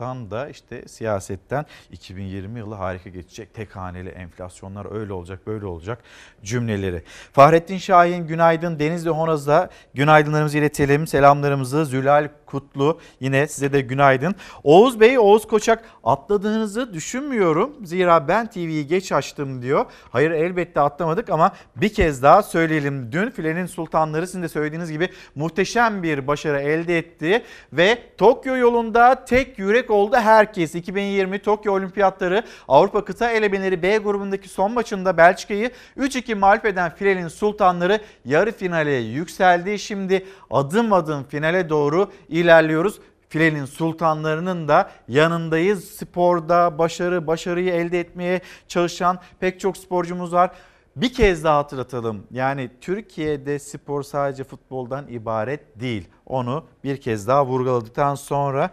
taraftan 0.00 0.30
da 0.30 0.48
işte 0.48 0.88
siyasetten 0.88 1.66
2020 1.92 2.58
yılı 2.58 2.74
harika 2.74 3.10
geçecek. 3.10 3.54
Tek 3.54 3.76
haneli 3.76 4.08
enflasyonlar 4.08 5.00
öyle 5.00 5.12
olacak 5.12 5.46
böyle 5.46 5.66
olacak 5.66 5.98
cümleleri. 6.42 7.02
Fahrettin 7.32 7.78
Şahin 7.78 8.26
günaydın. 8.26 8.78
Denizli 8.78 9.10
Honaz'da 9.10 9.70
günaydınlarımızı 9.94 10.58
iletelim. 10.58 11.06
Selamlarımızı 11.06 11.86
Zülal 11.86 12.28
Kutlu 12.46 13.00
yine 13.20 13.46
size 13.46 13.72
de 13.72 13.80
günaydın. 13.80 14.34
Oğuz 14.64 15.00
Bey, 15.00 15.18
Oğuz 15.18 15.48
Koçak 15.48 15.84
atladığınızı 16.04 16.94
düşünmüyorum. 16.94 17.86
Zira 17.86 18.28
ben 18.28 18.46
TV'yi 18.50 18.86
geç 18.86 19.12
açtım 19.12 19.62
diyor. 19.62 19.86
Hayır 20.10 20.30
elbette 20.30 20.80
atlamadık 20.80 21.30
ama 21.30 21.52
bir 21.76 21.94
kez 21.94 22.22
daha 22.22 22.42
söyleyelim. 22.42 23.12
Dün 23.12 23.30
filenin 23.30 23.66
sultanları 23.66 24.26
sizin 24.26 24.42
de 24.42 24.48
söylediğiniz 24.48 24.92
gibi 24.92 25.08
muhteşem 25.34 26.02
bir 26.02 26.26
başarı 26.26 26.60
elde 26.60 26.98
etti. 26.98 27.42
Ve 27.72 27.98
Tokyo 28.18 28.56
yolunda 28.56 29.24
tek 29.24 29.58
yürek 29.58 29.89
oldu 29.90 30.16
herkes. 30.16 30.74
2020 30.74 31.38
Tokyo 31.38 31.72
Olimpiyatları 31.72 32.44
Avrupa 32.68 33.04
Kıta 33.04 33.30
Elemeleri 33.30 33.82
B 33.82 33.96
grubundaki 33.96 34.48
son 34.48 34.72
maçında 34.72 35.16
Belçika'yı 35.16 35.70
3-2 35.98 36.34
mağlup 36.34 36.64
eden 36.64 36.94
filenin 36.94 37.28
sultanları 37.28 38.00
yarı 38.24 38.52
finale 38.52 38.92
yükseldi. 38.94 39.78
Şimdi 39.78 40.26
adım 40.50 40.92
adım 40.92 41.24
finale 41.24 41.68
doğru 41.68 42.10
ilerliyoruz. 42.28 43.00
Filenin 43.28 43.64
sultanlarının 43.64 44.68
da 44.68 44.90
yanındayız. 45.08 45.84
Sporda 45.84 46.78
başarı, 46.78 47.26
başarıyı 47.26 47.72
elde 47.72 48.00
etmeye 48.00 48.40
çalışan 48.68 49.18
pek 49.40 49.60
çok 49.60 49.76
sporcumuz 49.76 50.32
var. 50.32 50.50
Bir 50.96 51.12
kez 51.12 51.44
daha 51.44 51.58
hatırlatalım. 51.58 52.26
Yani 52.30 52.70
Türkiye'de 52.80 53.58
spor 53.58 54.02
sadece 54.02 54.44
futboldan 54.44 55.08
ibaret 55.08 55.80
değil. 55.80 56.08
Onu 56.26 56.64
bir 56.84 56.96
kez 56.96 57.28
daha 57.28 57.46
vurguladıktan 57.46 58.14
sonra 58.14 58.70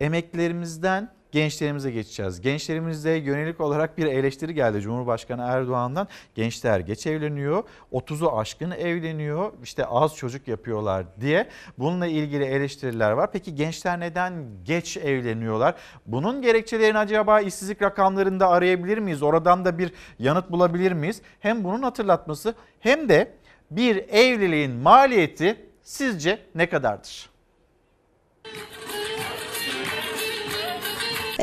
emeklerimizden 0.00 1.10
gençlerimize 1.32 1.90
geçeceğiz. 1.90 2.40
Gençlerimize 2.40 3.10
yönelik 3.10 3.60
olarak 3.60 3.98
bir 3.98 4.06
eleştiri 4.06 4.54
geldi 4.54 4.80
Cumhurbaşkanı 4.80 5.42
Erdoğan'dan. 5.42 6.08
Gençler 6.34 6.80
geç 6.80 7.06
evleniyor, 7.06 7.62
30'u 7.92 8.38
aşkın 8.38 8.70
evleniyor, 8.70 9.52
işte 9.62 9.84
az 9.84 10.16
çocuk 10.16 10.48
yapıyorlar 10.48 11.06
diye. 11.20 11.48
Bununla 11.78 12.06
ilgili 12.06 12.44
eleştiriler 12.44 13.10
var. 13.10 13.32
Peki 13.32 13.54
gençler 13.54 14.00
neden 14.00 14.46
geç 14.64 14.96
evleniyorlar? 14.96 15.74
Bunun 16.06 16.42
gerekçelerini 16.42 16.98
acaba 16.98 17.40
işsizlik 17.40 17.82
rakamlarında 17.82 18.48
arayabilir 18.48 18.98
miyiz? 18.98 19.22
Oradan 19.22 19.64
da 19.64 19.78
bir 19.78 19.92
yanıt 20.18 20.50
bulabilir 20.50 20.92
miyiz? 20.92 21.22
Hem 21.40 21.64
bunun 21.64 21.82
hatırlatması 21.82 22.54
hem 22.80 23.08
de 23.08 23.32
bir 23.70 23.96
evliliğin 23.96 24.72
maliyeti 24.72 25.66
sizce 25.82 26.38
ne 26.54 26.68
kadardır? 26.68 27.30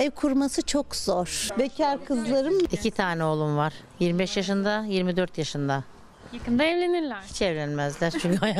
Ev 0.05 0.11
kurması 0.11 0.61
çok 0.61 0.95
zor. 0.95 1.49
Bekar 1.59 2.05
kızlarım 2.05 2.59
iki 2.71 2.91
tane 2.91 3.23
oğlum 3.23 3.57
var. 3.57 3.73
25 3.99 4.37
yaşında, 4.37 4.85
24 4.87 5.37
yaşında. 5.37 5.83
Yakında 6.33 6.63
evlenirler. 6.63 7.21
Hiç 7.29 7.41
evlenmezler 7.41 8.11
çünkü 8.21 8.39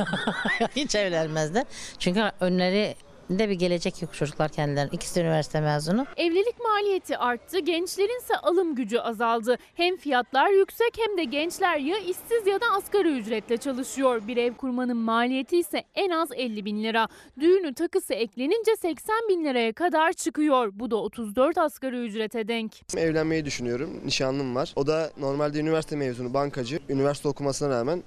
hiç 0.76 0.95
evlenmezler. 0.95 1.63
Çünkü 1.99 2.31
önleri 2.39 2.95
de 3.30 3.49
bir 3.49 3.53
gelecek 3.53 4.02
yok 4.02 4.14
çocuklar 4.14 4.49
kendilerine. 4.52 4.89
İkisi 4.93 5.15
de 5.15 5.22
üniversite 5.22 5.61
mezunu. 5.61 6.06
Evlilik 6.18 6.56
maliyeti 6.60 7.18
arttı, 7.18 7.60
gençlerin 7.60 8.19
ise 8.19 8.38
alım 8.38 8.76
gücü 8.76 8.97
azaldı. 8.97 9.57
Hem 9.76 9.97
fiyatlar 9.97 10.49
yüksek 10.49 10.93
hem 10.97 11.18
de 11.18 11.23
gençler 11.23 11.77
ya 11.77 11.97
işsiz 11.97 12.47
ya 12.47 12.61
da 12.61 12.65
asgari 12.77 13.10
ücretle 13.19 13.57
çalışıyor. 13.57 14.27
Bir 14.27 14.38
ev 14.38 14.53
kurmanın 14.53 14.97
maliyeti 14.97 15.57
ise 15.57 15.84
en 15.95 16.10
az 16.10 16.30
50 16.35 16.65
bin 16.65 16.84
lira. 16.84 17.07
Düğünü 17.39 17.73
takısı 17.73 18.14
eklenince 18.14 18.76
80 18.76 19.15
bin 19.30 19.45
liraya 19.45 19.73
kadar 19.73 20.14
çıkıyor. 20.14 20.72
Bu 20.73 20.91
da 20.91 20.95
34 20.95 21.57
asgari 21.57 21.97
ücrete 22.06 22.47
denk. 22.47 22.97
Evlenmeyi 22.97 23.45
düşünüyorum. 23.45 24.02
Nişanlım 24.06 24.56
var. 24.56 24.73
O 24.76 24.88
da 24.88 25.11
normalde 25.18 25.60
üniversite 25.60 25.95
mezunu, 25.95 26.34
bankacı. 26.34 26.80
Üniversite 26.89 27.27
okumasına 27.27 27.69
rağmen 27.69 28.03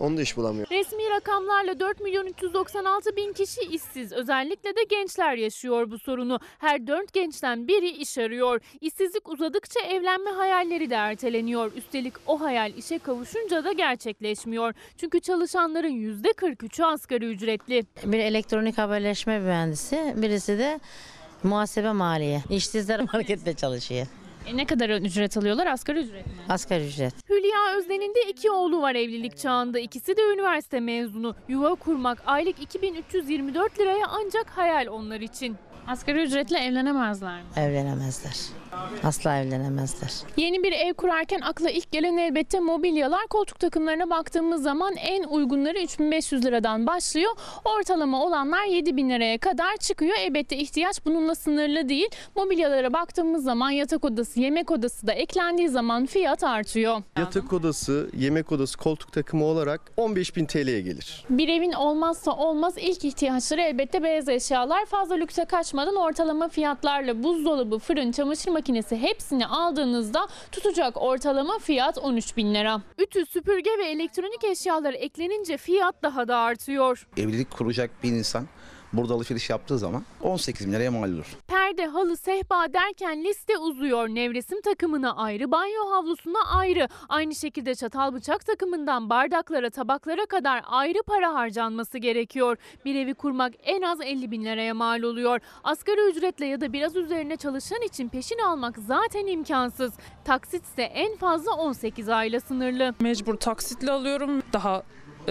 onu 0.00 0.16
da 0.16 0.22
iş 0.22 0.36
bulamıyor. 0.36 0.66
Resmi 0.70 1.10
rakamlarla 1.10 1.80
4 1.80 2.00
milyon 2.00 2.26
396 2.26 3.16
bin 3.16 3.32
kişi 3.32 3.60
işsiz. 3.60 4.12
Özellikle 4.12 4.70
de 4.76 4.82
gençler 4.90 5.34
yaşıyor 5.34 5.90
bu 5.90 5.98
sorunu. 5.98 6.40
Her 6.58 6.86
4 6.86 7.12
gençten 7.12 7.68
biri 7.68 7.90
iş 7.90 8.18
arıyor. 8.18 8.60
İşsizlik 8.80 9.28
uzadıkça 9.28 9.80
evlenme 9.80 10.30
hayalleri 10.30 10.90
de 10.90 10.94
erteleniyor. 10.94 11.72
Üstelik 11.76 12.14
o 12.26 12.40
hayal 12.40 12.74
işe 12.74 12.98
kavuşunca 12.98 13.64
da 13.64 13.72
gerçekleşmiyor. 13.72 14.74
Çünkü 14.96 15.20
çalışanların 15.20 16.22
%43'ü 16.22 16.84
asgari 16.84 17.24
ücretli. 17.26 17.82
Bir 18.04 18.18
elektronik 18.18 18.78
haberleşme 18.78 19.38
mühendisi, 19.38 20.14
birisi 20.16 20.58
de 20.58 20.80
muhasebe 21.42 21.92
maliye. 21.92 22.42
İşsizler 22.50 23.00
markette 23.12 23.54
çalışıyor. 23.54 24.06
E 24.48 24.56
ne 24.56 24.64
kadar 24.66 24.90
ücret 24.90 25.36
alıyorlar? 25.36 25.66
Asgari 25.66 25.98
ücret 25.98 26.26
mi? 26.26 26.32
Asgari 26.48 26.86
ücret. 26.86 27.14
Hülya 27.30 27.76
Özden'in 27.78 28.14
de 28.14 28.30
iki 28.30 28.50
oğlu 28.50 28.82
var 28.82 28.94
evlilik 28.94 29.38
çağında. 29.38 29.78
İkisi 29.78 30.16
de 30.16 30.20
üniversite 30.34 30.80
mezunu. 30.80 31.34
Yuva 31.48 31.74
kurmak 31.74 32.22
aylık 32.26 32.62
2324 32.62 33.78
liraya 33.80 34.06
ancak 34.08 34.50
hayal 34.50 34.86
onlar 34.86 35.20
için. 35.20 35.56
Asgari 35.88 36.22
ücretle 36.22 36.58
evlenemezler 36.58 37.36
mi? 37.36 37.46
Evlenemezler. 37.56 38.36
Asla 39.04 39.38
evlenemezler. 39.38 40.12
Yeni 40.36 40.62
bir 40.62 40.72
ev 40.72 40.94
kurarken 40.94 41.40
akla 41.40 41.70
ilk 41.70 41.92
gelen 41.92 42.16
elbette 42.16 42.60
mobilyalar. 42.60 43.26
Koltuk 43.26 43.58
takımlarına 43.58 44.10
baktığımız 44.10 44.62
zaman 44.62 44.94
en 44.96 45.22
uygunları 45.24 45.78
3500 45.78 46.44
liradan 46.44 46.86
başlıyor. 46.86 47.30
Ortalama 47.64 48.24
olanlar 48.24 48.64
7000 48.64 49.10
liraya 49.10 49.38
kadar 49.38 49.76
çıkıyor. 49.76 50.16
Elbette 50.20 50.56
ihtiyaç 50.56 51.04
bununla 51.06 51.34
sınırlı 51.34 51.88
değil. 51.88 52.08
Mobilyalara 52.36 52.92
baktığımız 52.92 53.44
zaman 53.44 53.70
yatak 53.70 54.04
odası, 54.04 54.40
yemek 54.40 54.70
odası 54.70 55.06
da 55.06 55.12
eklendiği 55.12 55.68
zaman 55.68 56.06
fiyat 56.06 56.44
artıyor. 56.44 57.02
Yatak 57.18 57.52
odası, 57.52 58.10
yemek 58.16 58.52
odası, 58.52 58.78
koltuk 58.78 59.12
takımı 59.12 59.44
olarak 59.44 59.80
15.000 59.98 60.46
TL'ye 60.46 60.80
gelir. 60.80 61.24
Bir 61.30 61.48
evin 61.48 61.72
olmazsa 61.72 62.30
olmaz 62.30 62.74
ilk 62.76 63.04
ihtiyaçları 63.04 63.60
elbette 63.60 64.02
beyaz 64.02 64.28
eşyalar. 64.28 64.86
Fazla 64.86 65.14
lükse 65.14 65.44
kaçmadan 65.44 65.77
ortalama 65.86 66.48
fiyatlarla 66.48 67.22
buzdolabı, 67.22 67.78
fırın, 67.78 68.12
çamaşır 68.12 68.50
makinesi 68.50 68.96
hepsini 68.96 69.46
aldığınızda 69.46 70.28
tutacak 70.52 71.02
ortalama 71.02 71.58
fiyat 71.58 71.98
13 71.98 72.36
bin 72.36 72.54
lira. 72.54 72.80
Ütü, 72.98 73.26
süpürge 73.26 73.70
ve 73.78 73.84
elektronik 73.84 74.44
eşyalar 74.44 74.94
eklenince 74.94 75.56
fiyat 75.56 76.02
daha 76.02 76.28
da 76.28 76.36
artıyor. 76.36 77.06
Evlilik 77.16 77.50
kuracak 77.50 77.90
bir 78.02 78.08
insan 78.08 78.46
burada 78.92 79.14
alışveriş 79.14 79.50
yaptığı 79.50 79.78
zaman 79.78 80.02
18 80.22 80.66
bin 80.66 80.72
liraya 80.72 80.90
mal 80.90 81.12
olur. 81.12 81.36
Perde, 81.46 81.86
halı, 81.86 82.16
sehpa 82.16 82.72
derken 82.72 83.24
liste 83.24 83.58
uzuyor. 83.58 84.08
Nevresim 84.08 84.60
takımına 84.60 85.16
ayrı, 85.16 85.50
banyo 85.50 85.90
havlusuna 85.90 86.38
ayrı. 86.56 86.88
Aynı 87.08 87.34
şekilde 87.34 87.74
çatal 87.74 88.14
bıçak 88.14 88.46
takımından 88.46 89.10
bardaklara, 89.10 89.70
tabaklara 89.70 90.26
kadar 90.26 90.62
ayrı 90.66 91.02
para 91.06 91.34
harcanması 91.34 91.98
gerekiyor. 91.98 92.56
Bir 92.84 92.94
evi 92.94 93.14
kurmak 93.14 93.54
en 93.62 93.82
az 93.82 94.00
50 94.00 94.30
bin 94.30 94.44
liraya 94.44 94.74
mal 94.74 95.02
oluyor. 95.02 95.40
Asgari 95.64 96.10
ücretle 96.10 96.46
ya 96.46 96.60
da 96.60 96.72
biraz 96.72 96.96
üzerine 96.96 97.36
çalışan 97.36 97.82
için 97.82 98.08
peşin 98.08 98.38
almak 98.38 98.78
zaten 98.78 99.26
imkansız. 99.26 99.92
Taksit 100.24 100.64
ise 100.64 100.82
en 100.82 101.16
fazla 101.16 101.52
18 101.52 102.08
ayla 102.08 102.40
sınırlı. 102.40 102.94
Mecbur 103.00 103.34
taksitle 103.34 103.90
alıyorum. 103.90 104.42
Daha 104.52 104.82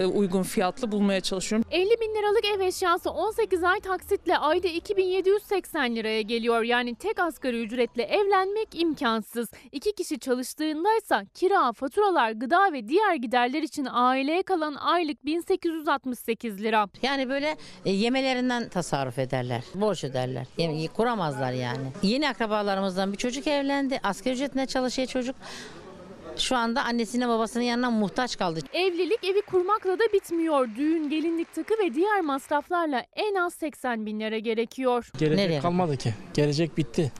uygun 0.06 0.42
fiyatlı 0.42 0.92
bulmaya 0.92 1.20
çalışıyorum. 1.20 1.68
50 1.70 1.84
bin 1.90 2.14
liralık 2.14 2.44
ev 2.56 2.60
eşyası 2.60 3.10
18 3.10 3.64
ay 3.64 3.80
taksitle 3.80 4.38
ayda 4.38 4.68
2780 4.68 5.96
liraya 5.96 6.22
geliyor. 6.22 6.62
Yani 6.62 6.94
tek 6.94 7.18
asgari 7.18 7.62
ücretle 7.62 8.02
evlenmek 8.02 8.68
imkansız. 8.72 9.48
İki 9.72 9.92
kişi 9.92 10.18
çalıştığındaysa 10.18 11.24
kira, 11.34 11.72
faturalar, 11.72 12.30
gıda 12.32 12.72
ve 12.72 12.88
diğer 12.88 13.14
giderler 13.14 13.62
için 13.62 13.86
aileye 13.90 14.42
kalan 14.42 14.74
aylık 14.74 15.24
1868 15.24 16.62
lira. 16.62 16.88
Yani 17.02 17.28
böyle 17.28 17.56
e, 17.84 17.90
yemelerinden 17.90 18.68
tasarruf 18.68 19.18
ederler. 19.18 19.64
Borç 19.74 20.04
öderler. 20.04 20.46
Kuramazlar 20.96 21.52
yani. 21.52 21.92
Yeni 22.02 22.28
akrabalarımızdan 22.28 23.12
bir 23.12 23.16
çocuk 23.16 23.46
evlendi. 23.46 24.00
Asgari 24.02 24.34
ücretine 24.34 24.66
çalışıyor 24.66 25.08
çocuk. 25.08 25.36
Şu 26.38 26.56
anda 26.56 26.84
annesine 26.84 27.28
babasının 27.28 27.64
yanına 27.64 27.90
muhtaç 27.90 28.38
kaldı. 28.38 28.60
Evlilik 28.72 29.24
evi 29.24 29.42
kurmakla 29.42 29.98
da 29.98 30.12
bitmiyor. 30.12 30.68
Düğün, 30.76 31.10
gelinlik 31.10 31.54
takı 31.54 31.74
ve 31.74 31.94
diğer 31.94 32.20
masraflarla 32.20 33.04
en 33.16 33.34
az 33.34 33.54
80 33.54 34.06
bin 34.06 34.20
lira 34.20 34.38
gerekiyor. 34.38 35.10
Gelecek 35.18 35.62
kalmadı 35.62 35.96
ki. 35.96 36.14
Gelecek 36.34 36.76
bitti. 36.76 37.12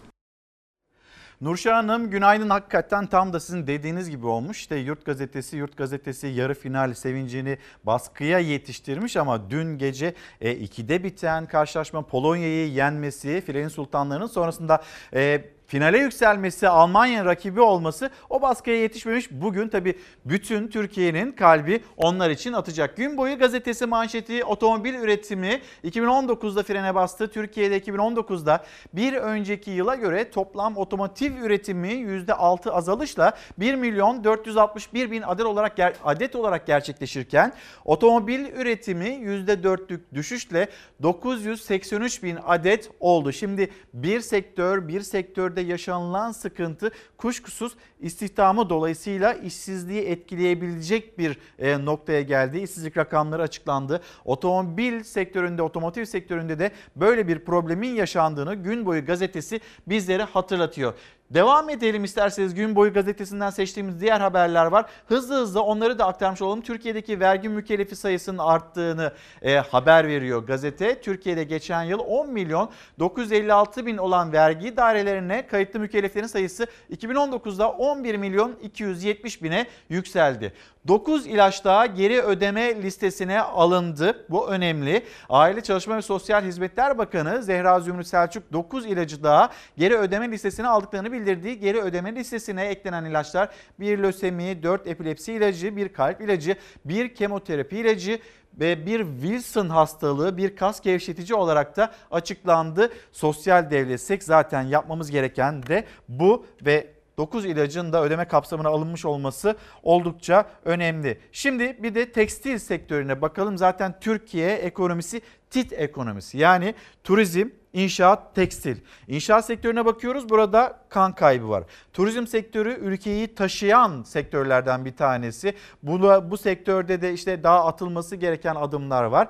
Nurşah 1.40 1.76
Hanım 1.76 2.10
günaydın 2.10 2.50
hakikaten 2.50 3.06
tam 3.06 3.32
da 3.32 3.40
sizin 3.40 3.66
dediğiniz 3.66 4.10
gibi 4.10 4.26
olmuş. 4.26 4.58
İşte 4.58 4.76
Yurt 4.76 5.04
Gazetesi, 5.04 5.56
Yurt 5.56 5.76
Gazetesi 5.76 6.26
yarı 6.26 6.54
final 6.54 6.94
sevincini 6.94 7.58
baskıya 7.84 8.38
yetiştirmiş 8.38 9.16
ama 9.16 9.50
dün 9.50 9.78
gece 9.78 10.14
e, 10.40 10.52
2'de 10.52 11.04
biten 11.04 11.46
karşılaşma 11.46 12.06
Polonya'yı 12.06 12.68
yenmesi, 12.68 13.42
filenin 13.46 13.68
sultanlarının 13.68 14.26
sonrasında 14.26 14.82
e, 15.14 15.44
finale 15.68 15.98
yükselmesi, 15.98 16.68
Almanya 16.68 17.24
rakibi 17.24 17.60
olması 17.60 18.10
o 18.30 18.42
baskıya 18.42 18.76
yetişmemiş. 18.76 19.30
Bugün 19.30 19.68
tabii 19.68 19.98
bütün 20.24 20.68
Türkiye'nin 20.68 21.32
kalbi 21.32 21.82
onlar 21.96 22.30
için 22.30 22.52
atacak. 22.52 22.96
Gün 22.96 23.16
boyu 23.16 23.38
gazetesi 23.38 23.86
manşeti 23.86 24.44
otomobil 24.44 24.94
üretimi 24.94 25.60
2019'da 25.84 26.62
frene 26.62 26.94
bastı. 26.94 27.28
Türkiye'de 27.28 27.78
2019'da 27.78 28.64
bir 28.92 29.12
önceki 29.12 29.70
yıla 29.70 29.94
göre 29.94 30.30
toplam 30.30 30.76
otomotiv 30.76 31.36
üretimi 31.36 31.88
%6 31.88 32.70
azalışla 32.70 33.32
1 33.58 33.74
milyon 33.74 34.24
461 34.24 35.10
bin 35.10 35.22
adet 35.22 35.46
olarak 35.46 35.72
adet 36.04 36.36
olarak 36.36 36.66
gerçekleşirken 36.66 37.52
otomobil 37.84 38.40
üretimi 38.40 39.08
%4'lük 39.08 40.00
düşüşle 40.14 40.68
983 41.02 42.22
bin 42.22 42.38
adet 42.46 42.90
oldu. 43.00 43.32
Şimdi 43.32 43.70
bir 43.94 44.20
sektör 44.20 44.88
bir 44.88 45.00
sektörde 45.00 45.57
yaşanılan 45.60 46.32
sıkıntı 46.32 46.90
kuşkusuz 47.16 47.72
istihdamı 48.00 48.70
dolayısıyla 48.70 49.32
işsizliği 49.32 50.02
etkileyebilecek 50.02 51.18
bir 51.18 51.38
e, 51.58 51.84
noktaya 51.84 52.22
geldi. 52.22 52.58
İşsizlik 52.58 52.96
rakamları 52.96 53.42
açıklandı. 53.42 54.02
Otomobil 54.24 55.02
sektöründe, 55.02 55.62
otomotiv 55.62 56.04
sektöründe 56.04 56.58
de 56.58 56.70
böyle 56.96 57.28
bir 57.28 57.38
problemin 57.38 57.94
yaşandığını 57.94 58.54
gün 58.54 58.86
boyu 58.86 59.06
gazetesi 59.06 59.60
bizlere 59.86 60.22
hatırlatıyor. 60.22 60.94
Devam 61.30 61.70
edelim 61.70 62.04
isterseniz 62.04 62.54
gün 62.54 62.76
boyu 62.76 62.92
gazetesinden 62.92 63.50
seçtiğimiz 63.50 64.00
diğer 64.00 64.20
haberler 64.20 64.66
var. 64.66 64.86
Hızlı 65.06 65.34
hızlı 65.34 65.62
onları 65.62 65.98
da 65.98 66.06
aktarmış 66.06 66.42
olalım. 66.42 66.60
Türkiye'deki 66.60 67.20
vergi 67.20 67.48
mükellefi 67.48 67.96
sayısının 67.96 68.38
arttığını 68.38 69.12
e, 69.42 69.56
haber 69.56 70.08
veriyor 70.08 70.46
gazete. 70.46 71.00
Türkiye'de 71.00 71.44
geçen 71.44 71.82
yıl 71.82 71.98
10 71.98 72.30
milyon 72.30 72.70
956 72.98 73.86
bin 73.86 73.96
olan 73.96 74.32
vergi 74.32 74.76
dairelerine 74.76 75.46
kayıtlı 75.46 75.80
mükelleflerin 75.80 76.26
sayısı 76.26 76.66
2019'da 76.96 77.70
11 77.70 78.14
milyon 78.16 78.56
270 78.62 79.42
bine 79.42 79.66
yükseldi. 79.88 80.52
9 80.88 81.26
ilaç 81.26 81.64
daha 81.64 81.86
geri 81.86 82.22
ödeme 82.22 82.82
listesine 82.82 83.40
alındı. 83.40 84.24
Bu 84.30 84.48
önemli. 84.48 85.02
Aile 85.28 85.60
Çalışma 85.60 85.96
ve 85.96 86.02
Sosyal 86.02 86.44
Hizmetler 86.44 86.98
Bakanı 86.98 87.42
Zehra 87.42 87.80
Zümrüt 87.80 88.06
Selçuk 88.06 88.52
9 88.52 88.86
ilacı 88.86 89.22
daha 89.22 89.50
geri 89.76 89.96
ödeme 89.96 90.30
listesine 90.30 90.68
aldıklarını 90.68 91.12
bildirdiği 91.12 91.58
geri 91.58 91.80
ödeme 91.80 92.14
listesine 92.14 92.64
eklenen 92.64 93.04
ilaçlar 93.04 93.48
bir 93.80 93.98
lösemi, 93.98 94.62
4 94.62 94.86
epilepsi 94.86 95.32
ilacı, 95.32 95.76
bir 95.76 95.88
kalp 95.88 96.20
ilacı, 96.20 96.56
bir 96.84 97.14
kemoterapi 97.14 97.76
ilacı 97.76 98.18
ve 98.54 98.86
bir 98.86 99.06
Wilson 99.20 99.68
hastalığı 99.68 100.36
bir 100.36 100.56
kas 100.56 100.80
gevşetici 100.80 101.34
olarak 101.34 101.76
da 101.76 101.92
açıklandı. 102.10 102.92
Sosyal 103.12 103.70
devletsek 103.70 104.22
zaten 104.22 104.62
yapmamız 104.62 105.10
gereken 105.10 105.62
de 105.62 105.84
bu 106.08 106.46
ve 106.64 106.97
9 107.18 107.44
ilacın 107.44 107.92
da 107.92 108.02
ödeme 108.02 108.24
kapsamına 108.24 108.68
alınmış 108.68 109.04
olması 109.04 109.56
oldukça 109.82 110.46
önemli. 110.64 111.20
Şimdi 111.32 111.82
bir 111.82 111.94
de 111.94 112.12
tekstil 112.12 112.58
sektörüne 112.58 113.22
bakalım. 113.22 113.58
Zaten 113.58 114.00
Türkiye 114.00 114.54
ekonomisi 114.54 115.22
tit 115.50 115.72
ekonomisi. 115.72 116.38
Yani 116.38 116.74
turizm, 117.04 117.48
inşaat, 117.72 118.34
tekstil. 118.34 118.76
İnşaat 119.08 119.44
sektörüne 119.44 119.84
bakıyoruz. 119.84 120.28
Burada 120.28 120.78
kan 120.88 121.14
kaybı 121.14 121.48
var. 121.48 121.64
Turizm 121.92 122.26
sektörü 122.26 122.72
ülkeyi 122.72 123.34
taşıyan 123.34 124.02
sektörlerden 124.02 124.84
bir 124.84 124.96
tanesi. 124.96 125.54
Bu, 125.82 126.00
bu 126.30 126.36
sektörde 126.36 127.02
de 127.02 127.12
işte 127.12 127.42
daha 127.42 127.66
atılması 127.66 128.16
gereken 128.16 128.54
adımlar 128.54 129.04
var. 129.04 129.28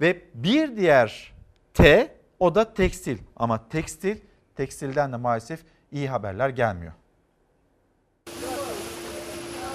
Ve 0.00 0.22
bir 0.34 0.76
diğer 0.76 1.32
T 1.74 2.14
o 2.38 2.54
da 2.54 2.74
tekstil. 2.74 3.18
Ama 3.36 3.68
tekstil, 3.68 4.16
tekstilden 4.56 5.12
de 5.12 5.16
maalesef 5.16 5.60
iyi 5.92 6.08
haberler 6.08 6.48
gelmiyor. 6.48 6.92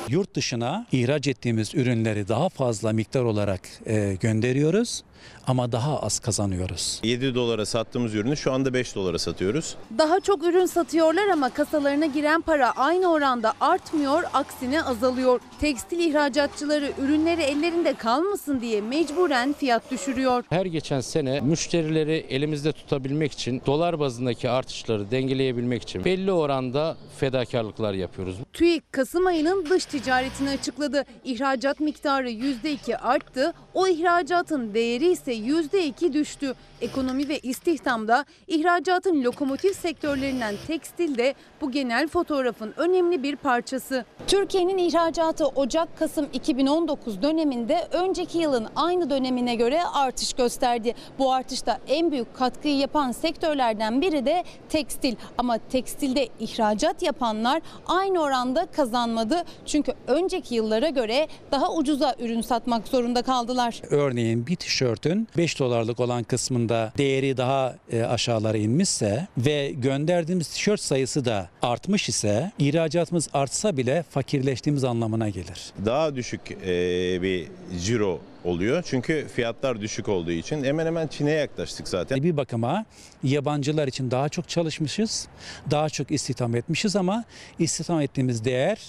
Yurt 0.09 0.35
dışına 0.35 0.85
ihraç 0.91 1.27
ettiğimiz 1.27 1.75
ürünleri 1.75 2.27
daha 2.27 2.49
fazla 2.49 2.93
miktar 2.93 3.23
olarak 3.23 3.61
e, 3.85 4.17
gönderiyoruz 4.21 5.03
ama 5.47 5.71
daha 5.71 5.99
az 5.99 6.19
kazanıyoruz. 6.19 6.99
7 7.03 7.35
dolara 7.35 7.65
sattığımız 7.65 8.15
ürünü 8.15 8.37
şu 8.37 8.53
anda 8.53 8.73
5 8.73 8.95
dolara 8.95 9.19
satıyoruz. 9.19 9.75
Daha 9.97 10.19
çok 10.19 10.43
ürün 10.43 10.65
satıyorlar 10.65 11.27
ama 11.27 11.49
kasalarına 11.49 12.05
giren 12.05 12.41
para 12.41 12.71
aynı 12.71 13.11
oranda 13.11 13.53
artmıyor, 13.61 14.23
aksine 14.33 14.83
azalıyor. 14.83 15.39
Tekstil 15.61 15.99
ihracatçıları 15.99 16.91
ürünleri 17.01 17.41
ellerinde 17.41 17.93
kalmasın 17.93 18.61
diye 18.61 18.81
mecburen 18.81 19.53
fiyat 19.53 19.91
düşürüyor. 19.91 20.43
Her 20.49 20.65
geçen 20.65 21.01
sene 21.01 21.39
müşterileri 21.41 22.25
elimizde 22.29 22.71
tutabilmek 22.71 23.31
için 23.31 23.61
dolar 23.65 23.99
bazındaki 23.99 24.49
artışları 24.49 25.11
dengeleyebilmek 25.11 25.83
için 25.83 26.05
belli 26.05 26.31
oranda 26.31 26.97
fedakarlıklar 27.19 27.93
yapıyoruz. 27.93 28.35
TÜİK 28.53 28.93
Kasım 28.93 29.25
ayının 29.25 29.65
dış 29.69 29.85
ticaretini 29.85 30.49
açıkladı. 30.49 31.05
İhracat 31.23 31.79
miktarı 31.79 32.29
%2 32.29 32.97
arttı. 32.97 33.53
O 33.73 33.87
ihracatın 33.87 34.73
değeri 34.73 35.12
ise 35.13 35.33
%2 35.33 36.13
düştü. 36.13 36.53
Ekonomi 36.81 37.29
ve 37.29 37.39
istihdamda 37.39 38.25
ihracatın 38.47 39.23
lokomotif 39.23 39.75
sektörlerinden 39.75 40.55
tekstil 40.67 41.17
de 41.17 41.33
bu 41.61 41.71
genel 41.71 42.07
fotoğrafın 42.07 42.73
önemli 42.77 43.23
bir 43.23 43.35
parçası. 43.35 44.05
Türkiye'nin 44.27 44.77
ihracatı 44.77 45.47
Ocak-Kasım 45.47 46.27
2019 46.33 47.21
döneminde 47.21 47.87
önceki 47.91 48.37
yılın 48.37 48.67
aynı 48.75 49.09
dönemine 49.09 49.55
göre 49.55 49.79
artış 49.93 50.33
gösterdi. 50.33 50.93
Bu 51.19 51.33
artışta 51.33 51.79
en 51.87 52.11
büyük 52.11 52.35
katkıyı 52.35 52.77
yapan 52.77 53.11
sektörlerden 53.11 54.01
biri 54.01 54.25
de 54.25 54.43
tekstil. 54.69 55.15
Ama 55.37 55.57
tekstilde 55.57 56.27
ihracat 56.39 57.01
yapanlar 57.03 57.61
aynı 57.85 58.21
oranda 58.21 58.65
kazanmadı. 58.65 59.43
Çünkü 59.65 59.93
önceki 60.07 60.55
yıllara 60.55 60.89
göre 60.89 61.27
daha 61.51 61.73
ucuza 61.73 62.15
ürün 62.19 62.41
satmak 62.41 62.87
zorunda 62.87 63.21
kaldılar. 63.21 63.81
Örneğin 63.89 64.47
bir 64.47 64.55
tişörtün 65.03 65.27
5 65.37 65.59
dolarlık 65.59 65.99
olan 65.99 66.23
kısmında 66.23 66.93
değeri 66.97 67.37
daha 67.37 67.75
e, 67.91 68.03
aşağılara 68.03 68.57
inmişse 68.57 69.27
ve 69.37 69.71
gönderdiğimiz 69.71 70.47
tişört 70.47 70.81
sayısı 70.81 71.25
da 71.25 71.49
artmış 71.61 72.09
ise 72.09 72.51
ihracatımız 72.59 73.29
artsa 73.33 73.77
bile 73.77 74.03
fakirleştiğimiz 74.09 74.83
anlamına 74.83 75.29
gelir. 75.29 75.73
Daha 75.85 76.15
düşük 76.15 76.41
e, 76.51 77.21
bir 77.21 77.47
ciro 77.85 78.19
oluyor. 78.43 78.83
Çünkü 78.85 79.27
fiyatlar 79.35 79.81
düşük 79.81 80.09
olduğu 80.09 80.31
için 80.31 80.63
hemen 80.63 80.85
hemen 80.85 81.07
Çin'e 81.07 81.31
yaklaştık 81.31 81.87
zaten. 81.87 82.23
Bir 82.23 82.37
bakıma 82.37 82.85
yabancılar 83.23 83.87
için 83.87 84.11
daha 84.11 84.29
çok 84.29 84.49
çalışmışız, 84.49 85.27
daha 85.71 85.89
çok 85.89 86.11
istihdam 86.11 86.55
etmişiz 86.55 86.95
ama 86.95 87.23
istihdam 87.59 88.01
ettiğimiz 88.01 88.45
değer 88.45 88.79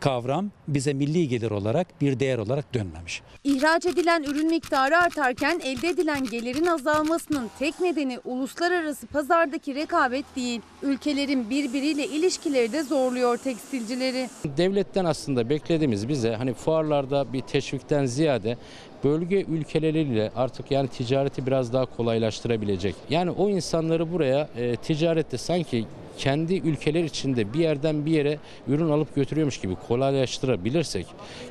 kavram 0.00 0.50
bize 0.68 0.92
milli 0.92 1.28
gelir 1.28 1.50
olarak 1.50 2.00
bir 2.00 2.20
değer 2.20 2.38
olarak 2.38 2.74
dönmemiş. 2.74 3.22
İhraç 3.44 3.86
edilen 3.86 4.22
ürün 4.22 4.46
miktarı 4.46 4.98
artarken 4.98 5.60
elde 5.64 5.88
edilen 5.88 6.24
gelirin 6.24 6.66
azalmasının 6.66 7.50
tek 7.58 7.80
nedeni 7.80 8.18
uluslararası 8.24 9.06
pazardaki 9.06 9.74
rekabet 9.74 10.24
değil. 10.36 10.60
Ülkelerin 10.82 11.50
birbiriyle 11.50 12.06
ilişkileri 12.06 12.72
de 12.72 12.82
zorluyor 12.82 13.36
tekstilcileri. 13.36 14.28
Devletten 14.44 15.04
aslında 15.04 15.50
beklediğimiz 15.50 16.08
bize 16.08 16.34
hani 16.34 16.54
fuarlarda 16.54 17.32
bir 17.32 17.40
teşvikten 17.40 18.06
ziyade 18.06 18.56
bölge 19.04 19.42
ülkeleriyle 19.42 20.30
artık 20.36 20.70
yani 20.70 20.88
ticareti 20.88 21.46
biraz 21.46 21.72
daha 21.72 21.86
kolaylaştırabilecek. 21.86 22.94
Yani 23.10 23.30
o 23.30 23.48
insanları 23.48 24.12
buraya 24.12 24.48
e, 24.56 24.76
ticarette 24.76 25.38
sanki 25.38 25.86
kendi 26.20 26.54
ülkeler 26.54 27.04
içinde 27.04 27.52
bir 27.52 27.58
yerden 27.58 28.06
bir 28.06 28.12
yere 28.12 28.38
ürün 28.68 28.90
alıp 28.90 29.14
götürüyormuş 29.14 29.60
gibi 29.60 29.74
kolaylaştırabilirsek 29.74 31.06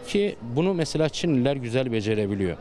ki 0.08 0.36
bunu 0.56 0.74
mesela 0.74 1.10
Çinliler 1.10 1.56
güzel 1.56 1.92
becerebiliyor. 1.92 2.58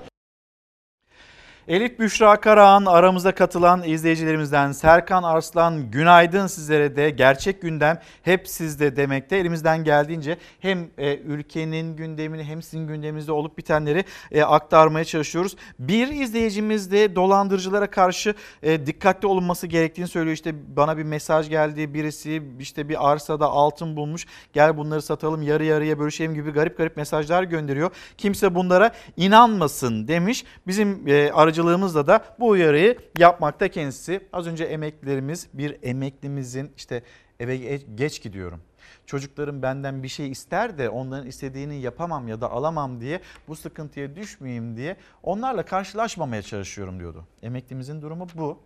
Elif 1.69 1.99
Büşra 1.99 2.41
Karahan 2.41 2.85
aramıza 2.85 3.35
katılan 3.35 3.83
izleyicilerimizden 3.83 4.73
Serkan 4.73 5.23
Arslan 5.23 5.91
günaydın 5.91 6.47
sizlere 6.47 6.97
de 6.97 7.11
gerçek 7.11 7.63
gündem 7.63 7.99
hep 8.23 8.49
sizde 8.49 8.97
demekte 8.97 9.37
elimizden 9.37 9.85
geldiğince 9.85 10.37
hem 10.61 10.91
e, 10.99 11.17
ülkenin 11.17 11.97
gündemini 11.97 12.45
hem 12.45 12.63
sizin 12.63 12.87
gündeminizde 12.87 13.33
olup 13.33 13.59
bitenleri 13.59 14.05
e, 14.33 14.43
aktarmaya 14.43 15.05
çalışıyoruz. 15.05 15.57
Bir 15.79 16.09
izleyicimiz 16.09 16.93
de 16.93 17.17
dolandırıcılara 17.17 17.91
karşı 17.91 18.35
e, 18.63 18.87
dikkatli 18.87 19.29
olunması 19.29 19.67
gerektiğini 19.67 20.09
söylüyor. 20.09 20.35
İşte 20.35 20.77
bana 20.77 20.99
bir 20.99 21.03
mesaj 21.03 21.49
geldi 21.49 21.95
birisi 21.95 22.43
işte 22.61 22.89
bir 22.89 23.11
arsada 23.11 23.47
altın 23.47 23.97
bulmuş 23.97 24.27
gel 24.53 24.77
bunları 24.77 25.03
satalım 25.03 25.43
yarı 25.43 25.65
yarıya 25.65 25.99
bölüşelim 25.99 26.35
gibi 26.35 26.51
garip 26.51 26.79
garip 26.79 26.97
mesajlar 26.97 27.43
gönderiyor. 27.43 27.91
Kimse 28.19 28.55
bunlara 28.55 28.91
inanmasın 29.17 30.09
demiş. 30.09 30.45
Bizim 30.67 31.09
e, 31.09 31.31
aracılığımızla 31.59 32.07
da 32.07 32.25
bu 32.39 32.49
uyarıyı 32.49 32.99
yapmakta 33.19 33.69
kendisi. 33.69 34.21
Az 34.33 34.47
önce 34.47 34.65
emeklilerimiz 34.65 35.49
bir 35.53 35.77
emeklimizin 35.83 36.73
işte 36.77 37.03
eve 37.41 37.57
ge- 37.57 37.95
geç 37.95 38.23
gidiyorum. 38.23 38.61
Çocuklarım 39.07 39.63
benden 39.63 40.03
bir 40.03 40.09
şey 40.09 40.31
ister 40.31 40.79
de 40.79 40.89
onların 40.89 41.27
istediğini 41.27 41.81
yapamam 41.81 42.29
ya 42.29 42.41
da 42.41 42.51
alamam 42.51 43.01
diye 43.01 43.21
bu 43.49 43.57
sıkıntıya 43.57 44.17
düşmeyeyim 44.17 44.77
diye 44.77 44.97
onlarla 45.23 45.65
karşılaşmamaya 45.65 46.43
çalışıyorum 46.43 46.99
diyordu. 47.01 47.25
Emeklimizin 47.43 48.03
durumu 48.03 48.27
bu. 48.35 48.59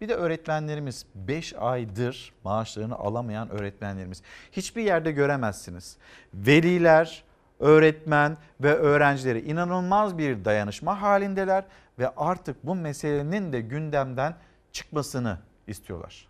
Bir 0.00 0.08
de 0.08 0.14
öğretmenlerimiz 0.14 1.06
5 1.14 1.54
aydır 1.54 2.32
maaşlarını 2.44 2.94
alamayan 2.94 3.50
öğretmenlerimiz. 3.50 4.22
Hiçbir 4.52 4.82
yerde 4.82 5.12
göremezsiniz. 5.12 5.96
Veliler, 6.34 7.24
öğretmen 7.60 8.36
ve 8.60 8.74
öğrencileri 8.74 9.40
inanılmaz 9.40 10.18
bir 10.18 10.44
dayanışma 10.44 11.02
halindeler 11.02 11.64
ve 11.98 12.08
artık 12.16 12.66
bu 12.66 12.74
meselenin 12.74 13.52
de 13.52 13.60
gündemden 13.60 14.34
çıkmasını 14.72 15.38
istiyorlar. 15.66 16.28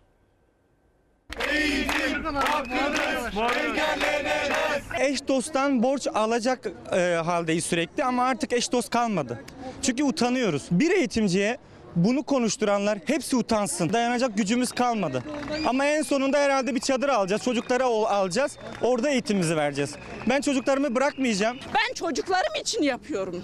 Eş 4.99 5.27
dosttan 5.27 5.83
borç 5.83 6.07
alacak 6.13 6.67
e, 6.91 6.99
haldeyiz 7.25 7.65
sürekli 7.65 8.03
ama 8.03 8.23
artık 8.23 8.53
eş 8.53 8.71
dost 8.71 8.89
kalmadı. 8.89 9.43
Çünkü 9.81 10.03
utanıyoruz. 10.03 10.67
Bir 10.71 10.91
eğitimciye 10.91 11.57
bunu 11.95 12.23
konuşturanlar 12.23 12.99
hepsi 13.05 13.35
utansın. 13.35 13.93
Dayanacak 13.93 14.37
gücümüz 14.37 14.71
kalmadı. 14.71 15.23
Ama 15.67 15.85
en 15.85 16.01
sonunda 16.01 16.37
herhalde 16.37 16.75
bir 16.75 16.79
çadır 16.79 17.09
alacağız. 17.09 17.43
Çocuklara 17.43 17.85
alacağız. 17.85 18.57
Orada 18.81 19.09
eğitimimizi 19.09 19.57
vereceğiz. 19.57 19.95
Ben 20.29 20.41
çocuklarımı 20.41 20.95
bırakmayacağım. 20.95 21.57
Ben 21.75 21.93
çocuklarım 21.93 22.61
için 22.61 22.81
yapıyorum. 22.83 23.43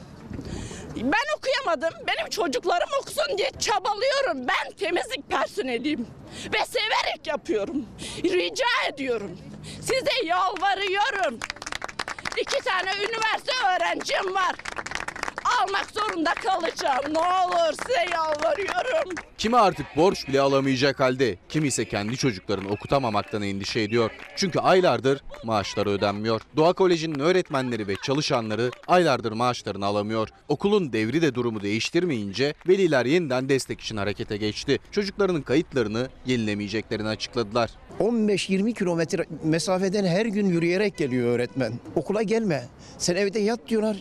Ben 0.95 1.37
okuyamadım. 1.37 2.07
Benim 2.07 2.29
çocuklarım 2.29 2.89
okusun 3.01 3.37
diye 3.37 3.51
çabalıyorum. 3.59 4.47
Ben 4.47 4.71
temizlik 4.79 5.29
personeliyim. 5.29 6.07
Ve 6.53 6.65
severek 6.65 7.27
yapıyorum. 7.27 7.85
Rica 8.23 8.89
ediyorum. 8.89 9.37
Size 9.81 10.25
yalvarıyorum. 10.25 11.39
İki 12.37 12.63
tane 12.63 12.89
üniversite 12.95 13.51
öğrencim 13.75 14.35
var. 14.35 14.55
Almak 15.45 15.87
zorunda 15.91 16.33
kalacağım. 16.33 17.13
Ne 17.13 17.19
olur 17.19 17.73
size 17.87 18.11
yalvarıyorum. 18.13 19.15
Kimi 19.37 19.57
artık 19.57 19.85
borç 19.97 20.27
bile 20.27 20.41
alamayacak 20.41 20.99
halde, 20.99 21.35
kimi 21.49 21.67
ise 21.67 21.85
kendi 21.85 22.17
çocuklarını 22.17 22.69
okutamamaktan 22.69 23.41
endişe 23.41 23.81
ediyor. 23.81 24.11
Çünkü 24.35 24.59
aylardır 24.59 25.21
maaşları 25.43 25.89
ödenmiyor. 25.89 26.41
Doğa 26.55 26.73
Koleji'nin 26.73 27.19
öğretmenleri 27.19 27.87
ve 27.87 27.95
çalışanları 28.03 28.71
aylardır 28.87 29.31
maaşlarını 29.31 29.85
alamıyor. 29.85 30.29
Okulun 30.47 30.93
devri 30.93 31.21
de 31.21 31.35
durumu 31.35 31.61
değiştirmeyince 31.61 32.53
veliler 32.67 33.05
yeniden 33.05 33.49
destek 33.49 33.81
için 33.81 33.97
harekete 33.97 34.37
geçti. 34.37 34.79
Çocuklarının 34.91 35.41
kayıtlarını 35.41 36.09
yenilemeyeceklerini 36.25 37.07
açıkladılar. 37.07 37.69
15-20 37.99 38.73
kilometre 38.73 39.25
mesafeden 39.43 40.05
her 40.05 40.25
gün 40.25 40.45
yürüyerek 40.45 40.97
geliyor 40.97 41.27
öğretmen. 41.35 41.73
Okula 41.95 42.21
gelme. 42.21 42.63
Sen 42.97 43.15
evde 43.15 43.39
yat 43.39 43.59
diyorlar. 43.67 43.97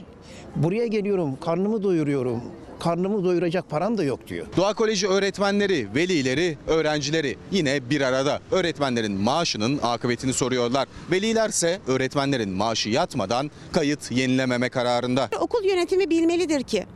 Buraya 0.57 0.87
geliyorum, 0.87 1.37
karnımı 1.41 1.83
doyuruyorum. 1.83 2.43
Karnımı 2.81 3.25
doyuracak 3.25 3.71
param 3.71 3.99
da 3.99 4.05
yok 4.05 4.29
diyor. 4.29 4.47
Doğa 4.57 4.75
Koleji 4.75 5.09
öğretmenleri, 5.09 5.89
velileri, 5.95 6.59
öğrencileri 6.67 7.37
yine 7.51 7.91
bir 7.91 8.01
arada. 8.01 8.41
Öğretmenlerin 8.51 9.13
maaşının 9.13 9.81
akıbetini 9.83 10.33
soruyorlar. 10.33 10.89
Velilerse 11.11 11.81
öğretmenlerin 11.87 12.51
maaşı 12.51 12.89
yatmadan 12.89 13.51
kayıt 13.73 14.11
yenilememe 14.13 14.69
kararında. 14.69 15.29
Okul 15.41 15.65
yönetimi 15.65 16.11
bilmelidir 16.11 16.63
ki 16.63 16.87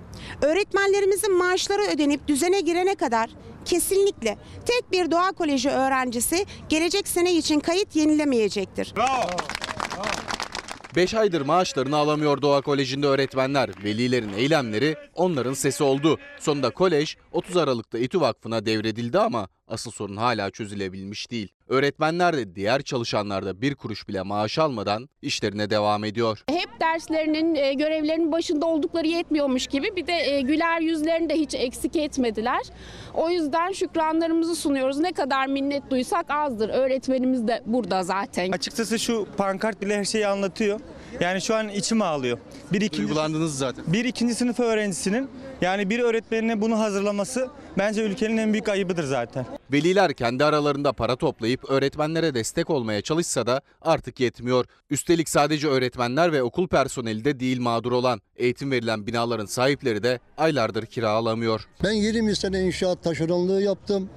öğretmenlerimizin 0.43 1.39
maaşları 1.39 1.83
ödenip 1.83 2.29
düzene 2.29 2.61
girene 2.61 2.95
kadar 2.95 3.31
kesinlikle 3.65 4.37
tek 4.67 4.93
bir 4.93 5.11
doğa 5.11 5.33
koleji 5.33 5.71
öğrencisi 5.71 6.47
gelecek 6.69 7.09
sene 7.09 7.33
için 7.35 7.61
kayıt 7.61 7.97
yenilemeyecektir. 7.97 8.95
5 10.97 11.15
aydır 11.15 11.41
maaşlarını 11.41 11.97
alamıyor 11.97 12.43
Doğa 12.43 12.61
Koleji'nde 12.61 13.07
öğretmenler. 13.07 13.71
Velilerin 13.85 14.33
eylemleri 14.33 14.97
onların 15.15 15.53
sesi 15.53 15.85
oldu. 15.85 16.19
Sonunda 16.41 16.71
kolej 16.71 17.17
30 17.33 17.57
Aralık'ta 17.57 17.99
İTÜ 17.99 18.21
Vakfı'na 18.21 18.67
devredildi 18.67 19.19
ama 19.19 19.49
asıl 19.69 19.91
sorun 19.91 20.17
hala 20.17 20.51
çözülebilmiş 20.51 21.31
değil. 21.31 21.49
Öğretmenler 21.69 22.37
de 22.37 22.55
diğer 22.55 22.83
çalışanlar 22.83 23.47
da 23.47 23.61
bir 23.61 23.75
kuruş 23.75 24.09
bile 24.09 24.23
maaş 24.23 24.59
almadan 24.59 25.09
işlerine 25.23 25.71
devam 25.71 26.05
ediyor. 26.05 26.43
Hep 26.49 26.81
derslerinin, 26.81 27.55
e, 27.55 27.73
görevlerinin 27.75 28.33
başında 28.33 28.67
oldukları 28.67 29.07
yetmiyormuş 29.07 29.67
gibi 29.67 29.97
bir 29.97 30.07
de 30.07 30.13
e, 30.13 30.41
güler 30.41 30.81
yüzlerini 30.81 31.29
de 31.29 31.35
hiç 31.35 31.55
eksik 31.55 31.97
etmediler. 31.97 32.61
O 33.15 33.31
yüzden 33.31 33.73
şükranlarımızı 33.73 34.57
sunuyoruz. 34.57 34.99
Ne 34.99 35.13
kadar 35.13 35.47
minnet 35.47 35.91
duysak 35.91 36.27
azdır. 36.31 36.69
Öğretmenimiz 36.69 37.49
de 37.49 37.63
burada 37.67 38.03
zaten. 38.03 38.53
Açıkçası 38.53 38.99
şu 38.99 39.27
pankart 39.37 39.83
bile 39.83 39.99
her 39.99 40.05
şeyi 40.05 40.27
anlatıyor. 40.27 40.81
Yani 41.21 41.41
şu 41.41 41.55
an 41.55 41.69
içim 41.69 42.03
ağlıyor. 42.03 42.39
Bir 42.73 42.81
ikinci, 42.81 43.03
Duygulandınız 43.03 43.59
zaten. 43.59 43.85
bir 43.87 44.05
ikinci 44.05 44.35
sınıf 44.35 44.61
öğrencisinin 44.61 45.29
yani 45.61 45.91
bir 45.91 46.01
öğretmenine 46.01 46.61
bunu 46.61 46.79
hazırlaması 46.79 47.49
bence 47.79 48.03
ülkenin 48.03 48.37
en 48.37 48.53
büyük 48.53 48.69
ayıbıdır 48.69 49.05
zaten. 49.05 49.47
Veliler 49.73 50.13
kendi 50.13 50.45
aralarında 50.45 50.93
para 50.93 51.17
toplayıp 51.17 51.71
öğretmenlere 51.71 52.35
destek 52.35 52.71
olmaya 52.71 53.03
çalışsa 53.03 53.47
da 53.47 53.61
artık 53.83 54.21
yetmiyor. 54.21 54.65
Üstelik 54.91 55.29
sadece 55.29 55.69
öğretmenler 55.69 56.33
ve 56.33 56.43
okul 56.43 56.69
personeli 56.69 57.25
de 57.25 57.41
değil 57.41 57.61
mağdur 57.61 57.93
olan. 57.93 58.21
Eğitim 58.37 58.71
verilen 58.71 59.07
binaların 59.07 59.47
sahipleri 59.47 60.03
de 60.03 60.21
aylardır 60.39 60.87
kira 60.87 61.11
alamıyor. 61.11 61.69
Ben 61.85 61.93
20 61.93 62.37
sene 62.37 62.61
inşaat 62.61 63.03
taşeronluğu 63.03 63.61
yaptım. 63.61 64.09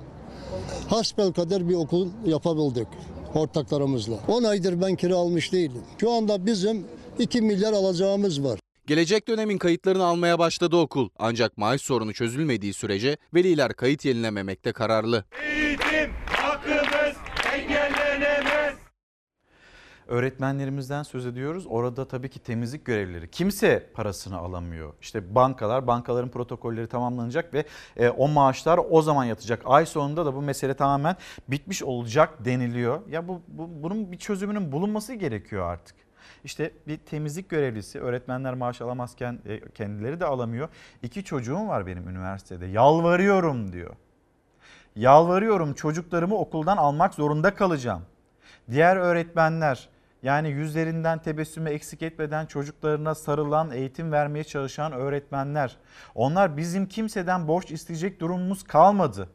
Hasbelkader 0.87 1.69
bir 1.69 1.75
okul 1.75 2.07
yapabildik 2.25 2.87
ortaklarımızla. 3.35 4.15
10 4.27 4.43
aydır 4.43 4.81
ben 4.81 4.95
kira 4.95 5.15
almış 5.15 5.51
değilim. 5.51 5.81
Şu 6.01 6.11
anda 6.11 6.45
bizim 6.45 6.85
2 7.19 7.41
milyar 7.41 7.73
alacağımız 7.73 8.43
var. 8.43 8.58
Gelecek 8.89 9.27
dönemin 9.27 9.57
kayıtlarını 9.57 10.03
almaya 10.03 10.39
başladı 10.39 10.75
okul. 10.75 11.09
Ancak 11.19 11.57
maaş 11.57 11.81
sorunu 11.81 12.13
çözülmediği 12.13 12.73
sürece 12.73 13.17
veliler 13.33 13.73
kayıt 13.73 14.05
yenilememekte 14.05 14.71
kararlı. 14.71 15.25
Eğitim 15.43 16.11
hakkımız 16.25 17.15
engellenemez. 17.53 18.73
Öğretmenlerimizden 20.07 21.03
söz 21.03 21.25
ediyoruz. 21.25 21.65
Orada 21.69 22.07
tabii 22.07 22.29
ki 22.29 22.39
temizlik 22.39 22.85
görevlileri. 22.85 23.31
Kimse 23.31 23.89
parasını 23.93 24.37
alamıyor. 24.37 24.93
İşte 25.01 25.35
bankalar, 25.35 25.87
bankaların 25.87 26.29
protokolleri 26.29 26.87
tamamlanacak 26.87 27.53
ve 27.53 27.65
e, 27.97 28.09
o 28.09 28.27
maaşlar 28.27 28.79
o 28.89 29.01
zaman 29.01 29.25
yatacak. 29.25 29.61
Ay 29.65 29.85
sonunda 29.85 30.25
da 30.25 30.35
bu 30.35 30.41
mesele 30.41 30.73
tamamen 30.73 31.15
bitmiş 31.47 31.83
olacak 31.83 32.45
deniliyor. 32.45 33.09
Ya 33.09 33.27
bu, 33.27 33.41
bu 33.47 33.69
bunun 33.83 34.11
bir 34.11 34.17
çözümünün 34.17 34.71
bulunması 34.71 35.13
gerekiyor 35.13 35.71
artık. 35.71 36.08
İşte 36.43 36.71
bir 36.87 36.97
temizlik 36.97 37.49
görevlisi 37.49 37.99
öğretmenler 37.99 38.53
maaş 38.53 38.81
alamazken 38.81 39.39
e, 39.45 39.69
kendileri 39.69 40.19
de 40.19 40.25
alamıyor. 40.25 40.69
İki 41.03 41.23
çocuğum 41.23 41.67
var 41.67 41.87
benim 41.87 42.09
üniversitede. 42.09 42.65
Yalvarıyorum 42.65 43.73
diyor. 43.73 43.95
Yalvarıyorum 44.95 45.73
çocuklarımı 45.73 46.35
okuldan 46.35 46.77
almak 46.77 47.13
zorunda 47.13 47.55
kalacağım. 47.55 48.01
Diğer 48.71 48.95
öğretmenler 48.95 49.89
Yani 50.23 50.49
yüzlerinden 50.49 51.19
tebessümü 51.19 51.69
eksik 51.69 52.01
etmeden 52.01 52.45
çocuklarına 52.45 53.15
sarılan, 53.15 53.71
eğitim 53.71 54.11
vermeye 54.11 54.43
çalışan 54.43 54.91
öğretmenler. 54.91 55.77
Onlar 56.15 56.57
bizim 56.57 56.87
kimseden 56.87 57.47
borç 57.47 57.71
isteyecek 57.71 58.19
durumumuz 58.19 58.63
kalmadı. 58.63 59.29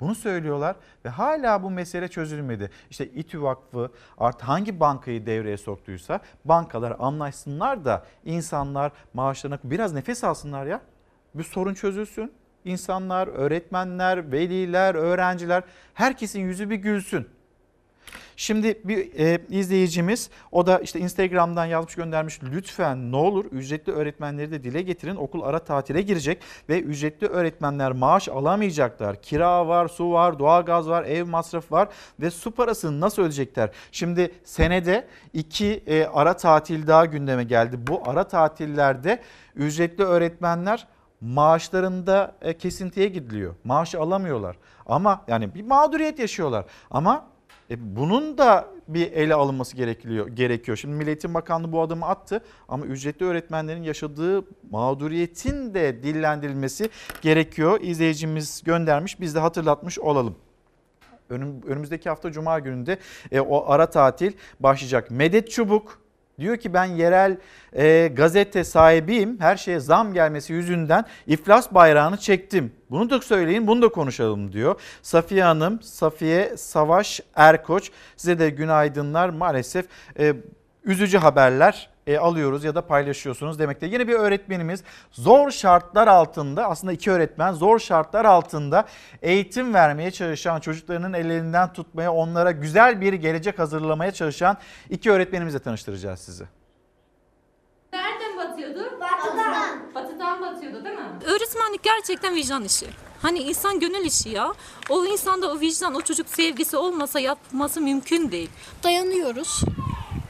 Bunu 0.00 0.14
söylüyorlar 0.14 0.76
ve 1.04 1.08
hala 1.08 1.62
bu 1.62 1.70
mesele 1.70 2.08
çözülmedi. 2.08 2.70
İşte 2.90 3.06
İTÜ 3.06 3.42
Vakfı 3.42 3.90
artık 4.18 4.48
hangi 4.48 4.80
bankayı 4.80 5.26
devreye 5.26 5.56
soktuysa 5.56 6.20
bankalar 6.44 6.96
anlaşsınlar 6.98 7.84
da 7.84 8.06
insanlar 8.24 8.92
maaşlarına 9.14 9.58
biraz 9.64 9.92
nefes 9.92 10.24
alsınlar 10.24 10.66
ya. 10.66 10.80
Bir 11.34 11.44
sorun 11.44 11.74
çözülsün. 11.74 12.32
İnsanlar, 12.64 13.28
öğretmenler, 13.28 14.32
veliler, 14.32 14.94
öğrenciler 14.94 15.62
herkesin 15.94 16.40
yüzü 16.40 16.70
bir 16.70 16.76
gülsün. 16.76 17.28
Şimdi 18.36 18.80
bir 18.84 19.18
e, 19.18 19.38
izleyicimiz 19.50 20.30
o 20.52 20.66
da 20.66 20.78
işte 20.78 21.00
Instagram'dan 21.00 21.66
yazmış 21.66 21.94
göndermiş 21.94 22.40
lütfen 22.52 23.12
ne 23.12 23.16
olur 23.16 23.44
ücretli 23.44 23.92
öğretmenleri 23.92 24.50
de 24.50 24.64
dile 24.64 24.82
getirin 24.82 25.16
okul 25.16 25.42
ara 25.42 25.58
tatile 25.58 26.02
girecek 26.02 26.42
ve 26.68 26.80
ücretli 26.80 27.26
öğretmenler 27.26 27.92
maaş 27.92 28.28
alamayacaklar. 28.28 29.22
Kira 29.22 29.68
var, 29.68 29.88
su 29.88 30.12
var, 30.12 30.38
doğalgaz 30.38 30.88
var, 30.88 31.04
ev 31.04 31.26
masrafı 31.26 31.74
var 31.74 31.88
ve 32.20 32.30
su 32.30 32.50
parasını 32.50 33.00
nasıl 33.00 33.22
ödeyecekler? 33.22 33.70
Şimdi 33.92 34.32
senede 34.44 35.06
iki 35.32 35.82
e, 35.86 36.04
ara 36.04 36.36
tatil 36.36 36.86
daha 36.86 37.04
gündeme 37.04 37.44
geldi. 37.44 37.76
Bu 37.86 38.02
ara 38.06 38.24
tatillerde 38.28 39.20
ücretli 39.54 40.04
öğretmenler 40.04 40.86
maaşlarında 41.20 42.34
e, 42.42 42.58
kesintiye 42.58 43.08
gidiliyor. 43.08 43.54
Maaş 43.64 43.94
alamıyorlar. 43.94 44.56
Ama 44.86 45.24
yani 45.28 45.54
bir 45.54 45.62
mağduriyet 45.62 46.18
yaşıyorlar. 46.18 46.64
Ama 46.90 47.26
e, 47.70 47.96
bunun 47.96 48.38
da 48.38 48.68
bir 48.88 49.12
ele 49.12 49.34
alınması 49.34 49.76
gerekiyor. 49.76 50.28
gerekiyor. 50.28 50.76
Şimdi 50.76 50.94
Milli 50.94 51.08
Eğitim 51.08 51.34
Bakanlığı 51.34 51.72
bu 51.72 51.80
adımı 51.80 52.06
attı 52.06 52.44
ama 52.68 52.86
ücretli 52.86 53.24
öğretmenlerin 53.24 53.82
yaşadığı 53.82 54.44
mağduriyetin 54.70 55.74
de 55.74 56.02
dillendirilmesi 56.02 56.90
gerekiyor. 57.22 57.80
İzleyicimiz 57.82 58.62
göndermiş 58.64 59.20
biz 59.20 59.34
de 59.34 59.38
hatırlatmış 59.38 59.98
olalım. 59.98 60.36
Önüm, 61.30 61.62
önümüzdeki 61.66 62.08
hafta 62.08 62.32
Cuma 62.32 62.58
gününde 62.58 62.98
e, 63.32 63.40
o 63.40 63.70
ara 63.70 63.90
tatil 63.90 64.32
başlayacak. 64.60 65.10
Medet 65.10 65.50
Çubuk 65.50 66.05
Diyor 66.40 66.56
ki 66.56 66.74
ben 66.74 66.84
yerel 66.84 67.36
e, 67.72 68.08
gazete 68.08 68.64
sahibiyim. 68.64 69.40
Her 69.40 69.56
şeye 69.56 69.80
zam 69.80 70.14
gelmesi 70.14 70.52
yüzünden 70.52 71.04
iflas 71.26 71.74
bayrağını 71.74 72.16
çektim. 72.16 72.72
Bunu 72.90 73.10
da 73.10 73.20
söyleyin, 73.20 73.66
bunu 73.66 73.82
da 73.82 73.88
konuşalım 73.88 74.52
diyor. 74.52 74.80
Safiye 75.02 75.44
Hanım, 75.44 75.82
Safiye 75.82 76.56
Savaş 76.56 77.20
Erkoç 77.34 77.90
size 78.16 78.38
de 78.38 78.50
günaydınlar. 78.50 79.28
Maalesef 79.28 79.86
e, 80.18 80.34
üzücü 80.86 81.18
haberler 81.18 81.90
e, 82.06 82.18
alıyoruz 82.18 82.64
ya 82.64 82.74
da 82.74 82.86
paylaşıyorsunuz 82.86 83.58
demekte. 83.58 83.86
Yine 83.86 84.08
bir 84.08 84.14
öğretmenimiz 84.14 84.82
zor 85.10 85.50
şartlar 85.50 86.08
altında 86.08 86.66
aslında 86.68 86.92
iki 86.92 87.10
öğretmen 87.10 87.52
zor 87.52 87.78
şartlar 87.78 88.24
altında 88.24 88.84
eğitim 89.22 89.74
vermeye 89.74 90.10
çalışan 90.10 90.60
çocuklarının 90.60 91.12
ellerinden 91.12 91.72
tutmaya 91.72 92.12
onlara 92.12 92.50
güzel 92.50 93.00
bir 93.00 93.12
gelecek 93.12 93.58
hazırlamaya 93.58 94.12
çalışan 94.12 94.56
iki 94.90 95.10
öğretmenimizle 95.10 95.58
tanıştıracağız 95.58 96.20
sizi. 96.20 96.44
Nereden 97.92 98.36
batıyordu? 98.36 99.00
Batıdan. 99.00 99.94
Batıdan 99.94 100.40
batıyordu 100.40 100.84
değil 100.84 100.96
mi? 100.96 101.04
Öğretmenlik 101.24 101.82
gerçekten 101.82 102.34
vicdan 102.34 102.64
işi. 102.64 102.86
Hani 103.22 103.38
insan 103.38 103.80
gönül 103.80 104.04
işi 104.04 104.28
ya. 104.28 104.52
O 104.90 105.04
insanda 105.04 105.52
o 105.52 105.60
vicdan, 105.60 105.94
o 105.94 106.00
çocuk 106.00 106.28
sevgisi 106.28 106.76
olmasa 106.76 107.20
yapması 107.20 107.80
mümkün 107.80 108.32
değil. 108.32 108.50
Dayanıyoruz. 108.82 109.64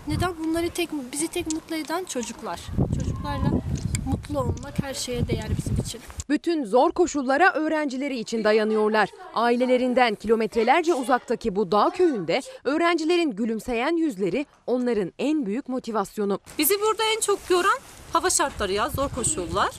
Neden? 0.09 0.35
Bunları 0.39 0.71
tek 0.71 0.89
bizi 1.13 1.29
tek 1.29 1.53
mutlu 1.53 1.77
eden 1.77 2.05
çocuklar. 2.05 2.61
Çocuklarla 2.99 3.51
mutlu 4.07 4.41
olmak 4.41 4.83
her 4.83 4.95
şeye 4.95 5.29
değer 5.29 5.49
bizim 5.59 5.77
için. 5.77 6.01
Bütün 6.29 6.65
zor 6.65 6.93
koşullara 6.93 7.53
öğrencileri 7.53 8.19
için 8.19 8.45
dayanıyorlar. 8.45 9.09
Ailelerinden 9.35 10.15
kilometrelerce 10.15 10.95
uzaktaki 10.95 11.57
bu 11.57 11.73
dağ 11.73 11.91
köyünde 11.91 12.41
öğrencilerin 12.65 13.31
gülümseyen 13.31 13.97
yüzleri 13.97 14.47
onların 14.67 15.13
en 15.19 15.47
büyük 15.47 15.69
motivasyonu. 15.69 16.41
Bizi 16.59 16.75
burada 16.81 17.03
en 17.17 17.21
çok 17.21 17.39
yoran 17.51 17.79
hava 18.13 18.31
şartları 18.31 18.73
ya, 18.73 18.89
zor 18.89 19.09
koşullar. 19.09 19.71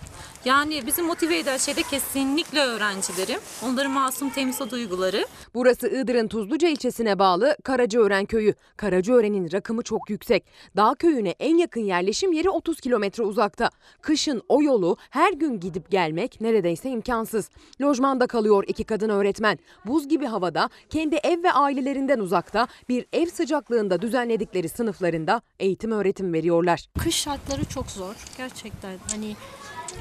Yani 0.48 0.86
bizi 0.86 1.02
motive 1.02 1.40
eden 1.40 1.58
şey 1.58 1.76
de 1.76 1.84
kesinlikle 1.84 2.60
öğrencilerim. 2.62 3.40
Onların 3.66 3.92
masum 3.92 4.30
temiz 4.30 4.62
o 4.62 4.70
duyguları. 4.70 5.26
Burası 5.54 5.88
Iğdır'ın 5.88 6.28
Tuzluca 6.28 6.68
ilçesine 6.68 7.20
bağlı 7.20 7.58
Karacaören 7.64 8.26
köyü. 8.26 8.54
Karacaören'in 8.78 9.52
rakımı 9.52 9.84
çok 9.84 10.10
yüksek. 10.10 10.46
Dağ 10.76 10.96
köyüne 11.00 11.30
en 11.30 11.58
yakın 11.58 11.82
yerleşim 11.82 12.34
yeri 12.34 12.50
30 12.50 12.82
kilometre 12.82 13.24
uzakta. 13.24 13.70
Kışın 14.02 14.42
o 14.50 14.62
yolu 14.62 14.98
her 15.10 15.34
gün 15.34 15.60
gidip 15.60 15.92
gelmek 15.92 16.42
neredeyse 16.42 16.90
imkansız. 16.90 17.50
Lojmanda 17.82 18.28
kalıyor 18.28 18.64
iki 18.68 18.84
kadın 18.84 19.10
öğretmen. 19.10 19.60
Buz 19.86 20.08
gibi 20.08 20.26
havada 20.26 20.70
kendi 20.90 21.16
ev 21.16 21.44
ve 21.44 21.52
ailelerinden 21.52 22.20
uzakta 22.20 22.68
bir 22.90 23.06
ev 23.14 23.26
sıcaklığında 23.26 24.02
düzenledikleri 24.02 24.70
sınıflarında 24.70 25.42
eğitim 25.60 25.92
öğretim 25.92 26.34
veriyorlar. 26.34 26.88
Kış 27.00 27.16
şartları 27.16 27.66
çok 27.66 27.92
zor 27.92 28.16
gerçekten. 28.38 28.98
Hani 29.12 29.36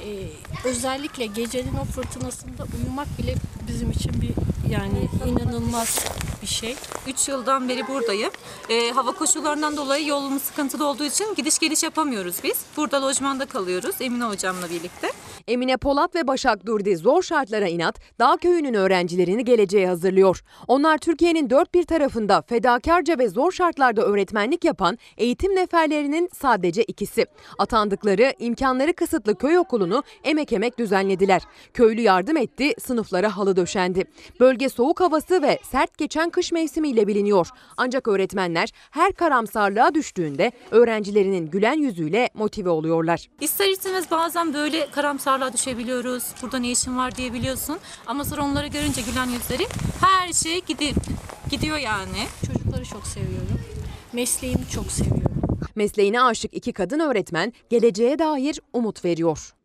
e, 0.04 0.28
özellikle 0.68 1.26
gecenin 1.26 1.74
o 1.82 1.84
fırtınasında 1.84 2.66
uyumak 2.78 3.18
bile 3.18 3.34
bizim 3.68 3.90
için 3.90 4.12
bir 4.22 4.30
yani 4.72 5.08
inanılmaz 5.26 6.04
bir 6.42 6.46
şey. 6.46 6.76
3 7.06 7.28
yıldan 7.28 7.68
beri 7.68 7.88
buradayım. 7.88 8.30
Ee, 8.68 8.90
hava 8.90 9.12
koşullarından 9.12 9.76
dolayı 9.76 10.06
yolumuz 10.06 10.42
sıkıntılı 10.42 10.86
olduğu 10.86 11.04
için 11.04 11.34
gidiş 11.34 11.58
geliş 11.58 11.82
yapamıyoruz 11.82 12.36
biz. 12.44 12.56
Burada 12.76 13.02
lojmanda 13.02 13.46
kalıyoruz 13.46 13.96
Emine 14.00 14.24
hocamla 14.24 14.70
birlikte. 14.70 15.12
Emine 15.48 15.76
Polat 15.76 16.14
ve 16.14 16.26
Başak 16.26 16.66
Durdi 16.66 16.96
zor 16.96 17.22
şartlara 17.22 17.68
inat 17.68 18.00
Dağ 18.18 18.36
Köyü'nün 18.36 18.74
öğrencilerini 18.74 19.44
geleceğe 19.44 19.86
hazırlıyor. 19.86 20.40
Onlar 20.68 20.98
Türkiye'nin 20.98 21.50
dört 21.50 21.74
bir 21.74 21.82
tarafında 21.82 22.42
fedakarca 22.42 23.18
ve 23.18 23.28
zor 23.28 23.52
şartlarda 23.52 24.02
öğretmenlik 24.02 24.64
yapan 24.64 24.98
eğitim 25.16 25.54
neferlerinin 25.54 26.28
sadece 26.34 26.82
ikisi. 26.82 27.26
Atandıkları 27.58 28.32
imkanları 28.38 28.92
kısıtlı 28.92 29.34
köy 29.34 29.58
okulunu 29.58 30.02
emek 30.24 30.52
emek 30.52 30.78
düzenlediler. 30.78 31.42
Köylü 31.74 32.00
yardım 32.00 32.36
etti, 32.36 32.74
sınıflara 32.78 33.36
halı 33.36 33.56
döşendi. 33.56 34.04
Bölge 34.40 34.68
soğuk 34.68 35.00
havası 35.00 35.42
ve 35.42 35.58
sert 35.62 35.98
geçen 35.98 36.30
kış 36.30 36.52
mevsimiyle 36.52 37.06
biliniyor. 37.06 37.48
Ancak 37.76 38.08
öğretmenler 38.08 38.68
her 38.90 39.12
karamsarlığa 39.12 39.94
düştüğünde 39.94 40.52
öğrencilerinin 40.70 41.46
gülen 41.46 41.78
yüzüyle 41.78 42.30
motive 42.34 42.70
oluyorlar. 42.70 43.26
İster 43.40 43.68
istemez 43.68 44.10
bazen 44.10 44.54
böyle 44.54 44.90
karamsarlığa 45.36 45.52
düşebiliyoruz. 45.52 46.24
Burada 46.42 46.58
ne 46.58 46.70
işin 46.70 46.96
var 46.96 47.14
diyebiliyorsun. 47.16 47.78
Ama 48.06 48.24
sonra 48.24 48.42
onları 48.44 48.66
görünce 48.66 49.02
gülen 49.02 49.26
yüzleri 49.26 49.66
her 50.00 50.32
şey 50.32 50.60
gidip 50.60 50.96
gidiyor 51.50 51.76
yani. 51.76 52.26
Çocukları 52.46 52.84
çok 52.84 53.06
seviyorum. 53.06 53.60
Mesleğimi 54.12 54.68
çok 54.68 54.92
seviyorum. 54.92 55.22
Mesleğine 55.74 56.22
aşık 56.22 56.54
iki 56.54 56.72
kadın 56.72 57.00
öğretmen 57.00 57.52
geleceğe 57.70 58.18
dair 58.18 58.60
umut 58.72 59.04
veriyor. 59.04 59.55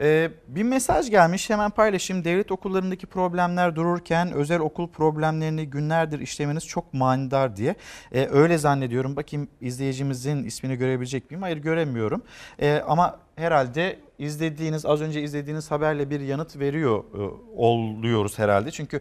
Ee, 0.00 0.30
bir 0.48 0.62
mesaj 0.62 1.10
gelmiş 1.10 1.50
hemen 1.50 1.70
paylaşayım. 1.70 2.24
Devlet 2.24 2.52
okullarındaki 2.52 3.06
problemler 3.06 3.76
dururken 3.76 4.32
özel 4.32 4.60
okul 4.60 4.88
problemlerini 4.88 5.70
günlerdir 5.70 6.20
işlemeniz 6.20 6.66
çok 6.66 6.94
manidar 6.94 7.56
diye. 7.56 7.74
Ee, 8.12 8.28
öyle 8.32 8.58
zannediyorum. 8.58 9.16
Bakayım 9.16 9.48
izleyicimizin 9.60 10.44
ismini 10.44 10.76
görebilecek 10.76 11.30
miyim? 11.30 11.42
Hayır 11.42 11.56
göremiyorum. 11.56 12.22
Ee, 12.60 12.82
ama 12.86 13.18
herhalde 13.36 13.98
izlediğiniz 14.18 14.86
az 14.86 15.00
önce 15.00 15.22
izlediğiniz 15.22 15.70
haberle 15.70 16.10
bir 16.10 16.20
yanıt 16.20 16.58
veriyor 16.58 17.04
e, 17.14 17.20
oluyoruz 17.56 18.38
herhalde. 18.38 18.70
Çünkü 18.70 19.00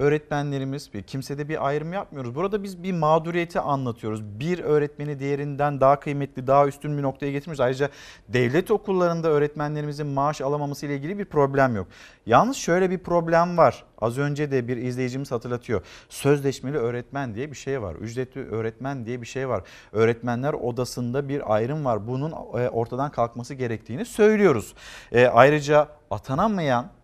öğretmenlerimiz 0.00 0.94
bir 0.94 1.02
kimsede 1.02 1.48
bir 1.48 1.66
ayrım 1.66 1.92
yapmıyoruz. 1.92 2.34
Burada 2.34 2.62
biz 2.62 2.82
bir 2.82 2.92
mağduriyeti 2.92 3.60
anlatıyoruz. 3.60 4.24
Bir 4.24 4.58
öğretmeni 4.58 5.18
diğerinden 5.18 5.80
daha 5.80 6.00
kıymetli, 6.00 6.46
daha 6.46 6.66
üstün 6.66 6.98
bir 6.98 7.02
noktaya 7.02 7.32
getirmiyoruz. 7.32 7.60
Ayrıca 7.60 7.88
devlet 8.28 8.70
okullarında 8.70 9.28
öğretmenlerimizin 9.28 10.06
maaş 10.06 10.40
alamaması 10.40 10.86
ile 10.86 10.96
ilgili 10.96 11.18
bir 11.18 11.24
problem 11.24 11.76
yok. 11.76 11.86
Yalnız 12.26 12.56
şöyle 12.56 12.90
bir 12.90 12.98
problem 12.98 13.56
var. 13.56 13.84
Az 14.00 14.18
önce 14.18 14.50
de 14.50 14.68
bir 14.68 14.76
izleyicimiz 14.76 15.30
hatırlatıyor. 15.30 15.82
Sözleşmeli 16.08 16.78
öğretmen 16.78 17.34
diye 17.34 17.50
bir 17.50 17.56
şey 17.56 17.82
var. 17.82 17.94
Ücretli 17.94 18.50
öğretmen 18.50 19.06
diye 19.06 19.22
bir 19.22 19.26
şey 19.26 19.48
var. 19.48 19.62
Öğretmenler 19.92 20.52
odasında 20.52 21.28
bir 21.28 21.54
ayrım 21.54 21.84
var. 21.84 22.06
Bunun 22.06 22.30
e, 22.32 22.68
ortadan 22.68 23.10
kalkması 23.10 23.54
gerektiğini 23.54 24.04
söylüyoruz. 24.04 24.74
E, 25.12 25.26
ayrıca 25.26 25.88
atanamayan 26.10 26.97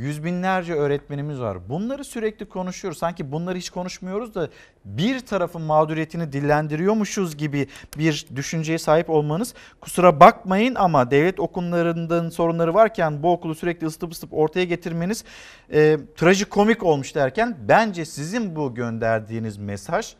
Yüz 0.00 0.24
binlerce 0.24 0.74
öğretmenimiz 0.74 1.40
var. 1.40 1.68
Bunları 1.68 2.04
sürekli 2.04 2.48
konuşuyoruz. 2.48 2.98
Sanki 2.98 3.32
bunları 3.32 3.58
hiç 3.58 3.70
konuşmuyoruz 3.70 4.34
da 4.34 4.48
bir 4.84 5.20
tarafın 5.20 5.62
mağduriyetini 5.62 6.32
dillendiriyormuşuz 6.32 7.36
gibi 7.36 7.68
bir 7.98 8.26
düşünceye 8.36 8.78
sahip 8.78 9.10
olmanız 9.10 9.54
kusura 9.80 10.20
bakmayın 10.20 10.74
ama 10.74 11.10
devlet 11.10 11.40
okullarından 11.40 12.28
sorunları 12.28 12.74
varken 12.74 13.22
bu 13.22 13.32
okulu 13.32 13.54
sürekli 13.54 13.86
ısıtıp 13.86 14.12
ısıtıp 14.12 14.34
ortaya 14.34 14.64
getirmeniz 14.64 15.24
e, 15.72 15.98
trajikomik 16.16 16.82
olmuş 16.82 17.14
derken 17.14 17.56
bence 17.68 18.04
sizin 18.04 18.56
bu 18.56 18.74
gönderdiğiniz 18.74 19.56
mesaj 19.56 20.14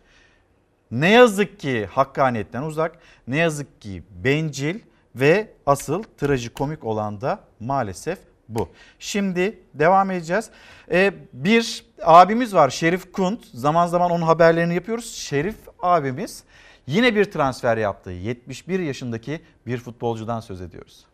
Ne 0.90 1.10
yazık 1.10 1.60
ki 1.60 1.86
hakkaniyetten 1.86 2.62
uzak, 2.62 2.98
ne 3.28 3.36
yazık 3.36 3.80
ki 3.80 4.02
bencil 4.24 4.78
ve 5.14 5.48
asıl 5.66 6.02
trajikomik 6.02 6.84
olan 6.84 7.20
da 7.20 7.40
maalesef 7.60 8.29
bu. 8.50 8.68
Şimdi 8.98 9.58
devam 9.74 10.10
edeceğiz. 10.10 10.50
Ee, 10.90 11.14
bir 11.32 11.84
abimiz 12.02 12.54
var 12.54 12.70
Şerif 12.70 13.12
Kunt. 13.12 13.44
Zaman 13.44 13.86
zaman 13.86 14.10
onun 14.10 14.22
haberlerini 14.22 14.74
yapıyoruz. 14.74 15.14
Şerif 15.14 15.56
abimiz 15.82 16.44
yine 16.86 17.14
bir 17.14 17.24
transfer 17.24 17.76
yaptı. 17.76 18.10
71 18.10 18.80
yaşındaki 18.80 19.40
bir 19.66 19.78
futbolcudan 19.78 20.40
söz 20.40 20.60
ediyoruz. 20.60 21.06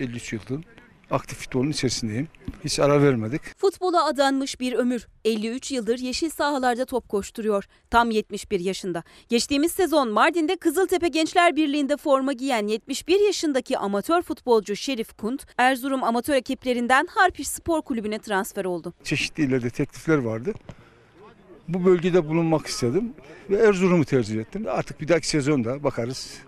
53 0.00 0.32
yıldır 0.32 0.77
aktif 1.10 1.38
futbolun 1.38 1.70
içerisindeyim. 1.70 2.28
Hiç 2.64 2.78
ara 2.78 3.02
vermedik. 3.02 3.42
Futbola 3.56 4.04
adanmış 4.04 4.60
bir 4.60 4.72
ömür. 4.72 5.06
53 5.24 5.70
yıldır 5.70 5.98
yeşil 5.98 6.30
sahalarda 6.30 6.84
top 6.84 7.08
koşturuyor. 7.08 7.64
Tam 7.90 8.10
71 8.10 8.60
yaşında. 8.60 9.02
Geçtiğimiz 9.28 9.72
sezon 9.72 10.10
Mardin'de 10.10 10.56
Kızıltepe 10.56 11.08
Gençler 11.08 11.56
Birliği'nde 11.56 11.96
forma 11.96 12.32
giyen 12.32 12.66
71 12.66 13.26
yaşındaki 13.26 13.78
amatör 13.78 14.22
futbolcu 14.22 14.76
Şerif 14.76 15.16
Kunt, 15.16 15.46
Erzurum 15.58 16.04
amatör 16.04 16.34
ekiplerinden 16.34 17.06
Harpiş 17.10 17.48
Spor 17.48 17.82
Kulübü'ne 17.82 18.18
transfer 18.18 18.64
oldu. 18.64 18.94
Çeşitli 19.04 19.44
illerde 19.44 19.70
teklifler 19.70 20.18
vardı. 20.18 20.52
Bu 21.68 21.84
bölgede 21.84 22.28
bulunmak 22.28 22.66
istedim 22.66 23.12
ve 23.50 23.56
Erzurum'u 23.56 24.04
tercih 24.04 24.40
ettim. 24.40 24.64
Artık 24.68 25.00
bir 25.00 25.08
dahaki 25.08 25.28
sezonda 25.28 25.84
bakarız. 25.84 26.47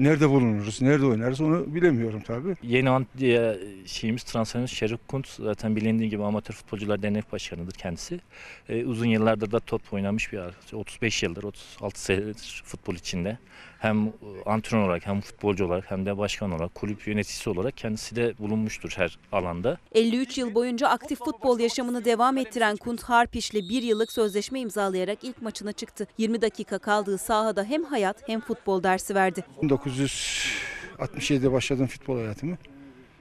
Nerede 0.00 0.30
bulunuruz, 0.30 0.82
nerede 0.82 1.06
oynarız 1.06 1.40
onu 1.40 1.74
bilemiyorum 1.74 2.22
tabii. 2.26 2.56
Yeni 2.62 2.90
an 2.90 3.06
diye 3.18 3.58
şeyimiz 3.86 4.22
transferimiz 4.22 4.70
Şerif 4.70 4.98
Kunt 5.08 5.28
zaten 5.28 5.76
bilindiği 5.76 6.10
gibi 6.10 6.22
amatör 6.22 6.54
futbolcular 6.54 7.02
dernek 7.02 7.32
başkanıdır 7.32 7.72
kendisi. 7.72 8.20
Ee, 8.68 8.84
uzun 8.84 9.06
yıllardır 9.06 9.52
da 9.52 9.60
top 9.60 9.92
oynamış 9.92 10.32
bir 10.32 10.38
arkadaş. 10.38 10.74
35 10.74 11.22
yıldır 11.22 11.42
36 11.42 12.02
senedir 12.02 12.62
futbol 12.64 12.94
içinde. 12.94 13.38
Hem 13.80 14.06
e, 14.06 14.10
antrenör 14.46 14.84
olarak 14.84 15.06
hem 15.06 15.20
futbolcu 15.20 15.66
olarak 15.66 15.90
hem 15.90 16.06
de 16.06 16.18
başkan 16.18 16.52
olarak 16.52 16.74
kulüp 16.74 17.06
yöneticisi 17.06 17.50
olarak 17.50 17.76
kendisi 17.76 18.16
de 18.16 18.34
bulunmuştur 18.38 18.92
her 18.96 19.18
alanda. 19.32 19.78
53 19.92 20.38
yıl 20.38 20.54
boyunca 20.54 20.88
aktif 20.88 21.18
futbol 21.18 21.58
yaşamını 21.60 22.04
devam 22.04 22.36
ettiren 22.36 22.76
Kunt 22.76 23.02
Harpiş'le 23.02 23.54
bir 23.54 23.82
yıllık 23.82 24.12
sözleşme 24.12 24.60
imzalayarak 24.60 25.18
ilk 25.22 25.42
maçına 25.42 25.72
çıktı. 25.72 26.06
20 26.18 26.42
dakika 26.42 26.78
kaldığı 26.78 27.18
sahada 27.18 27.64
hem 27.64 27.84
hayat 27.84 28.28
hem 28.28 28.40
futbol 28.40 28.82
dersi 28.82 29.14
verdi. 29.14 29.44
1967'de 29.62 31.52
başladım 31.52 31.86
futbol 31.86 32.16
hayatımı. 32.16 32.58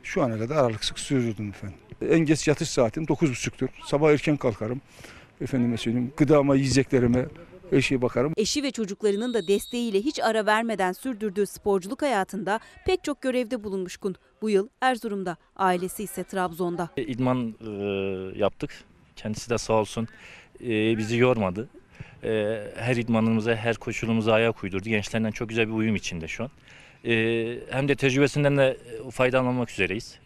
Şu 0.04 0.24
ana 0.24 0.38
kadar 0.40 0.56
aralıksız 0.56 0.98
sürdürdüm 0.98 1.50
efendim. 1.50 1.78
En 2.10 2.20
geç 2.20 2.48
yatış 2.48 2.70
saatim 2.70 3.04
9.30'tur. 3.04 3.68
Sabah 3.86 4.12
erken 4.12 4.38
kalkarım. 4.38 4.82
Efendime 5.42 5.78
söyleyeyim 5.78 6.14
gıdama, 6.18 6.56
yiyeceklerime 6.56 7.26
şeye 7.82 8.02
bakarım. 8.02 8.34
Eşi 8.38 8.64
ve 8.64 8.72
çocuklarının 8.72 9.34
da 9.34 9.48
desteğiyle 9.48 10.02
hiç 10.02 10.20
ara 10.20 10.46
vermeden 10.46 10.92
sürdürdüğü 10.92 11.46
sporculuk 11.46 12.02
hayatında 12.02 12.60
pek 12.86 13.04
çok 13.04 13.22
görevde 13.22 13.64
bulunmuş 13.64 13.98
Kunt. 13.98 14.18
Bu 14.42 14.50
yıl 14.50 14.68
Erzurum'da, 14.82 15.38
ailesi 15.56 16.04
ise 16.04 16.24
Trabzon'da. 16.24 16.90
İdman 16.98 17.56
e, 17.62 17.70
yaptık. 18.40 18.84
Kendisi 19.16 19.50
de 19.50 19.58
sağ 19.58 19.74
olsun 19.74 20.08
e, 20.62 20.98
bizi 20.98 21.18
yormadı. 21.18 21.70
E, 22.24 22.64
her 22.76 22.96
idmanımıza, 22.96 23.56
her 23.56 23.76
koşulumuza 23.76 24.34
ayak 24.34 24.64
uydurdu. 24.64 24.90
Gençlerden 24.90 25.32
çok 25.32 25.50
güzel 25.50 25.68
bir 25.68 25.74
uyum 25.74 25.96
içinde 25.96 26.28
şu 26.28 26.44
an. 26.44 26.50
E, 27.06 27.14
hem 27.70 27.88
de 27.88 27.96
tecrübesinden 27.96 28.58
de 28.58 28.78
e, 29.08 29.12
faydalanmak 29.12 29.72
üzereyiz. 29.72 30.20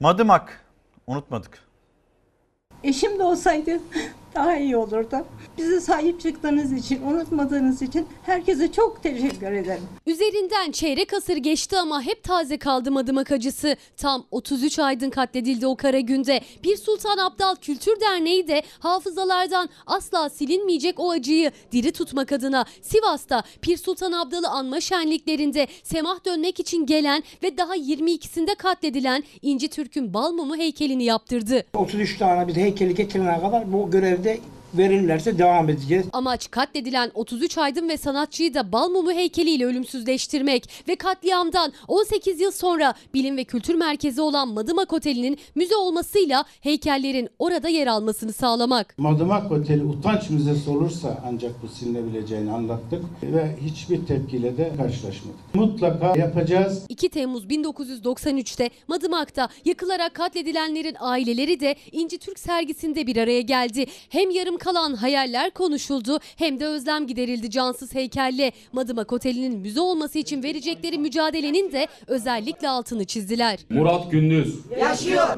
Madımak 0.00 0.64
unutmadık. 1.06 1.58
Eşim 2.84 3.18
de 3.18 3.22
olsaydı 3.22 3.80
daha 4.36 4.56
iyi 4.56 4.76
olurdu. 4.76 5.16
Bize 5.58 5.80
sahip 5.80 6.20
çıktığınız 6.20 6.72
için, 6.72 7.02
unutmadığınız 7.02 7.82
için 7.82 8.06
herkese 8.22 8.72
çok 8.72 9.02
teşekkür 9.02 9.52
ederim. 9.52 9.82
Üzerinden 10.06 10.70
çeyrek 10.70 11.14
asır 11.14 11.36
geçti 11.36 11.78
ama 11.78 12.02
hep 12.02 12.24
taze 12.24 12.58
kaldı 12.58 12.92
Madımak 12.92 13.32
acısı. 13.32 13.76
Tam 13.96 14.24
33 14.30 14.78
aydın 14.78 15.10
katledildi 15.10 15.66
o 15.66 15.76
kara 15.76 16.00
günde. 16.00 16.40
Bir 16.64 16.76
Sultan 16.76 17.18
Abdal 17.18 17.56
Kültür 17.56 18.00
Derneği 18.00 18.48
de 18.48 18.62
hafızalardan 18.78 19.68
asla 19.86 20.28
silinmeyecek 20.28 21.00
o 21.00 21.10
acıyı 21.10 21.50
diri 21.72 21.92
tutmak 21.92 22.32
adına 22.32 22.64
Sivas'ta 22.82 23.42
Pir 23.62 23.76
Sultan 23.76 24.12
Abdal'ı 24.12 24.48
anma 24.48 24.80
şenliklerinde 24.80 25.66
semah 25.82 26.24
dönmek 26.24 26.60
için 26.60 26.86
gelen 26.86 27.22
ve 27.42 27.58
daha 27.58 27.76
22'sinde 27.76 28.54
katledilen 28.54 29.24
İnci 29.42 29.68
Türk'ün 29.68 30.14
Balmumu 30.14 30.56
heykelini 30.56 31.04
yaptırdı. 31.04 31.64
33 31.74 32.18
tane 32.18 32.48
bir 32.48 32.56
heykeli 32.56 32.94
getirene 32.94 33.40
kadar 33.40 33.72
bu 33.72 33.90
görevde 33.90 34.25
day. 34.26 34.55
Verirlerse 34.78 35.38
devam 35.38 35.68
edeceğiz. 35.68 36.06
Amaç 36.12 36.50
katledilen 36.50 37.10
33 37.14 37.58
aydın 37.58 37.88
ve 37.88 37.96
sanatçıyı 37.96 38.54
da 38.54 38.72
Balmumu 38.72 39.12
heykeliyle 39.12 39.66
ölümsüzleştirmek 39.66 40.84
ve 40.88 40.96
katliamdan 40.96 41.72
18 41.88 42.40
yıl 42.40 42.50
sonra 42.50 42.94
bilim 43.14 43.36
ve 43.36 43.44
kültür 43.44 43.74
merkezi 43.74 44.20
olan 44.20 44.48
Madımak 44.48 44.92
Oteli'nin 44.92 45.38
müze 45.54 45.76
olmasıyla 45.76 46.44
heykellerin 46.60 47.28
orada 47.38 47.68
yer 47.68 47.86
almasını 47.86 48.32
sağlamak. 48.32 48.98
Madımak 48.98 49.52
Oteli 49.52 49.84
utanç 49.84 50.30
müzesi 50.30 50.70
olursa 50.70 51.22
ancak 51.26 51.62
bu 51.62 51.68
silinebileceğini 51.68 52.52
anlattık 52.52 53.04
ve 53.22 53.56
hiçbir 53.64 54.06
tepkiyle 54.06 54.56
de 54.56 54.72
karşılaşmadık. 54.76 55.54
Mutlaka 55.54 56.18
yapacağız. 56.18 56.82
2 56.88 57.08
Temmuz 57.08 57.44
1993'te 57.44 58.70
Madımak'ta 58.88 59.48
yakılarak 59.64 60.14
katledilenlerin 60.14 60.96
aileleri 61.00 61.60
de 61.60 61.76
İnci 61.92 62.18
Türk 62.18 62.38
sergisinde 62.38 63.06
bir 63.06 63.16
araya 63.16 63.40
geldi. 63.40 63.86
Hem 64.08 64.30
yarım 64.30 64.58
kalan 64.66 64.94
hayaller 64.94 65.50
konuşuldu 65.50 66.18
hem 66.36 66.60
de 66.60 66.66
özlem 66.66 67.06
giderildi 67.06 67.50
cansız 67.50 67.94
heykelle. 67.94 68.52
Madımak 68.72 69.12
Oteli'nin 69.12 69.58
müze 69.58 69.80
olması 69.80 70.18
için 70.18 70.42
verecekleri 70.42 70.98
mücadelenin 70.98 71.72
de 71.72 71.86
özellikle 72.06 72.68
altını 72.68 73.04
çizdiler. 73.04 73.58
Murat 73.70 74.10
Gündüz. 74.10 74.58
Yaşıyor. 74.80 75.28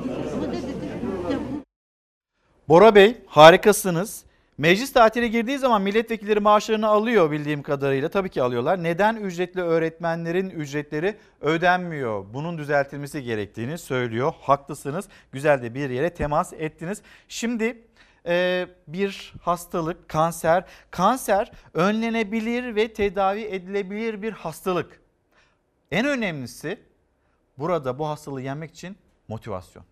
Bora 2.68 2.94
Bey 2.94 3.16
harikasınız. 3.26 4.24
Meclis 4.58 4.92
tatile 4.92 5.28
girdiği 5.28 5.58
zaman 5.58 5.82
milletvekilleri 5.82 6.40
maaşlarını 6.40 6.86
alıyor 6.86 7.30
bildiğim 7.30 7.62
kadarıyla. 7.62 8.08
Tabii 8.08 8.28
ki 8.28 8.42
alıyorlar. 8.42 8.82
Neden 8.82 9.16
ücretli 9.16 9.60
öğretmenlerin 9.60 10.50
ücretleri 10.50 11.16
ödenmiyor? 11.40 12.24
Bunun 12.34 12.58
düzeltilmesi 12.58 13.22
gerektiğini 13.22 13.78
söylüyor. 13.78 14.32
Haklısınız. 14.40 15.08
Güzel 15.32 15.62
de 15.62 15.74
bir 15.74 15.90
yere 15.90 16.10
temas 16.10 16.52
ettiniz. 16.52 17.02
Şimdi 17.28 17.87
bir 18.88 19.34
hastalık, 19.42 20.08
kanser. 20.08 20.64
Kanser 20.90 21.52
önlenebilir 21.74 22.76
ve 22.76 22.92
tedavi 22.92 23.40
edilebilir 23.40 24.22
bir 24.22 24.32
hastalık. 24.32 25.00
En 25.90 26.06
önemlisi 26.06 26.78
burada 27.58 27.98
bu 27.98 28.08
hastalığı 28.08 28.42
yenmek 28.42 28.70
için 28.70 28.96
motivasyon. 29.28 29.84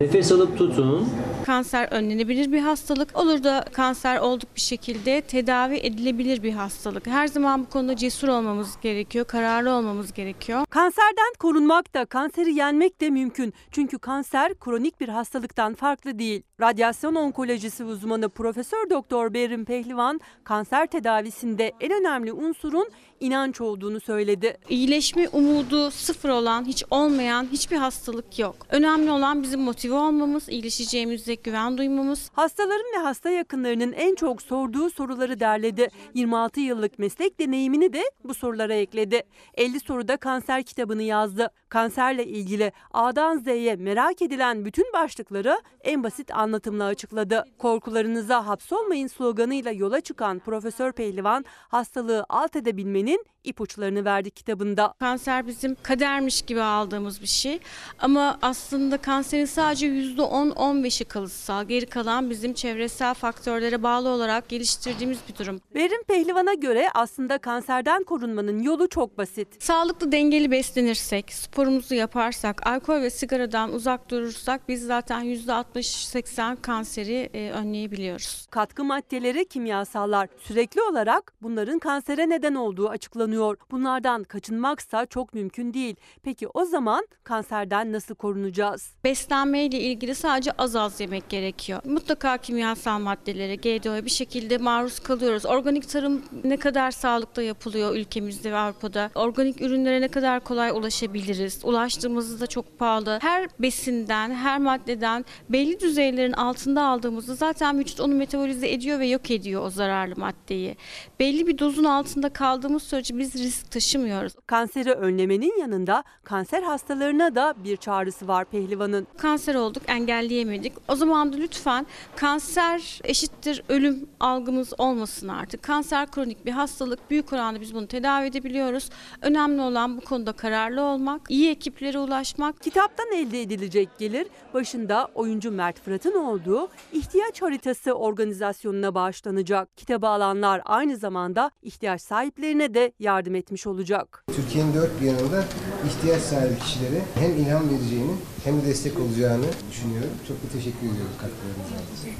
Nefes 0.00 0.32
alıp 0.32 0.58
tutun. 0.58 1.08
Kanser 1.46 1.88
önlenebilir 1.92 2.52
bir 2.52 2.60
hastalık. 2.60 3.16
Olur 3.16 3.44
da 3.44 3.64
kanser 3.72 4.18
olduk 4.18 4.48
bir 4.56 4.60
şekilde 4.60 5.20
tedavi 5.20 5.76
edilebilir 5.76 6.42
bir 6.42 6.52
hastalık. 6.52 7.06
Her 7.06 7.26
zaman 7.26 7.64
bu 7.64 7.68
konuda 7.68 7.96
cesur 7.96 8.28
olmamız 8.28 8.80
gerekiyor, 8.80 9.24
kararlı 9.24 9.70
olmamız 9.70 10.12
gerekiyor. 10.12 10.66
Kanserden 10.70 11.34
korunmak 11.38 11.94
da 11.94 12.04
kanseri 12.04 12.54
yenmek 12.54 13.00
de 13.00 13.10
mümkün. 13.10 13.54
Çünkü 13.70 13.98
kanser 13.98 14.54
kronik 14.54 15.00
bir 15.00 15.08
hastalıktan 15.08 15.74
farklı 15.74 16.18
değil. 16.18 16.42
Radyasyon 16.60 17.14
onkolojisi 17.14 17.84
uzmanı 17.84 18.28
Profesör 18.28 18.90
Doktor 18.90 19.34
Berrin 19.34 19.64
Pehlivan 19.64 20.20
kanser 20.44 20.86
tedavisinde 20.86 21.72
en 21.80 21.92
önemli 21.92 22.32
unsurun 22.32 22.88
inanç 23.20 23.60
olduğunu 23.60 24.00
söyledi. 24.00 24.56
İyileşme 24.68 25.28
umudu 25.28 25.90
sıfır 25.90 26.28
olan, 26.28 26.64
hiç 26.64 26.84
olmayan 26.90 27.46
hiçbir 27.52 27.76
hastalık 27.76 28.38
yok. 28.38 28.56
Önemli 28.70 29.10
olan 29.10 29.42
bizim 29.42 29.60
motive 29.60 29.94
olmamız, 29.94 30.48
iyileşeceğimize 30.48 31.34
güven 31.34 31.78
duymamız. 31.78 32.30
Hastaların 32.32 32.92
ve 32.96 33.02
hasta 33.02 33.30
yakınlarının 33.30 33.92
en 33.92 34.14
çok 34.14 34.42
sorduğu 34.42 34.90
soruları 34.90 35.40
derledi. 35.40 35.88
26 36.14 36.60
yıllık 36.60 36.98
meslek 36.98 37.40
deneyimini 37.40 37.92
de 37.92 38.02
bu 38.24 38.34
sorulara 38.34 38.74
ekledi. 38.74 39.22
50 39.54 39.80
soruda 39.80 40.16
kanser 40.16 40.62
kitabını 40.62 41.02
yazdı. 41.02 41.50
Kanserle 41.68 42.26
ilgili 42.26 42.72
A'dan 42.92 43.38
Z'ye 43.38 43.76
merak 43.76 44.22
edilen 44.22 44.64
bütün 44.64 44.92
başlıkları 44.92 45.60
en 45.80 46.02
basit 46.02 46.30
anlatımla 46.44 46.84
açıkladı. 46.84 47.44
Korkularınıza 47.58 48.46
hapsolmayın 48.46 49.06
sloganıyla 49.06 49.72
yola 49.72 50.00
çıkan 50.00 50.38
Profesör 50.38 50.92
Pehlivan 50.92 51.44
hastalığı 51.68 52.26
alt 52.28 52.56
edebilmenin 52.56 53.26
ipuçlarını 53.44 54.04
verdi 54.04 54.30
kitabında. 54.30 54.94
Kanser 55.00 55.46
bizim 55.46 55.76
kadermiş 55.82 56.42
gibi 56.42 56.62
aldığımız 56.62 57.22
bir 57.22 57.26
şey. 57.26 57.58
Ama 57.98 58.38
aslında 58.42 58.96
kanserin 58.98 59.44
sadece 59.44 59.86
%10-15'i 59.86 61.04
kalıtsal. 61.04 61.64
Geri 61.64 61.86
kalan 61.86 62.30
bizim 62.30 62.54
çevresel 62.54 63.14
faktörlere 63.14 63.82
bağlı 63.82 64.08
olarak 64.08 64.48
geliştirdiğimiz 64.48 65.18
bir 65.28 65.44
durum. 65.44 65.60
Berin 65.74 66.04
Pehlivan'a 66.08 66.54
göre 66.54 66.88
aslında 66.94 67.38
kanserden 67.38 68.02
korunmanın 68.04 68.62
yolu 68.62 68.88
çok 68.88 69.18
basit. 69.18 69.62
Sağlıklı 69.62 70.12
dengeli 70.12 70.50
beslenirsek, 70.50 71.32
sporumuzu 71.32 71.94
yaparsak, 71.94 72.66
alkol 72.66 73.02
ve 73.02 73.10
sigaradan 73.10 73.72
uzak 73.72 74.10
durursak 74.10 74.68
biz 74.68 74.86
zaten 74.86 75.24
%60-80 75.24 76.56
kanseri 76.62 77.30
e, 77.34 77.50
önleyebiliyoruz. 77.50 78.46
Katkı 78.50 78.84
maddeleri 78.84 79.48
kimyasallar. 79.48 80.28
Sürekli 80.38 80.82
olarak 80.82 81.32
bunların 81.42 81.78
kansere 81.78 82.28
neden 82.28 82.54
olduğu 82.54 82.88
açıklanıyor. 82.88 83.33
Bunlardan 83.70 84.24
kaçınmaksa 84.24 85.06
çok 85.06 85.34
mümkün 85.34 85.74
değil. 85.74 85.96
Peki 86.22 86.48
o 86.54 86.64
zaman 86.64 87.06
kanserden 87.24 87.92
nasıl 87.92 88.14
korunacağız? 88.14 88.94
Beslenmeyle 89.04 89.80
ilgili 89.80 90.14
sadece 90.14 90.52
az 90.52 90.76
az 90.76 91.00
yemek 91.00 91.28
gerekiyor. 91.28 91.80
Mutlaka 91.84 92.36
kimyasal 92.38 92.98
maddelere, 92.98 93.54
GDO'ya 93.56 94.04
bir 94.04 94.10
şekilde 94.10 94.58
maruz 94.58 94.98
kalıyoruz. 94.98 95.46
Organik 95.46 95.88
tarım 95.88 96.22
ne 96.44 96.56
kadar 96.56 96.90
sağlıklı 96.90 97.42
yapılıyor 97.42 97.96
ülkemizde 97.96 98.52
ve 98.52 98.56
Avrupa'da. 98.56 99.10
Organik 99.14 99.60
ürünlere 99.60 100.00
ne 100.00 100.08
kadar 100.08 100.40
kolay 100.40 100.70
ulaşabiliriz. 100.70 101.60
Ulaştığımızda 101.64 102.40
da 102.40 102.46
çok 102.46 102.78
pahalı. 102.78 103.18
Her 103.22 103.48
besinden, 103.58 104.34
her 104.34 104.58
maddeden 104.58 105.24
belli 105.48 105.80
düzeylerin 105.80 106.32
altında 106.32 106.82
aldığımızda 106.82 107.34
zaten 107.34 107.78
vücut 107.78 108.00
onu 108.00 108.14
metabolize 108.14 108.70
ediyor 108.70 108.98
ve 108.98 109.06
yok 109.06 109.30
ediyor 109.30 109.62
o 109.66 109.70
zararlı 109.70 110.16
maddeyi. 110.16 110.76
Belli 111.20 111.46
bir 111.46 111.58
dozun 111.58 111.84
altında 111.84 112.28
kaldığımız 112.28 112.82
sürece 112.82 113.14
biz 113.24 113.34
risk 113.34 113.70
taşımıyoruz. 113.70 114.32
Kanseri 114.46 114.92
önlemenin 114.92 115.60
yanında 115.60 116.04
kanser 116.24 116.62
hastalarına 116.62 117.34
da 117.34 117.54
bir 117.64 117.76
çağrısı 117.76 118.28
var 118.28 118.44
pehlivanın. 118.44 119.06
Kanser 119.16 119.54
olduk, 119.54 119.82
engelleyemedik. 119.86 120.72
O 120.88 120.96
zaman 120.96 121.32
da 121.32 121.36
lütfen 121.36 121.86
kanser 122.16 123.00
eşittir 123.04 123.62
ölüm 123.68 124.08
algımız 124.20 124.72
olmasın 124.78 125.28
artık. 125.28 125.62
Kanser 125.62 126.10
kronik 126.10 126.46
bir 126.46 126.52
hastalık. 126.52 127.10
Büyük 127.10 127.32
oranda 127.32 127.60
biz 127.60 127.74
bunu 127.74 127.86
tedavi 127.86 128.26
edebiliyoruz. 128.26 128.90
Önemli 129.22 129.60
olan 129.60 129.96
bu 129.96 130.00
konuda 130.00 130.32
kararlı 130.32 130.82
olmak, 130.82 131.20
iyi 131.28 131.50
ekiplere 131.50 131.98
ulaşmak. 131.98 132.60
Kitaptan 132.60 133.12
elde 133.12 133.42
edilecek 133.42 133.88
gelir 133.98 134.26
başında 134.54 135.08
oyuncu 135.14 135.50
Mert 135.50 135.80
Fırat'ın 135.80 136.14
olduğu 136.14 136.68
ihtiyaç 136.92 137.42
haritası 137.42 137.92
organizasyonuna 137.92 138.94
bağışlanacak. 138.94 139.76
Kitabı 139.76 140.08
alanlar 140.08 140.62
aynı 140.64 140.96
zamanda 140.96 141.50
ihtiyaç 141.62 142.00
sahiplerine 142.02 142.74
de 142.74 142.92
yardım 142.98 143.13
etmiş 143.34 143.66
olacak. 143.66 144.24
Türkiye'nin 144.36 144.74
dört 144.74 145.00
bir 145.00 145.06
yanında 145.06 145.44
ihtiyaç 145.86 146.22
sahibi 146.22 146.58
kişilere 146.58 147.02
hem 147.14 147.36
ilham 147.36 147.70
vereceğini 147.70 148.12
hem 148.44 148.62
de 148.62 148.66
destek 148.66 149.00
olacağını 149.00 149.46
düşünüyorum. 149.70 150.10
Çok 150.28 150.36
da 150.36 150.48
teşekkür 150.52 150.78
ediyorum 150.78 151.12
katkılarınız 151.20 152.00
için. 152.00 152.12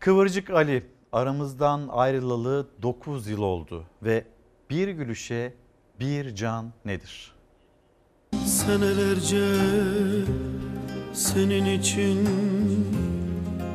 Kıvırcık 0.00 0.50
Ali 0.50 0.82
aramızdan 1.12 1.88
ayrılalı 1.92 2.66
9 2.82 3.26
yıl 3.26 3.42
oldu 3.42 3.84
ve 4.02 4.24
bir 4.70 4.88
gülüşe 4.88 5.54
bir 6.00 6.34
can 6.34 6.72
nedir? 6.84 7.32
Senelerce 8.46 9.46
senin 11.12 11.78
için 11.78 12.28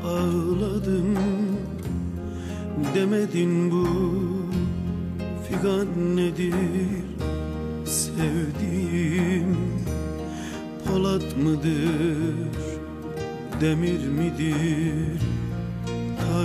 ağladım 0.05 1.17
Demedin 2.95 3.71
bu 3.71 3.87
figan 5.49 6.15
nedir 6.15 6.53
sevdiğim 7.85 9.57
Polat 10.85 11.37
mıdır 11.37 12.47
demir 13.61 14.07
midir 14.07 15.21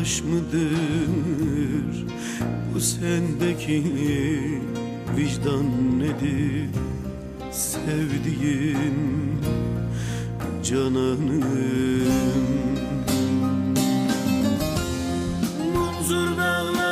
taş 0.02 0.22
mıdır? 0.22 2.06
Bu 2.74 2.80
sendeki 2.80 3.84
vicdan 5.16 5.98
nedir? 5.98 6.68
Sevdiğim 7.50 8.98
cananım. 10.64 11.44
Munzur 15.74 16.36
dağlarında 16.38 16.91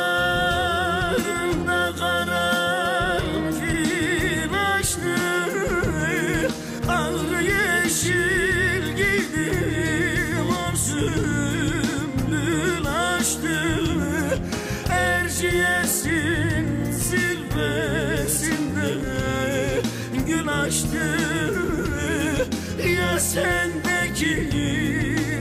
sendeki 23.33 24.49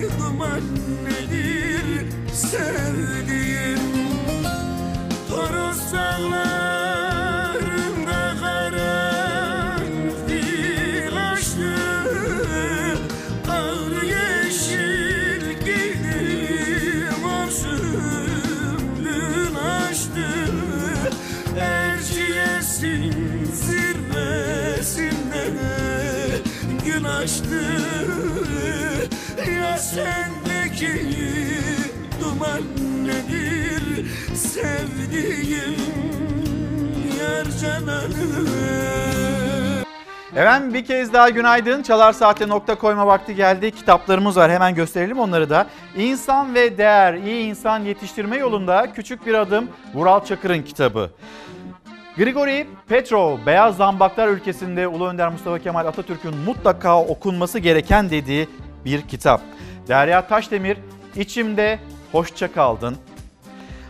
duman 0.02 0.62
nedir? 1.04 2.06
Sevdiğim 2.34 2.79
sendeki 29.94 30.92
duman 32.20 32.62
nedir 33.06 34.06
sevdiğim 34.34 35.76
yar 37.20 37.44
cananım 37.60 38.48
Efendim 40.36 40.74
bir 40.74 40.84
kez 40.84 41.12
daha 41.12 41.30
günaydın. 41.30 41.82
Çalar 41.82 42.12
Saat'e 42.12 42.48
nokta 42.48 42.74
koyma 42.74 43.06
vakti 43.06 43.34
geldi. 43.34 43.70
Kitaplarımız 43.70 44.36
var 44.36 44.50
hemen 44.50 44.74
gösterelim 44.74 45.18
onları 45.18 45.50
da. 45.50 45.66
İnsan 45.96 46.54
ve 46.54 46.78
Değer, 46.78 47.14
iyi 47.14 47.44
insan 47.44 47.78
yetiştirme 47.78 48.36
yolunda 48.36 48.92
küçük 48.92 49.26
bir 49.26 49.34
adım 49.34 49.68
Vural 49.94 50.24
Çakır'ın 50.24 50.62
kitabı. 50.62 51.10
Grigori 52.16 52.66
Petrov, 52.88 53.38
Beyaz 53.46 53.76
Zambaklar 53.76 54.28
ülkesinde 54.28 54.88
Ulu 54.88 55.06
Önder 55.06 55.28
Mustafa 55.28 55.58
Kemal 55.58 55.86
Atatürk'ün 55.86 56.36
mutlaka 56.36 57.00
okunması 57.02 57.58
gereken 57.58 58.10
dediği 58.10 58.48
bir 58.84 59.02
kitap. 59.02 59.40
Derya 59.90 60.26
Taşdemir, 60.26 60.78
İçimde 61.16 61.78
Hoşça 62.12 62.52
Kaldın. 62.52 62.96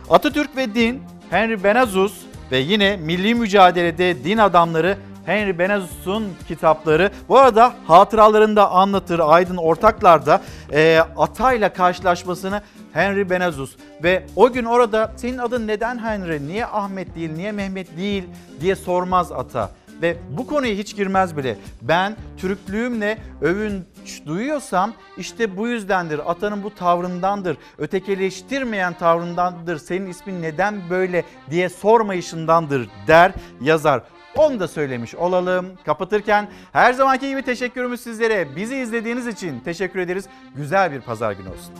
Atatürk 0.09 0.55
ve 0.57 0.75
Din, 0.75 1.01
Henry 1.29 1.63
Benazus 1.63 2.13
ve 2.51 2.57
yine 2.57 2.97
milli 2.97 3.35
mücadelede 3.35 4.23
din 4.23 4.37
adamları 4.37 4.97
Henry 5.25 5.59
Benazus'un 5.59 6.23
kitapları. 6.47 7.11
Bu 7.29 7.37
arada 7.37 7.73
hatıralarında 7.87 8.71
anlatır 8.71 9.19
Aydın 9.19 9.57
Ortaklar'da 9.57 10.41
e, 10.73 10.99
atayla 11.17 11.73
karşılaşmasını 11.73 12.61
Henry 12.93 13.29
Benazus 13.29 13.75
ve 14.03 14.25
o 14.35 14.51
gün 14.51 14.65
orada 14.65 15.13
senin 15.15 15.37
adın 15.37 15.67
neden 15.67 15.97
Henry, 15.97 16.47
niye 16.47 16.65
Ahmet 16.65 17.15
değil, 17.15 17.31
niye 17.31 17.51
Mehmet 17.51 17.97
değil 17.97 18.23
diye 18.61 18.75
sormaz 18.75 19.31
ata. 19.31 19.71
Ve 20.01 20.17
bu 20.29 20.47
konuya 20.47 20.73
hiç 20.73 20.95
girmez 20.95 21.37
bile. 21.37 21.57
Ben 21.81 22.15
Türklüğümle 22.37 23.17
övünç 23.41 23.83
duyuyorsam 24.25 24.93
işte 25.17 25.57
bu 25.57 25.67
yüzdendir. 25.67 26.31
Atanın 26.31 26.63
bu 26.63 26.75
tavrındandır. 26.75 27.57
Ötekileştirmeyen 27.77 28.93
tavrındandır. 28.93 29.77
Senin 29.77 30.07
ismin 30.07 30.41
neden 30.41 30.89
böyle 30.89 31.23
diye 31.49 31.69
sormayışındandır 31.69 32.89
der 33.07 33.31
yazar. 33.61 34.01
Onu 34.35 34.59
da 34.59 34.67
söylemiş 34.67 35.15
olalım. 35.15 35.65
Kapatırken 35.85 36.49
her 36.71 36.93
zamanki 36.93 37.29
gibi 37.29 37.41
teşekkürümüz 37.41 38.01
sizlere. 38.01 38.55
Bizi 38.55 38.77
izlediğiniz 38.77 39.27
için 39.27 39.59
teşekkür 39.59 39.99
ederiz. 39.99 40.25
Güzel 40.55 40.91
bir 40.91 41.01
pazar 41.01 41.31
günü 41.31 41.49
olsun. 41.49 41.73